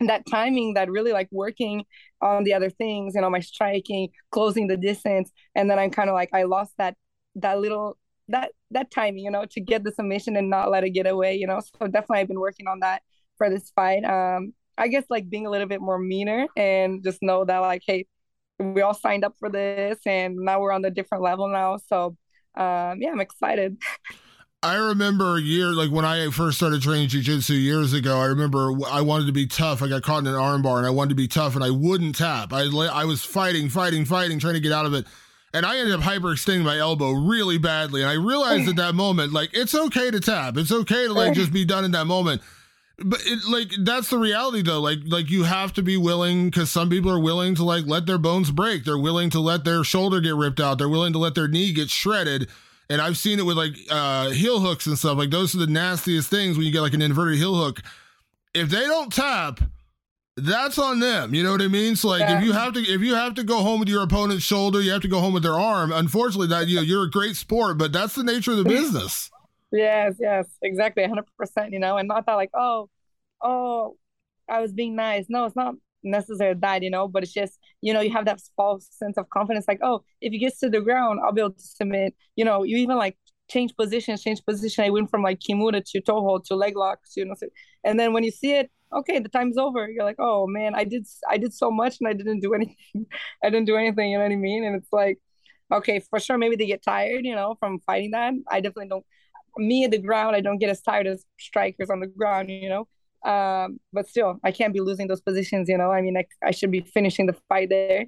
that 0.00 0.24
timing 0.30 0.74
that 0.74 0.90
really 0.90 1.12
like 1.12 1.28
working 1.30 1.84
on 2.20 2.44
the 2.44 2.52
other 2.52 2.70
things 2.70 3.14
you 3.14 3.20
know 3.20 3.30
my 3.30 3.40
striking 3.40 4.08
closing 4.30 4.66
the 4.66 4.76
distance 4.76 5.30
and 5.54 5.70
then 5.70 5.78
i'm 5.78 5.90
kind 5.90 6.10
of 6.10 6.14
like 6.14 6.30
i 6.32 6.42
lost 6.42 6.72
that 6.78 6.96
that 7.36 7.58
little 7.60 7.96
that 8.28 8.52
that 8.70 8.90
time, 8.90 9.16
you 9.16 9.30
know, 9.30 9.44
to 9.50 9.60
get 9.60 9.84
the 9.84 9.92
submission 9.92 10.36
and 10.36 10.50
not 10.50 10.70
let 10.70 10.84
it 10.84 10.90
get 10.90 11.06
away, 11.06 11.36
you 11.36 11.46
know. 11.46 11.60
So 11.60 11.86
definitely 11.86 12.20
I've 12.20 12.28
been 12.28 12.40
working 12.40 12.66
on 12.66 12.80
that 12.80 13.02
for 13.38 13.50
this 13.50 13.70
fight. 13.74 14.04
Um, 14.04 14.54
I 14.76 14.88
guess 14.88 15.04
like 15.08 15.28
being 15.28 15.46
a 15.46 15.50
little 15.50 15.68
bit 15.68 15.80
more 15.80 15.98
meaner 15.98 16.46
and 16.56 17.02
just 17.02 17.18
know 17.22 17.44
that 17.44 17.58
like, 17.58 17.82
hey, 17.86 18.06
we 18.58 18.82
all 18.82 18.94
signed 18.94 19.24
up 19.24 19.34
for 19.38 19.50
this 19.50 19.98
and 20.06 20.36
now 20.36 20.60
we're 20.60 20.72
on 20.72 20.82
the 20.82 20.90
different 20.90 21.22
level 21.22 21.48
now. 21.48 21.78
So 21.88 22.16
um, 22.56 23.00
yeah, 23.00 23.10
I'm 23.12 23.20
excited. 23.20 23.76
I 24.64 24.76
remember 24.76 25.36
a 25.36 25.40
year, 25.40 25.66
like 25.72 25.90
when 25.90 26.04
I 26.04 26.30
first 26.30 26.56
started 26.56 26.82
training 26.82 27.08
jujitsu 27.08 27.60
years 27.60 27.92
ago, 27.92 28.18
I 28.18 28.26
remember 28.26 28.72
I 28.90 29.02
wanted 29.02 29.26
to 29.26 29.32
be 29.32 29.46
tough. 29.46 29.82
I 29.82 29.88
got 29.88 30.02
caught 30.02 30.20
in 30.20 30.26
an 30.26 30.34
armbar 30.34 30.78
and 30.78 30.86
I 30.86 30.90
wanted 30.90 31.10
to 31.10 31.14
be 31.14 31.28
tough 31.28 31.54
and 31.54 31.62
I 31.62 31.70
wouldn't 31.70 32.16
tap. 32.16 32.52
I, 32.52 32.62
I 32.62 33.04
was 33.04 33.24
fighting, 33.24 33.68
fighting, 33.68 34.04
fighting, 34.04 34.38
trying 34.38 34.54
to 34.54 34.60
get 34.60 34.72
out 34.72 34.86
of 34.86 34.94
it 34.94 35.06
and 35.54 35.64
I 35.64 35.78
ended 35.78 35.94
up 35.94 36.00
hyperextending 36.00 36.64
my 36.64 36.78
elbow 36.78 37.12
really 37.12 37.58
badly. 37.58 38.02
And 38.02 38.10
I 38.10 38.14
realized 38.14 38.68
at 38.68 38.78
oh. 38.78 38.82
that 38.82 38.94
moment, 38.94 39.32
like, 39.32 39.50
it's 39.52 39.74
okay 39.74 40.10
to 40.10 40.18
tap. 40.18 40.56
It's 40.56 40.72
okay 40.72 41.06
to 41.06 41.12
like 41.12 41.30
oh. 41.30 41.34
just 41.34 41.52
be 41.52 41.64
done 41.64 41.84
in 41.84 41.92
that 41.92 42.06
moment. 42.06 42.42
But 42.98 43.20
it, 43.24 43.40
like 43.48 43.72
that's 43.84 44.10
the 44.10 44.18
reality 44.18 44.62
though. 44.62 44.80
Like 44.80 45.00
like 45.06 45.28
you 45.28 45.42
have 45.42 45.72
to 45.72 45.82
be 45.82 45.96
willing 45.96 46.44
because 46.44 46.70
some 46.70 46.88
people 46.88 47.10
are 47.10 47.18
willing 47.18 47.56
to 47.56 47.64
like 47.64 47.86
let 47.86 48.06
their 48.06 48.18
bones 48.18 48.52
break. 48.52 48.84
They're 48.84 48.96
willing 48.96 49.30
to 49.30 49.40
let 49.40 49.64
their 49.64 49.82
shoulder 49.82 50.20
get 50.20 50.36
ripped 50.36 50.60
out. 50.60 50.78
They're 50.78 50.88
willing 50.88 51.12
to 51.12 51.18
let 51.18 51.34
their 51.34 51.48
knee 51.48 51.72
get 51.72 51.90
shredded. 51.90 52.48
And 52.94 53.02
I've 53.02 53.18
seen 53.18 53.40
it 53.40 53.42
with 53.42 53.56
like 53.56 53.74
uh 53.90 54.30
heel 54.30 54.60
hooks 54.60 54.86
and 54.86 54.96
stuff. 54.96 55.18
Like 55.18 55.30
those 55.30 55.52
are 55.52 55.58
the 55.58 55.66
nastiest 55.66 56.30
things 56.30 56.56
when 56.56 56.64
you 56.64 56.72
get 56.72 56.80
like 56.80 56.94
an 56.94 57.02
inverted 57.02 57.38
heel 57.38 57.56
hook. 57.56 57.82
If 58.54 58.68
they 58.68 58.86
don't 58.86 59.12
tap, 59.12 59.58
that's 60.36 60.78
on 60.78 61.00
them. 61.00 61.34
You 61.34 61.42
know 61.42 61.50
what 61.50 61.60
I 61.60 61.66
mean? 61.66 61.96
So 61.96 62.06
like 62.06 62.20
yeah. 62.20 62.38
if 62.38 62.44
you 62.44 62.52
have 62.52 62.72
to 62.74 62.80
if 62.80 63.00
you 63.00 63.16
have 63.16 63.34
to 63.34 63.42
go 63.42 63.62
home 63.62 63.80
with 63.80 63.88
your 63.88 64.04
opponent's 64.04 64.44
shoulder, 64.44 64.80
you 64.80 64.92
have 64.92 65.02
to 65.02 65.08
go 65.08 65.18
home 65.18 65.34
with 65.34 65.42
their 65.42 65.58
arm. 65.58 65.90
Unfortunately, 65.90 66.46
that 66.46 66.68
you 66.68 66.76
know, 66.76 66.82
you're 66.82 67.02
a 67.02 67.10
great 67.10 67.34
sport, 67.34 67.78
but 67.78 67.92
that's 67.92 68.14
the 68.14 68.22
nature 68.22 68.52
of 68.52 68.58
the 68.58 68.64
business. 68.78 69.28
yes, 69.72 70.14
yes, 70.20 70.46
exactly, 70.62 71.04
hundred 71.04 71.26
percent. 71.36 71.72
You 71.72 71.80
know, 71.80 71.96
and 71.96 72.06
not 72.06 72.26
that 72.26 72.34
like 72.34 72.50
oh, 72.54 72.88
oh, 73.42 73.96
I 74.48 74.60
was 74.60 74.72
being 74.72 74.94
nice. 74.94 75.26
No, 75.28 75.46
it's 75.46 75.56
not 75.56 75.74
necessarily 76.04 76.58
that, 76.60 76.82
you 76.82 76.90
know, 76.90 77.08
but 77.08 77.22
it's 77.22 77.32
just, 77.32 77.58
you 77.80 77.92
know, 77.92 78.00
you 78.00 78.10
have 78.12 78.26
that 78.26 78.40
false 78.56 78.88
sense 78.90 79.16
of 79.18 79.28
confidence, 79.30 79.66
like, 79.68 79.80
oh, 79.82 80.04
if 80.20 80.32
you 80.32 80.38
gets 80.38 80.60
to 80.60 80.70
the 80.70 80.80
ground, 80.80 81.20
I'll 81.24 81.32
be 81.32 81.40
able 81.40 81.52
to 81.52 81.60
submit. 81.62 82.14
You 82.36 82.44
know, 82.44 82.62
you 82.62 82.76
even 82.78 82.96
like 82.96 83.16
change 83.48 83.74
positions, 83.76 84.22
change 84.22 84.44
position. 84.44 84.84
I 84.84 84.90
went 84.90 85.10
from 85.10 85.22
like 85.22 85.40
kimura 85.40 85.84
to 85.84 86.00
toe 86.00 86.20
hold 86.20 86.44
to 86.46 86.56
leg 86.56 86.76
locks, 86.76 87.16
you 87.16 87.24
know. 87.24 87.34
So, 87.36 87.46
And 87.84 87.98
then 87.98 88.12
when 88.12 88.24
you 88.24 88.30
see 88.30 88.52
it, 88.52 88.70
okay, 88.92 89.18
the 89.18 89.28
time's 89.28 89.58
over. 89.58 89.88
You're 89.90 90.04
like, 90.04 90.16
oh 90.18 90.46
man, 90.46 90.74
I 90.74 90.84
did 90.84 91.06
I 91.28 91.36
did 91.38 91.52
so 91.52 91.70
much 91.70 91.96
and 92.00 92.08
I 92.08 92.12
didn't 92.12 92.40
do 92.40 92.54
anything. 92.58 93.06
I 93.42 93.50
didn't 93.50 93.66
do 93.66 93.76
anything, 93.76 94.10
you 94.10 94.18
know 94.18 94.24
what 94.24 94.32
I 94.32 94.36
mean? 94.36 94.64
And 94.64 94.76
it's 94.76 94.92
like, 94.92 95.18
okay, 95.72 96.00
for 96.00 96.20
sure, 96.20 96.38
maybe 96.38 96.56
they 96.56 96.66
get 96.66 96.82
tired, 96.82 97.24
you 97.24 97.34
know, 97.34 97.56
from 97.58 97.80
fighting 97.80 98.12
that. 98.12 98.34
I 98.50 98.60
definitely 98.60 98.88
don't. 98.88 99.06
Me 99.56 99.84
at 99.84 99.92
the 99.92 99.98
ground, 99.98 100.34
I 100.34 100.40
don't 100.40 100.58
get 100.58 100.70
as 100.70 100.80
tired 100.82 101.06
as 101.06 101.24
strikers 101.38 101.88
on 101.90 102.00
the 102.00 102.08
ground, 102.08 102.50
you 102.50 102.68
know. 102.68 102.88
Um, 103.24 103.80
but 103.92 104.08
still, 104.08 104.38
I 104.44 104.52
can't 104.52 104.74
be 104.74 104.80
losing 104.80 105.06
those 105.06 105.20
positions, 105.20 105.68
you 105.68 105.78
know. 105.78 105.90
I 105.90 106.02
mean, 106.02 106.16
I, 106.16 106.24
I 106.42 106.50
should 106.50 106.70
be 106.70 106.80
finishing 106.80 107.26
the 107.26 107.36
fight 107.48 107.70
there. 107.70 108.06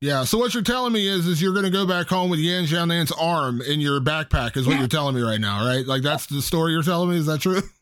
Yeah. 0.00 0.24
So 0.24 0.38
what 0.38 0.54
you're 0.54 0.62
telling 0.62 0.92
me 0.92 1.06
is, 1.06 1.26
is 1.26 1.42
you're 1.42 1.52
going 1.52 1.64
to 1.64 1.70
go 1.70 1.86
back 1.86 2.08
home 2.08 2.30
with 2.30 2.40
Yan 2.40 2.64
Xiaonan's 2.64 3.12
arm 3.12 3.60
in 3.60 3.80
your 3.80 4.00
backpack, 4.00 4.56
is 4.56 4.66
what 4.66 4.78
you're 4.78 4.88
telling 4.88 5.14
me 5.14 5.20
right 5.22 5.40
now, 5.40 5.64
right? 5.66 5.86
Like 5.86 6.02
that's 6.02 6.26
the 6.26 6.42
story 6.42 6.72
you're 6.72 6.82
telling 6.82 7.10
me. 7.10 7.16
Is 7.16 7.26
that 7.26 7.40
true? 7.40 7.62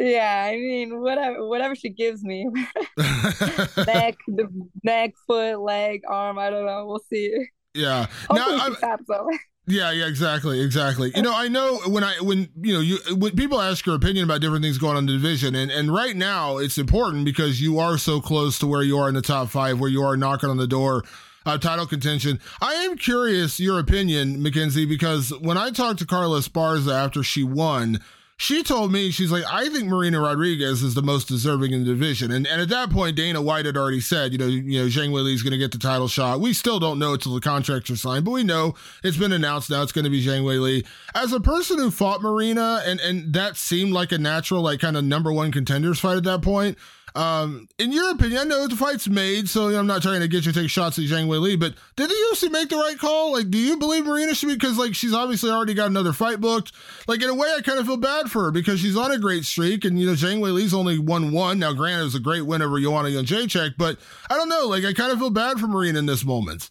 Yeah, 0.00 0.44
I 0.48 0.54
mean, 0.54 1.00
whatever, 1.00 1.48
whatever 1.48 1.74
she 1.74 1.88
gives 1.88 2.22
me, 2.22 2.44
neck, 2.96 4.16
the 4.28 4.48
neck, 4.84 5.14
foot, 5.26 5.60
leg, 5.60 6.02
arm. 6.06 6.38
I 6.38 6.50
don't 6.50 6.66
know. 6.66 6.86
We'll 6.86 7.02
see. 7.10 7.34
Yeah. 7.74 8.06
Hopefully 8.30 8.58
now, 8.58 8.68
she 8.68 8.76
taps 8.76 9.02
though. 9.08 9.28
Yeah, 9.68 9.90
yeah, 9.90 10.06
exactly, 10.06 10.60
exactly. 10.60 11.12
You 11.14 11.20
know, 11.20 11.34
I 11.34 11.48
know 11.48 11.78
when 11.86 12.02
I 12.02 12.14
when 12.22 12.48
you 12.62 12.72
know 12.72 12.80
you 12.80 12.98
when 13.14 13.36
people 13.36 13.60
ask 13.60 13.84
your 13.84 13.96
opinion 13.96 14.24
about 14.24 14.40
different 14.40 14.64
things 14.64 14.78
going 14.78 14.96
on 14.96 15.02
in 15.02 15.06
the 15.06 15.12
division, 15.12 15.54
and 15.54 15.70
and 15.70 15.92
right 15.92 16.16
now 16.16 16.56
it's 16.56 16.78
important 16.78 17.26
because 17.26 17.60
you 17.60 17.78
are 17.78 17.98
so 17.98 18.18
close 18.18 18.58
to 18.60 18.66
where 18.66 18.82
you 18.82 18.96
are 18.98 19.10
in 19.10 19.14
the 19.14 19.20
top 19.22 19.50
five, 19.50 19.78
where 19.78 19.90
you 19.90 20.02
are 20.02 20.16
knocking 20.16 20.48
on 20.48 20.56
the 20.56 20.66
door 20.66 21.04
uh, 21.44 21.58
title 21.58 21.86
contention. 21.86 22.40
I 22.62 22.74
am 22.74 22.96
curious 22.96 23.60
your 23.60 23.78
opinion, 23.78 24.42
Mackenzie, 24.42 24.86
because 24.86 25.30
when 25.40 25.58
I 25.58 25.70
talked 25.70 25.98
to 26.00 26.06
Carla 26.06 26.40
Esparza 26.40 26.94
after 26.94 27.22
she 27.22 27.42
won, 27.42 28.00
she 28.40 28.62
told 28.62 28.92
me 28.92 29.10
she's 29.10 29.32
like, 29.32 29.42
I 29.50 29.68
think 29.68 29.88
Marina 29.88 30.20
Rodriguez 30.20 30.84
is 30.84 30.94
the 30.94 31.02
most 31.02 31.26
deserving 31.26 31.72
in 31.72 31.80
the 31.80 31.86
division. 31.86 32.30
And 32.30 32.46
and 32.46 32.62
at 32.62 32.68
that 32.68 32.88
point, 32.88 33.16
Dana 33.16 33.42
White 33.42 33.66
had 33.66 33.76
already 33.76 34.00
said, 34.00 34.30
you 34.30 34.38
know, 34.38 34.46
you 34.46 34.78
know, 34.80 34.86
Zhang 34.86 35.10
Weili 35.10 35.34
is 35.34 35.42
going 35.42 35.50
to 35.50 35.58
get 35.58 35.72
the 35.72 35.78
title 35.78 36.06
shot. 36.06 36.38
We 36.38 36.52
still 36.52 36.78
don't 36.78 37.00
know 37.00 37.14
until 37.14 37.34
the 37.34 37.40
contracts 37.40 37.90
are 37.90 37.96
signed, 37.96 38.24
but 38.24 38.30
we 38.30 38.44
know 38.44 38.76
it's 39.02 39.16
been 39.16 39.32
announced 39.32 39.70
now. 39.70 39.82
It's 39.82 39.90
going 39.90 40.04
to 40.04 40.10
be 40.10 40.24
Zhang 40.24 40.42
Weili. 40.42 40.86
As 41.16 41.32
a 41.32 41.40
person 41.40 41.78
who 41.78 41.90
fought 41.90 42.22
Marina, 42.22 42.80
and 42.86 43.00
and 43.00 43.32
that 43.34 43.56
seemed 43.56 43.92
like 43.92 44.12
a 44.12 44.18
natural, 44.18 44.62
like 44.62 44.78
kind 44.78 44.96
of 44.96 45.02
number 45.02 45.32
one 45.32 45.50
contenders 45.50 45.98
fight 45.98 46.16
at 46.16 46.24
that 46.24 46.40
point. 46.40 46.78
Um, 47.14 47.68
in 47.78 47.92
your 47.92 48.10
opinion, 48.10 48.40
I 48.40 48.44
know 48.44 48.66
the 48.66 48.76
fight's 48.76 49.08
made, 49.08 49.48
so 49.48 49.68
I'm 49.68 49.86
not 49.86 50.02
trying 50.02 50.20
to 50.20 50.28
get 50.28 50.44
you 50.46 50.52
to 50.52 50.60
take 50.60 50.70
shots 50.70 50.98
at 50.98 51.04
Zhang 51.04 51.26
Weili, 51.26 51.58
but 51.58 51.74
did 51.96 52.10
the 52.10 52.14
UFC 52.14 52.50
make 52.50 52.68
the 52.68 52.76
right 52.76 52.98
call? 52.98 53.32
Like, 53.32 53.50
do 53.50 53.58
you 53.58 53.76
believe 53.76 54.04
Marina 54.04 54.34
should 54.34 54.48
be, 54.48 54.54
because 54.54 54.78
like 54.78 54.94
she's 54.94 55.14
obviously 55.14 55.50
already 55.50 55.74
got 55.74 55.88
another 55.88 56.12
fight 56.12 56.40
booked. 56.40 56.72
Like, 57.06 57.22
in 57.22 57.28
a 57.28 57.34
way, 57.34 57.48
I 57.56 57.60
kind 57.62 57.78
of 57.78 57.86
feel 57.86 57.96
bad 57.96 58.30
for 58.30 58.44
her 58.44 58.50
because 58.50 58.80
she's 58.80 58.96
on 58.96 59.10
a 59.10 59.18
great 59.18 59.44
streak, 59.44 59.84
and 59.84 59.98
you 59.98 60.06
know, 60.06 60.12
Zhang 60.12 60.40
Weili's 60.40 60.74
only 60.74 60.98
won 60.98 61.32
one. 61.32 61.58
Now, 61.58 61.72
granted, 61.72 62.00
it 62.00 62.04
was 62.04 62.14
a 62.14 62.20
great 62.20 62.42
win 62.42 62.62
over 62.62 62.80
Joanna 62.80 63.08
Jędrzejczyk, 63.08 63.74
but 63.78 63.98
I 64.30 64.36
don't 64.36 64.48
know. 64.48 64.66
Like, 64.66 64.84
I 64.84 64.92
kind 64.92 65.12
of 65.12 65.18
feel 65.18 65.30
bad 65.30 65.58
for 65.58 65.66
Marina 65.66 65.98
in 65.98 66.06
this 66.06 66.24
moment. 66.24 66.70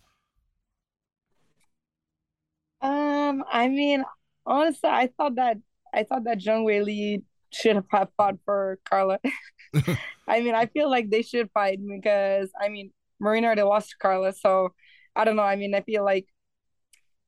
Um, 2.81 3.43
I 3.51 3.67
mean, 3.67 4.03
honestly, 4.45 4.89
I 4.89 5.09
thought 5.17 5.35
that 5.35 5.57
I 5.93 6.03
thought 6.03 6.25
that 6.25 6.39
Zhang 6.39 6.63
Weili 6.63 7.23
should 7.51 7.75
have 7.75 7.85
fought 8.17 8.37
for 8.45 8.79
Carla. 8.85 9.19
I 10.27 10.41
mean, 10.41 10.55
I 10.55 10.65
feel 10.67 10.89
like 10.89 11.09
they 11.09 11.21
should 11.21 11.49
fight 11.51 11.79
because 11.85 12.49
I 12.59 12.69
mean, 12.69 12.91
Marina 13.19 13.47
already 13.47 13.63
lost 13.63 13.89
to 13.91 13.97
Carla, 13.97 14.33
so 14.33 14.73
I 15.15 15.25
don't 15.25 15.35
know. 15.35 15.43
I 15.43 15.55
mean, 15.55 15.73
I 15.73 15.81
feel 15.81 16.03
like 16.03 16.27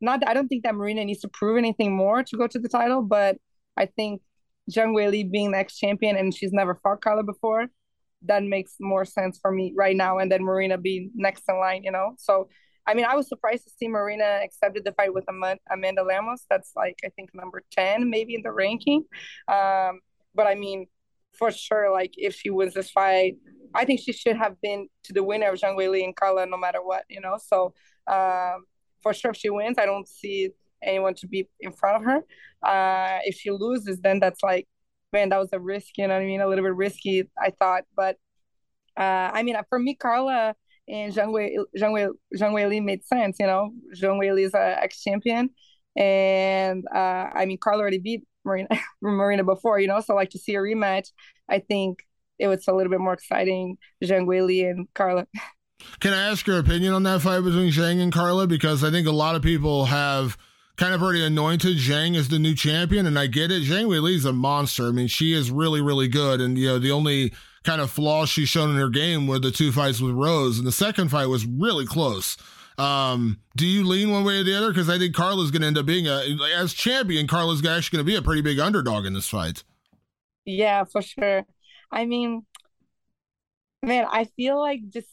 not. 0.01 0.27
I 0.27 0.33
don't 0.33 0.47
think 0.47 0.63
that 0.63 0.75
Marina 0.75 1.03
needs 1.05 1.21
to 1.21 1.27
prove 1.29 1.57
anything 1.57 1.95
more 1.95 2.23
to 2.23 2.37
go 2.37 2.47
to 2.47 2.59
the 2.59 2.69
title, 2.69 3.01
but 3.01 3.37
I 3.77 3.85
think 3.85 4.21
Zhang 4.71 4.93
Weili 4.93 5.29
being 5.29 5.51
the 5.51 5.57
ex 5.57 5.77
champion 5.77 6.15
and 6.15 6.33
she's 6.33 6.53
never 6.53 6.75
fought 6.75 7.01
Carla 7.01 7.23
before, 7.23 7.67
that 8.23 8.43
makes 8.43 8.75
more 8.79 9.05
sense 9.05 9.39
for 9.41 9.51
me 9.51 9.73
right 9.75 9.95
now. 9.95 10.19
And 10.19 10.31
then 10.31 10.43
Marina 10.43 10.77
being 10.77 11.11
next 11.15 11.43
in 11.49 11.57
line, 11.59 11.83
you 11.83 11.91
know. 11.91 12.15
So, 12.17 12.49
I 12.85 12.93
mean, 12.93 13.05
I 13.05 13.15
was 13.15 13.27
surprised 13.27 13.63
to 13.65 13.71
see 13.71 13.87
Marina 13.87 14.41
accepted 14.43 14.85
the 14.85 14.91
fight 14.93 15.13
with 15.13 15.25
Amanda 15.27 16.03
Lemos. 16.03 16.45
That's 16.49 16.71
like 16.75 16.97
I 17.05 17.09
think 17.09 17.31
number 17.33 17.63
ten 17.71 18.09
maybe 18.09 18.35
in 18.35 18.41
the 18.43 18.51
ranking. 18.51 19.05
Um, 19.47 19.99
but 20.35 20.47
I 20.47 20.55
mean, 20.55 20.87
for 21.33 21.51
sure, 21.51 21.91
like 21.91 22.13
if 22.17 22.35
she 22.35 22.49
wins 22.49 22.73
this 22.73 22.89
fight, 22.89 23.37
I 23.73 23.85
think 23.85 23.99
she 24.01 24.13
should 24.13 24.37
have 24.37 24.59
been 24.61 24.87
to 25.03 25.13
the 25.13 25.23
winner 25.23 25.49
of 25.51 25.59
Zhang 25.59 25.77
Weili 25.77 26.03
and 26.03 26.15
Carla 26.15 26.45
no 26.45 26.57
matter 26.57 26.83
what, 26.83 27.03
you 27.09 27.21
know. 27.21 27.37
So 27.43 27.73
um, 28.07 28.65
for 29.01 29.13
sure, 29.13 29.31
if 29.31 29.37
she 29.37 29.49
wins, 29.49 29.77
I 29.77 29.85
don't 29.85 30.07
see 30.07 30.49
anyone 30.81 31.13
to 31.15 31.27
be 31.27 31.47
in 31.59 31.71
front 31.71 31.97
of 31.97 32.03
her. 32.03 32.17
Uh, 32.63 33.19
if 33.23 33.35
she 33.35 33.51
loses, 33.51 33.99
then 33.99 34.19
that's 34.19 34.41
like, 34.43 34.67
man, 35.13 35.29
that 35.29 35.39
was 35.39 35.49
a 35.53 35.59
risk, 35.59 35.97
you 35.97 36.07
know 36.07 36.15
what 36.15 36.23
I 36.23 36.25
mean? 36.25 36.41
A 36.41 36.47
little 36.47 36.63
bit 36.63 36.75
risky, 36.75 37.29
I 37.37 37.51
thought. 37.51 37.83
But 37.95 38.17
uh, 38.97 39.31
I 39.33 39.43
mean, 39.43 39.55
for 39.69 39.79
me, 39.79 39.95
Carla 39.95 40.55
and 40.87 41.13
Zhang 41.13 41.31
Wei, 41.31 41.57
Zhang 41.77 41.93
Wei, 41.93 42.07
Zhang 42.35 42.53
Weili 42.53 42.83
made 42.83 43.05
sense, 43.05 43.37
you 43.39 43.47
know. 43.47 43.71
Zhang 43.95 44.19
Weili 44.19 44.45
is 44.45 44.53
an 44.53 44.77
ex 44.81 45.01
champion, 45.01 45.51
and 45.95 46.85
uh, 46.93 47.29
I 47.33 47.45
mean, 47.45 47.57
Carla 47.57 47.81
already 47.81 47.99
beat 47.99 48.27
Marina 48.45 48.67
Marina 49.01 49.43
before, 49.43 49.79
you 49.79 49.87
know. 49.87 49.99
So 50.01 50.15
like 50.15 50.31
to 50.31 50.39
see 50.39 50.55
a 50.55 50.59
rematch, 50.59 51.11
I 51.47 51.59
think 51.59 52.03
it 52.37 52.47
was 52.47 52.67
a 52.67 52.73
little 52.73 52.91
bit 52.91 52.99
more 52.99 53.13
exciting. 53.13 53.77
Zhang 54.03 54.25
Weili 54.25 54.69
and 54.69 54.87
Carla. 54.93 55.27
Can 56.01 56.13
I 56.13 56.29
ask 56.29 56.45
your 56.45 56.59
opinion 56.59 56.93
on 56.93 57.03
that 57.03 57.21
fight 57.21 57.41
between 57.41 57.71
Zhang 57.71 58.01
and 58.01 58.11
Carla? 58.11 58.47
Because 58.47 58.83
I 58.83 58.91
think 58.91 59.07
a 59.07 59.11
lot 59.11 59.35
of 59.35 59.41
people 59.41 59.85
have 59.85 60.37
kind 60.75 60.93
of 60.93 61.01
already 61.01 61.23
anointed 61.23 61.77
Zhang 61.77 62.17
as 62.17 62.29
the 62.29 62.39
new 62.39 62.55
champion, 62.55 63.05
and 63.05 63.17
I 63.17 63.27
get 63.27 63.51
it. 63.51 63.63
Zhang 63.63 63.85
Weili 63.85 64.15
is 64.15 64.25
a 64.25 64.33
monster. 64.33 64.87
I 64.87 64.91
mean, 64.91 65.07
she 65.07 65.33
is 65.33 65.51
really, 65.51 65.81
really 65.81 66.07
good, 66.07 66.41
and 66.41 66.57
you 66.57 66.67
know 66.67 66.79
the 66.79 66.91
only 66.91 67.33
kind 67.63 67.81
of 67.81 67.91
flaws 67.91 68.29
she's 68.29 68.49
shown 68.49 68.69
in 68.69 68.77
her 68.77 68.89
game 68.89 69.27
were 69.27 69.39
the 69.39 69.51
two 69.51 69.71
fights 69.71 70.01
with 70.01 70.15
Rose, 70.15 70.57
and 70.57 70.67
the 70.67 70.71
second 70.71 71.09
fight 71.09 71.27
was 71.27 71.45
really 71.45 71.85
close. 71.85 72.37
Um, 72.79 73.41
do 73.57 73.65
you 73.65 73.85
lean 73.85 74.09
one 74.09 74.23
way 74.23 74.39
or 74.39 74.43
the 74.43 74.57
other? 74.57 74.69
Because 74.69 74.89
I 74.89 74.97
think 74.97 75.13
Carla's 75.13 75.51
going 75.51 75.61
to 75.61 75.67
end 75.67 75.77
up 75.77 75.85
being 75.85 76.07
a 76.07 76.23
as 76.57 76.73
champion. 76.73 77.27
Carla's 77.27 77.65
actually 77.65 77.97
going 77.97 78.05
to 78.05 78.11
be 78.11 78.15
a 78.15 78.21
pretty 78.21 78.41
big 78.41 78.57
underdog 78.57 79.05
in 79.05 79.13
this 79.13 79.27
fight. 79.27 79.63
Yeah, 80.45 80.85
for 80.85 81.01
sure. 81.01 81.45
I 81.91 82.05
mean, 82.05 82.45
man, 83.83 84.07
I 84.09 84.23
feel 84.23 84.57
like 84.57 84.81
just 84.89 85.07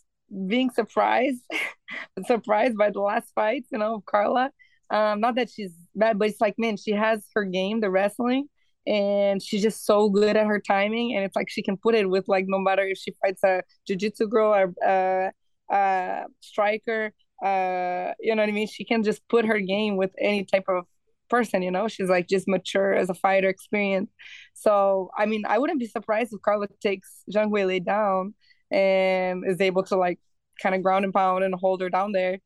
being 0.46 0.70
surprised, 0.70 1.42
surprised 2.26 2.78
by 2.78 2.90
the 2.90 3.00
last 3.00 3.32
fight, 3.34 3.64
you 3.72 3.78
know, 3.78 3.96
of 3.96 4.04
Carla. 4.06 4.52
Um, 4.88 5.20
not 5.20 5.34
that 5.34 5.50
she's 5.50 5.72
bad, 5.96 6.20
but 6.20 6.28
it's 6.28 6.40
like, 6.40 6.54
man, 6.58 6.76
she 6.76 6.92
has 6.92 7.26
her 7.34 7.44
game, 7.44 7.80
the 7.80 7.90
wrestling, 7.90 8.48
and 8.86 9.42
she's 9.42 9.62
just 9.62 9.84
so 9.84 10.08
good 10.08 10.36
at 10.36 10.46
her 10.46 10.60
timing. 10.60 11.16
And 11.16 11.24
it's 11.24 11.34
like 11.34 11.50
she 11.50 11.64
can 11.64 11.76
put 11.76 11.96
it 11.96 12.08
with 12.08 12.28
like 12.28 12.44
no 12.46 12.60
matter 12.60 12.82
if 12.82 12.96
she 12.96 13.16
fights 13.20 13.42
a 13.42 13.62
jiu-jitsu 13.88 14.28
girl 14.28 14.54
or 14.54 14.74
a, 14.86 15.32
a 15.68 16.24
striker 16.40 17.12
uh 17.44 18.12
you 18.20 18.34
know 18.34 18.42
what 18.42 18.48
i 18.48 18.52
mean? 18.52 18.66
She 18.66 18.84
can 18.84 19.02
just 19.02 19.26
put 19.28 19.44
her 19.46 19.60
game 19.60 19.96
with 19.96 20.10
any 20.18 20.44
type 20.44 20.64
of 20.68 20.84
person 21.28 21.62
you 21.62 21.70
know? 21.70 21.88
She's 21.88 22.08
like 22.08 22.28
just 22.28 22.48
mature 22.48 22.94
as 22.94 23.10
a 23.10 23.14
fighter 23.14 23.48
experience 23.48 24.10
so 24.54 25.10
i 25.18 25.26
mean 25.26 25.44
i 25.46 25.58
wouldn't 25.58 25.80
be 25.80 25.86
surprised 25.86 26.32
if 26.32 26.40
carla 26.42 26.66
takes 26.80 27.22
zhang 27.32 27.50
weili 27.50 27.84
down 27.84 28.34
and 28.70 29.44
is 29.46 29.60
able 29.60 29.82
to 29.84 29.96
like 29.96 30.18
kind 30.62 30.74
of 30.74 30.82
ground 30.82 31.04
and 31.04 31.12
pound 31.14 31.44
and 31.44 31.54
hold 31.54 31.80
her 31.80 31.90
down 31.90 32.12
there 32.12 32.38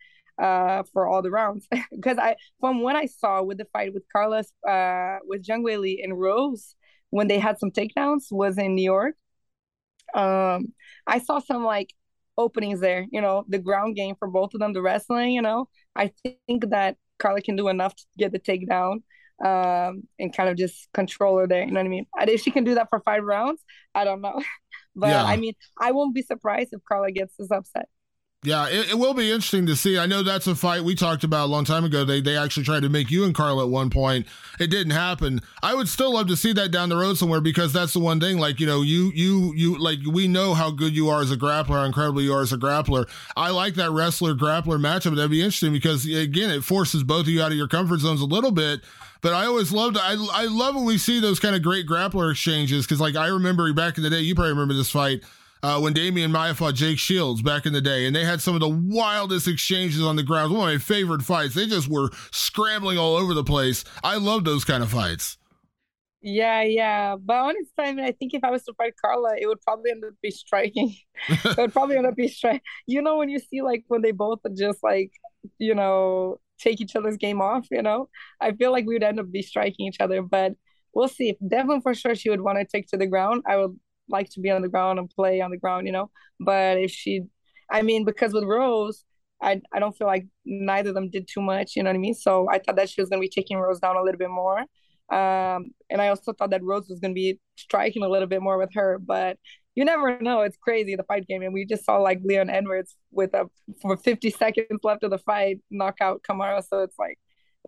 uh 0.42 0.82
for 0.92 1.06
all 1.06 1.22
the 1.22 1.30
rounds. 1.30 1.66
Because 1.94 2.18
i 2.18 2.36
from 2.60 2.80
what 2.82 2.96
i 2.96 3.06
saw 3.06 3.42
with 3.42 3.58
the 3.58 3.66
fight 3.72 3.92
with 3.94 4.04
carlos 4.12 4.52
uh 4.68 5.18
with 5.24 5.44
zhang 5.44 5.62
weili 5.62 6.02
and 6.02 6.18
rose 6.18 6.74
when 7.10 7.28
they 7.28 7.38
had 7.38 7.58
some 7.58 7.70
takedowns 7.70 8.26
was 8.30 8.56
in 8.58 8.74
new 8.74 8.84
york. 8.84 9.14
Um 10.14 10.72
i 11.06 11.18
saw 11.18 11.38
some 11.38 11.64
like 11.64 11.92
openings 12.40 12.80
there. 12.80 13.06
You 13.10 13.20
know, 13.20 13.44
the 13.48 13.58
ground 13.58 13.96
game 13.96 14.14
for 14.18 14.28
both 14.28 14.54
of 14.54 14.60
them, 14.60 14.72
the 14.72 14.82
wrestling. 14.82 15.32
You 15.32 15.42
know, 15.42 15.68
I 15.94 16.12
think 16.24 16.70
that 16.70 16.96
Carla 17.18 17.40
can 17.40 17.56
do 17.56 17.68
enough 17.68 17.94
to 17.94 18.04
get 18.18 18.32
the 18.32 18.40
takedown 18.40 19.02
um, 19.44 20.02
and 20.18 20.34
kind 20.34 20.48
of 20.48 20.56
just 20.56 20.88
control 20.92 21.38
her 21.38 21.46
there. 21.46 21.64
You 21.64 21.70
know 21.70 21.80
what 21.80 21.86
I 21.86 21.90
mean? 21.90 22.06
And 22.18 22.30
if 22.30 22.40
she 22.42 22.50
can 22.50 22.64
do 22.64 22.74
that 22.74 22.88
for 22.90 23.00
five 23.00 23.22
rounds, 23.22 23.62
I 23.94 24.04
don't 24.04 24.20
know. 24.20 24.42
but 24.96 25.08
yeah. 25.08 25.24
I 25.24 25.36
mean, 25.36 25.54
I 25.78 25.92
won't 25.92 26.14
be 26.14 26.22
surprised 26.22 26.70
if 26.72 26.80
Carla 26.88 27.12
gets 27.12 27.34
this 27.38 27.50
upset. 27.50 27.88
Yeah, 28.42 28.68
it, 28.68 28.92
it, 28.92 28.98
will 28.98 29.12
be 29.12 29.30
interesting 29.30 29.66
to 29.66 29.76
see. 29.76 29.98
I 29.98 30.06
know 30.06 30.22
that's 30.22 30.46
a 30.46 30.54
fight 30.54 30.82
we 30.82 30.94
talked 30.94 31.24
about 31.24 31.44
a 31.44 31.52
long 31.52 31.66
time 31.66 31.84
ago. 31.84 32.06
They 32.06 32.22
they 32.22 32.38
actually 32.38 32.62
tried 32.62 32.84
to 32.84 32.88
make 32.88 33.10
you 33.10 33.24
and 33.24 33.34
Carl 33.34 33.60
at 33.60 33.68
one 33.68 33.90
point. 33.90 34.26
It 34.58 34.68
didn't 34.68 34.92
happen. 34.92 35.42
I 35.62 35.74
would 35.74 35.90
still 35.90 36.14
love 36.14 36.26
to 36.28 36.36
see 36.36 36.54
that 36.54 36.70
down 36.70 36.88
the 36.88 36.96
road 36.96 37.18
somewhere 37.18 37.42
because 37.42 37.74
that's 37.74 37.92
the 37.92 38.00
one 38.00 38.18
thing. 38.18 38.38
Like 38.38 38.58
you 38.58 38.66
know, 38.66 38.80
you 38.80 39.12
you 39.14 39.52
you 39.54 39.76
like 39.76 39.98
we 40.10 40.26
know 40.26 40.54
how 40.54 40.70
good 40.70 40.94
you 40.96 41.10
are 41.10 41.20
as 41.20 41.30
a 41.30 41.36
grappler, 41.36 41.80
how 41.80 41.84
incredible 41.84 42.22
you 42.22 42.32
are 42.32 42.40
as 42.40 42.50
a 42.50 42.56
grappler. 42.56 43.06
I 43.36 43.50
like 43.50 43.74
that 43.74 43.90
wrestler 43.90 44.34
grappler 44.34 44.80
matchup. 44.80 45.16
That'd 45.16 45.30
be 45.30 45.42
interesting 45.42 45.74
because 45.74 46.06
again, 46.06 46.48
it 46.48 46.64
forces 46.64 47.02
both 47.02 47.22
of 47.22 47.28
you 47.28 47.42
out 47.42 47.52
of 47.52 47.58
your 47.58 47.68
comfort 47.68 48.00
zones 48.00 48.22
a 48.22 48.26
little 48.26 48.52
bit. 48.52 48.80
But 49.20 49.34
I 49.34 49.44
always 49.44 49.70
loved 49.70 49.98
I 49.98 50.12
I 50.32 50.46
love 50.46 50.76
when 50.76 50.86
we 50.86 50.96
see 50.96 51.20
those 51.20 51.40
kind 51.40 51.54
of 51.54 51.60
great 51.60 51.86
grappler 51.86 52.30
exchanges 52.30 52.86
because 52.86 53.02
like 53.02 53.16
I 53.16 53.26
remember 53.26 53.70
back 53.74 53.98
in 53.98 54.02
the 54.02 54.08
day, 54.08 54.20
you 54.20 54.34
probably 54.34 54.52
remember 54.52 54.72
this 54.72 54.90
fight 54.90 55.24
uh, 55.62 55.80
when 55.80 55.94
Demian 55.94 56.30
Maia 56.30 56.54
fought 56.54 56.74
Jake 56.74 56.98
Shields 56.98 57.42
back 57.42 57.66
in 57.66 57.72
the 57.72 57.80
day, 57.80 58.06
and 58.06 58.14
they 58.14 58.24
had 58.24 58.40
some 58.40 58.54
of 58.54 58.60
the 58.60 58.68
wildest 58.68 59.46
exchanges 59.46 60.02
on 60.02 60.16
the 60.16 60.22
ground. 60.22 60.52
One 60.52 60.68
of 60.68 60.74
my 60.74 60.78
favorite 60.78 61.22
fights. 61.22 61.54
They 61.54 61.66
just 61.66 61.88
were 61.88 62.10
scrambling 62.30 62.98
all 62.98 63.16
over 63.16 63.34
the 63.34 63.44
place. 63.44 63.84
I 64.02 64.16
love 64.16 64.44
those 64.44 64.64
kind 64.64 64.82
of 64.82 64.90
fights. 64.90 65.36
Yeah, 66.22 66.62
yeah. 66.62 67.16
But 67.16 67.36
honestly, 67.36 67.72
I 67.78 67.92
mean, 67.92 68.04
I 68.04 68.12
think 68.12 68.34
if 68.34 68.44
I 68.44 68.50
was 68.50 68.62
to 68.64 68.74
fight 68.74 68.94
Carla, 69.02 69.36
it 69.38 69.46
would 69.46 69.60
probably 69.62 69.90
end 69.90 70.04
up 70.04 70.12
be 70.22 70.30
striking. 70.30 70.94
it 71.28 71.56
would 71.56 71.72
probably 71.72 71.96
end 71.96 72.06
up 72.06 72.16
be 72.16 72.28
striking. 72.28 72.60
You 72.86 73.00
know, 73.02 73.16
when 73.16 73.30
you 73.30 73.38
see 73.38 73.62
like 73.62 73.84
when 73.88 74.02
they 74.02 74.12
both 74.12 74.40
just 74.56 74.82
like, 74.82 75.12
you 75.58 75.74
know, 75.74 76.38
take 76.58 76.80
each 76.80 76.94
other's 76.94 77.16
game 77.16 77.40
off, 77.40 77.66
you 77.70 77.82
know, 77.82 78.08
I 78.40 78.52
feel 78.52 78.70
like 78.70 78.86
we 78.86 78.94
would 78.94 79.02
end 79.02 79.18
up 79.18 79.30
be 79.30 79.42
striking 79.42 79.86
each 79.86 80.00
other. 80.00 80.20
But 80.20 80.52
we'll 80.94 81.08
see. 81.08 81.36
Devin 81.46 81.80
for 81.80 81.94
sure 81.94 82.14
she 82.14 82.28
would 82.28 82.42
want 82.42 82.58
to 82.58 82.66
take 82.66 82.88
to 82.88 82.98
the 82.98 83.06
ground. 83.06 83.42
I 83.46 83.56
would 83.56 83.78
like 84.10 84.30
to 84.30 84.40
be 84.40 84.50
on 84.50 84.62
the 84.62 84.68
ground 84.68 84.98
and 84.98 85.08
play 85.10 85.40
on 85.40 85.50
the 85.50 85.56
ground, 85.58 85.86
you 85.86 85.92
know. 85.92 86.10
But 86.38 86.78
if 86.78 86.90
she, 86.90 87.22
I 87.70 87.82
mean, 87.82 88.04
because 88.04 88.32
with 88.32 88.44
Rose, 88.44 89.04
I 89.42 89.60
I 89.72 89.78
don't 89.78 89.96
feel 89.96 90.06
like 90.06 90.26
neither 90.44 90.90
of 90.90 90.94
them 90.94 91.10
did 91.10 91.28
too 91.32 91.40
much, 91.40 91.76
you 91.76 91.82
know 91.82 91.90
what 91.90 91.96
I 91.96 91.98
mean. 91.98 92.14
So 92.14 92.48
I 92.50 92.58
thought 92.58 92.76
that 92.76 92.90
she 92.90 93.00
was 93.00 93.08
gonna 93.10 93.20
be 93.20 93.28
taking 93.28 93.58
Rose 93.58 93.80
down 93.80 93.96
a 93.96 94.02
little 94.02 94.18
bit 94.18 94.30
more. 94.30 94.60
Um, 95.10 95.72
and 95.90 96.00
I 96.00 96.08
also 96.08 96.32
thought 96.32 96.50
that 96.50 96.62
Rose 96.62 96.88
was 96.88 97.00
gonna 97.00 97.14
be 97.14 97.40
striking 97.56 98.02
a 98.02 98.08
little 98.08 98.28
bit 98.28 98.42
more 98.42 98.58
with 98.58 98.70
her, 98.74 98.98
but 98.98 99.38
you 99.74 99.84
never 99.84 100.20
know. 100.20 100.42
It's 100.42 100.56
crazy 100.56 100.96
the 100.96 101.04
fight 101.04 101.26
game, 101.26 101.42
and 101.42 101.54
we 101.54 101.64
just 101.64 101.84
saw 101.84 101.96
like 101.98 102.20
Leon 102.24 102.50
Edwards 102.50 102.96
with 103.12 103.34
a 103.34 103.48
for 103.82 103.96
50 103.96 104.30
seconds 104.30 104.80
left 104.82 105.04
of 105.04 105.10
the 105.10 105.18
fight 105.18 105.60
knock 105.70 105.96
out 106.00 106.22
Kamaru. 106.28 106.62
So 106.68 106.80
it's 106.80 106.98
like 106.98 107.18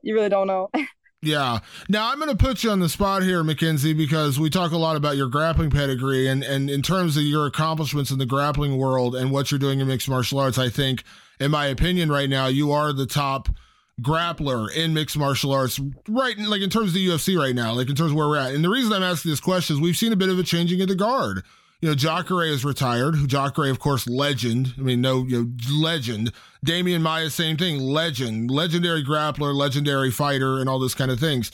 you 0.03 0.15
really 0.15 0.29
don't 0.29 0.47
know. 0.47 0.71
Yeah. 1.23 1.61
Now 1.89 2.11
I'm 2.11 2.19
going 2.19 2.37
to 2.37 2.45
put 2.45 2.65
you 2.65 2.71
on 2.71 2.81
the 2.81 2.89
spot 2.89 3.23
here, 3.23 3.45
Mackenzie, 3.45 3.93
because 3.93 4.41
we 4.41 4.51
talk 4.51 4.73
a 4.73 4.77
lot 4.77 4.97
about 4.97 5.17
your 5.17 5.29
grappling 5.29 5.71
pedigree 5.71 6.27
and, 6.27 6.43
and 6.43 6.69
in 6.69 6.83
terms 6.83 7.17
of 7.17 7.23
your 7.23 7.47
accomplishments 7.47 8.11
in 8.11 8.19
the 8.19 8.27
grappling 8.27 8.77
world 8.77 9.15
and 9.15 9.31
what 9.31 9.51
you're 9.51 9.61
doing 9.61 9.79
in 9.79 9.87
mixed 9.87 10.09
martial 10.09 10.41
arts, 10.41 10.59
I 10.59 10.69
think, 10.69 11.05
in 11.39 11.53
my 11.53 11.67
opinion, 11.67 12.11
right 12.11 12.29
now, 12.29 12.49
you 12.49 12.73
are 12.73 12.93
the 12.93 13.07
top 13.07 13.49
grappler 14.01 14.75
in 14.75 14.95
mixed 14.95 15.17
martial 15.17 15.53
arts, 15.53 15.79
right? 16.09 16.37
Like 16.39 16.61
in 16.61 16.71
terms 16.71 16.89
of 16.89 16.95
the 16.95 17.07
UFC 17.07 17.39
right 17.39 17.55
now, 17.55 17.73
like 17.73 17.89
in 17.89 17.95
terms 17.95 18.11
of 18.11 18.17
where 18.17 18.27
we're 18.27 18.39
at. 18.39 18.53
And 18.53 18.65
the 18.65 18.69
reason 18.69 18.93
I'm 18.93 19.05
asking 19.05 19.31
this 19.31 19.41
question 19.41 19.77
is 19.77 19.81
we've 19.81 19.97
seen 19.97 20.13
a 20.13 20.17
bit 20.17 20.29
of 20.29 20.41
a 20.41 20.43
changing 20.43 20.81
of 20.81 20.89
the 20.89 20.97
guard. 20.97 21.45
You 21.83 21.89
know, 21.89 21.95
Jacare 21.97 22.45
is 22.45 22.65
retired. 22.65 23.29
Jacare, 23.29 23.69
of 23.69 23.81
course, 23.81 24.09
legend. 24.09 24.73
I 24.79 24.83
mean, 24.83 25.01
no, 25.01 25.25
you 25.25 25.43
know, 25.43 25.51
legend. 25.77 26.33
Demian 26.65 27.03
Maia, 27.03 27.29
same 27.29 27.57
thing, 27.57 27.81
legend, 27.81 28.53
legendary 28.53 29.03
grappler, 29.05 29.53
legendary 29.53 30.13
fighter, 30.13 30.61
and 30.61 30.69
all 30.69 30.79
those 30.79 30.95
kind 30.95 31.11
of 31.11 31.19
things. 31.19 31.51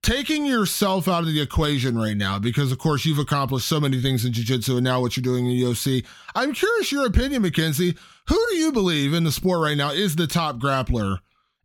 Taking 0.00 0.46
yourself 0.46 1.08
out 1.08 1.24
of 1.24 1.26
the 1.26 1.40
equation 1.40 1.98
right 1.98 2.16
now, 2.16 2.38
because 2.38 2.70
of 2.70 2.78
course 2.78 3.04
you've 3.04 3.18
accomplished 3.18 3.68
so 3.68 3.80
many 3.80 4.00
things 4.00 4.24
in 4.24 4.32
jiu-jitsu 4.32 4.76
and 4.76 4.84
now 4.84 5.00
what 5.00 5.16
you're 5.16 5.22
doing 5.22 5.46
in 5.46 5.56
UFC. 5.56 6.04
I'm 6.34 6.54
curious 6.54 6.92
your 6.92 7.06
opinion, 7.06 7.42
Mackenzie. 7.42 7.96
Who 8.28 8.46
do 8.50 8.56
you 8.56 8.72
believe 8.72 9.12
in 9.14 9.24
the 9.24 9.32
sport 9.32 9.60
right 9.60 9.76
now 9.76 9.90
is 9.90 10.14
the 10.14 10.28
top 10.28 10.58
grappler 10.58 11.18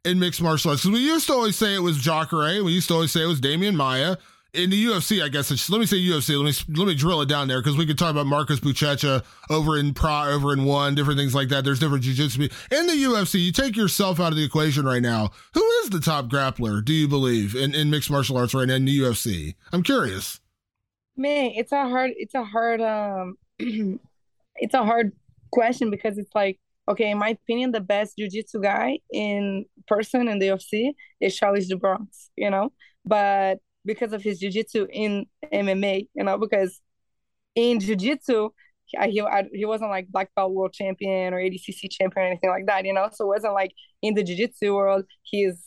in 0.07 0.19
mixed 0.19 0.41
martial 0.41 0.71
arts. 0.71 0.83
Because 0.83 0.99
we 0.99 1.05
used 1.05 1.27
to 1.27 1.33
always 1.33 1.55
say 1.55 1.75
it 1.75 1.79
was 1.79 1.97
Jacare. 1.97 2.63
We 2.63 2.71
used 2.71 2.87
to 2.87 2.95
always 2.95 3.11
say 3.11 3.23
it 3.23 3.27
was 3.27 3.41
Demian 3.41 3.75
Maia. 3.75 4.17
In 4.53 4.69
the 4.69 4.85
UFC, 4.85 5.21
I 5.21 5.27
guess 5.27 5.69
let 5.69 5.79
me 5.79 5.85
say 5.85 5.97
UFC. 5.97 6.35
Let 6.37 6.45
me 6.45 6.75
let 6.79 6.87
me 6.87 6.95
drill 6.95 7.21
it 7.21 7.29
down 7.29 7.47
there 7.47 7.61
because 7.61 7.77
we 7.77 7.85
could 7.85 7.97
talk 7.97 8.11
about 8.11 8.25
Marcus 8.25 8.59
Buchecha 8.59 9.23
over 9.49 9.77
in 9.77 9.93
Pro, 9.93 10.29
over 10.29 10.53
in 10.53 10.63
one, 10.63 10.95
different 10.95 11.19
things 11.19 11.35
like 11.35 11.49
that. 11.49 11.63
There's 11.63 11.79
different 11.79 12.03
jiu-jitsu. 12.03 12.47
In 12.71 12.87
the 12.87 12.93
UFC, 12.93 13.43
you 13.43 13.51
take 13.51 13.75
yourself 13.75 14.19
out 14.19 14.31
of 14.31 14.37
the 14.37 14.43
equation 14.43 14.85
right 14.85 15.01
now. 15.01 15.31
Who 15.53 15.63
is 15.83 15.89
the 15.89 15.99
top 15.99 16.27
grappler? 16.27 16.83
Do 16.83 16.93
you 16.93 17.07
believe 17.07 17.55
in, 17.55 17.75
in 17.75 17.89
mixed 17.89 18.09
martial 18.09 18.37
arts 18.37 18.53
right 18.53 18.67
now 18.67 18.75
in 18.75 18.85
the 18.85 18.97
UFC? 18.99 19.55
I'm 19.73 19.83
curious. 19.83 20.39
Man, 21.15 21.51
it's 21.55 21.71
a 21.71 21.87
hard. 21.87 22.11
It's 22.15 22.33
a 22.33 22.43
hard. 22.43 22.81
Um, 22.81 23.37
it's 24.55 24.73
a 24.73 24.83
hard 24.83 25.11
question 25.51 25.91
because 25.91 26.17
it's 26.17 26.33
like 26.33 26.59
okay, 26.89 27.11
in 27.11 27.17
my 27.17 27.29
opinion, 27.29 27.71
the 27.71 27.81
best 27.81 28.17
jiu-jitsu 28.17 28.61
guy 28.61 28.99
in 29.11 29.65
person 29.87 30.27
in 30.27 30.39
the 30.39 30.47
UFC 30.47 30.93
is 31.19 31.35
Charles 31.35 31.71
Bronx, 31.73 32.29
you 32.35 32.49
know, 32.49 32.71
but 33.05 33.59
because 33.87 34.13
of 34.13 34.21
his 34.21 34.39
jiu-jitsu 34.39 34.87
in 34.91 35.25
MMA, 35.51 36.07
you 36.13 36.23
know, 36.23 36.37
because 36.37 36.81
in 37.55 37.79
jiu-jitsu, 37.79 38.49
he, 38.85 39.21
I, 39.21 39.45
he 39.53 39.65
wasn't 39.65 39.89
like 39.89 40.07
black 40.09 40.29
belt 40.35 40.53
world 40.53 40.73
champion 40.73 41.33
or 41.33 41.37
ADCC 41.39 41.89
champion 41.89 42.25
or 42.25 42.27
anything 42.27 42.49
like 42.51 42.67
that, 42.67 42.85
you 42.85 42.93
know, 42.93 43.09
so 43.11 43.25
it 43.25 43.35
wasn't 43.35 43.53
like 43.55 43.71
in 44.01 44.13
the 44.13 44.23
jiu-jitsu 44.23 44.75
world, 44.75 45.05
he's 45.23 45.57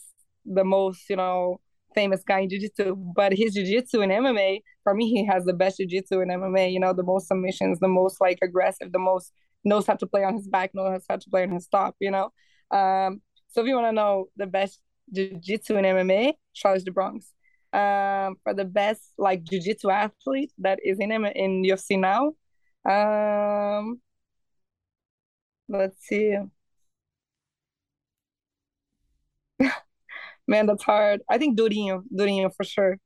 the 0.45 0.63
most, 0.63 1.09
you 1.09 1.15
know, 1.15 1.59
famous 1.93 2.23
guy 2.23 2.39
in 2.39 2.49
jiu-jitsu, 2.49 2.95
but 2.95 3.33
his 3.33 3.53
jiu-jitsu 3.53 4.01
in 4.01 4.11
MMA, 4.11 4.61
for 4.83 4.93
me, 4.93 5.09
he 5.09 5.25
has 5.25 5.43
the 5.45 5.53
best 5.53 5.77
jiu-jitsu 5.77 6.21
in 6.21 6.29
MMA, 6.29 6.71
you 6.71 6.79
know, 6.79 6.93
the 6.93 7.03
most 7.03 7.27
submissions, 7.27 7.79
the 7.79 7.87
most 7.87 8.21
like 8.21 8.39
aggressive, 8.41 8.91
the 8.91 8.99
most 8.99 9.33
knows 9.63 9.85
how 9.85 9.95
to 9.95 10.07
play 10.07 10.23
on 10.23 10.35
his 10.35 10.47
back, 10.47 10.71
knows 10.73 11.03
how 11.09 11.17
to 11.17 11.29
play 11.29 11.43
on 11.43 11.51
his 11.51 11.67
top, 11.67 11.95
you 11.99 12.11
know. 12.11 12.31
Um, 12.71 13.21
so 13.49 13.61
if 13.61 13.67
you 13.67 13.75
want 13.75 13.87
to 13.87 13.91
know 13.91 14.29
the 14.37 14.47
best 14.47 14.79
jiu-jitsu 15.13 15.75
in 15.77 15.85
MMA, 15.85 16.33
Charles 16.53 16.83
do 16.83 16.91
Bronx. 16.91 17.33
Um, 17.73 18.35
for 18.43 18.53
the 18.53 18.65
best 18.65 19.01
like 19.17 19.43
jiu-jitsu 19.43 19.89
athlete 19.89 20.51
that 20.57 20.79
is 20.83 20.99
in 20.99 21.11
in 21.11 21.63
UFC 21.63 21.97
now, 21.97 22.33
um, 22.85 24.01
let's 25.69 25.95
see. 26.05 26.35
Man, 30.47 30.65
that's 30.65 30.83
hard. 30.83 31.21
I 31.29 31.37
think 31.37 31.57
Durinho, 31.57 32.03
Durinho 32.13 32.53
for 32.53 32.65
sure. 32.65 32.97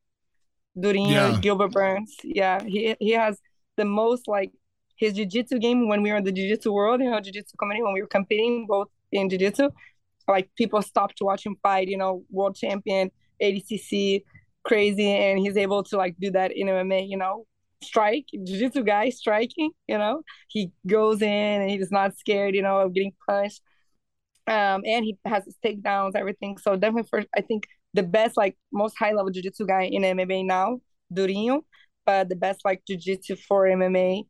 Durinho, 0.78 1.12
yeah. 1.12 1.40
Gilbert 1.40 1.72
Burns. 1.72 2.16
Yeah, 2.24 2.64
he 2.64 2.96
he 3.00 3.12
has 3.12 3.40
the 3.78 3.86
most 3.86 4.28
like 4.28 4.52
his 4.98 5.14
jiu-jitsu 5.14 5.60
game 5.60 5.88
when 5.88 6.02
we 6.02 6.12
were 6.12 6.18
in 6.18 6.24
the 6.24 6.32
jiu-jitsu 6.32 6.72
world, 6.72 7.02
you 7.02 7.10
know, 7.12 7.20
jiu-jitsu 7.20 7.56
community, 7.58 7.84
when 7.84 7.94
we 7.94 8.02
were 8.02 8.08
competing 8.08 8.66
both 8.68 8.88
in 9.12 9.30
jiu-jitsu, 9.30 9.70
like 10.28 10.50
people 10.58 10.82
stopped 10.82 11.18
to 11.18 11.26
watch 11.26 11.46
him 11.46 11.56
fight, 11.62 11.88
you 11.88 11.98
know, 11.98 12.24
world 12.30 12.56
champion, 12.56 13.12
ADCC, 13.42 14.24
crazy. 14.66 15.10
And 15.10 15.40
he's 15.40 15.58
able 15.58 15.84
to 15.84 15.98
like 15.98 16.16
do 16.20 16.32
that 16.32 16.52
in 16.56 16.68
MMA, 16.68 17.08
you 17.08 17.18
know, 17.18 17.46
strike, 17.84 18.26
jiu-jitsu 18.32 18.84
guy 18.84 19.10
striking, 19.10 19.72
you 19.88 19.98
know, 19.98 20.24
he 20.50 20.72
goes 20.88 21.22
in 21.22 21.62
and 21.62 21.70
he's 21.70 21.92
not 21.92 22.18
scared, 22.18 22.56
you 22.56 22.62
know, 22.62 22.80
of 22.80 22.94
getting 22.94 23.14
punched. 23.28 23.62
Um, 24.48 24.82
and 24.86 25.04
he 25.06 25.18
has 25.26 25.46
his 25.46 25.58
takedowns, 25.64 26.16
everything. 26.16 26.58
So 26.58 26.76
definitely 26.76 27.08
for, 27.10 27.24
I 27.36 27.42
think 27.42 27.68
the 27.94 28.04
best, 28.04 28.38
like 28.38 28.58
most 28.72 28.96
high 28.98 29.14
level 29.14 29.32
jiu-jitsu 29.32 29.66
guy 29.66 29.84
in 29.84 30.04
MMA 30.04 30.46
now, 30.46 30.80
Durinho, 31.14 31.62
but 32.06 32.30
the 32.30 32.36
best 32.36 32.62
like 32.66 32.84
jiu-jitsu 32.88 33.36
for 33.48 33.66
MMA 33.66 34.24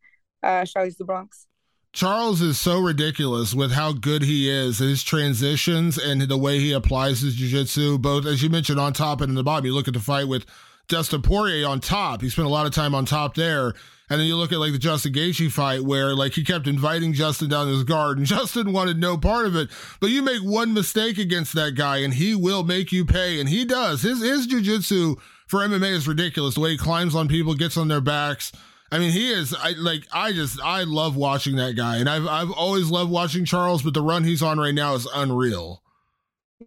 uh, 0.44 0.66
Charles 0.66 0.96
do 0.96 1.06
Bronx. 1.06 1.48
Charles 1.96 2.42
is 2.42 2.60
so 2.60 2.78
ridiculous 2.78 3.54
with 3.54 3.72
how 3.72 3.94
good 3.94 4.22
he 4.22 4.50
is, 4.50 4.80
his 4.80 5.02
transitions 5.02 5.98
and 5.98 6.22
the 6.24 6.38
way 6.38 6.60
he 6.60 6.74
applies 6.74 7.22
his 7.22 7.36
jiu-jitsu, 7.36 8.00
both 8.00 8.26
as 8.26 8.44
you 8.44 8.50
mentioned 8.50 8.82
on 8.82 8.92
top 8.92 9.22
and 9.22 9.30
in 9.30 9.36
the 9.36 9.44
bottom. 9.44 9.66
You 9.66 9.74
look 9.74 9.88
at 9.88 9.94
the 9.94 10.02
fight 10.02 10.28
with 10.28 10.46
Dustin 10.90 11.22
Poirier 11.22 11.66
on 11.66 11.80
top. 11.80 12.22
He 12.22 12.28
spent 12.28 12.48
a 12.48 12.52
lot 12.52 12.66
of 12.66 12.74
time 12.74 12.94
on 12.94 13.06
top 13.06 13.36
there. 13.36 13.74
And 14.10 14.20
then 14.20 14.28
you 14.28 14.36
look 14.36 14.52
at 14.52 14.60
like 14.60 14.74
the 14.74 14.78
Justin 14.78 15.14
Gaethje 15.14 15.50
fight 15.50 15.86
where 15.86 16.14
like 16.14 16.34
he 16.34 16.44
kept 16.44 16.68
inviting 16.68 17.14
Justin 17.14 17.48
down 17.48 17.70
his 17.70 17.86
guard 17.86 18.18
and 18.18 18.28
Justin 18.28 18.74
wanted 18.74 19.00
no 19.00 19.18
part 19.18 19.46
of 19.46 19.56
it. 19.56 19.70
But 20.02 20.10
you 20.10 20.22
make 20.22 20.42
one 20.42 20.74
mistake 20.74 21.18
against 21.18 21.56
that 21.56 21.76
guy 21.76 22.00
and 22.00 22.14
he 22.14 22.36
will 22.36 22.64
make 22.66 22.92
you 22.92 23.06
pay. 23.06 23.40
And 23.40 23.48
he 23.48 23.64
does. 23.64 24.02
His 24.02 24.22
his 24.22 24.48
jiu-jitsu 24.48 25.16
for 25.48 25.62
MMA 25.62 25.92
is 25.94 26.10
ridiculous. 26.10 26.56
The 26.56 26.60
way 26.60 26.72
he 26.72 26.78
climbs 26.78 27.16
on 27.16 27.30
people, 27.30 27.54
gets 27.54 27.78
on 27.78 27.88
their 27.88 28.02
backs. 28.02 28.52
I 28.96 28.98
mean, 28.98 29.12
he 29.12 29.30
is. 29.30 29.54
I 29.54 29.72
like. 29.72 30.08
I 30.14 30.32
just. 30.32 30.58
I 30.62 30.84
love 30.84 31.18
watching 31.18 31.58
that 31.58 31.76
guy, 31.76 31.98
and 31.98 32.10
I've. 32.10 32.26
I've 32.28 32.52
always 32.52 32.90
loved 32.90 33.12
watching 33.12 33.44
Charles, 33.44 33.82
but 33.82 33.94
the 33.94 34.02
run 34.02 34.24
he's 34.24 34.42
on 34.42 34.58
right 34.58 34.74
now 34.74 34.96
is 34.96 35.06
unreal. 35.14 35.84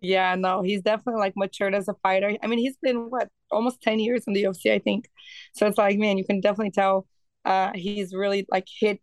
Yeah, 0.02 0.34
no, 0.34 0.60
he's 0.60 0.82
definitely 0.82 1.20
like 1.20 1.32
matured 1.36 1.74
as 1.74 1.88
a 1.88 1.94
fighter. 2.02 2.36
I 2.42 2.46
mean, 2.46 2.58
he's 2.58 2.76
been 2.82 3.08
what 3.08 3.30
almost 3.50 3.80
ten 3.80 3.98
years 3.98 4.24
in 4.26 4.34
the 4.34 4.42
UFC, 4.42 4.70
I 4.70 4.78
think. 4.78 5.08
So 5.54 5.66
it's 5.66 5.78
like, 5.78 5.98
man, 5.98 6.18
you 6.18 6.24
can 6.26 6.42
definitely 6.42 6.72
tell 6.72 7.06
uh, 7.46 7.70
he's 7.74 8.12
really 8.12 8.44
like 8.50 8.66
hit 8.78 9.00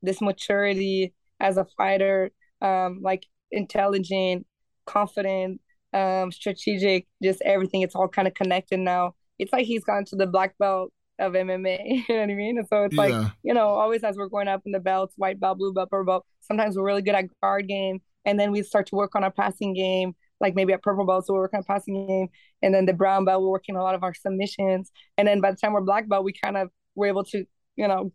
this 0.00 0.22
maturity 0.22 1.12
as 1.40 1.58
a 1.58 1.66
fighter, 1.76 2.30
um, 2.62 3.00
like 3.02 3.26
intelligent, 3.50 4.46
confident, 4.86 5.60
um, 5.92 6.32
strategic, 6.32 7.06
just 7.22 7.42
everything. 7.42 7.82
It's 7.82 7.94
all 7.94 8.08
kind 8.08 8.26
of 8.26 8.32
connected 8.32 8.80
now. 8.80 9.14
It's 9.38 9.52
like 9.52 9.66
he's 9.66 9.84
gone 9.84 10.06
to 10.06 10.16
the 10.16 10.26
black 10.26 10.56
belt 10.56 10.90
of 11.22 11.32
MMA. 11.34 12.04
You 12.08 12.14
know 12.14 12.20
what 12.20 12.30
I 12.30 12.34
mean? 12.34 12.58
And 12.58 12.66
so 12.68 12.84
it's 12.84 12.94
yeah. 12.94 13.00
like, 13.00 13.32
you 13.42 13.54
know, 13.54 13.68
always 13.68 14.02
as 14.04 14.16
we're 14.16 14.28
going 14.28 14.48
up 14.48 14.62
in 14.66 14.72
the 14.72 14.80
belts, 14.80 15.14
white 15.16 15.40
belt, 15.40 15.58
blue 15.58 15.72
belt, 15.72 15.90
purple 15.90 16.12
belt, 16.12 16.26
sometimes 16.40 16.76
we're 16.76 16.84
really 16.84 17.02
good 17.02 17.14
at 17.14 17.26
guard 17.40 17.68
game. 17.68 18.00
And 18.24 18.38
then 18.38 18.52
we 18.52 18.62
start 18.62 18.86
to 18.88 18.96
work 18.96 19.14
on 19.14 19.24
our 19.24 19.30
passing 19.30 19.74
game, 19.74 20.14
like 20.40 20.54
maybe 20.54 20.72
at 20.72 20.82
purple 20.82 21.04
belt, 21.06 21.26
so 21.26 21.34
we're 21.34 21.40
working 21.40 21.58
on 21.58 21.64
passing 21.64 22.06
game. 22.06 22.28
And 22.62 22.74
then 22.74 22.86
the 22.86 22.92
brown 22.92 23.24
belt, 23.24 23.42
we're 23.42 23.50
working 23.50 23.76
a 23.76 23.82
lot 23.82 23.94
of 23.94 24.02
our 24.04 24.14
submissions. 24.14 24.92
And 25.18 25.26
then 25.26 25.40
by 25.40 25.50
the 25.50 25.56
time 25.56 25.72
we're 25.72 25.80
black 25.80 26.08
belt, 26.08 26.24
we 26.24 26.32
kind 26.32 26.56
of 26.56 26.70
were 26.94 27.06
able 27.06 27.24
to, 27.24 27.44
you 27.76 27.88
know, 27.88 28.12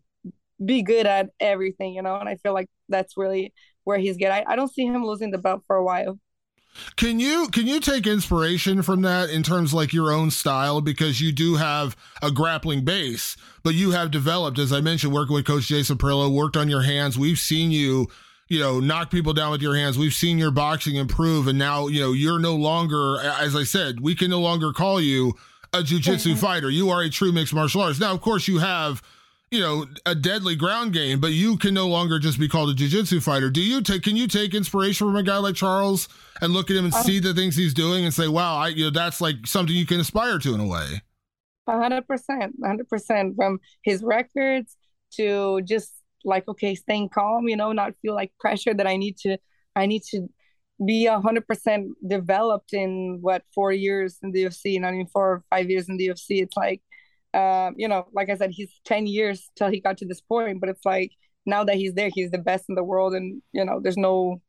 be 0.64 0.82
good 0.82 1.06
at 1.06 1.30
everything, 1.40 1.94
you 1.94 2.02
know. 2.02 2.16
And 2.16 2.28
I 2.28 2.36
feel 2.36 2.54
like 2.54 2.68
that's 2.88 3.16
really 3.16 3.52
where 3.84 3.98
he's 3.98 4.16
good. 4.16 4.28
I, 4.28 4.44
I 4.46 4.56
don't 4.56 4.72
see 4.72 4.84
him 4.84 5.04
losing 5.04 5.30
the 5.30 5.38
belt 5.38 5.62
for 5.66 5.76
a 5.76 5.84
while. 5.84 6.18
Can 6.96 7.18
you 7.18 7.48
can 7.48 7.66
you 7.66 7.80
take 7.80 8.06
inspiration 8.06 8.82
from 8.82 9.02
that 9.02 9.30
in 9.30 9.42
terms 9.42 9.74
like 9.74 9.92
your 9.92 10.12
own 10.12 10.30
style 10.30 10.80
because 10.80 11.20
you 11.20 11.32
do 11.32 11.56
have 11.56 11.96
a 12.22 12.30
grappling 12.30 12.84
base, 12.84 13.36
but 13.62 13.74
you 13.74 13.90
have 13.90 14.10
developed, 14.10 14.58
as 14.58 14.72
I 14.72 14.80
mentioned, 14.80 15.12
working 15.12 15.34
with 15.34 15.44
Coach 15.44 15.68
Jason 15.68 15.98
Parillo, 15.98 16.32
worked 16.32 16.56
on 16.56 16.68
your 16.68 16.82
hands. 16.82 17.18
We've 17.18 17.38
seen 17.38 17.70
you, 17.70 18.08
you 18.48 18.60
know, 18.60 18.80
knock 18.80 19.10
people 19.10 19.32
down 19.32 19.50
with 19.50 19.62
your 19.62 19.76
hands. 19.76 19.98
We've 19.98 20.14
seen 20.14 20.38
your 20.38 20.50
boxing 20.50 20.96
improve, 20.96 21.48
and 21.48 21.58
now 21.58 21.88
you 21.88 22.00
know 22.00 22.12
you're 22.12 22.38
no 22.38 22.54
longer, 22.54 23.20
as 23.20 23.56
I 23.56 23.64
said, 23.64 24.00
we 24.00 24.14
can 24.14 24.30
no 24.30 24.40
longer 24.40 24.72
call 24.72 25.00
you 25.00 25.34
a 25.72 25.78
jujitsu 25.78 26.36
fighter. 26.38 26.70
You 26.70 26.90
are 26.90 27.02
a 27.02 27.10
true 27.10 27.32
mixed 27.32 27.54
martial 27.54 27.82
artist. 27.82 28.00
Now, 28.00 28.14
of 28.14 28.20
course, 28.20 28.48
you 28.48 28.58
have 28.58 29.02
you 29.50 29.60
know, 29.60 29.86
a 30.04 30.14
deadly 30.14 30.56
ground 30.56 30.92
game, 30.92 31.20
but 31.20 31.32
you 31.32 31.56
can 31.56 31.72
no 31.72 31.88
longer 31.88 32.18
just 32.18 32.38
be 32.38 32.48
called 32.48 32.70
a 32.70 32.74
jiu-jitsu 32.74 33.20
fighter. 33.20 33.50
Do 33.50 33.62
you 33.62 33.80
take 33.80 34.02
can 34.02 34.16
you 34.16 34.28
take 34.28 34.54
inspiration 34.54 35.06
from 35.06 35.16
a 35.16 35.22
guy 35.22 35.38
like 35.38 35.54
Charles 35.54 36.08
and 36.40 36.52
look 36.52 36.70
at 36.70 36.76
him 36.76 36.86
and 36.86 36.94
uh, 36.94 37.02
see 37.02 37.18
the 37.18 37.34
things 37.34 37.56
he's 37.56 37.74
doing 37.74 38.04
and 38.04 38.12
say, 38.12 38.28
"Wow, 38.28 38.56
I 38.56 38.68
you 38.68 38.84
know, 38.84 38.90
that's 38.90 39.20
like 39.20 39.46
something 39.46 39.74
you 39.74 39.86
can 39.86 40.00
aspire 40.00 40.38
to 40.38 40.54
in 40.54 40.60
a 40.60 40.66
way." 40.66 41.02
100%, 41.68 42.02
100% 42.62 43.36
from 43.36 43.58
his 43.82 44.02
records 44.02 44.74
to 45.12 45.60
just 45.62 45.92
like 46.24 46.46
okay, 46.48 46.74
staying 46.74 47.08
calm, 47.08 47.48
you 47.48 47.56
know, 47.56 47.72
not 47.72 47.94
feel 48.02 48.14
like 48.14 48.32
pressure 48.38 48.74
that 48.74 48.86
I 48.86 48.96
need 48.96 49.16
to 49.18 49.38
I 49.74 49.86
need 49.86 50.02
to 50.10 50.28
be 50.84 51.06
a 51.06 51.20
hundred 51.20 51.46
percent 51.46 51.88
developed 52.06 52.72
in 52.72 53.18
what 53.20 53.42
four 53.54 53.72
years 53.72 54.18
in 54.22 54.32
the 54.32 54.44
UFC, 54.44 54.80
not 54.80 54.94
even 54.94 55.06
four 55.06 55.26
or 55.32 55.44
five 55.50 55.70
years 55.70 55.88
in 55.88 55.96
the 55.96 56.08
UFC. 56.08 56.42
It's 56.42 56.56
like 56.56 56.82
um, 57.34 57.74
you 57.76 57.88
know, 57.88 58.08
like 58.12 58.30
I 58.30 58.36
said, 58.36 58.50
he's 58.50 58.80
10 58.84 59.06
years 59.06 59.50
till 59.56 59.70
he 59.70 59.80
got 59.80 59.98
to 59.98 60.06
this 60.06 60.20
point, 60.20 60.60
but 60.60 60.68
it's 60.68 60.84
like 60.84 61.12
now 61.46 61.64
that 61.64 61.76
he's 61.76 61.94
there, 61.94 62.10
he's 62.12 62.30
the 62.30 62.38
best 62.38 62.64
in 62.68 62.74
the 62.74 62.84
world. 62.84 63.14
And, 63.14 63.42
you 63.52 63.64
know, 63.64 63.80
there's 63.82 63.96
no, 63.96 64.40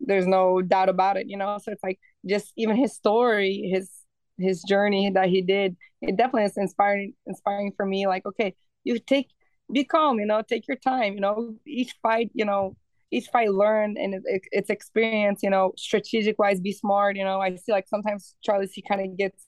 there's 0.00 0.26
no 0.26 0.62
doubt 0.62 0.88
about 0.88 1.16
it, 1.16 1.28
you 1.28 1.36
know? 1.36 1.58
So 1.62 1.72
it's 1.72 1.82
like 1.82 1.98
just 2.26 2.52
even 2.56 2.76
his 2.76 2.94
story, 2.94 3.70
his, 3.72 3.90
his 4.38 4.62
journey 4.62 5.10
that 5.10 5.28
he 5.28 5.42
did, 5.42 5.76
it 6.00 6.16
definitely 6.16 6.44
is 6.44 6.56
inspiring, 6.56 7.14
inspiring 7.26 7.72
for 7.76 7.84
me. 7.84 8.06
Like, 8.06 8.24
okay, 8.26 8.54
you 8.84 8.98
take, 8.98 9.28
be 9.72 9.84
calm, 9.84 10.18
you 10.20 10.26
know, 10.26 10.42
take 10.42 10.68
your 10.68 10.76
time, 10.76 11.14
you 11.14 11.20
know, 11.20 11.56
each 11.66 11.94
fight, 12.02 12.30
you 12.34 12.44
know, 12.44 12.76
each 13.10 13.26
fight 13.28 13.50
learn 13.50 13.96
and 13.98 14.14
it, 14.14 14.22
it, 14.26 14.42
it's 14.52 14.70
experience. 14.70 15.40
You 15.42 15.50
know, 15.50 15.72
strategic 15.76 16.38
wise, 16.38 16.60
be 16.60 16.72
smart. 16.72 17.16
You 17.16 17.24
know, 17.24 17.40
I 17.40 17.54
see 17.56 17.72
like 17.72 17.88
sometimes 17.88 18.34
Charlie 18.42 18.66
C 18.66 18.82
kind 18.86 19.00
of 19.00 19.16
gets 19.16 19.44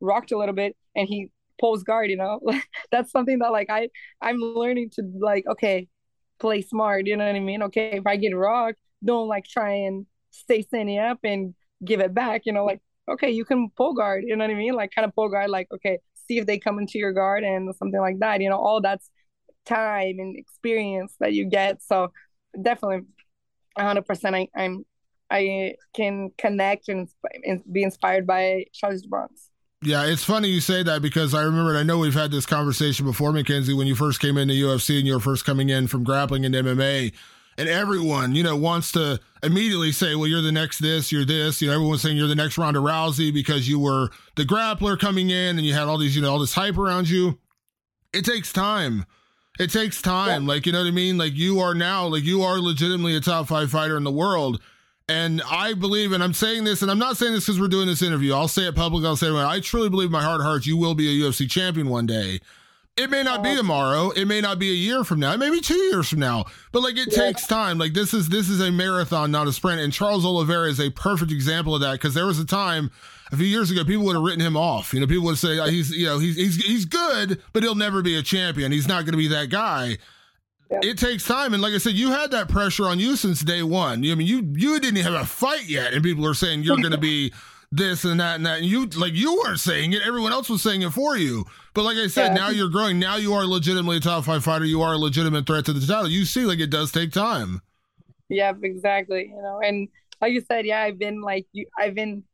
rocked 0.00 0.32
a 0.32 0.38
little 0.38 0.54
bit 0.54 0.76
and 0.94 1.08
he 1.08 1.30
pulls 1.58 1.82
guard. 1.82 2.10
You 2.10 2.16
know, 2.16 2.40
that's 2.90 3.10
something 3.10 3.38
that 3.40 3.52
like 3.52 3.70
I 3.70 3.88
I'm 4.20 4.38
learning 4.38 4.90
to 4.94 5.02
like 5.20 5.46
okay, 5.46 5.88
play 6.40 6.62
smart. 6.62 7.06
You 7.06 7.16
know 7.16 7.26
what 7.26 7.36
I 7.36 7.40
mean? 7.40 7.62
Okay, 7.64 7.92
if 7.92 8.06
I 8.06 8.16
get 8.16 8.36
rocked, 8.36 8.80
don't 9.04 9.28
like 9.28 9.44
try 9.44 9.72
and 9.72 10.06
stay 10.30 10.62
standing 10.62 10.98
up 10.98 11.18
and 11.24 11.54
give 11.84 12.00
it 12.00 12.14
back. 12.14 12.42
You 12.46 12.52
know, 12.52 12.64
like 12.64 12.80
okay, 13.10 13.30
you 13.30 13.44
can 13.44 13.70
pull 13.76 13.94
guard. 13.94 14.24
You 14.26 14.36
know 14.36 14.44
what 14.44 14.50
I 14.50 14.54
mean? 14.54 14.74
Like 14.74 14.92
kind 14.94 15.06
of 15.06 15.14
pull 15.14 15.28
guard. 15.28 15.50
Like 15.50 15.68
okay, 15.74 15.98
see 16.26 16.38
if 16.38 16.46
they 16.46 16.58
come 16.58 16.78
into 16.78 16.98
your 16.98 17.12
guard 17.12 17.44
and 17.44 17.74
something 17.76 18.00
like 18.00 18.18
that. 18.20 18.40
You 18.40 18.50
know, 18.50 18.58
all 18.58 18.80
that's 18.80 19.10
time 19.66 20.16
and 20.18 20.36
experience 20.36 21.14
that 21.20 21.32
you 21.34 21.46
get. 21.46 21.82
So 21.82 22.12
definitely, 22.60 23.06
hundred 23.78 24.06
percent. 24.06 24.34
I 24.36 24.48
I'm 24.56 24.84
I 25.30 25.74
can 25.94 26.30
connect 26.38 26.88
and, 26.88 27.08
and 27.44 27.62
be 27.70 27.82
inspired 27.82 28.26
by 28.26 28.64
Charles 28.72 29.04
Bronx. 29.06 29.47
Yeah, 29.82 30.06
it's 30.06 30.24
funny 30.24 30.48
you 30.48 30.60
say 30.60 30.82
that 30.82 31.02
because 31.02 31.34
I 31.34 31.42
remember, 31.42 31.76
I 31.76 31.84
know 31.84 31.98
we've 31.98 32.12
had 32.12 32.32
this 32.32 32.46
conversation 32.46 33.06
before, 33.06 33.32
Mackenzie, 33.32 33.74
when 33.74 33.86
you 33.86 33.94
first 33.94 34.20
came 34.20 34.36
into 34.36 34.54
UFC 34.54 34.98
and 34.98 35.06
you 35.06 35.14
were 35.14 35.20
first 35.20 35.44
coming 35.44 35.68
in 35.68 35.86
from 35.86 36.02
grappling 36.02 36.44
and 36.44 36.54
MMA. 36.54 37.12
And 37.56 37.68
everyone, 37.68 38.34
you 38.34 38.42
know, 38.42 38.56
wants 38.56 38.92
to 38.92 39.20
immediately 39.42 39.92
say, 39.92 40.14
well, 40.14 40.26
you're 40.26 40.42
the 40.42 40.52
next 40.52 40.78
this, 40.78 41.12
you're 41.12 41.24
this. 41.24 41.60
You 41.60 41.68
know, 41.68 41.74
everyone's 41.74 42.02
saying 42.02 42.16
you're 42.16 42.28
the 42.28 42.34
next 42.34 42.58
Ronda 42.58 42.80
Rousey 42.80 43.32
because 43.32 43.68
you 43.68 43.78
were 43.78 44.10
the 44.36 44.44
grappler 44.44 44.98
coming 44.98 45.30
in 45.30 45.58
and 45.58 45.66
you 45.66 45.74
had 45.74 45.88
all 45.88 45.98
these, 45.98 46.14
you 46.14 46.22
know, 46.22 46.30
all 46.30 46.38
this 46.38 46.54
hype 46.54 46.78
around 46.78 47.08
you. 47.08 47.38
It 48.12 48.24
takes 48.24 48.52
time. 48.52 49.06
It 49.58 49.70
takes 49.72 50.00
time. 50.00 50.42
Yeah. 50.42 50.48
Like, 50.48 50.66
you 50.66 50.72
know 50.72 50.80
what 50.80 50.88
I 50.88 50.92
mean? 50.92 51.18
Like, 51.18 51.34
you 51.34 51.58
are 51.60 51.74
now, 51.74 52.06
like, 52.06 52.22
you 52.24 52.42
are 52.42 52.60
legitimately 52.60 53.16
a 53.16 53.20
top 53.20 53.48
five 53.48 53.70
fighter 53.70 53.96
in 53.96 54.04
the 54.04 54.12
world. 54.12 54.60
And 55.08 55.40
I 55.48 55.72
believe, 55.72 56.12
and 56.12 56.22
I'm 56.22 56.34
saying 56.34 56.64
this, 56.64 56.82
and 56.82 56.90
I'm 56.90 56.98
not 56.98 57.16
saying 57.16 57.32
this 57.32 57.46
because 57.46 57.58
we're 57.58 57.68
doing 57.68 57.86
this 57.86 58.02
interview. 58.02 58.34
I'll 58.34 58.46
say 58.46 58.68
it 58.68 58.76
publicly. 58.76 59.08
I'll 59.08 59.16
say 59.16 59.28
it. 59.28 59.34
I 59.34 59.60
truly 59.60 59.88
believe 59.88 60.10
my 60.10 60.22
heart 60.22 60.40
of 60.40 60.46
hearts, 60.46 60.66
you 60.66 60.76
will 60.76 60.94
be 60.94 61.08
a 61.08 61.26
UFC 61.26 61.48
champion 61.48 61.88
one 61.88 62.06
day. 62.06 62.40
It 62.98 63.10
may 63.10 63.22
not 63.22 63.44
be 63.44 63.50
oh. 63.50 63.56
tomorrow. 63.56 64.10
It 64.10 64.26
may 64.26 64.40
not 64.40 64.58
be 64.58 64.70
a 64.70 64.74
year 64.74 65.04
from 65.04 65.20
now. 65.20 65.32
It 65.32 65.38
may 65.38 65.50
be 65.50 65.60
two 65.60 65.78
years 65.78 66.08
from 66.08 66.18
now. 66.18 66.46
But 66.72 66.82
like 66.82 66.98
it 66.98 67.12
yeah. 67.12 67.26
takes 67.26 67.46
time. 67.46 67.78
Like 67.78 67.94
this 67.94 68.12
is 68.12 68.28
this 68.28 68.48
is 68.48 68.60
a 68.60 68.72
marathon, 68.72 69.30
not 69.30 69.46
a 69.46 69.52
sprint. 69.52 69.80
And 69.80 69.92
Charles 69.92 70.26
Oliveira 70.26 70.68
is 70.68 70.80
a 70.80 70.90
perfect 70.90 71.30
example 71.30 71.76
of 71.76 71.80
that 71.82 71.92
because 71.92 72.14
there 72.14 72.26
was 72.26 72.40
a 72.40 72.44
time 72.44 72.90
a 73.30 73.36
few 73.36 73.46
years 73.46 73.70
ago 73.70 73.84
people 73.84 74.04
would 74.06 74.16
have 74.16 74.24
written 74.24 74.40
him 74.40 74.56
off. 74.56 74.92
You 74.92 74.98
know, 74.98 75.06
people 75.06 75.26
would 75.26 75.38
say 75.38 75.60
oh, 75.60 75.66
he's 75.66 75.92
you 75.92 76.06
know 76.06 76.18
he's 76.18 76.34
he's 76.34 76.56
he's 76.56 76.84
good, 76.86 77.40
but 77.52 77.62
he'll 77.62 77.76
never 77.76 78.02
be 78.02 78.16
a 78.16 78.22
champion. 78.22 78.72
He's 78.72 78.88
not 78.88 79.04
going 79.04 79.12
to 79.12 79.18
be 79.18 79.28
that 79.28 79.48
guy. 79.48 79.98
Yeah. 80.70 80.80
It 80.82 80.98
takes 80.98 81.24
time, 81.24 81.54
and 81.54 81.62
like 81.62 81.72
I 81.72 81.78
said, 81.78 81.94
you 81.94 82.10
had 82.10 82.30
that 82.32 82.48
pressure 82.48 82.86
on 82.86 83.00
you 83.00 83.16
since 83.16 83.40
day 83.40 83.62
one. 83.62 84.04
I 84.04 84.14
mean, 84.14 84.26
you 84.26 84.52
you 84.54 84.78
didn't 84.78 85.02
have 85.02 85.14
a 85.14 85.24
fight 85.24 85.66
yet, 85.66 85.94
and 85.94 86.02
people 86.02 86.26
are 86.26 86.34
saying 86.34 86.62
you're 86.62 86.76
going 86.76 86.92
to 86.92 86.98
be 86.98 87.32
this 87.72 88.04
and 88.04 88.20
that 88.20 88.36
and 88.36 88.44
that. 88.44 88.58
And 88.58 88.66
you 88.66 88.86
like 88.86 89.14
you 89.14 89.34
weren't 89.36 89.60
saying 89.60 89.94
it; 89.94 90.02
everyone 90.06 90.32
else 90.32 90.50
was 90.50 90.62
saying 90.62 90.82
it 90.82 90.90
for 90.90 91.16
you. 91.16 91.46
But 91.72 91.84
like 91.84 91.96
I 91.96 92.06
said, 92.06 92.28
yeah. 92.28 92.34
now 92.34 92.48
you're 92.50 92.68
growing. 92.68 92.98
Now 92.98 93.16
you 93.16 93.32
are 93.32 93.46
legitimately 93.46 93.96
a 93.96 94.00
top 94.00 94.24
five 94.24 94.44
fighter. 94.44 94.66
You 94.66 94.82
are 94.82 94.92
a 94.92 94.98
legitimate 94.98 95.46
threat 95.46 95.64
to 95.66 95.72
the 95.72 95.86
title. 95.86 96.08
You 96.08 96.26
see, 96.26 96.44
like 96.44 96.60
it 96.60 96.70
does 96.70 96.92
take 96.92 97.12
time. 97.12 97.62
Yeah, 98.28 98.52
exactly. 98.62 99.32
You 99.34 99.42
know, 99.42 99.60
and 99.64 99.88
like 100.20 100.32
you 100.32 100.42
said, 100.46 100.66
yeah, 100.66 100.82
I've 100.82 100.98
been 100.98 101.22
like 101.22 101.46
you. 101.52 101.66
I've 101.78 101.94
been 101.94 102.24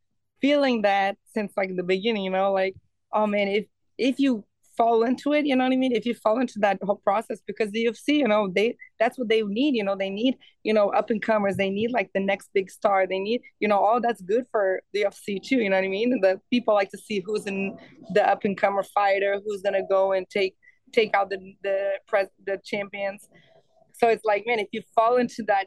feeling 0.41 0.83
that 0.83 1.17
since 1.35 1.53
like 1.57 1.75
the 1.77 1.85
beginning. 1.85 2.25
You 2.25 2.31
know, 2.31 2.53
like 2.53 2.75
oh 3.13 3.29
man, 3.29 3.47
if 3.47 3.67
if 3.97 4.19
you 4.19 4.45
fall 4.77 5.03
into 5.05 5.33
it 5.33 5.47
you 5.47 5.55
know 5.57 5.65
what 5.65 5.73
i 5.73 5.77
mean? 5.77 5.93
If 5.93 6.07
you 6.07 6.15
fall 6.15 6.41
into 6.41 6.59
that 6.61 6.79
whole 6.83 6.97
process 6.97 7.41
because 7.47 7.71
the 7.71 7.87
ufc 7.87 8.09
you 8.09 8.29
know 8.29 8.51
they 8.55 8.77
that's 8.99 9.19
what 9.19 9.29
they 9.29 9.43
need 9.43 9.75
you 9.75 9.85
know? 9.85 9.97
They 9.97 10.11
need 10.11 10.37
you 10.63 10.73
know 10.73 10.89
up 10.91 11.11
and 11.11 11.23
comers 11.23 11.57
they 11.57 11.71
need 11.71 11.91
like 11.93 12.11
the 12.15 12.21
next 12.21 12.51
big 12.55 12.71
star. 12.71 13.07
They 13.07 13.19
need 13.19 13.43
you 13.61 13.69
know 13.69 13.79
all 13.79 14.01
that's 14.01 14.21
good 14.23 14.45
for 14.51 14.83
the 14.93 15.03
ufc 15.03 15.43
too 15.43 15.57
you 15.57 15.71
know 15.71 15.77
what 15.77 15.85
i 15.85 15.89
mean? 15.89 16.21
The 16.21 16.41
people 16.51 16.75
like 16.75 16.91
to 16.91 16.99
see 16.99 17.23
who's 17.25 17.47
in 17.47 17.77
the 18.15 18.29
up 18.29 18.45
and 18.45 18.57
comer 18.57 18.83
fighter 18.83 19.41
who's 19.45 19.63
gonna 19.63 19.87
go 19.89 20.13
and 20.13 20.29
take 20.29 20.57
take 20.93 21.15
out 21.15 21.31
the 21.31 21.39
the 21.63 21.93
pres 22.07 22.29
the 22.47 22.61
champions. 22.65 23.29
So 23.93 24.09
it's 24.09 24.25
like 24.25 24.45
man 24.47 24.59
if 24.59 24.69
you 24.73 24.83
fall 24.95 25.17
into 25.17 25.43
that 25.49 25.67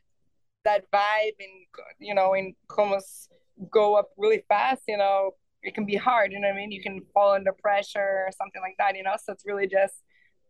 that 0.66 0.84
vibe 0.94 1.38
and 1.40 1.56
you 2.00 2.14
know 2.14 2.34
and 2.34 2.54
almost 2.78 3.30
go 3.72 3.96
up 3.96 4.10
really 4.18 4.44
fast 4.48 4.84
you 4.88 4.98
know 4.98 5.32
it 5.64 5.74
can 5.74 5.86
be 5.86 5.96
hard, 5.96 6.32
you 6.32 6.40
know 6.40 6.48
what 6.48 6.54
I 6.54 6.58
mean? 6.58 6.72
You 6.72 6.82
can 6.82 7.02
fall 7.14 7.34
under 7.34 7.52
pressure 7.52 8.00
or 8.26 8.30
something 8.38 8.62
like 8.62 8.76
that, 8.78 8.96
you 8.96 9.04
know? 9.04 9.16
So 9.24 9.34
it's 9.34 9.44
really 9.46 9.68
just, 9.68 9.96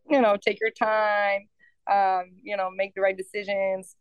you 0.09 0.21
know, 0.21 0.37
take 0.37 0.59
your 0.59 0.71
time, 0.71 1.47
um, 1.91 2.31
you 2.43 2.57
know, 2.57 2.69
make 2.75 2.93
the 2.93 3.01
right 3.01 3.17
decisions, 3.17 3.95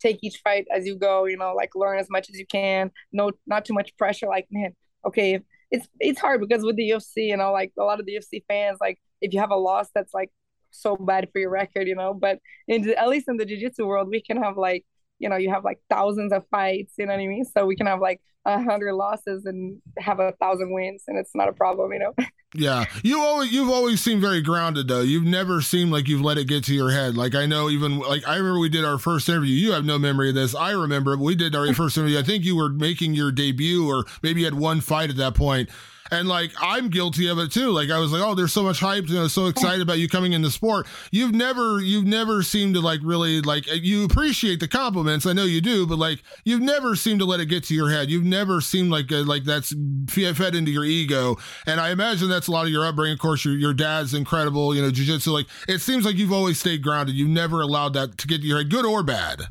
take 0.00 0.18
each 0.22 0.40
fight 0.42 0.66
as 0.74 0.86
you 0.86 0.96
go, 0.96 1.26
you 1.26 1.36
know, 1.36 1.54
like 1.54 1.70
learn 1.74 1.98
as 1.98 2.08
much 2.10 2.30
as 2.30 2.38
you 2.38 2.46
can. 2.46 2.90
No, 3.12 3.32
not 3.46 3.64
too 3.64 3.74
much 3.74 3.96
pressure. 3.96 4.26
Like, 4.26 4.46
man, 4.50 4.74
okay, 5.06 5.40
it's 5.70 5.88
it's 6.00 6.20
hard 6.20 6.40
because 6.40 6.64
with 6.64 6.76
the 6.76 6.90
UFC, 6.90 7.28
you 7.28 7.36
know, 7.36 7.52
like 7.52 7.72
a 7.78 7.82
lot 7.82 8.00
of 8.00 8.06
the 8.06 8.14
UFC 8.14 8.42
fans, 8.48 8.78
like 8.80 8.98
if 9.20 9.32
you 9.32 9.40
have 9.40 9.50
a 9.50 9.56
loss 9.56 9.88
that's 9.94 10.14
like 10.14 10.30
so 10.70 10.96
bad 10.96 11.28
for 11.32 11.40
your 11.40 11.50
record, 11.50 11.88
you 11.88 11.94
know, 11.94 12.14
but 12.14 12.38
in 12.66 12.88
at 12.90 13.08
least 13.08 13.28
in 13.28 13.36
the 13.36 13.44
jiu-jitsu 13.44 13.86
world, 13.86 14.08
we 14.08 14.22
can 14.22 14.42
have 14.42 14.56
like 14.56 14.84
you 15.18 15.28
know, 15.28 15.36
you 15.36 15.50
have 15.50 15.64
like 15.64 15.80
thousands 15.90 16.32
of 16.32 16.44
fights, 16.50 16.94
you 16.98 17.06
know 17.06 17.12
what 17.12 17.20
I 17.20 17.26
mean? 17.26 17.44
So 17.44 17.66
we 17.66 17.76
can 17.76 17.86
have 17.86 18.00
like 18.00 18.20
a 18.44 18.62
hundred 18.62 18.94
losses 18.94 19.44
and 19.44 19.80
have 19.98 20.20
a 20.20 20.32
thousand 20.40 20.72
wins 20.72 21.04
and 21.06 21.18
it's 21.18 21.32
not 21.34 21.48
a 21.48 21.52
problem, 21.52 21.92
you 21.92 21.98
know? 21.98 22.14
Yeah. 22.54 22.86
You 23.02 23.20
always 23.20 23.52
you've 23.52 23.68
always 23.68 24.00
seemed 24.00 24.22
very 24.22 24.40
grounded 24.40 24.88
though. 24.88 25.02
You've 25.02 25.26
never 25.26 25.60
seemed 25.60 25.92
like 25.92 26.08
you've 26.08 26.22
let 26.22 26.38
it 26.38 26.46
get 26.46 26.64
to 26.64 26.74
your 26.74 26.90
head. 26.90 27.14
Like 27.14 27.34
I 27.34 27.44
know 27.44 27.68
even 27.68 27.98
like 27.98 28.26
I 28.26 28.36
remember 28.36 28.58
we 28.58 28.70
did 28.70 28.86
our 28.86 28.96
first 28.96 29.28
interview. 29.28 29.52
You 29.52 29.72
have 29.72 29.84
no 29.84 29.98
memory 29.98 30.30
of 30.30 30.34
this. 30.34 30.54
I 30.54 30.70
remember 30.70 31.14
we 31.18 31.34
did 31.34 31.54
our 31.54 31.72
first 31.74 31.98
interview. 31.98 32.18
I 32.18 32.22
think 32.22 32.44
you 32.44 32.56
were 32.56 32.70
making 32.70 33.12
your 33.12 33.30
debut 33.30 33.86
or 33.86 34.06
maybe 34.22 34.40
you 34.40 34.46
had 34.46 34.54
one 34.54 34.80
fight 34.80 35.10
at 35.10 35.16
that 35.16 35.34
point 35.34 35.68
and 36.10 36.28
like 36.28 36.52
I'm 36.60 36.88
guilty 36.88 37.28
of 37.28 37.38
it 37.38 37.52
too. 37.52 37.70
Like 37.70 37.90
I 37.90 37.98
was 37.98 38.12
like, 38.12 38.22
oh, 38.22 38.34
there's 38.34 38.52
so 38.52 38.62
much 38.62 38.80
hype, 38.80 39.08
you 39.08 39.14
know, 39.14 39.28
so 39.28 39.46
excited 39.46 39.82
about 39.82 39.98
you 39.98 40.08
coming 40.08 40.32
in 40.32 40.42
the 40.42 40.50
sport. 40.50 40.86
You've 41.10 41.34
never, 41.34 41.80
you've 41.80 42.06
never 42.06 42.42
seemed 42.42 42.74
to 42.74 42.80
like 42.80 43.00
really 43.02 43.40
like 43.40 43.66
you 43.68 44.04
appreciate 44.04 44.60
the 44.60 44.68
compliments. 44.68 45.26
I 45.26 45.32
know 45.32 45.44
you 45.44 45.60
do, 45.60 45.86
but 45.86 45.98
like 45.98 46.22
you've 46.44 46.62
never 46.62 46.96
seemed 46.96 47.20
to 47.20 47.26
let 47.26 47.40
it 47.40 47.46
get 47.46 47.64
to 47.64 47.74
your 47.74 47.90
head. 47.90 48.10
You've 48.10 48.24
never 48.24 48.60
seemed 48.60 48.90
like 48.90 49.10
uh, 49.12 49.24
like 49.24 49.44
that's 49.44 49.74
fed 50.08 50.54
into 50.54 50.70
your 50.70 50.84
ego. 50.84 51.36
And 51.66 51.80
I 51.80 51.90
imagine 51.90 52.28
that's 52.28 52.48
a 52.48 52.52
lot 52.52 52.66
of 52.66 52.72
your 52.72 52.86
upbringing. 52.86 53.14
Of 53.14 53.20
course, 53.20 53.44
your 53.44 53.54
your 53.54 53.74
dad's 53.74 54.14
incredible, 54.14 54.74
you 54.74 54.82
know, 54.82 54.90
jujitsu. 54.90 55.32
Like 55.32 55.46
it 55.68 55.80
seems 55.80 56.04
like 56.04 56.16
you've 56.16 56.32
always 56.32 56.58
stayed 56.58 56.82
grounded. 56.82 57.14
You've 57.14 57.28
never 57.28 57.60
allowed 57.60 57.94
that 57.94 58.18
to 58.18 58.26
get 58.26 58.40
to 58.40 58.46
your 58.46 58.58
head, 58.58 58.70
good 58.70 58.84
or 58.84 59.02
bad. 59.02 59.42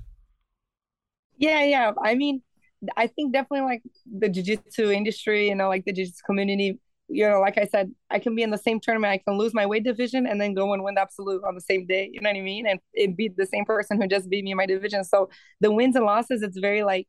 Yeah, 1.38 1.64
yeah. 1.64 1.92
I 2.04 2.16
mean, 2.16 2.42
I 2.96 3.08
think 3.08 3.34
definitely 3.34 3.66
like 3.66 3.84
the 4.06 4.30
jiu-jitsu 4.30 4.92
industry, 4.92 5.50
you 5.50 5.56
know, 5.56 5.68
like 5.68 5.86
the 5.86 5.94
jiu-jitsu 5.94 6.22
community, 6.26 6.80
you 7.10 7.28
know, 7.28 7.40
like 7.40 7.58
I 7.58 7.66
said, 7.66 7.92
I 8.12 8.20
can 8.20 8.36
be 8.36 8.44
in 8.44 8.52
the 8.52 8.58
same 8.58 8.80
tournament, 8.80 9.12
I 9.12 9.18
can 9.18 9.38
lose 9.38 9.54
my 9.54 9.66
weight 9.66 9.84
division 9.84 10.28
and 10.28 10.40
then 10.40 10.54
go 10.54 10.74
and 10.74 10.84
win 10.84 10.96
the 10.96 11.02
absolute 11.02 11.42
on 11.48 11.56
the 11.56 11.62
same 11.62 11.88
day. 11.88 12.10
You 12.12 12.22
know 12.22 12.30
what 12.30 12.38
I 12.38 12.42
mean? 12.42 12.68
And 12.68 12.80
it 12.94 13.18
beat 13.18 13.36
the 13.38 13.46
same 13.46 13.66
person 13.66 14.00
who 14.00 14.08
just 14.08 14.30
beat 14.30 14.44
me 14.44 14.52
in 14.52 14.58
my 14.58 14.66
division. 14.66 15.04
So 15.04 15.30
the 15.60 15.72
wins 15.72 15.96
and 15.96 16.06
losses, 16.06 16.44
it's 16.44 16.60
very 16.60 16.84
like, 16.84 17.08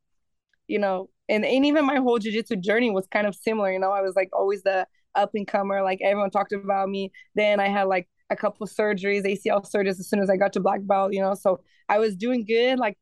you 0.68 0.78
know, 0.78 1.10
and, 1.28 1.44
and 1.44 1.66
even 1.66 1.84
my 1.84 1.96
whole 1.96 2.18
jiu-jitsu 2.18 2.56
journey 2.56 2.90
was 2.90 3.06
kind 3.08 3.26
of 3.26 3.34
similar. 3.34 3.72
You 3.72 3.78
know, 3.78 3.90
I 3.90 4.02
was 4.02 4.14
like 4.16 4.30
always 4.32 4.62
the 4.62 4.86
up 5.14 5.30
and 5.34 5.46
comer, 5.46 5.82
like 5.82 6.00
everyone 6.02 6.30
talked 6.30 6.52
about 6.52 6.88
me. 6.88 7.12
Then 7.34 7.60
I 7.60 7.68
had 7.68 7.84
like 7.84 8.08
a 8.30 8.36
couple 8.36 8.66
surgeries, 8.66 9.24
ACL 9.24 9.68
surgeries 9.68 9.98
as 9.98 10.08
soon 10.08 10.20
as 10.20 10.30
I 10.30 10.36
got 10.36 10.52
to 10.54 10.60
black 10.60 10.80
belt, 10.82 11.12
you 11.12 11.20
know. 11.20 11.34
So 11.34 11.60
I 11.88 11.98
was 11.98 12.14
doing 12.16 12.44
good, 12.44 12.78
like 12.78 12.96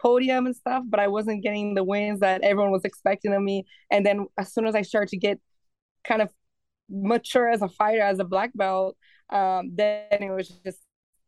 podium 0.00 0.46
and 0.46 0.56
stuff, 0.56 0.84
but 0.88 1.00
I 1.00 1.08
wasn't 1.08 1.42
getting 1.42 1.74
the 1.74 1.84
wins 1.84 2.20
that 2.20 2.42
everyone 2.42 2.72
was 2.72 2.84
expecting 2.84 3.32
of 3.34 3.42
me. 3.42 3.64
And 3.90 4.04
then 4.04 4.26
as 4.38 4.52
soon 4.52 4.66
as 4.66 4.74
I 4.74 4.82
started 4.82 5.10
to 5.10 5.16
get 5.18 5.40
kind 6.04 6.22
of 6.22 6.30
mature 6.88 7.48
as 7.48 7.62
a 7.62 7.68
fighter, 7.68 8.02
as 8.02 8.18
a 8.18 8.24
black 8.24 8.50
belt, 8.54 8.96
um, 9.30 9.72
then 9.74 10.06
it 10.10 10.30
was 10.30 10.48
just 10.64 10.78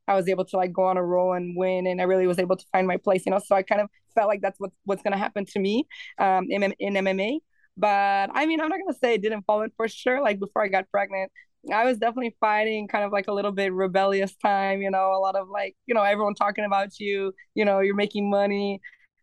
I 0.07 0.15
was 0.15 0.28
able 0.28 0.45
to 0.47 0.57
like 0.57 0.73
go 0.73 0.85
on 0.85 0.97
a 0.97 1.03
roll 1.05 1.35
and 1.35 1.57
win, 1.57 1.86
and 1.86 2.01
I 2.01 2.05
really 2.05 2.27
was 2.27 2.39
able 2.39 2.57
to 2.57 2.65
find 2.73 2.86
my 2.86 2.97
place. 2.97 3.24
You 3.27 3.32
know, 3.32 3.40
so 3.45 3.55
I 3.55 3.62
kind 3.62 3.81
of 3.81 3.89
felt 4.15 4.28
like 4.28 4.40
that's 4.40 4.59
what's 4.59 4.77
what's 4.85 5.03
gonna 5.03 5.19
happen 5.19 5.45
to 5.47 5.59
me 5.59 5.86
um, 6.19 6.47
in, 6.49 6.62
in 6.78 6.95
MMA. 6.95 7.40
But 7.77 8.31
I 8.35 8.47
mean, 8.47 8.61
I'm 8.61 8.69
not 8.69 8.78
gonna 8.81 8.99
say 8.99 9.15
it 9.15 9.23
didn't 9.23 9.43
fall 9.43 9.62
in 9.62 9.70
for 9.77 9.89
sure. 9.89 10.23
Like 10.23 10.40
before 10.40 10.62
I 10.65 10.69
got 10.69 10.90
pregnant, 10.90 11.31
I 11.73 11.85
was 11.85 11.99
definitely 11.99 12.36
fighting 12.40 12.89
kind 12.89 13.05
of 13.05 13.12
like 13.12 13.28
a 13.28 13.32
little 13.32 13.53
bit 13.53 13.73
rebellious 13.73 14.35
time, 14.36 14.82
you 14.82 14.90
know, 14.90 15.12
a 15.12 15.20
lot 15.20 15.36
of 15.36 15.49
like, 15.49 15.77
you 15.86 15.95
know, 15.95 16.03
everyone 16.03 16.35
talking 16.35 16.65
about 16.65 16.99
you, 16.99 17.32
you 17.55 17.65
know, 17.65 17.81
you're 17.81 17.95
making 17.95 18.31
money, 18.31 18.81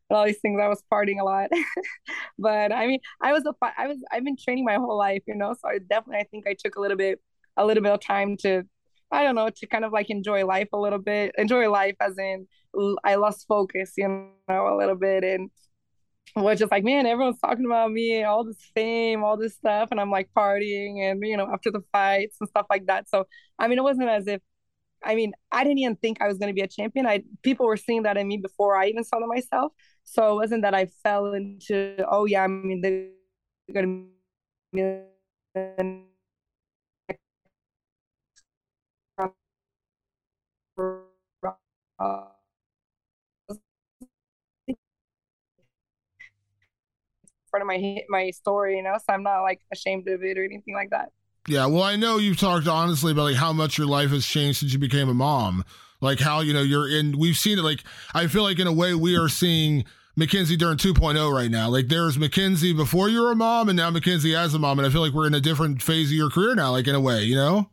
and 0.09 0.17
all 0.17 0.26
these 0.26 0.39
things. 0.39 0.59
I 0.61 0.67
was 0.67 0.84
partying 0.91 1.19
a 1.19 1.23
lot. 1.23 1.49
but 2.39 2.72
I 2.72 2.88
mean, 2.88 2.99
I 3.22 3.34
was 3.34 3.45
a 3.45 3.53
I 3.77 3.88
was 3.88 3.97
I've 4.11 4.23
been 4.23 4.38
training 4.38 4.65
my 4.65 4.76
whole 4.76 4.97
life, 4.97 5.23
you 5.27 5.35
know, 5.35 5.53
so 5.53 5.67
I 5.69 5.80
definitely 5.80 6.17
I 6.22 6.23
think 6.26 6.47
I 6.47 6.55
took 6.57 6.76
a 6.76 6.81
little 6.81 6.97
bit 6.97 7.19
a 7.57 7.65
little 7.65 7.84
bit 7.84 7.91
of 7.93 8.01
time 8.01 8.38
to 8.38 8.63
I 9.11 9.23
don't 9.23 9.35
know, 9.35 9.49
to 9.49 9.67
kind 9.67 9.85
of 9.85 9.93
like 9.93 10.09
enjoy 10.09 10.45
life 10.45 10.69
a 10.73 10.77
little 10.80 10.99
bit, 10.99 11.34
enjoy 11.38 11.69
life 11.69 11.95
as 12.01 12.17
in 12.17 12.47
I 13.03 13.15
lost 13.15 13.45
focus, 13.47 13.93
you 13.97 14.07
know, 14.07 14.67
a 14.67 14.76
little 14.77 14.95
bit 14.95 15.23
and 15.23 15.49
was 16.35 16.60
just 16.60 16.72
like, 16.72 16.84
man, 16.84 17.06
everyone's 17.06 17.39
talking 17.39 17.65
about 17.65 17.91
me, 17.91 18.23
all 18.23 18.43
this 18.43 18.57
fame, 18.76 19.23
all 19.23 19.38
this 19.38 19.56
stuff, 19.56 19.89
and 19.91 19.99
I'm 20.02 20.11
like 20.11 20.30
partying 20.35 20.99
and 20.99 21.22
you 21.26 21.38
know 21.38 21.47
after 21.52 21.72
the 21.72 21.81
fights 21.91 22.38
and 22.39 22.49
stuff 22.49 22.65
like 22.69 22.88
that. 22.88 23.10
So 23.10 23.26
I 23.60 23.68
mean, 23.68 23.77
it 23.77 23.84
wasn't 23.84 24.10
as 24.10 24.27
if 24.27 24.41
I 25.03 25.15
mean, 25.15 25.34
I 25.52 25.64
didn't 25.64 25.80
even 25.80 25.95
think 25.97 26.22
I 26.22 26.27
was 26.27 26.38
going 26.38 26.49
to 26.49 26.53
be 26.56 26.61
a 26.61 26.68
champion. 26.68 27.06
I 27.07 27.23
people 27.43 27.65
were 27.68 27.77
seeing 27.77 28.03
that 28.03 28.18
in 28.18 28.27
me 28.27 28.38
before 28.38 28.76
I 28.77 28.88
even 28.88 29.03
saw 29.03 29.18
it 29.18 29.27
myself. 29.27 29.73
So 30.03 30.34
it 30.34 30.35
wasn't 30.35 30.64
that 30.64 30.76
I 30.76 30.88
fell 31.03 31.34
into, 31.34 31.97
oh 32.10 32.26
yeah, 32.26 32.43
I 32.43 32.47
mean, 32.47 32.81
they're 32.81 33.10
going 33.73 34.10
to 34.73 35.07
be 41.99 42.35
part 47.56 47.61
of 47.61 47.68
my 47.68 48.03
my 48.10 48.30
story, 48.32 48.76
you 48.77 48.84
know. 48.84 48.98
So 48.98 49.14
I'm 49.14 49.23
not 49.23 49.41
like 49.41 49.61
ashamed 49.72 50.07
of 50.07 50.23
it 50.23 50.38
or 50.38 50.44
anything 50.44 50.73
like 50.73 50.90
that. 50.90 51.11
Yeah, 51.48 51.68
well, 51.68 51.84
I 51.84 51.95
know 51.95 52.18
you've 52.18 52.40
talked 52.40 52.68
honestly 52.68 53.11
about 53.11 53.23
like 53.23 53.36
how 53.36 53.53
much 53.53 53.77
your 53.77 53.88
life 53.88 54.10
has 54.10 54.26
changed 54.26 54.60
since 54.60 54.73
you 54.73 54.80
became 54.80 55.07
a 55.07 55.14
mom. 55.14 55.64
Like 56.02 56.19
how 56.19 56.41
you 56.41 56.53
know 56.53 56.61
you're 56.61 56.90
in. 56.90 57.18
We've 57.18 57.38
seen 57.38 57.60
it. 57.60 57.61
Like 57.61 57.84
I 58.14 58.27
feel 58.27 58.44
like 58.44 58.60
in 58.60 58.68
a 58.68 58.73
way 58.73 58.94
we 58.94 59.15
are 59.15 59.30
seeing 59.30 59.86
Mackenzie 60.18 60.57
Dern 60.57 60.77
2.0 60.77 61.34
right 61.34 61.49
now. 61.49 61.69
Like 61.69 61.88
there's 61.88 62.18
Mackenzie 62.18 62.73
before 62.73 63.07
you 63.07 63.22
were 63.22 63.32
a 63.32 63.36
mom, 63.36 63.69
and 63.69 63.77
now 63.77 63.90
Mackenzie 63.90 64.36
as 64.36 64.53
a 64.53 64.60
mom, 64.60 64.80
and 64.80 64.88
I 64.88 64.91
feel 64.91 65.02
like 65.02 65.14
we're 65.14 65.27
in 65.27 65.36
a 65.36 65.41
different 65.41 65.82
phase 65.82 66.10
of 66.10 66.14
your 66.14 66.30
career 66.30 66.56
now. 66.56 66.72
Like 66.72 66.88
in 66.88 66.95
a 66.95 66.99
way, 66.99 67.23
you 67.23 67.36
know. 67.36 67.69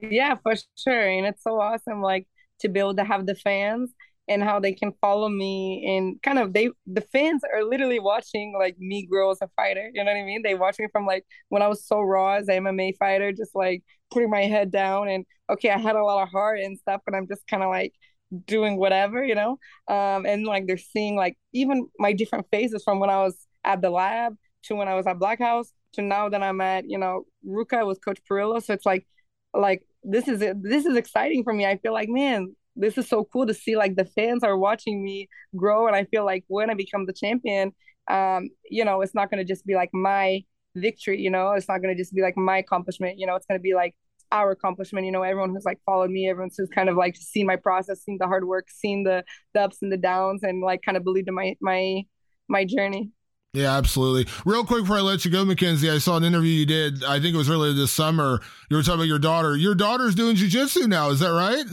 Yeah, 0.00 0.34
for 0.42 0.54
sure, 0.76 1.08
and 1.08 1.26
it's 1.26 1.42
so 1.42 1.60
awesome. 1.60 2.02
Like 2.02 2.26
to 2.60 2.68
be 2.68 2.80
able 2.80 2.96
to 2.96 3.04
have 3.04 3.26
the 3.26 3.34
fans 3.34 3.90
and 4.28 4.42
how 4.42 4.58
they 4.58 4.72
can 4.72 4.92
follow 5.00 5.28
me 5.28 5.84
and 5.96 6.20
kind 6.22 6.38
of 6.38 6.52
they 6.52 6.70
the 6.86 7.00
fans 7.00 7.42
are 7.54 7.62
literally 7.64 7.98
watching 8.00 8.54
like 8.58 8.76
me 8.78 9.06
grow 9.06 9.30
as 9.30 9.38
a 9.42 9.48
fighter 9.56 9.90
you 9.92 10.02
know 10.02 10.10
what 10.10 10.18
i 10.18 10.24
mean? 10.24 10.42
They 10.42 10.54
watch 10.54 10.78
me 10.78 10.86
from 10.92 11.06
like 11.06 11.24
when 11.50 11.62
i 11.62 11.68
was 11.68 11.86
so 11.86 12.00
raw 12.00 12.34
as 12.34 12.48
an 12.48 12.64
mma 12.64 12.96
fighter 12.96 13.32
just 13.32 13.54
like 13.54 13.82
putting 14.10 14.30
my 14.30 14.42
head 14.42 14.70
down 14.70 15.08
and 15.08 15.26
okay 15.50 15.70
i 15.70 15.78
had 15.78 15.96
a 15.96 16.02
lot 16.02 16.22
of 16.22 16.30
heart 16.30 16.60
and 16.60 16.78
stuff 16.78 17.02
but 17.04 17.14
i'm 17.14 17.26
just 17.28 17.46
kind 17.46 17.62
of 17.62 17.68
like 17.68 17.92
doing 18.46 18.76
whatever 18.78 19.24
you 19.24 19.34
know? 19.34 19.58
Um 19.88 20.26
and 20.26 20.46
like 20.46 20.66
they're 20.66 20.76
seeing 20.78 21.16
like 21.16 21.36
even 21.52 21.88
my 21.98 22.12
different 22.12 22.46
phases 22.50 22.82
from 22.82 23.00
when 23.00 23.10
i 23.10 23.22
was 23.22 23.36
at 23.64 23.80
the 23.82 23.90
lab 23.90 24.36
to 24.64 24.74
when 24.74 24.88
i 24.88 24.94
was 24.94 25.06
at 25.06 25.18
black 25.18 25.38
house 25.38 25.70
to 25.92 26.02
now 26.02 26.28
that 26.28 26.42
i'm 26.42 26.60
at 26.60 26.88
you 26.88 26.98
know 26.98 27.24
RVCA 27.46 27.86
with 27.86 28.04
coach 28.04 28.18
parillo. 28.28 28.62
So 28.62 28.72
it's 28.72 28.86
like 28.86 29.06
like 29.52 29.86
this 30.02 30.26
is 30.28 30.40
this 30.40 30.86
is 30.86 30.96
exciting 30.96 31.44
for 31.44 31.52
me. 31.52 31.66
I 31.66 31.76
feel 31.78 31.92
like 31.92 32.08
man 32.08 32.54
this 32.76 32.98
is 32.98 33.08
so 33.08 33.24
cool 33.24 33.46
to 33.46 33.54
see 33.54 33.76
like 33.76 33.96
the 33.96 34.04
fans 34.04 34.42
are 34.42 34.56
watching 34.56 35.02
me 35.02 35.28
grow 35.56 35.86
and 35.86 35.96
i 35.96 36.04
feel 36.04 36.24
like 36.24 36.44
when 36.48 36.70
i 36.70 36.74
become 36.74 37.06
the 37.06 37.12
champion 37.12 37.72
um 38.10 38.48
you 38.68 38.84
know 38.84 39.00
it's 39.00 39.14
not 39.14 39.30
going 39.30 39.44
to 39.44 39.50
just 39.50 39.66
be 39.66 39.74
like 39.74 39.90
my 39.92 40.42
victory 40.76 41.20
you 41.20 41.30
know 41.30 41.52
it's 41.52 41.68
not 41.68 41.78
going 41.78 41.94
to 41.94 42.00
just 42.00 42.14
be 42.14 42.22
like 42.22 42.36
my 42.36 42.58
accomplishment 42.58 43.18
you 43.18 43.26
know 43.26 43.36
it's 43.36 43.46
going 43.46 43.58
to 43.58 43.62
be 43.62 43.74
like 43.74 43.94
our 44.32 44.50
accomplishment 44.50 45.06
you 45.06 45.12
know 45.12 45.22
everyone 45.22 45.50
who's 45.50 45.64
like 45.64 45.80
followed 45.86 46.10
me 46.10 46.28
everyone's 46.28 46.56
just 46.56 46.74
kind 46.74 46.88
of 46.88 46.96
like 46.96 47.16
seen 47.16 47.46
my 47.46 47.56
process 47.56 48.02
seen 48.02 48.18
the 48.18 48.26
hard 48.26 48.44
work 48.44 48.68
seen 48.68 49.04
the 49.04 49.24
the 49.54 49.60
ups 49.60 49.78
and 49.80 49.92
the 49.92 49.96
downs 49.96 50.42
and 50.42 50.62
like 50.62 50.82
kind 50.82 50.96
of 50.96 51.04
believed 51.04 51.28
in 51.28 51.34
my 51.34 51.56
my 51.60 52.02
my 52.48 52.64
journey 52.64 53.10
yeah, 53.54 53.76
absolutely. 53.76 54.26
Real 54.44 54.64
quick 54.64 54.82
before 54.82 54.96
I 54.96 55.00
let 55.00 55.24
you 55.24 55.30
go, 55.30 55.44
Mackenzie, 55.44 55.88
I 55.88 55.98
saw 55.98 56.16
an 56.16 56.24
interview 56.24 56.50
you 56.50 56.66
did. 56.66 57.04
I 57.04 57.20
think 57.20 57.36
it 57.36 57.38
was 57.38 57.48
earlier 57.48 57.72
this 57.72 57.92
summer. 57.92 58.40
You 58.68 58.76
were 58.76 58.82
talking 58.82 58.96
about 58.96 59.06
your 59.06 59.20
daughter. 59.20 59.56
Your 59.56 59.76
daughter's 59.76 60.16
doing 60.16 60.34
jujitsu 60.34 60.88
now. 60.88 61.10
Is 61.10 61.20
that 61.20 61.28
right? 61.28 61.64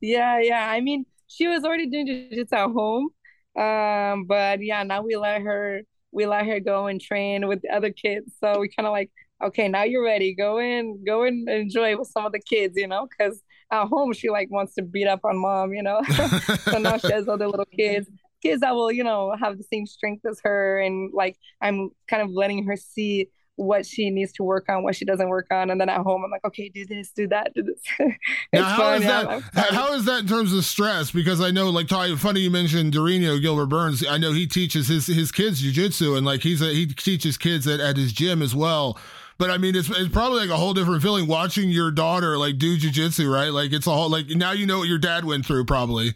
Yeah, 0.00 0.40
yeah. 0.40 0.68
I 0.68 0.80
mean, 0.80 1.04
she 1.26 1.46
was 1.46 1.64
already 1.64 1.86
doing 1.86 2.06
jiu-jitsu 2.06 2.54
at 2.54 2.70
home. 2.70 3.10
Um, 3.56 4.24
but 4.24 4.62
yeah, 4.62 4.82
now 4.82 5.02
we 5.02 5.16
let 5.16 5.42
her 5.42 5.82
we 6.12 6.26
let 6.26 6.46
her 6.46 6.60
go 6.60 6.86
and 6.86 7.00
train 7.00 7.46
with 7.46 7.62
the 7.62 7.70
other 7.70 7.90
kids. 7.90 8.32
So 8.40 8.58
we 8.58 8.68
kind 8.68 8.86
of 8.86 8.92
like, 8.92 9.10
okay, 9.42 9.68
now 9.68 9.84
you're 9.84 10.04
ready. 10.04 10.34
Go 10.34 10.58
in, 10.58 11.04
go 11.04 11.22
and 11.24 11.48
enjoy 11.48 11.96
with 11.96 12.08
some 12.08 12.26
of 12.26 12.32
the 12.32 12.40
kids, 12.40 12.76
you 12.76 12.88
know, 12.88 13.06
because 13.06 13.40
at 13.70 13.86
home 13.86 14.12
she 14.12 14.30
like 14.30 14.50
wants 14.50 14.74
to 14.74 14.82
beat 14.82 15.06
up 15.06 15.20
on 15.24 15.38
mom, 15.38 15.72
you 15.72 15.82
know. 15.82 16.00
so 16.62 16.78
now 16.78 16.96
she 16.96 17.12
has 17.12 17.28
other 17.28 17.46
little 17.46 17.66
kids, 17.66 18.08
kids 18.42 18.60
that 18.62 18.74
will, 18.74 18.90
you 18.90 19.04
know, 19.04 19.34
have 19.38 19.56
the 19.58 19.64
same 19.64 19.86
strength 19.86 20.24
as 20.26 20.40
her, 20.42 20.80
and 20.80 21.12
like 21.14 21.36
I'm 21.60 21.90
kind 22.08 22.22
of 22.22 22.30
letting 22.30 22.66
her 22.66 22.76
see 22.76 23.28
what 23.60 23.84
she 23.84 24.08
needs 24.08 24.32
to 24.32 24.42
work 24.42 24.64
on, 24.68 24.82
what 24.82 24.96
she 24.96 25.04
doesn't 25.04 25.28
work 25.28 25.46
on, 25.50 25.70
and 25.70 25.80
then 25.80 25.88
at 25.88 26.00
home 26.00 26.24
I'm 26.24 26.30
like, 26.30 26.44
okay, 26.46 26.70
do 26.70 26.86
this, 26.86 27.10
do 27.10 27.28
that, 27.28 27.52
do 27.54 27.62
this. 27.62 27.80
now, 28.52 28.64
how 28.64 28.76
fun, 28.76 28.96
is 28.96 29.04
yeah, 29.04 29.40
that? 29.52 29.74
How 29.74 29.92
is 29.92 30.06
that 30.06 30.20
in 30.20 30.26
terms 30.26 30.54
of 30.54 30.64
stress? 30.64 31.10
Because 31.10 31.40
I 31.40 31.50
know, 31.50 31.68
like, 31.68 31.88
funny 31.88 32.40
you 32.40 32.50
mentioned 32.50 32.94
Durinho 32.94 33.40
Gilbert 33.40 33.66
Burns. 33.66 34.04
I 34.06 34.16
know 34.16 34.32
he 34.32 34.46
teaches 34.46 34.88
his 34.88 35.06
his 35.06 35.30
kids 35.30 35.62
jujitsu, 35.62 36.16
and 36.16 36.24
like 36.24 36.40
he's 36.40 36.62
a, 36.62 36.72
he 36.72 36.86
teaches 36.86 37.36
kids 37.36 37.66
at, 37.66 37.80
at 37.80 37.96
his 37.96 38.12
gym 38.12 38.40
as 38.40 38.54
well. 38.54 38.98
But 39.36 39.50
I 39.50 39.58
mean, 39.58 39.76
it's 39.76 39.90
it's 39.90 40.08
probably 40.08 40.40
like 40.40 40.50
a 40.50 40.56
whole 40.56 40.72
different 40.72 41.02
feeling 41.02 41.26
watching 41.26 41.68
your 41.68 41.90
daughter 41.90 42.38
like 42.38 42.56
do 42.56 42.78
jujitsu, 42.78 43.30
right? 43.32 43.52
Like 43.52 43.72
it's 43.72 43.86
a 43.86 43.92
whole 43.92 44.08
like 44.08 44.28
now 44.28 44.52
you 44.52 44.66
know 44.66 44.78
what 44.78 44.88
your 44.88 44.98
dad 44.98 45.24
went 45.24 45.44
through, 45.44 45.66
probably. 45.66 46.14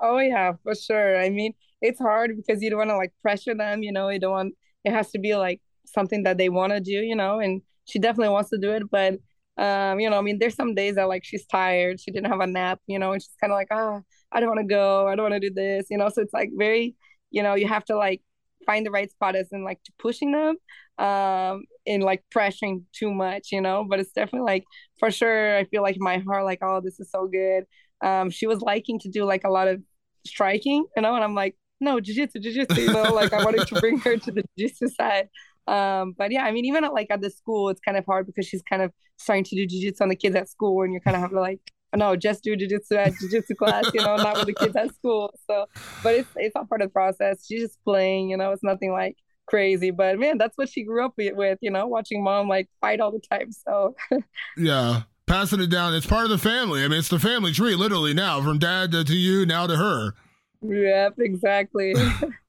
Oh 0.00 0.18
yeah, 0.18 0.52
for 0.62 0.76
sure. 0.76 1.20
I 1.20 1.30
mean, 1.30 1.54
it's 1.82 1.98
hard 1.98 2.36
because 2.36 2.62
you 2.62 2.70
don't 2.70 2.78
want 2.78 2.90
to 2.90 2.96
like 2.96 3.12
pressure 3.20 3.54
them. 3.54 3.82
You 3.82 3.92
know, 3.92 4.08
you 4.10 4.20
don't 4.20 4.32
want 4.32 4.54
it 4.84 4.92
has 4.92 5.10
to 5.10 5.18
be 5.18 5.36
like 5.36 5.60
something 5.92 6.22
that 6.24 6.38
they 6.38 6.48
want 6.48 6.72
to 6.72 6.80
do, 6.80 6.92
you 6.92 7.16
know, 7.16 7.40
and 7.40 7.62
she 7.84 7.98
definitely 7.98 8.32
wants 8.32 8.50
to 8.50 8.58
do 8.58 8.72
it. 8.72 8.84
But, 8.90 9.14
um, 9.56 10.00
you 10.00 10.08
know, 10.10 10.18
I 10.18 10.22
mean, 10.22 10.38
there's 10.38 10.54
some 10.54 10.74
days 10.74 10.96
that 10.96 11.08
like 11.08 11.24
she's 11.24 11.46
tired, 11.46 12.00
she 12.00 12.10
didn't 12.10 12.30
have 12.30 12.40
a 12.40 12.46
nap, 12.46 12.80
you 12.86 12.98
know, 12.98 13.12
and 13.12 13.22
she's 13.22 13.34
kind 13.40 13.52
of 13.52 13.56
like, 13.56 13.68
ah, 13.70 13.98
oh, 13.98 14.02
I 14.32 14.40
don't 14.40 14.48
want 14.48 14.60
to 14.60 14.66
go, 14.66 15.08
I 15.08 15.16
don't 15.16 15.30
want 15.30 15.40
to 15.40 15.48
do 15.48 15.54
this, 15.54 15.86
you 15.90 15.98
know. 15.98 16.08
So 16.08 16.22
it's 16.22 16.34
like 16.34 16.50
very, 16.56 16.96
you 17.30 17.42
know, 17.42 17.54
you 17.54 17.68
have 17.68 17.84
to 17.86 17.96
like 17.96 18.22
find 18.66 18.84
the 18.84 18.90
right 18.90 19.10
spot 19.10 19.36
as 19.36 19.48
in 19.52 19.64
like 19.64 19.80
pushing 19.98 20.32
them 20.32 20.56
um 20.98 21.62
and 21.86 22.02
like 22.02 22.24
pressuring 22.34 22.82
too 22.92 23.12
much 23.12 23.48
you 23.52 23.60
know 23.60 23.86
but 23.88 24.00
it's 24.00 24.12
definitely 24.12 24.44
like 24.44 24.64
for 24.98 25.10
sure 25.10 25.56
i 25.56 25.64
feel 25.64 25.82
like 25.82 25.96
my 25.98 26.18
heart 26.18 26.44
like 26.44 26.58
oh 26.60 26.80
this 26.82 26.98
is 26.98 27.10
so 27.10 27.28
good 27.28 27.64
um 28.04 28.30
she 28.30 28.46
was 28.46 28.60
liking 28.60 28.98
to 28.98 29.08
do 29.08 29.24
like 29.24 29.44
a 29.44 29.50
lot 29.50 29.68
of 29.68 29.80
striking 30.26 30.84
you 30.96 31.02
know 31.02 31.14
and 31.14 31.22
i'm 31.22 31.34
like 31.34 31.56
no 31.80 32.00
jiu-jitsu 32.00 32.40
jiu-jitsu 32.40 32.80
you 32.80 32.92
know 32.92 33.14
like 33.14 33.32
i 33.32 33.44
wanted 33.44 33.66
to 33.66 33.80
bring 33.80 33.98
her 34.00 34.16
to 34.16 34.32
the 34.32 34.42
jiu-jitsu 34.58 34.88
side 34.88 35.28
um, 35.68 36.14
but 36.16 36.32
yeah, 36.32 36.44
I 36.44 36.52
mean, 36.52 36.64
even 36.64 36.84
at, 36.84 36.92
like 36.92 37.08
at 37.10 37.20
the 37.20 37.30
school, 37.30 37.68
it's 37.68 37.80
kind 37.80 37.96
of 37.96 38.06
hard 38.06 38.26
because 38.26 38.46
she's 38.46 38.62
kind 38.62 38.82
of 38.82 38.92
starting 39.18 39.44
to 39.44 39.54
do 39.54 39.66
jujitsu 39.66 40.00
on 40.00 40.08
the 40.08 40.16
kids 40.16 40.34
at 40.34 40.48
school, 40.48 40.82
and 40.82 40.92
you're 40.92 41.00
kind 41.00 41.16
of 41.16 41.20
have 41.20 41.30
to 41.30 41.40
like, 41.40 41.60
no, 41.94 42.16
just 42.16 42.42
do 42.42 42.56
jujitsu 42.56 42.92
at 42.92 43.12
jujitsu 43.14 43.56
class, 43.56 43.90
you 43.92 44.00
know, 44.00 44.16
not 44.16 44.36
with 44.36 44.46
the 44.46 44.54
kids 44.54 44.76
at 44.76 44.94
school. 44.94 45.32
So, 45.48 45.66
but 46.02 46.14
it's 46.14 46.28
it's 46.36 46.56
all 46.56 46.64
part 46.64 46.80
of 46.80 46.88
the 46.88 46.92
process. 46.92 47.44
She's 47.46 47.62
just 47.62 47.84
playing, 47.84 48.30
you 48.30 48.36
know, 48.36 48.52
it's 48.52 48.62
nothing 48.62 48.92
like 48.92 49.16
crazy. 49.46 49.90
But 49.90 50.18
man, 50.18 50.38
that's 50.38 50.56
what 50.56 50.68
she 50.68 50.84
grew 50.84 51.04
up 51.04 51.14
with, 51.16 51.58
you 51.60 51.70
know, 51.70 51.86
watching 51.86 52.22
mom 52.22 52.48
like 52.48 52.68
fight 52.80 53.00
all 53.00 53.10
the 53.10 53.20
time. 53.20 53.52
So, 53.52 53.94
yeah. 54.56 55.02
Passing 55.26 55.60
it 55.60 55.68
down, 55.68 55.92
it's 55.92 56.06
part 56.06 56.24
of 56.24 56.30
the 56.30 56.38
family. 56.38 56.82
I 56.82 56.88
mean, 56.88 56.98
it's 56.98 57.10
the 57.10 57.18
family 57.18 57.52
tree, 57.52 57.74
literally 57.74 58.14
now, 58.14 58.40
from 58.40 58.58
dad 58.58 58.92
to, 58.92 59.04
to 59.04 59.14
you, 59.14 59.44
now 59.44 59.66
to 59.66 59.76
her. 59.76 60.14
Yep, 60.62 61.16
exactly. 61.18 61.92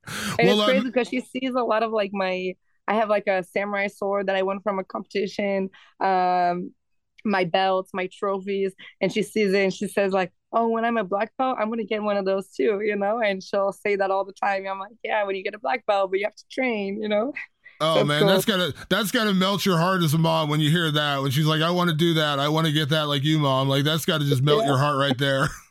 and 0.40 0.48
well, 0.48 0.62
it's 0.62 0.66
crazy 0.66 0.78
um, 0.80 0.86
because 0.86 1.10
she 1.10 1.20
sees 1.20 1.52
a 1.56 1.62
lot 1.62 1.84
of 1.84 1.92
like 1.92 2.12
my 2.14 2.56
I 2.90 2.96
have 2.96 3.08
like 3.08 3.28
a 3.28 3.44
samurai 3.44 3.88
sword 3.88 4.28
that 4.28 4.36
I 4.36 4.42
won 4.42 4.60
from 4.60 4.80
a 4.80 4.84
competition. 4.84 5.70
Um, 6.00 6.72
my 7.24 7.44
belts, 7.44 7.92
my 7.94 8.10
trophies, 8.12 8.74
and 9.00 9.14
she 9.14 9.24
sees 9.24 9.54
it 9.54 9.64
and 9.64 9.74
she 9.74 9.88
says 9.88 10.12
like, 10.12 10.32
"Oh, 10.52 10.70
when 10.70 10.86
I'm 10.86 10.98
a 10.98 11.04
black 11.04 11.32
belt, 11.38 11.58
I'm 11.60 11.70
gonna 11.70 11.84
get 11.84 12.02
one 12.02 12.18
of 12.18 12.26
those 12.26 12.50
too," 12.50 12.82
you 12.82 12.96
know. 12.96 13.22
And 13.24 13.44
she'll 13.44 13.72
say 13.72 13.96
that 13.96 14.10
all 14.10 14.26
the 14.26 14.34
time. 14.34 14.66
I'm 14.68 14.80
like, 14.80 14.94
"Yeah, 15.04 15.24
when 15.24 15.36
you 15.36 15.44
get 15.44 15.54
a 15.54 15.60
black 15.60 15.86
belt, 15.86 16.10
but 16.10 16.20
you 16.20 16.26
have 16.26 16.36
to 16.36 16.46
train," 16.50 17.02
you 17.02 17.08
know. 17.08 17.34
Oh 17.82 17.96
that's 17.96 18.08
man, 18.08 18.20
cool. 18.20 18.28
that's 18.28 18.46
gotta 18.46 18.74
that's 18.90 19.12
gotta 19.12 19.34
melt 19.34 19.66
your 19.66 19.78
heart 19.78 20.02
as 20.02 20.14
a 20.14 20.18
mom 20.18 20.50
when 20.50 20.60
you 20.60 20.72
hear 20.72 20.92
that. 20.92 21.22
When 21.22 21.32
she's 21.32 21.46
like, 21.46 21.62
"I 21.62 21.72
want 21.72 21.90
to 21.92 21.96
do 21.96 22.16
that. 22.16 22.40
I 22.40 22.50
want 22.50 22.68
to 22.68 22.74
get 22.74 22.90
that 22.90 23.08
like 23.08 23.24
you, 23.24 23.38
mom." 23.40 23.70
Like 23.70 23.84
that's 23.84 24.06
got 24.06 24.20
to 24.22 24.28
just 24.28 24.42
melt 24.42 24.62
yeah. 24.62 24.70
your 24.70 24.78
heart 24.78 24.98
right 24.98 25.18
there. 25.18 25.50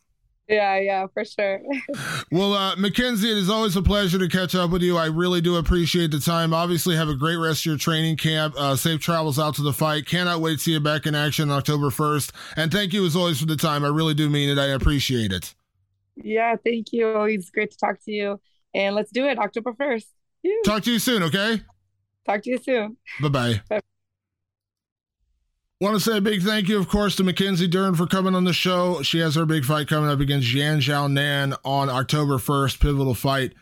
Yeah, 0.49 0.79
yeah, 0.79 1.07
for 1.13 1.27
sure. 1.27 1.61
well, 2.33 2.55
uh, 2.55 2.75
Mackenzie, 2.77 3.31
it 3.31 3.37
is 3.37 3.51
always 3.51 3.77
a 3.77 3.83
pleasure 3.83 4.19
to 4.19 4.29
catch 4.29 4.55
up 4.55 4.71
with 4.71 4.81
you. 4.81 4.97
I 4.97 5.07
really 5.07 5.43
do 5.43 5.57
appreciate 5.57 6.11
the 6.11 6.21
time. 6.21 6.55
Obviously, 6.55 6.97
have 6.97 7.11
a 7.11 7.15
great 7.15 7.37
rest 7.37 7.63
of 7.63 7.67
your 7.67 7.77
training 7.77 8.17
camp. 8.17 8.55
Uh, 8.57 8.75
safe 8.75 9.01
travels 9.01 9.39
out 9.39 9.55
to 9.57 9.63
the 9.63 9.75
fight. 9.75 10.07
Cannot 10.07 10.41
wait 10.41 10.55
to 10.55 10.59
see 10.59 10.73
you 10.73 10.81
back 10.81 11.05
in 11.05 11.15
action 11.15 11.51
October 11.51 11.91
1st. 11.91 12.33
And 12.57 12.73
thank 12.73 12.95
you 12.95 13.05
as 13.05 13.15
always 13.15 13.41
for 13.41 13.47
the 13.47 13.57
time. 13.57 13.85
I 13.85 13.89
really 13.89 14.15
do 14.15 14.31
mean 14.31 14.49
it. 14.49 14.59
I 14.59 14.69
appreciate 14.69 15.33
it. 15.33 15.55
Yeah, 16.17 16.57
thank 16.65 16.93
you. 16.93 17.25
It's 17.25 17.51
great 17.51 17.71
to 17.73 17.77
talk 17.77 18.03
to 18.07 18.11
you. 18.11 18.41
And 18.75 18.95
let's 18.95 19.11
do 19.11 19.27
it 19.27 19.39
October 19.39 19.75
1st. 19.75 20.07
Talk 20.65 20.83
to 20.85 20.93
you 20.93 20.99
soon, 20.99 21.25
okay? 21.25 21.61
Talk 22.25 22.43
to 22.43 22.51
you 22.51 22.59
soon. 22.59 22.97
Bye-bye. 23.21 23.61
Bye. 23.69 23.81
Want 25.81 25.95
to 25.95 26.01
say 26.01 26.17
a 26.17 26.21
big 26.21 26.43
thank 26.43 26.69
you, 26.69 26.77
of 26.77 26.89
course, 26.89 27.15
to 27.17 27.23
Mackenzie 27.23 27.69
Dern 27.69 27.95
for 27.95 28.09
coming 28.09 28.35
on 28.35 28.43
the 28.43 28.53
show. 28.53 29.01
She 29.03 29.21
has 29.21 29.37
her 29.37 29.47
big 29.47 29.65
fight 29.65 29.87
coming 29.87 30.11
up 30.11 30.19
against 30.19 30.53
Yan 30.53 30.81
Xiaonan 30.81 31.57
on 31.65 31.89
October 31.89 32.39
1st, 32.39 32.81
pivotal 32.81 33.15
fight 33.15 33.53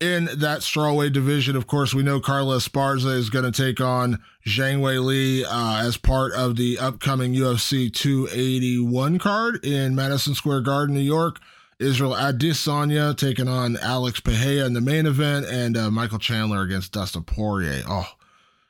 in 0.00 0.24
that 0.24 0.62
strawweight 0.62 1.12
division. 1.12 1.54
Of 1.54 1.68
course, 1.68 1.94
we 1.94 2.02
know 2.02 2.18
Carla 2.18 2.56
Esparza 2.56 3.14
is 3.14 3.30
going 3.30 3.44
to 3.44 3.52
take 3.52 3.80
on 3.80 4.20
Zhang 4.44 4.80
Weili 4.80 5.44
uh, 5.44 5.86
as 5.86 5.96
part 5.96 6.32
of 6.32 6.56
the 6.56 6.80
upcoming 6.80 7.32
UFC 7.32 7.94
281 7.94 9.20
card 9.20 9.64
in 9.64 9.94
Madison 9.94 10.34
Square 10.34 10.62
Garden, 10.62 10.96
New 10.96 11.00
York. 11.00 11.38
Israel 11.78 12.14
Adesanya 12.14 13.16
taking 13.16 13.46
on 13.46 13.76
Alex 13.76 14.18
Pereira 14.18 14.66
in 14.66 14.72
the 14.72 14.80
main 14.80 15.06
event, 15.06 15.46
and 15.46 15.76
uh, 15.76 15.92
Michael 15.92 16.18
Chandler 16.18 16.62
against 16.62 16.90
Dustin 16.90 17.22
Poirier. 17.22 17.84
Oh, 17.88 18.08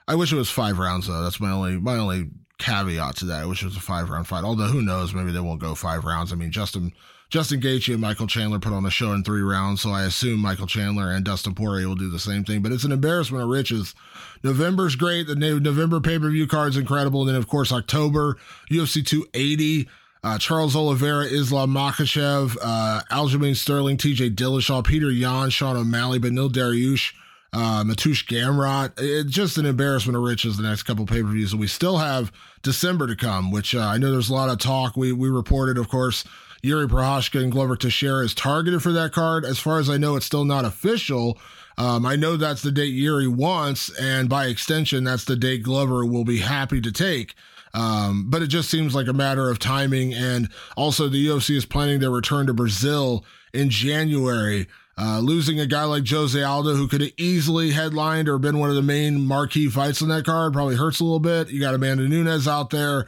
I 0.06 0.14
wish 0.14 0.31
it 0.31 0.36
was 0.36 0.51
five 0.51 0.78
rounds 0.78 1.06
though. 1.06 1.23
That's 1.23 1.40
my 1.40 1.51
only 1.51 1.78
my 1.78 1.97
only 1.97 2.31
caveat 2.62 3.16
to 3.16 3.24
that, 3.26 3.48
which 3.48 3.62
was 3.62 3.76
a 3.76 3.80
five 3.80 4.09
round 4.09 4.26
fight. 4.26 4.44
Although 4.44 4.68
who 4.68 4.82
knows, 4.82 5.12
maybe 5.12 5.32
they 5.32 5.40
won't 5.40 5.60
go 5.60 5.74
five 5.74 6.05
rounds. 6.05 6.32
I 6.32 6.36
mean, 6.36 6.51
Justin 6.51 6.93
Justin 7.32 7.60
Gaethje 7.62 7.93
and 7.93 8.01
Michael 8.02 8.26
Chandler 8.26 8.59
put 8.59 8.74
on 8.74 8.84
a 8.84 8.90
show 8.90 9.12
in 9.12 9.24
three 9.24 9.40
rounds, 9.40 9.80
so 9.80 9.90
I 9.90 10.05
assume 10.05 10.40
Michael 10.40 10.66
Chandler 10.66 11.10
and 11.10 11.24
Dustin 11.24 11.55
Poirier 11.55 11.89
will 11.89 11.94
do 11.94 12.10
the 12.10 12.18
same 12.18 12.44
thing. 12.44 12.60
But 12.60 12.72
it's 12.72 12.84
an 12.84 12.93
embarrassment 12.93 13.43
of 13.43 13.48
riches. 13.48 13.94
November's 14.43 14.97
great. 14.97 15.26
The 15.26 15.34
November 15.34 15.98
pay 15.98 16.18
per 16.18 16.28
view 16.30 16.47
card 16.47 16.70
is 16.70 16.76
incredible. 16.76 17.20
And 17.20 17.30
then 17.30 17.36
of 17.36 17.48
course 17.48 17.72
October 17.72 18.36
UFC 18.70 19.05
280. 19.05 19.89
Uh, 20.24 20.39
Charles 20.39 20.76
Oliveira, 20.76 21.24
Islam 21.24 21.70
Makhachev, 21.70 22.56
uh, 22.62 23.01
Aljamain 23.10 23.56
Sterling, 23.56 23.97
TJ 23.97 24.36
Dillashaw, 24.36 24.84
Petr 24.84 25.12
Yan, 25.18 25.51
Sean 25.51 25.76
O'Malley, 25.76 26.20
Beneil 26.20 26.48
Dariush, 26.48 27.12
uh, 27.52 27.84
Mateusz 27.84 28.26
Gamrot. 28.26 28.92
It's 28.98 29.30
just 29.30 29.58
an 29.58 29.66
embarrassment 29.66 30.16
of 30.16 30.22
riches 30.22 30.56
the 30.56 30.62
next 30.62 30.84
couple 30.84 31.06
pay 31.06 31.22
per 31.22 31.28
views. 31.28 31.52
And 31.52 31.60
we 31.60 31.66
still 31.66 31.98
have 31.98 32.32
December 32.62 33.06
to 33.06 33.16
come, 33.16 33.50
which 33.50 33.74
uh, 33.74 33.80
I 33.80 33.98
know 33.98 34.10
there's 34.10 34.30
a 34.30 34.34
lot 34.34 34.48
of 34.48 34.58
talk. 34.58 34.96
We, 34.96 35.12
we 35.12 35.28
reported, 35.28 35.78
of 35.78 35.88
course, 35.88 36.24
Yuri 36.62 36.86
Prochazka 36.86 37.42
and 37.42 37.52
Glover 37.52 37.76
Teixeira 37.76 38.24
is 38.24 38.34
targeted 38.34 38.82
for 38.82 38.92
that 38.92 39.12
card. 39.12 39.44
As 39.44 39.58
far 39.58 39.78
as 39.78 39.90
I 39.90 39.96
know, 39.96 40.16
it's 40.16 40.26
still 40.26 40.44
not 40.44 40.64
official. 40.64 41.38
Um, 41.76 42.06
I 42.06 42.16
know 42.16 42.36
that's 42.36 42.62
the 42.62 42.70
date 42.70 42.92
Yuri 42.92 43.26
wants, 43.26 43.90
and 43.98 44.28
by 44.28 44.46
extension, 44.46 45.04
that's 45.04 45.24
the 45.24 45.36
date 45.36 45.62
Glover 45.62 46.04
will 46.04 46.24
be 46.24 46.38
happy 46.38 46.80
to 46.80 46.92
take. 46.92 47.34
Um, 47.74 48.26
but 48.28 48.42
it 48.42 48.48
just 48.48 48.70
seems 48.70 48.94
like 48.94 49.08
a 49.08 49.12
matter 49.12 49.50
of 49.50 49.58
timing. 49.58 50.12
And 50.12 50.50
also, 50.76 51.08
the 51.08 51.26
UFC 51.26 51.56
is 51.56 51.64
planning 51.64 52.00
their 52.00 52.10
return 52.10 52.46
to 52.46 52.54
Brazil 52.54 53.24
in 53.52 53.70
January. 53.70 54.68
Uh, 54.98 55.20
losing 55.20 55.59
a 55.59 55.66
guy 55.66 55.85
like 55.85 56.06
Jose 56.06 56.40
Aldo, 56.40 56.74
who 56.74 56.86
could 56.86 57.01
have 57.01 57.12
easily 57.16 57.70
headlined 57.70 58.28
or 58.28 58.39
been 58.39 58.59
one 58.59 58.69
of 58.69 58.77
the 58.77 58.82
main 58.82 59.24
marquee 59.24 59.69
fights 59.69 60.02
on 60.02 60.09
that 60.10 60.27
card, 60.27 60.52
probably 60.52 60.77
hurts 60.77 61.01
a 61.01 61.05
little 61.05 61.19
bit. 61.19 61.48
You 61.48 61.60
got 61.60 61.74
Amanda 61.74 62.06
Nunes 62.06 62.47
out 62.47 62.70
there 62.70 63.06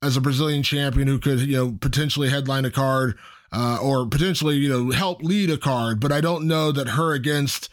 as 0.00 0.16
a 0.16 0.20
Brazilian 0.20 0.62
champion 0.62 1.08
who 1.08 1.18
could, 1.18 1.40
you 1.40 1.56
know, 1.56 1.76
potentially 1.80 2.30
headline 2.30 2.64
a 2.64 2.70
card 2.70 3.18
uh, 3.52 3.78
or 3.82 4.06
potentially, 4.06 4.56
you 4.56 4.68
know, 4.68 4.90
help 4.90 5.22
lead 5.22 5.50
a 5.50 5.58
card. 5.58 5.98
But 5.98 6.12
I 6.12 6.20
don't 6.20 6.46
know 6.46 6.70
that 6.70 6.90
her 6.90 7.14
against, 7.14 7.68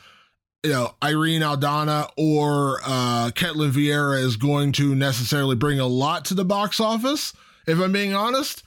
you 0.63 0.71
know, 0.71 0.95
Irene 1.03 1.41
Aldana 1.41 2.09
or 2.17 2.79
uh, 2.83 3.31
Ketlen 3.35 3.71
Vieira 3.71 4.23
is 4.23 4.37
going 4.37 4.71
to 4.73 4.95
necessarily 4.95 5.55
bring 5.55 5.79
a 5.79 5.87
lot 5.87 6.25
to 6.25 6.33
the 6.33 6.45
box 6.45 6.79
office, 6.79 7.33
if 7.67 7.79
I'm 7.79 7.91
being 7.91 8.13
honest. 8.13 8.63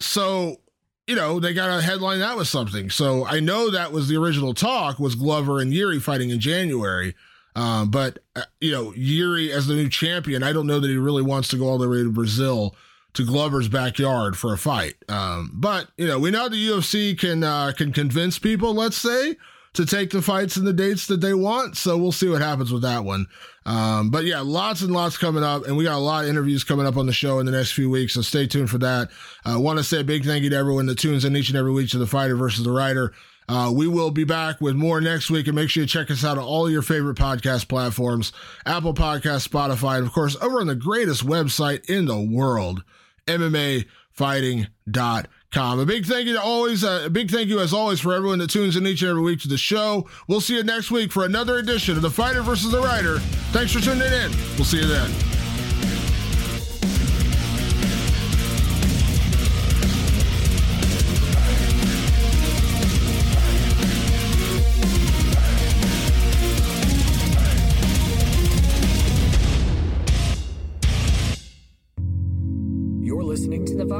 So, 0.00 0.61
you 1.06 1.16
know, 1.16 1.40
they 1.40 1.52
got 1.52 1.74
to 1.74 1.82
headline 1.82 2.20
that 2.20 2.36
with 2.36 2.48
something. 2.48 2.90
So 2.90 3.26
I 3.26 3.40
know 3.40 3.70
that 3.70 3.92
was 3.92 4.08
the 4.08 4.16
original 4.16 4.54
talk 4.54 4.98
was 4.98 5.14
Glover 5.14 5.60
and 5.60 5.72
Yuri 5.72 5.98
fighting 5.98 6.30
in 6.30 6.40
January. 6.40 7.14
Um, 7.54 7.90
but, 7.90 8.20
uh, 8.34 8.42
you 8.60 8.72
know, 8.72 8.94
Yuri 8.94 9.52
as 9.52 9.66
the 9.66 9.74
new 9.74 9.88
champion, 9.88 10.42
I 10.42 10.52
don't 10.52 10.66
know 10.66 10.80
that 10.80 10.88
he 10.88 10.96
really 10.96 11.22
wants 11.22 11.48
to 11.48 11.56
go 11.56 11.68
all 11.68 11.78
the 11.78 11.88
way 11.88 11.98
to 11.98 12.10
Brazil 12.10 12.74
to 13.14 13.26
Glover's 13.26 13.68
backyard 13.68 14.36
for 14.36 14.52
a 14.52 14.58
fight. 14.58 14.94
Um, 15.08 15.50
but 15.52 15.88
you 15.96 16.06
know, 16.06 16.18
we 16.18 16.30
know 16.30 16.48
the 16.48 16.68
UFC 16.68 17.18
can 17.18 17.44
uh, 17.44 17.72
can 17.76 17.92
convince 17.92 18.38
people, 18.38 18.74
let's 18.74 18.96
say, 18.96 19.36
to 19.74 19.86
take 19.86 20.10
the 20.10 20.20
fights 20.20 20.56
and 20.56 20.66
the 20.66 20.72
dates 20.72 21.06
that 21.06 21.20
they 21.20 21.34
want. 21.34 21.76
So 21.76 21.96
we'll 21.96 22.12
see 22.12 22.28
what 22.28 22.42
happens 22.42 22.72
with 22.72 22.82
that 22.82 23.04
one. 23.04 23.26
Um, 23.64 24.10
but 24.10 24.24
yeah, 24.24 24.40
lots 24.40 24.82
and 24.82 24.92
lots 24.92 25.16
coming 25.16 25.44
up, 25.44 25.66
and 25.66 25.76
we 25.76 25.84
got 25.84 25.96
a 25.96 25.98
lot 25.98 26.24
of 26.24 26.30
interviews 26.30 26.64
coming 26.64 26.86
up 26.86 26.96
on 26.96 27.06
the 27.06 27.12
show 27.12 27.38
in 27.38 27.46
the 27.46 27.52
next 27.52 27.72
few 27.72 27.88
weeks. 27.88 28.14
So 28.14 28.22
stay 28.22 28.46
tuned 28.46 28.70
for 28.70 28.78
that. 28.78 29.10
I 29.44 29.54
uh, 29.54 29.58
want 29.58 29.78
to 29.78 29.84
say 29.84 30.00
a 30.00 30.04
big 30.04 30.24
thank 30.24 30.44
you 30.44 30.50
to 30.50 30.56
everyone 30.56 30.86
that 30.86 30.98
tunes 30.98 31.24
in 31.24 31.36
each 31.36 31.48
and 31.48 31.56
every 31.56 31.72
week 31.72 31.90
to 31.90 31.98
the 31.98 32.06
fighter 32.06 32.36
versus 32.36 32.64
the 32.64 32.72
writer. 32.72 33.12
Uh, 33.48 33.72
we 33.74 33.88
will 33.88 34.10
be 34.10 34.24
back 34.24 34.60
with 34.60 34.74
more 34.74 35.00
next 35.00 35.30
week, 35.30 35.46
and 35.46 35.56
make 35.56 35.70
sure 35.70 35.82
you 35.82 35.86
check 35.86 36.10
us 36.10 36.24
out 36.24 36.38
on 36.38 36.44
all 36.44 36.70
your 36.70 36.82
favorite 36.82 37.16
podcast 37.16 37.68
platforms 37.68 38.32
Apple 38.66 38.94
Podcast, 38.94 39.48
Spotify, 39.48 39.98
and 39.98 40.06
of 40.06 40.12
course, 40.12 40.36
over 40.40 40.60
on 40.60 40.66
the 40.66 40.74
greatest 40.74 41.26
website 41.26 41.88
in 41.88 42.06
the 42.06 42.20
world, 42.20 42.82
MMAfighting.com. 43.26 45.26
A 45.54 45.84
big 45.84 46.06
thank 46.06 46.26
you 46.26 46.34
to 46.34 46.42
always, 46.42 46.82
uh, 46.82 47.02
a 47.04 47.10
big 47.10 47.30
thank 47.30 47.48
you 47.48 47.60
as 47.60 47.74
always 47.74 48.00
for 48.00 48.14
everyone 48.14 48.38
that 48.38 48.50
tunes 48.50 48.76
in 48.76 48.86
each 48.86 49.02
and 49.02 49.10
every 49.10 49.22
week 49.22 49.40
to 49.40 49.48
the 49.48 49.58
show. 49.58 50.08
We'll 50.26 50.40
see 50.40 50.56
you 50.56 50.62
next 50.62 50.90
week 50.90 51.12
for 51.12 51.24
another 51.24 51.58
edition 51.58 51.96
of 51.96 52.02
The 52.02 52.10
Fighter 52.10 52.42
versus 52.42 52.70
the 52.70 52.80
Writer. 52.80 53.18
Thanks 53.52 53.72
for 53.72 53.80
tuning 53.80 54.02
in. 54.12 54.30
We'll 54.56 54.64
see 54.64 54.80
you 54.80 54.86
then. 54.86 55.41